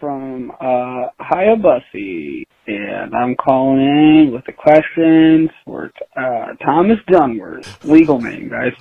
from 0.00 0.50
uh, 0.60 1.06
Hayabussy, 1.20 2.44
and 2.66 3.14
I'm 3.14 3.34
calling 3.36 3.80
in 3.80 4.32
with 4.32 4.46
a 4.48 4.52
question 4.52 5.50
for 5.64 5.90
uh, 6.16 6.52
Thomas 6.62 6.98
Dunworth, 7.08 7.82
legal 7.84 8.20
name, 8.20 8.50
guys. 8.50 8.72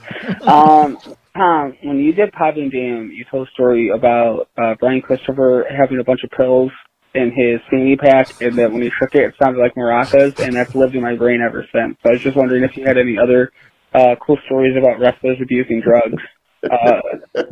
Um, 0.41 0.97
Tom, 1.35 1.75
when 1.81 1.97
you 1.97 2.13
did 2.13 2.31
Pop 2.31 2.55
and 2.57 2.71
Jam, 2.71 3.11
you 3.11 3.25
told 3.29 3.47
a 3.47 3.51
story 3.51 3.89
about 3.89 4.49
uh, 4.57 4.75
Brian 4.79 5.01
Christopher 5.01 5.65
having 5.69 5.99
a 5.99 6.03
bunch 6.03 6.21
of 6.23 6.29
pills 6.29 6.71
in 7.15 7.31
his 7.31 7.59
fanny 7.69 7.95
pack, 7.95 8.41
and 8.41 8.55
that 8.57 8.71
when 8.71 8.81
he 8.81 8.91
shook 8.99 9.15
it, 9.15 9.23
it 9.23 9.35
sounded 9.41 9.59
like 9.59 9.73
maracas, 9.75 10.39
and 10.39 10.55
that's 10.55 10.75
lived 10.75 10.95
in 10.95 11.01
my 11.01 11.15
brain 11.15 11.41
ever 11.41 11.65
since. 11.73 11.97
So 12.03 12.09
I 12.09 12.13
was 12.13 12.21
just 12.21 12.37
wondering 12.37 12.63
if 12.63 12.77
you 12.77 12.85
had 12.85 12.97
any 12.97 13.17
other 13.17 13.51
uh, 13.93 14.15
cool 14.25 14.37
stories 14.45 14.75
about 14.77 14.99
wrestlers 14.99 15.37
abusing 15.41 15.81
drugs. 15.81 16.21
Uh, 16.63 17.01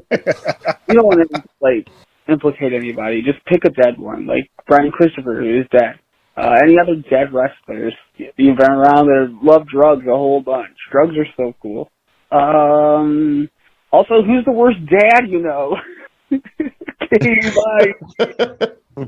you 0.88 0.94
don't 0.94 1.06
want 1.06 1.28
to 1.32 1.44
like 1.60 1.88
implicate 2.30 2.74
anybody. 2.74 3.22
Just 3.24 3.44
pick 3.46 3.66
a 3.66 3.70
dead 3.70 3.98
one, 3.98 4.28
like 4.28 4.50
Brian 4.68 4.92
Christopher, 4.92 5.42
who 5.42 5.60
is 5.60 5.68
dead. 5.72 6.00
Uh, 6.38 6.56
any 6.64 6.78
other 6.80 6.96
dead 7.10 7.34
wrestlers 7.34 7.94
you've 8.16 8.58
been 8.58 8.72
around 8.72 9.08
that 9.08 9.40
love 9.44 9.68
drugs 9.68 10.06
a 10.08 10.16
whole 10.16 10.42
bunch. 10.42 10.78
Drugs 10.92 11.14
are 11.18 11.28
so 11.36 11.54
cool. 11.62 11.92
Um, 12.32 13.50
also, 13.92 14.22
who's 14.24 14.46
the 14.46 14.52
worst 14.52 14.80
dad 14.86 15.30
you 15.30 15.40
know? 15.40 15.78
okay, 17.14 17.40
bye. 18.98 19.06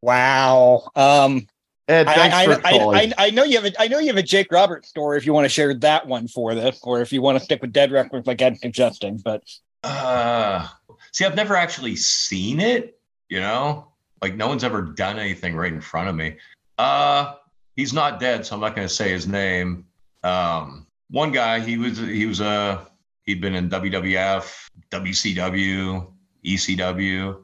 Wow. 0.00 0.90
Um, 0.96 1.46
Ed, 1.88 2.06
I, 2.06 2.14
thanks 2.14 2.36
I, 2.36 2.44
for 2.46 2.66
I, 2.66 2.70
calling. 2.78 3.12
I, 3.18 3.26
I 3.26 3.30
know 3.30 3.44
you 3.44 3.60
have 3.60 3.64
a 3.64 3.82
I 3.82 3.88
know 3.88 3.98
you 3.98 4.08
have 4.08 4.16
a 4.16 4.22
Jake 4.22 4.50
Roberts 4.52 4.88
story 4.88 5.18
if 5.18 5.26
you 5.26 5.32
want 5.32 5.44
to 5.44 5.48
share 5.50 5.74
that 5.74 6.06
one 6.06 6.28
for 6.28 6.54
this, 6.54 6.78
or 6.82 7.00
if 7.00 7.12
you 7.12 7.20
want 7.22 7.38
to 7.38 7.44
stick 7.44 7.60
with 7.62 7.72
Dead 7.72 7.90
Records 7.90 8.26
like 8.26 8.40
Ed 8.40 8.58
suggesting, 8.58 9.18
but 9.24 9.42
Uh, 9.82 10.66
see, 11.12 11.24
I've 11.24 11.36
never 11.36 11.56
actually 11.56 11.96
seen 11.96 12.60
it. 12.60 12.98
You 13.28 13.40
know, 13.40 13.88
like 14.22 14.34
no 14.34 14.48
one's 14.48 14.64
ever 14.64 14.82
done 14.82 15.18
anything 15.18 15.54
right 15.54 15.72
in 15.72 15.80
front 15.80 16.08
of 16.08 16.14
me. 16.14 16.36
Uh, 16.78 17.34
he's 17.76 17.92
not 17.92 18.20
dead, 18.20 18.44
so 18.44 18.54
I'm 18.54 18.60
not 18.60 18.74
going 18.74 18.88
to 18.88 18.94
say 18.94 19.10
his 19.10 19.26
name. 19.26 19.86
Um, 20.22 20.86
one 21.14 21.30
guy, 21.30 21.60
he 21.60 21.78
was 21.78 21.96
he 21.98 22.26
was 22.26 22.40
uh, 22.40 22.84
he'd 23.22 23.40
been 23.40 23.54
in 23.54 23.70
WWF, 23.70 24.68
WCW, 24.90 26.12
ECW, 26.44 27.42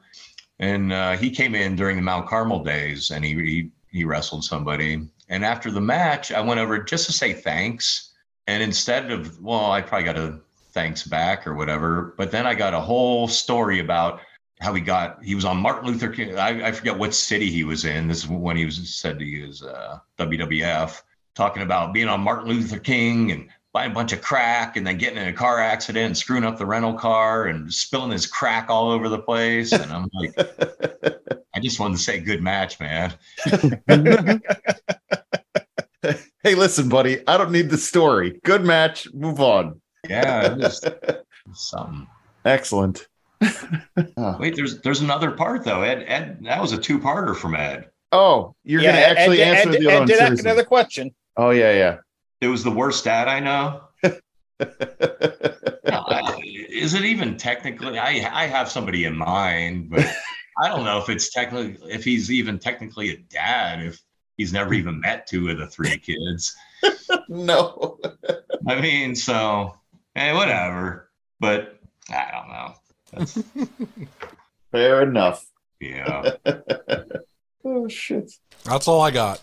and 0.59 0.93
uh, 0.93 1.17
he 1.17 1.31
came 1.31 1.55
in 1.55 1.77
during 1.77 1.95
the 1.95 2.03
Mount 2.03 2.29
Carmel 2.29 2.65
days, 2.65 3.13
and 3.13 3.25
he, 3.25 3.35
he 3.35 3.71
he 3.93 4.05
wrestled 4.05 4.45
somebody. 4.45 5.09
And 5.29 5.45
after 5.45 5.71
the 5.71 5.81
match, 5.81 6.33
I 6.33 6.41
went 6.41 6.59
over 6.59 6.83
just 6.83 7.07
to 7.07 7.13
say 7.13 7.33
thanks. 7.33 8.13
And 8.49 8.61
instead 8.61 9.13
of 9.13 9.41
well, 9.41 9.71
I 9.71 9.83
probably 9.83 10.05
got 10.05 10.19
a 10.19 10.41
thanks 10.73 11.05
back 11.05 11.47
or 11.47 11.55
whatever, 11.55 12.15
but 12.19 12.33
then 12.33 12.49
I 12.49 12.55
got 12.55 12.75
a 12.75 12.81
whole 12.81 13.29
story 13.29 13.79
about 13.79 14.21
how 14.61 14.75
he 14.75 14.81
got 14.81 15.23
he 15.23 15.37
was 15.37 15.45
on 15.45 15.57
Martin 15.59 15.87
Luther 15.89 16.09
King. 16.09 16.37
I, 16.37 16.67
I 16.67 16.73
forget 16.73 16.99
what 16.99 17.15
city 17.15 17.49
he 17.49 17.63
was 17.63 17.85
in. 17.85 18.09
This 18.09 18.25
is 18.25 18.29
when 18.29 18.57
he 18.57 18.65
was 18.65 18.93
said 18.93 19.21
to 19.21 19.25
use 19.25 19.63
uh, 19.63 20.01
WWF, 20.19 21.03
talking 21.37 21.63
about 21.63 21.95
being 21.95 22.09
on 22.09 22.21
Martin 22.21 22.49
Luther 22.49 22.81
King 22.81 23.31
and 23.31 23.49
buying 23.73 23.91
a 23.93 23.95
bunch 23.95 24.13
of 24.13 24.21
crack 24.21 24.77
and 24.77 24.87
then 24.87 24.99
getting 24.99 25.19
in 25.19 25.29
a 25.29 25.33
car 25.33 25.61
accident 25.61 26.07
and 26.07 26.17
screwing 26.17 26.45
up 26.45 26.59
the 26.59 26.67
rental 26.67 26.95
car 26.95 27.47
and 27.47 27.73
spilling 27.73 28.11
his 28.11 28.27
crack 28.27 28.69
all 28.69 28.91
over 28.91 29.09
the 29.09 29.19
place. 29.21 29.73
And 29.73 29.93
I'm 29.93 30.09
like, 30.15 30.35
I 31.55 31.61
just 31.61 31.79
wanted 31.79 31.97
to 31.99 32.03
say 32.03 32.19
good 32.21 32.43
match, 32.43 32.79
man. 32.81 33.15
Hey, 36.43 36.55
listen, 36.55 36.89
buddy. 36.89 37.23
I 37.29 37.37
don't 37.37 37.53
need 37.53 37.69
the 37.69 37.77
story. 37.77 38.41
Good 38.45 38.65
match. 38.65 39.07
Move 39.13 39.41
on. 39.41 39.79
Yeah, 40.09 40.53
it 40.55 40.57
was 40.57 40.83
something. 41.53 42.07
Excellent. 42.47 43.07
Wait, 44.39 44.57
there's 44.57 44.81
there's 44.81 45.03
another 45.03 45.33
part 45.33 45.63
though. 45.65 45.83
Ed, 45.83 46.05
Ed, 46.09 46.39
that 46.45 46.59
was 46.63 46.73
a 46.73 46.79
two-parter 46.79 47.37
from 47.37 47.55
Ed. 47.55 47.91
Oh, 48.13 48.55
you're 48.65 48.81
Yeah, 48.81 48.93
gonna 48.93 49.21
actually 49.21 49.43
Ed- 49.43 49.55
answer 49.55 49.69
Ed- 49.75 49.81
the 49.83 49.87
other 49.87 49.91
Ed 49.91 49.99
one. 49.99 50.09
did 50.09 50.19
ask 50.21 50.39
another 50.43 50.65
question. 50.65 51.11
Oh 51.37 51.51
yeah, 51.51 51.73
yeah. 51.73 51.97
It 52.41 52.49
was 52.49 52.65
the 52.65 52.71
worst 52.71 53.01
stat 53.01 53.29
I 53.29 53.41
know. 53.41 53.83
No, 54.03 54.11
I- 54.61 56.21
uh, 56.25 56.37
is 56.43 56.95
it 56.95 57.05
even 57.05 57.37
technically? 57.37 57.99
I 57.99 58.29
I 58.33 58.47
have 58.47 58.71
somebody 58.71 59.05
in 59.05 59.17
mind, 59.17 59.91
but 59.91 60.07
I 60.63 60.69
don't 60.69 60.85
know 60.85 60.99
if 60.99 61.09
it's 61.09 61.31
technically 61.31 61.79
if 61.93 62.05
he's 62.05 62.31
even 62.31 62.59
technically 62.59 63.11
a 63.11 63.17
dad 63.17 63.83
if 63.83 64.01
he's 64.37 64.53
never 64.53 64.73
even 64.75 65.01
met 65.01 65.27
two 65.27 65.49
of 65.51 65.59
the 65.59 65.67
three 65.67 65.99
kids. 65.99 66.57
no. 67.29 67.99
I 68.67 68.81
mean, 68.81 69.15
so 69.15 69.75
hey, 70.15 70.33
whatever. 70.33 71.11
But 71.41 71.79
I 72.11 72.31
don't 72.33 72.49
know. 72.49 72.75
That's 73.13 73.39
Fair 74.73 75.03
enough. 75.03 75.45
yeah. 75.81 76.33
Oh 77.65 77.89
shit. 77.89 78.33
That's 78.65 78.89
all 78.89 79.01
I 79.01 79.11
got. 79.11 79.41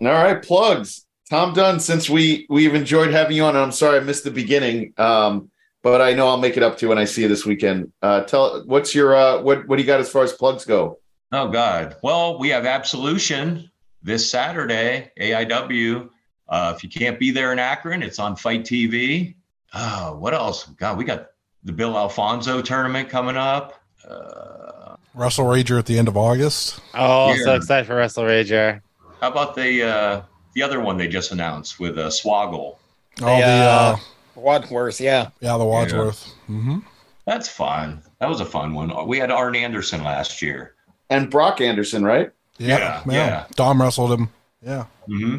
All 0.00 0.06
right, 0.08 0.42
plugs. 0.42 1.04
Tom 1.30 1.52
Dunn, 1.52 1.78
since 1.80 2.08
we 2.08 2.46
we've 2.48 2.74
enjoyed 2.74 3.10
having 3.12 3.36
you 3.36 3.44
on, 3.44 3.54
and 3.54 3.58
I'm 3.64 3.72
sorry 3.72 3.98
I 3.98 4.00
missed 4.00 4.24
the 4.24 4.30
beginning, 4.30 4.94
um, 4.96 5.50
but 5.82 6.00
I 6.00 6.14
know 6.14 6.26
I'll 6.28 6.38
make 6.38 6.56
it 6.56 6.62
up 6.62 6.78
to 6.78 6.86
you 6.86 6.88
when 6.88 6.98
I 6.98 7.04
see 7.04 7.22
you 7.22 7.28
this 7.28 7.44
weekend. 7.44 7.92
Uh, 8.02 8.22
tell 8.22 8.62
what's 8.64 8.94
your 8.94 9.14
uh, 9.14 9.42
what 9.42 9.66
what 9.68 9.76
do 9.76 9.82
you 9.82 9.86
got 9.86 10.00
as 10.00 10.08
far 10.10 10.22
as 10.24 10.32
plugs 10.32 10.64
go? 10.64 10.98
Oh 11.32 11.48
God. 11.48 11.96
Well, 12.02 12.38
we 12.38 12.48
have 12.48 12.64
Absolution 12.64 13.70
this 14.02 14.28
Saturday, 14.28 15.10
AIW. 15.20 16.08
Uh, 16.48 16.72
if 16.74 16.82
you 16.82 16.88
can't 16.88 17.18
be 17.18 17.30
there 17.30 17.52
in 17.52 17.58
Akron, 17.58 18.02
it's 18.02 18.18
on 18.18 18.34
FITE 18.34 18.62
TV. 18.64 19.34
Uh, 19.74 20.12
what 20.12 20.32
else? 20.32 20.64
God, 20.64 20.96
we 20.96 21.04
got 21.04 21.28
the 21.64 21.72
Bill 21.72 21.94
Alfonso 21.98 22.62
tournament 22.62 23.10
coming 23.10 23.36
up. 23.36 23.74
Uh, 24.08 24.96
Wrestle 25.14 25.44
Rager 25.44 25.78
at 25.78 25.84
the 25.84 25.98
end 25.98 26.08
of 26.08 26.16
August. 26.16 26.80
Oh, 26.94 27.34
Yeah. 27.34 27.44
so 27.44 27.54
excited 27.56 27.86
for 27.86 27.96
Wrestle 27.96 28.24
Rager. 28.24 28.80
how 29.20 29.28
about 29.30 29.54
the 29.54 29.82
uh, 29.82 30.22
the 30.54 30.62
other 30.62 30.80
one 30.80 30.96
they 30.96 31.08
just 31.08 31.32
announced 31.32 31.78
with 31.80 31.98
uh, 31.98 32.08
Swoggle? 32.08 32.76
Oh, 33.20 33.36
the 33.38 33.42
uh, 33.42 33.96
Wadsworth, 34.34 35.00
yeah. 35.00 35.30
yeah, 35.40 35.56
the 35.58 35.64
Wadsworth. 35.64 36.24
hmm 36.46 36.78
That's 37.26 37.48
fun. 37.48 38.02
That 38.20 38.28
was 38.28 38.40
a 38.40 38.46
fun 38.46 38.74
one. 38.74 39.06
We 39.08 39.18
had 39.18 39.30
Arn 39.30 39.56
Anderson 39.56 40.04
last 40.04 40.40
year. 40.42 40.74
And 41.10 41.30
Brock 41.30 41.60
Anderson, 41.60 42.04
right? 42.04 42.30
Yeah, 42.58 42.78
Yeah, 42.78 43.02
yeah, 43.06 43.12
yeah. 43.12 43.46
Dom 43.56 43.80
wrestled 43.80 44.12
him. 44.12 44.28
Yeah, 44.62 44.86
hmm 45.06 45.38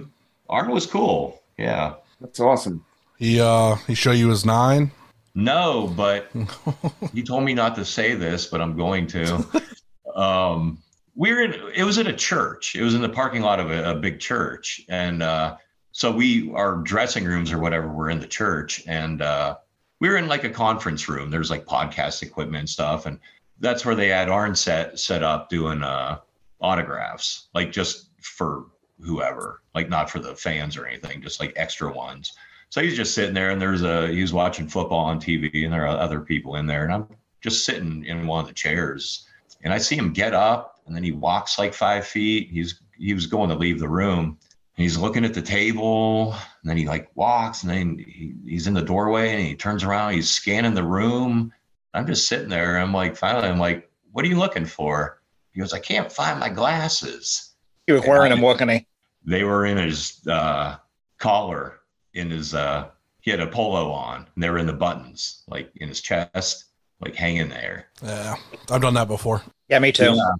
Arn 0.49 0.71
was 0.71 0.85
cool. 0.85 1.41
Yeah. 1.57 1.95
That's 2.21 2.39
awesome. 2.39 2.83
he 3.17 3.39
uh 3.39 3.75
he 3.87 3.93
showed 3.95 4.13
you 4.17 4.29
his 4.29 4.45
nine. 4.45 4.91
No, 5.35 5.87
but 5.95 6.31
he 7.13 7.21
told 7.23 7.43
me 7.43 7.53
not 7.53 7.75
to 7.75 7.85
say 7.85 8.13
this, 8.15 8.45
but 8.47 8.59
I'm 8.61 8.75
going 8.75 9.07
to. 9.07 9.45
um, 10.15 10.79
we 11.19 11.33
were 11.33 11.41
in. 11.41 11.53
It 11.75 11.83
was 11.83 11.97
in 11.97 12.07
a 12.07 12.15
church. 12.15 12.75
It 12.75 12.81
was 12.81 12.95
in 12.95 13.01
the 13.01 13.09
parking 13.09 13.41
lot 13.41 13.59
of 13.59 13.69
a, 13.69 13.91
a 13.91 13.93
big 13.93 14.21
church, 14.21 14.81
and 14.87 15.21
uh, 15.21 15.57
so 15.91 16.09
we 16.11 16.49
our 16.53 16.77
dressing 16.77 17.25
rooms 17.25 17.51
or 17.51 17.59
whatever 17.59 17.89
were 17.89 18.09
in 18.09 18.21
the 18.21 18.27
church, 18.27 18.81
and 18.87 19.21
uh, 19.21 19.57
we 19.99 20.07
were 20.07 20.15
in 20.15 20.29
like 20.29 20.45
a 20.45 20.49
conference 20.49 21.09
room. 21.09 21.29
There's 21.29 21.51
like 21.51 21.65
podcast 21.65 22.23
equipment 22.23 22.61
and 22.61 22.69
stuff, 22.69 23.05
and 23.05 23.19
that's 23.59 23.85
where 23.85 23.95
they 23.95 24.07
had 24.07 24.29
Arn 24.29 24.55
set 24.55 24.97
set 24.97 25.21
up 25.21 25.49
doing 25.49 25.83
uh, 25.83 26.19
autographs, 26.61 27.49
like 27.53 27.73
just 27.73 28.11
for 28.21 28.67
whoever, 29.01 29.61
like 29.75 29.89
not 29.89 30.09
for 30.09 30.19
the 30.19 30.33
fans 30.33 30.77
or 30.77 30.85
anything, 30.85 31.21
just 31.21 31.41
like 31.41 31.51
extra 31.57 31.91
ones. 31.91 32.31
So 32.69 32.81
he's 32.81 32.95
just 32.95 33.13
sitting 33.13 33.33
there, 33.33 33.49
and 33.49 33.61
there's 33.61 33.83
a 33.83 34.07
he 34.07 34.21
was 34.21 34.31
watching 34.31 34.69
football 34.69 35.03
on 35.03 35.19
TV, 35.19 35.65
and 35.65 35.73
there 35.73 35.85
are 35.85 35.97
other 35.97 36.21
people 36.21 36.55
in 36.55 36.65
there, 36.65 36.85
and 36.85 36.93
I'm 36.93 37.07
just 37.41 37.65
sitting 37.65 38.05
in 38.05 38.25
one 38.25 38.39
of 38.39 38.47
the 38.47 38.53
chairs, 38.53 39.27
and 39.63 39.73
I 39.73 39.79
see 39.79 39.97
him 39.97 40.13
get 40.13 40.33
up, 40.33 40.78
and 40.89 40.95
then 40.95 41.03
he 41.03 41.11
walks 41.11 41.59
like 41.59 41.73
five 41.73 42.05
feet. 42.05 42.49
He's 42.51 42.81
he 42.97 43.13
was 43.13 43.27
going 43.27 43.49
to 43.49 43.55
leave 43.55 43.79
the 43.79 43.87
room, 43.87 44.37
and 44.75 44.83
he's 44.83 44.97
looking 44.97 45.23
at 45.23 45.35
the 45.35 45.41
table, 45.41 46.33
and 46.33 46.69
then 46.69 46.75
he 46.77 46.87
like 46.87 47.09
walks, 47.15 47.63
and 47.63 47.71
then 47.71 47.97
he, 47.99 48.33
he's 48.45 48.65
in 48.67 48.73
the 48.73 48.81
doorway, 48.81 49.29
and 49.29 49.45
he 49.45 49.55
turns 49.55 49.83
around, 49.83 50.13
he's 50.13 50.29
scanning 50.29 50.73
the 50.73 50.83
room. 50.83 51.53
I'm 51.93 52.07
just 52.07 52.27
sitting 52.27 52.49
there, 52.49 52.77
I'm 52.77 52.93
like, 52.93 53.15
finally, 53.15 53.47
I'm 53.47 53.59
like, 53.59 53.89
what 54.11 54.25
are 54.25 54.27
you 54.27 54.37
looking 54.37 54.65
for? 54.65 55.21
He 55.53 55.59
goes, 55.59 55.73
I 55.73 55.79
can't 55.79 56.11
find 56.11 56.39
my 56.39 56.49
glasses 56.49 57.53
He 57.87 57.93
was 57.93 58.03
wearing 58.05 58.31
them, 58.31 58.41
wasn't 58.41 58.71
he? 58.71 58.85
they 59.25 59.43
were 59.43 59.65
in 59.65 59.77
his 59.77 60.25
uh, 60.27 60.77
collar 61.19 61.79
in 62.13 62.29
his 62.31 62.53
uh, 62.53 62.87
he 63.21 63.31
had 63.31 63.39
a 63.39 63.47
polo 63.47 63.91
on 63.91 64.27
and 64.33 64.43
they 64.43 64.49
were 64.49 64.57
in 64.57 64.65
the 64.65 64.73
buttons 64.73 65.43
like 65.47 65.71
in 65.75 65.87
his 65.89 66.01
chest 66.01 66.65
like 67.01 67.15
hanging 67.15 67.49
there 67.49 67.87
Yeah, 68.03 68.35
I've 68.71 68.81
done 68.81 68.93
that 68.95 69.07
before. 69.07 69.41
Yeah, 69.67 69.79
me 69.79 69.91
too. 69.91 70.15
Yeah. 70.15 70.31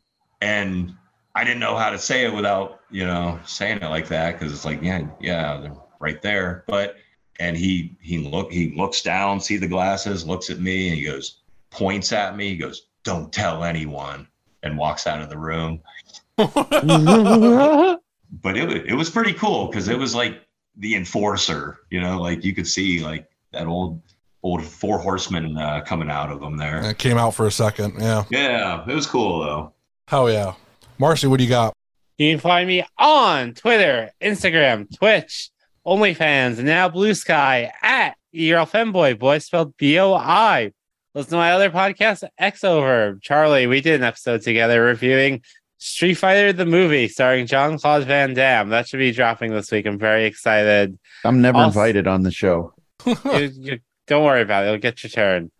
And 0.41 0.93
i 1.35 1.43
didn't 1.43 1.59
know 1.59 1.75
how 1.75 1.89
to 1.89 1.99
say 1.99 2.25
it 2.25 2.33
without 2.33 2.81
you 2.91 3.05
know 3.05 3.39
saying 3.45 3.77
it 3.77 3.89
like 3.89 4.07
that 4.07 4.33
because 4.39 4.53
it's 4.53 4.65
like 4.65 4.81
yeah 4.81 5.01
yeah 5.19 5.59
they're 5.61 5.73
right 5.99 6.21
there 6.21 6.63
but 6.67 6.95
and 7.39 7.57
he 7.57 7.95
he 8.01 8.17
look 8.19 8.51
he 8.51 8.73
looks 8.75 9.01
down 9.01 9.39
see 9.39 9.57
the 9.57 9.67
glasses 9.67 10.25
looks 10.25 10.49
at 10.49 10.59
me 10.59 10.89
and 10.89 10.97
he 10.97 11.03
goes 11.05 11.41
points 11.71 12.11
at 12.13 12.35
me 12.35 12.49
he 12.49 12.57
goes 12.57 12.87
don't 13.03 13.31
tell 13.31 13.63
anyone 13.63 14.27
and 14.63 14.77
walks 14.77 15.07
out 15.07 15.21
of 15.21 15.29
the 15.29 15.37
room 15.37 15.79
but 16.37 18.57
it, 18.57 18.67
wa- 18.67 18.83
it 18.85 18.95
was 18.95 19.09
pretty 19.09 19.33
cool 19.33 19.67
because 19.67 19.87
it 19.87 19.97
was 19.97 20.15
like 20.15 20.41
the 20.77 20.95
enforcer 20.95 21.79
you 21.89 21.99
know 21.99 22.19
like 22.21 22.43
you 22.43 22.53
could 22.53 22.67
see 22.67 23.03
like 23.03 23.29
that 23.51 23.67
old 23.67 24.01
old 24.43 24.63
four 24.63 24.97
horsemen 24.99 25.57
uh, 25.57 25.81
coming 25.81 26.09
out 26.09 26.31
of 26.31 26.39
them 26.39 26.55
there 26.55 26.81
It 26.91 26.97
came 26.97 27.17
out 27.17 27.35
for 27.35 27.45
a 27.47 27.51
second. 27.51 27.95
Yeah. 27.99 28.23
yeah 28.29 28.85
it 28.87 28.93
was 28.95 29.05
cool 29.05 29.39
though 29.41 29.73
Hell 30.09 30.29
yeah. 30.31 30.53
Marcy, 30.97 31.27
what 31.27 31.37
do 31.37 31.43
you 31.43 31.49
got? 31.49 31.73
You 32.17 32.31
can 32.33 32.39
find 32.39 32.67
me 32.67 32.83
on 32.97 33.53
Twitter, 33.53 34.09
Instagram, 34.21 34.87
Twitch, 34.97 35.49
OnlyFans, 35.85 36.57
and 36.57 36.65
now 36.65 36.89
Blue 36.89 37.13
Sky 37.13 37.71
at 37.81 38.15
ERL 38.35 38.65
Femboy, 38.65 39.17
boy 39.17 39.37
spelled 39.37 39.77
B 39.77 39.97
O 39.99 40.13
I. 40.13 40.71
Listen 41.15 41.31
to 41.31 41.37
my 41.37 41.51
other 41.53 41.69
podcast, 41.69 42.23
X 42.37 42.63
Over. 42.63 43.19
Charly, 43.21 43.67
we 43.69 43.81
did 43.81 43.95
an 44.01 44.03
episode 44.03 44.41
together 44.41 44.83
reviewing 44.83 45.41
Street 45.77 46.15
Fighter 46.15 46.51
the 46.53 46.65
movie 46.65 47.07
starring 47.07 47.45
Jean 47.47 47.77
Claude 47.77 48.03
Van 48.05 48.33
Damme. 48.33 48.69
That 48.69 48.87
should 48.87 48.97
be 48.99 49.11
dropping 49.11 49.53
this 49.53 49.71
week. 49.71 49.85
I'm 49.85 49.97
very 49.97 50.25
excited. 50.25 50.97
I'm 51.23 51.41
never 51.41 51.57
Also- 51.59 51.79
invited 51.79 52.07
on 52.07 52.23
the 52.23 52.31
show. 52.31 52.73
You- 53.05 53.15
you- 53.55 53.79
don't 54.09 54.25
worry 54.25 54.41
about 54.41 54.65
it. 54.65 54.69
You'll 54.69 54.79
get 54.79 55.03
your 55.03 55.09
turn. 55.11 55.51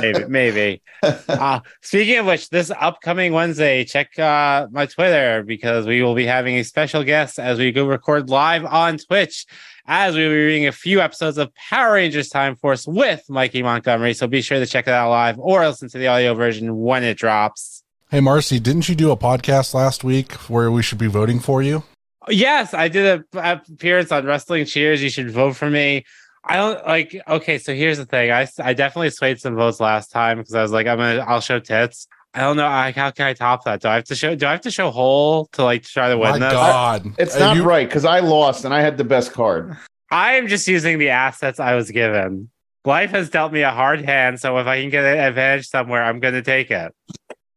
Maybe, 0.00 0.24
maybe. 0.28 0.82
Uh, 1.02 1.60
speaking 1.82 2.18
of 2.18 2.26
which, 2.26 2.48
this 2.48 2.70
upcoming 2.70 3.32
Wednesday, 3.32 3.84
check 3.84 4.16
uh, 4.18 4.68
my 4.70 4.86
Twitter 4.86 5.42
because 5.42 5.86
we 5.86 6.02
will 6.02 6.14
be 6.14 6.24
having 6.24 6.54
a 6.54 6.62
special 6.62 7.02
guest 7.02 7.38
as 7.38 7.58
we 7.58 7.72
go 7.72 7.84
record 7.84 8.30
live 8.30 8.64
on 8.64 8.96
Twitch 8.96 9.44
as 9.88 10.14
we 10.14 10.22
will 10.22 10.30
be 10.30 10.44
reading 10.44 10.66
a 10.66 10.72
few 10.72 11.00
episodes 11.00 11.36
of 11.36 11.52
Power 11.54 11.94
Rangers 11.94 12.28
Time 12.28 12.56
Force 12.56 12.86
with 12.86 13.28
Mikey 13.28 13.62
Montgomery. 13.62 14.14
So 14.14 14.26
be 14.26 14.40
sure 14.40 14.58
to 14.58 14.66
check 14.66 14.84
that 14.84 14.94
out 14.94 15.10
live 15.10 15.38
or 15.38 15.66
listen 15.66 15.88
to 15.90 15.98
the 15.98 16.06
audio 16.06 16.34
version 16.34 16.76
when 16.76 17.02
it 17.04 17.18
drops. 17.18 17.82
Hey, 18.10 18.20
Marcy, 18.20 18.60
didn't 18.60 18.88
you 18.88 18.94
do 18.94 19.10
a 19.10 19.16
podcast 19.16 19.74
last 19.74 20.04
week 20.04 20.32
where 20.48 20.70
we 20.70 20.82
should 20.82 20.98
be 20.98 21.08
voting 21.08 21.40
for 21.40 21.60
you? 21.60 21.82
Yes, 22.28 22.72
I 22.72 22.88
did 22.88 23.24
a 23.32 23.38
a 23.38 23.62
appearance 23.68 24.10
on 24.12 24.24
Wrestling 24.24 24.64
Cheers. 24.64 25.02
You 25.02 25.10
should 25.10 25.30
vote 25.30 25.56
for 25.56 25.68
me. 25.68 26.04
I 26.48 26.56
don't 26.56 26.86
like. 26.86 27.20
Okay, 27.28 27.58
so 27.58 27.74
here's 27.74 27.98
the 27.98 28.06
thing. 28.06 28.30
I 28.30 28.46
I 28.62 28.72
definitely 28.72 29.10
swayed 29.10 29.40
some 29.40 29.54
votes 29.56 29.80
last 29.80 30.10
time 30.12 30.38
because 30.38 30.54
I 30.54 30.62
was 30.62 30.72
like, 30.72 30.86
I'm 30.86 30.98
gonna, 30.98 31.24
I'll 31.26 31.40
show 31.40 31.58
tits. 31.58 32.06
I 32.34 32.40
don't 32.40 32.56
know. 32.56 32.66
I, 32.66 32.92
how 32.92 33.10
can 33.10 33.26
I 33.26 33.32
top 33.32 33.64
that? 33.64 33.80
Do 33.80 33.88
I 33.88 33.94
have 33.94 34.04
to 34.04 34.14
show? 34.14 34.34
Do 34.36 34.46
I 34.46 34.50
have 34.52 34.60
to 34.62 34.70
show 34.70 34.90
whole 34.90 35.46
to 35.52 35.64
like 35.64 35.82
try 35.84 36.10
to 36.10 36.18
win 36.18 36.30
My 36.32 36.38
this? 36.38 36.52
God. 36.52 37.06
It's 37.18 37.34
Hey, 37.34 37.40
not 37.40 37.56
you- 37.56 37.64
right 37.64 37.88
because 37.88 38.04
I 38.04 38.20
lost 38.20 38.64
and 38.64 38.72
I 38.74 38.80
had 38.80 38.96
the 38.98 39.04
best 39.04 39.32
card. 39.32 39.76
I 40.10 40.34
am 40.34 40.46
just 40.46 40.68
using 40.68 40.98
the 40.98 41.08
assets 41.08 41.58
I 41.58 41.74
was 41.74 41.90
given. 41.90 42.50
Life 42.84 43.10
has 43.10 43.28
dealt 43.30 43.52
me 43.52 43.62
a 43.62 43.72
hard 43.72 44.04
hand, 44.04 44.38
so 44.38 44.56
if 44.58 44.66
I 44.68 44.80
can 44.80 44.90
get 44.90 45.04
an 45.04 45.18
advantage 45.18 45.66
somewhere, 45.66 46.04
I'm 46.04 46.20
gonna 46.20 46.42
take 46.42 46.70
it. 46.70 46.94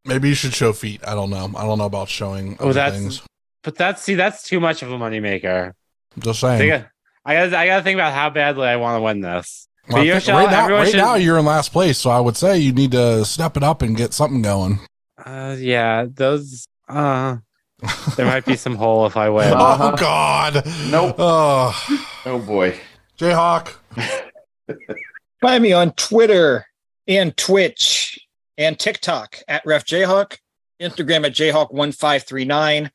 Maybe 0.06 0.30
you 0.30 0.34
should 0.34 0.54
show 0.56 0.74
feet. 0.74 1.02
I 1.08 1.14
don't 1.14 1.30
know. 1.30 1.52
I 1.56 1.64
don't 1.66 1.78
know 1.78 1.86
about 1.86 2.10
showing 2.10 2.58
Oh, 2.60 2.74
that's 2.74 2.96
things. 2.98 3.22
but 3.64 3.76
that's 3.76 4.02
see, 4.02 4.16
that's 4.16 4.42
too 4.44 4.60
much 4.60 4.82
of 4.82 4.92
a 4.92 4.98
moneymaker. 4.98 5.74
Just 6.18 6.44
I 6.44 6.58
saying. 6.58 6.86
Got, 7.26 7.32
I 7.32 7.36
got, 7.50 7.54
I 7.54 7.66
got 7.68 7.78
to 7.78 7.84
think 7.84 7.96
about 7.96 8.14
how 8.14 8.30
badly 8.30 8.68
I 8.68 8.76
want 8.78 8.98
to 8.98 9.02
win 9.02 9.22
this. 9.22 9.68
Well, 9.88 9.98
But 9.98 10.06
you 10.06 10.12
think 10.14 10.24
should- 10.26 10.32
right 10.34 10.50
now, 10.52 10.64
everyone 10.64 10.84
right 10.84 10.92
should- 10.92 10.98
now 10.98 11.16
you're 11.16 11.38
in 11.40 11.46
last 11.46 11.72
place, 11.72 11.98
so 11.98 12.10
I 12.10 12.20
would 12.20 12.38
say 12.38 12.58
you 12.60 12.72
need 12.74 12.92
to 12.92 13.26
step 13.26 13.58
it 13.58 13.64
up 13.64 13.82
and 13.82 13.96
get 13.98 14.14
something 14.14 14.42
going. 14.42 14.80
Uh, 15.24 15.56
yeah, 15.60 16.06
those. 16.12 16.68
Uh, 16.88 17.38
there 18.18 18.26
might 18.26 18.46
be 18.46 18.56
some 18.56 18.76
hole 18.76 19.06
if 19.06 19.16
I 19.18 19.30
win. 19.32 19.52
Uh-huh. 19.54 19.92
Oh 19.94 19.98
God! 19.98 20.64
Nope. 20.90 21.16
Oh, 21.18 22.00
Oh 22.26 22.40
boy. 22.40 22.78
JHawk. 23.18 23.74
Find 25.42 25.64
me 25.64 25.72
on 25.74 25.92
Twitter 25.94 26.66
and 27.08 27.36
Twitch 27.36 28.20
and 28.58 28.78
TikTok 28.78 29.38
at 29.48 29.66
Ref 29.66 29.86
JHawk, 29.86 30.38
Instagram 30.82 31.26
at 31.26 31.34
JHawk1539. 31.34 32.90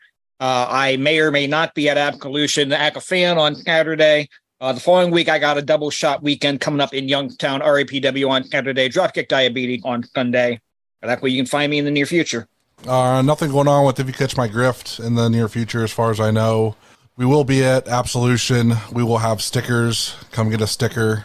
Uh, 0.44 0.66
I 0.68 0.98
may 0.98 1.20
or 1.20 1.30
may 1.30 1.46
not 1.46 1.74
be 1.74 1.88
at 1.88 1.96
Absolution 1.96 2.68
Fan 2.70 3.38
on 3.38 3.54
Saturday. 3.54 4.28
Uh, 4.60 4.74
the 4.74 4.80
following 4.80 5.10
week, 5.10 5.30
I 5.30 5.38
got 5.38 5.56
a 5.56 5.62
double 5.62 5.88
shot 5.88 6.22
weekend 6.22 6.60
coming 6.60 6.82
up 6.82 6.92
in 6.92 7.08
Youngstown, 7.08 7.62
RAPW 7.62 8.28
on 8.28 8.44
Saturday, 8.44 8.90
Dropkick 8.90 9.28
Diabetes 9.28 9.80
on 9.86 10.02
Sunday. 10.02 10.60
That 11.00 11.22
way 11.22 11.30
you 11.30 11.38
can 11.38 11.46
find 11.46 11.70
me 11.70 11.78
in 11.78 11.86
the 11.86 11.90
near 11.90 12.04
future. 12.04 12.46
Uh, 12.86 13.22
nothing 13.22 13.52
going 13.52 13.68
on 13.68 13.86
with 13.86 13.98
if 13.98 14.06
you 14.06 14.12
catch 14.12 14.36
my 14.36 14.46
grift 14.46 15.02
in 15.02 15.14
the 15.14 15.30
near 15.30 15.48
future, 15.48 15.82
as 15.82 15.92
far 15.92 16.10
as 16.10 16.20
I 16.20 16.30
know. 16.30 16.76
We 17.16 17.24
will 17.24 17.44
be 17.44 17.64
at 17.64 17.88
Absolution. 17.88 18.74
We 18.92 19.02
will 19.02 19.18
have 19.18 19.40
stickers. 19.40 20.14
Come 20.30 20.50
get 20.50 20.60
a 20.60 20.66
sticker. 20.66 21.24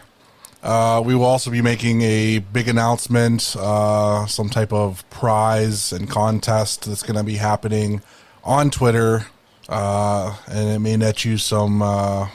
Uh, 0.62 1.02
we 1.04 1.14
will 1.14 1.26
also 1.26 1.50
be 1.50 1.60
making 1.60 2.00
a 2.00 2.38
big 2.38 2.68
announcement, 2.68 3.54
uh, 3.58 4.24
some 4.24 4.48
type 4.48 4.72
of 4.72 5.04
prize 5.10 5.92
and 5.92 6.08
contest 6.08 6.86
that's 6.86 7.02
going 7.02 7.16
to 7.16 7.22
be 7.22 7.36
happening 7.36 8.00
on 8.44 8.70
Twitter, 8.70 9.26
uh, 9.68 10.36
and 10.48 10.68
it 10.68 10.78
may 10.78 10.96
net 10.96 11.24
you 11.24 11.38
some 11.38 11.82
uh, 11.82 12.28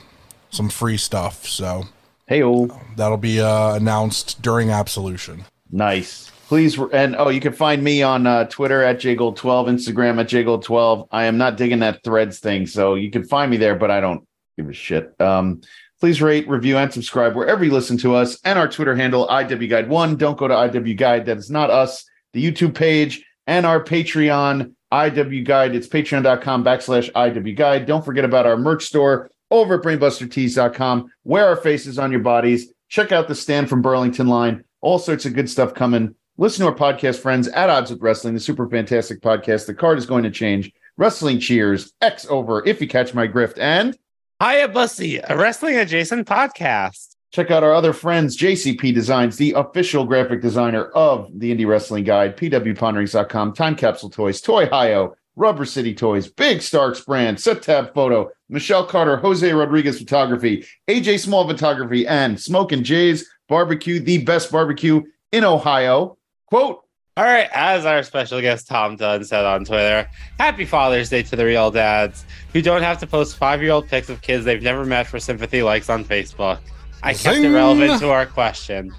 some 0.50 0.70
free 0.70 0.98
stuff. 0.98 1.46
So, 1.46 1.86
hey, 2.28 2.42
old 2.42 2.74
that'll 2.96 3.18
be 3.18 3.42
uh, 3.42 3.76
announced 3.76 4.42
during 4.42 4.70
Absolution. 4.70 5.46
Nice. 5.72 6.32
Please 6.48 6.78
and 6.94 7.16
oh, 7.16 7.30
you 7.30 7.42
can 7.42 7.54
find 7.54 7.84
me 7.84 8.04
on 8.04 8.28
uh, 8.28 8.46
Twitter 8.46 8.84
at 8.84 8.98
jgold12, 8.98 9.68
Instagram 9.68 10.20
at 10.20 10.28
jgold12. 10.28 11.08
I 11.12 11.26
am 11.26 11.38
not 11.38 11.58
digging 11.58 11.80
that 11.80 12.04
Threads 12.04 12.40
thing, 12.40 12.68
so 12.68 12.94
you 12.94 13.10
can 13.10 13.24
find 13.24 13.50
me 13.50 13.58
there, 13.58 13.76
but 13.76 13.90
I 13.90 14.00
don't 14.00 14.28
give 14.56 14.70
a 14.70 14.74
shit. 14.74 15.20
Um, 15.20 15.62
please 16.00 16.22
rate, 16.22 16.48
review, 16.48 16.78
and 16.78 16.94
subscribe 16.94 17.36
wherever 17.36 17.66
you 17.66 17.72
listen 17.72 17.98
to 17.98 18.14
us, 18.14 18.40
and 18.44 18.60
our 18.60 18.68
Twitter 18.68 18.96
handle 18.96 19.28
IWGuide1. 19.28 20.20
Don't 20.20 20.38
go 20.38 20.48
to 20.48 20.54
IWGuide; 20.54 21.26
that 21.26 21.38
is 21.38 21.50
not 21.50 21.72
us. 21.72 22.06
The 22.34 22.52
YouTube 22.52 22.76
page 22.76 23.26
and 23.48 23.66
our 23.66 23.84
Patreon 23.84 24.74
IW 24.96 25.44
Guide. 25.44 25.76
It's 25.76 25.88
patreon.com 25.88 26.64
backslash 26.64 27.12
IW 27.12 27.56
Guide. 27.56 27.86
Don't 27.86 28.06
forget 28.06 28.24
about 28.24 28.46
our 28.46 28.58
merch 28.58 28.86
store 28.86 29.30
over 29.52 29.76
at 29.76 29.82
brainbustertees.com. 29.82 31.12
Wear 31.26 31.48
our 31.48 31.58
faces 31.58 32.00
on 32.00 32.12
your 32.12 32.22
bodies. 32.22 32.72
Check 32.88 33.12
out 33.12 33.28
the 33.28 33.36
stand 33.36 33.68
from 33.70 33.82
Burlington 33.82 34.28
line. 34.28 34.64
All 34.80 34.98
sorts 34.98 35.26
of 35.26 35.34
good 35.34 35.50
stuff 35.50 35.74
coming. 35.74 36.16
Listen 36.38 36.66
to 36.66 36.72
our 36.72 36.78
podcast 36.78 37.20
friends 37.20 37.48
at 37.50 37.70
Odds 37.70 37.92
with 37.92 38.02
Wrestling, 38.02 38.34
the 38.34 38.40
super 38.40 38.70
fantastic 38.70 39.22
podcast. 39.22 39.68
The 39.68 39.74
card 39.74 39.98
is 39.98 40.06
going 40.06 40.24
to 40.24 40.32
change. 40.32 40.72
Wrestling 40.98 41.40
Cheers, 41.40 41.92
X 42.02 42.26
over, 42.30 42.66
if 42.66 42.80
you 42.80 42.88
catch 42.88 43.14
my 43.14 43.28
grift, 43.28 43.58
and 43.58 43.98
Hiya 44.42 44.70
Bussy, 44.70 45.18
a 45.18 45.38
wrestling 45.38 45.76
adjacent 45.78 46.28
podcast. 46.28 47.15
Check 47.36 47.52
out 47.52 47.66
our 47.66 47.74
other 47.74 47.92
friends, 47.92 48.38
JCP 48.38 48.94
Designs, 48.94 49.36
the 49.36 49.52
official 49.58 50.06
graphic 50.06 50.42
designer 50.42 50.86
of 50.92 51.30
the 51.38 51.54
Indie 51.54 51.68
Wrestling 51.68 52.06
Guide, 52.06 52.38
pwponderings.com, 52.38 53.52
Time 53.52 53.76
Capsule 53.76 54.10
Toys, 54.10 54.40
Toy 54.40 54.68
Hio, 54.68 55.18
Rubber 55.36 55.66
City 55.66 55.94
Toys, 55.94 56.30
Big 56.30 56.62
Starks 56.62 57.02
Brand, 57.02 57.38
Set 57.38 57.62
Tab 57.62 57.94
Photo, 57.94 58.32
Michelle 58.48 58.86
Carter, 58.86 59.18
Jose 59.18 59.52
Rodriguez 59.52 60.00
Photography, 60.00 60.66
AJ 60.88 61.20
Small 61.20 61.46
Photography, 61.46 62.08
and 62.08 62.40
Smoke 62.40 62.72
and 62.72 62.86
Jay's 62.86 63.30
Barbecue, 63.50 64.00
the 64.00 64.20
best 64.20 64.50
barbecue 64.50 65.04
in 65.34 65.44
Ohio. 65.44 66.18
Quote, 66.46 66.84
all 67.18 67.26
right, 67.26 67.50
as 67.52 67.86
our 67.86 68.02
special 68.04 68.40
guest 68.40 68.70
Tom 68.70 68.96
Dunn 68.96 69.26
said 69.26 69.44
on 69.44 69.66
Twitter, 69.66 70.10
happy 70.40 70.64
Father's 70.64 71.10
Day 71.10 71.24
to 71.24 71.36
the 71.36 71.44
real 71.44 71.70
dads 71.70 72.26
who 72.54 72.62
don't 72.62 72.82
have 72.82 73.00
to 73.00 73.08
post 73.08 73.36
five 73.36 73.62
year 73.62 73.72
old 73.72 73.90
pics 73.90 74.08
of 74.08 74.22
kids 74.22 74.46
they've 74.46 74.64
never 74.64 74.86
met 74.86 75.06
for 75.06 75.20
sympathy 75.20 75.64
likes 75.64 75.90
on 75.90 76.06
Facebook. 76.06 76.60
I 77.06 77.14
kept 77.14 77.36
Zing. 77.36 77.46
it 77.46 77.50
relevant 77.50 78.00
to 78.02 78.10
our 78.10 78.26
question. 78.26 78.94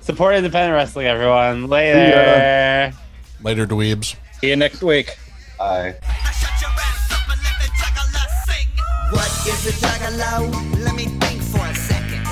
Support 0.00 0.36
independent 0.36 0.74
wrestling, 0.74 1.06
everyone. 1.06 1.66
Later. 1.66 1.98
Yeah. 1.98 2.92
Later, 3.42 3.66
dweebs. 3.66 4.16
See 4.40 4.50
you 4.50 4.56
next 4.56 4.82
week. 4.82 5.16
Bye. 5.58 5.96
What 9.10 9.26
is 9.48 9.66
a 9.66 9.72
juggalo? 9.84 10.84
Let 10.84 10.94
me 10.94 11.06
think 11.06 11.42
for 11.42 11.64
a 11.66 11.74
second. 11.74 12.22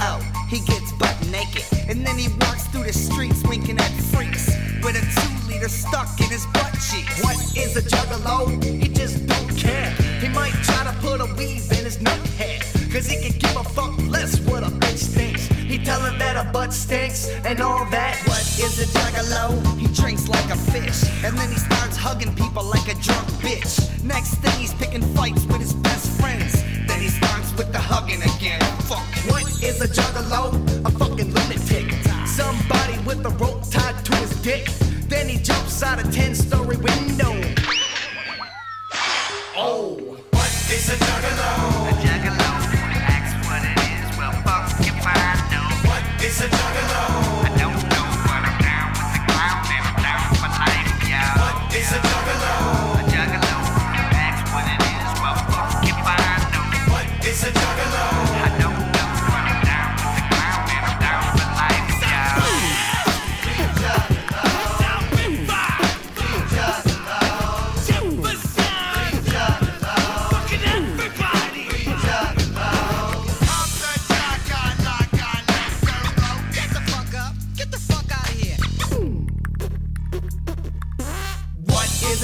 Oh, 0.00 0.20
he 0.48 0.60
gets 0.60 0.92
butt 0.92 1.16
naked, 1.30 1.64
and 1.88 2.06
then 2.06 2.16
he 2.16 2.28
walks 2.40 2.64
through 2.68 2.84
the 2.84 2.92
streets 2.92 3.42
winking 3.46 3.78
at 3.78 3.90
freaks 4.12 4.46
with 4.82 4.96
a 4.96 5.04
two 5.20 5.48
liter 5.52 5.68
stuck 5.68 6.08
in 6.20 6.28
his 6.28 6.46
butt 6.54 6.72
cheeks. 6.88 7.22
What 7.22 7.36
is 7.56 7.76
a 7.76 7.82
juggalo? 7.82 8.62
He 8.62 8.88
just 8.88 9.26
don't 9.26 9.56
care. 9.58 9.90
He 10.20 10.28
might 10.28 10.52
try 10.62 10.84
to 10.84 10.92
put 11.00 11.20
a 11.20 11.26
weave 11.34 11.70
in 11.72 11.84
his 11.84 12.00
nut 12.00 12.18
head, 12.38 12.63
cause 12.94 13.06
he 13.08 13.16
can 13.16 13.36
give 13.40 13.56
a 13.56 13.64
fuck 13.64 13.92
less 14.08 14.38
what 14.46 14.62
a 14.62 14.66
bitch 14.66 15.02
thinks. 15.16 15.48
He 15.48 15.78
tell 15.78 16.00
her 16.00 16.16
that 16.18 16.36
a 16.36 16.48
butt 16.52 16.72
stinks 16.72 17.28
and 17.44 17.60
all 17.60 17.84
that. 17.90 18.16
What 18.28 18.42
is 18.64 18.78
a 18.78 18.86
juggalo? 18.96 19.44
He 19.76 19.88
drinks 19.88 20.28
like 20.28 20.48
a 20.50 20.56
fish, 20.56 21.02
and 21.24 21.36
then 21.36 21.50
he 21.50 21.56
starts 21.56 21.96
hugging 21.96 22.32
people 22.36 22.62
like 22.62 22.86
a 22.86 22.94
drunk 23.02 23.26
bitch. 23.42 23.74
Next 24.04 24.36
thing 24.36 24.56
he's 24.60 24.72
picking 24.74 25.02
fights 25.16 25.44
with 25.46 25.60
his 25.60 25.74
best 25.74 26.20
friends. 26.20 26.52
Then 26.86 27.00
he 27.00 27.08
starts 27.08 27.52
with 27.58 27.72
the 27.72 27.80
hugging 27.80 28.22
again. 28.22 28.60
Fuck. 28.86 29.04
What 29.28 29.42
is 29.60 29.80
a 29.82 29.88
juggalo? 29.88 30.54
A 30.86 30.90
fucking 30.92 31.34
lunatic. 31.34 31.86
Somebody 32.28 32.96
with 33.04 33.26
a 33.26 33.30
rope 33.42 33.68
tied 33.72 34.04
to 34.04 34.14
his 34.22 34.30
dick. 34.42 34.70
Then 35.08 35.28
he 35.28 35.38
jumps 35.38 35.82
out 35.82 35.98
a 35.98 36.08
10 36.12 36.36
story 36.36 36.76
window. 36.76 37.34
Oh, 39.56 39.98
what 40.30 40.50
is 40.70 40.88
a 40.90 40.96
juggalo? 40.96 42.13
Is 46.24 46.40
a 46.40 46.48
juggalo? 46.48 47.43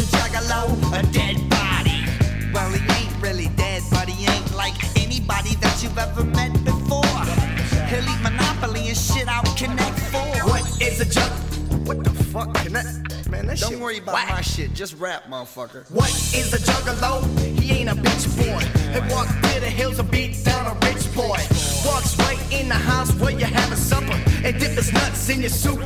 A 0.00 0.02
juggalo? 0.16 0.60
A 0.98 1.02
dead 1.12 1.36
body. 1.50 2.04
Well, 2.52 2.70
he 2.70 2.80
ain't 2.98 3.22
really 3.22 3.48
dead, 3.56 3.82
but 3.90 4.08
he 4.08 4.26
ain't 4.26 4.54
like 4.54 4.74
anybody 4.96 5.54
that 5.56 5.82
you've 5.82 5.98
ever 5.98 6.24
met 6.24 6.52
before. 6.64 7.04
He'll 7.90 8.08
eat 8.08 8.22
Monopoly 8.22 8.88
and 8.88 8.96
shit 8.96 9.28
out 9.28 9.44
Connect 9.56 9.98
4. 10.12 10.20
What 10.48 10.82
is 10.82 11.00
a 11.00 11.04
jug? 11.04 11.30
What 11.86 12.04
the 12.04 12.10
fuck? 12.10 12.54
Connect? 12.54 13.28
Man, 13.28 13.46
that 13.46 13.58
Don't 13.58 13.78
worry 13.80 13.98
about 13.98 14.28
my 14.28 14.40
shit. 14.40 14.72
Just 14.74 14.98
rap, 14.98 15.24
motherfucker. 15.28 15.88
What 15.90 16.10
is 16.34 16.52
a 16.54 16.58
juggalo? 16.58 17.22
He 17.60 17.72
ain't 17.72 17.90
a 17.90 17.94
bitch 17.94 18.26
boy. 18.36 18.64
He 18.92 19.14
walks 19.14 19.32
through 19.32 19.60
the 19.60 19.70
hills 19.70 19.98
and 19.98 20.10
beat 20.10 20.42
down 20.44 20.66
a 20.66 20.74
rich 20.86 21.14
boy. 21.14 21.38
Walks 21.84 22.18
right 22.18 22.40
in 22.50 22.68
the 22.68 22.74
house 22.74 23.12
where 23.16 23.32
you 23.32 23.46
have 23.46 23.70
a 23.70 23.76
supper 23.76 24.18
and 24.44 24.58
dip 24.58 24.72
his 24.72 24.92
nuts 24.92 25.28
in 25.28 25.40
your 25.40 25.50
soup. 25.50 25.80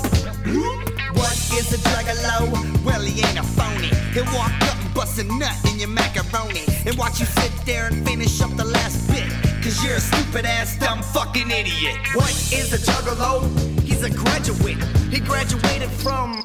Hmm? 0.46 0.93
What 1.24 1.40
is 1.58 1.72
a 1.72 1.78
juggalo? 1.78 2.84
Well, 2.84 3.00
he 3.00 3.22
ain't 3.24 3.38
a 3.38 3.42
phony. 3.42 3.88
He'll 4.12 4.28
walk 4.36 4.52
up 4.68 4.76
and 4.84 4.92
bust 4.92 5.18
a 5.18 5.24
nut 5.24 5.56
in 5.70 5.78
your 5.78 5.88
macaroni 5.88 6.64
and 6.84 6.98
watch 6.98 7.18
you 7.18 7.24
sit 7.24 7.50
there 7.64 7.86
and 7.86 8.06
finish 8.06 8.42
up 8.42 8.54
the 8.58 8.66
last 8.66 9.08
bit. 9.08 9.24
Cause 9.62 9.82
you're 9.82 9.96
a 9.96 10.00
stupid 10.00 10.44
ass, 10.44 10.76
dumb 10.76 11.00
fucking 11.00 11.50
idiot. 11.50 11.96
What 12.12 12.28
is 12.52 12.74
a 12.74 12.78
juggalo? 12.78 13.48
He's 13.80 14.02
a 14.02 14.10
graduate. 14.10 14.76
He 15.10 15.18
graduated 15.18 15.88
from. 15.88 16.44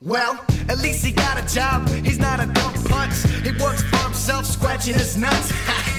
Well, 0.00 0.34
at 0.68 0.78
least 0.78 1.06
he 1.06 1.12
got 1.12 1.38
a 1.38 1.54
job. 1.54 1.88
He's 2.04 2.18
not 2.18 2.40
a 2.40 2.46
dumb 2.46 2.74
punch. 2.90 3.14
He 3.46 3.52
works 3.62 3.84
for 3.84 3.98
himself, 3.98 4.46
scratching 4.46 4.94
his 4.94 5.16
nuts. 5.16 5.52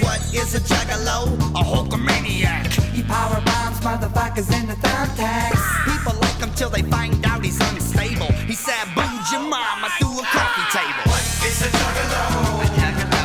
what 0.04 0.20
is 0.34 0.54
a 0.54 0.60
juggalo? 0.60 1.32
A 1.58 1.64
Hulkamaniac. 1.64 2.66
He 2.92 3.02
power 3.02 3.40
bombs 3.46 3.80
motherfuckers 3.80 4.52
in 4.60 4.68
the 4.68 4.74
thumbtacks. 4.74 5.62
People 5.86 6.23
till 6.54 6.70
they 6.70 6.82
find 6.82 7.24
out 7.26 7.44
he's 7.44 7.60
unstable. 7.72 8.30
He 8.46 8.54
said, 8.54 8.74
sabooed 8.74 9.32
your 9.32 9.40
mama 9.42 9.88
through 9.98 10.20
a 10.20 10.24
coffee 10.24 10.66
table. 10.70 11.04
What 11.10 11.22
is 11.42 11.62
a 11.62 11.68
juggalo? 11.68 12.62
A 12.62 12.66
juggalo. 12.78 13.24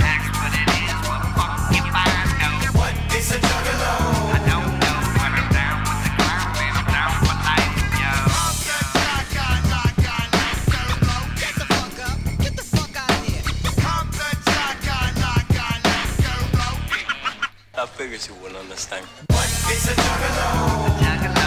Ask 0.00 0.32
what 0.40 0.52
it 0.56 0.68
is. 0.80 0.96
Well, 1.04 1.20
fuck 1.36 1.68
if 1.76 1.84
I 1.92 2.08
know. 2.40 2.72
What 2.78 2.94
is 3.14 3.28
a 3.32 3.38
juggalo? 3.38 3.92
I 4.32 4.40
don't 4.48 4.72
know, 4.80 4.98
but 5.20 5.32
I'm 5.36 5.48
down 5.52 5.78
with 5.84 6.00
the 6.04 6.12
and 6.64 6.74
I'm 6.80 6.88
down 6.88 7.12
for 7.20 7.36
life, 7.44 7.76
yo. 8.00 8.12
I 17.74 17.86
figured 17.86 18.22
you 18.28 18.34
wouldn't 18.40 18.60
understand. 18.60 19.04
What 19.28 19.46
is 19.70 19.84
a 19.88 19.94
juggalo? 19.94 20.48
A 20.86 20.90
juggalo. 21.02 21.41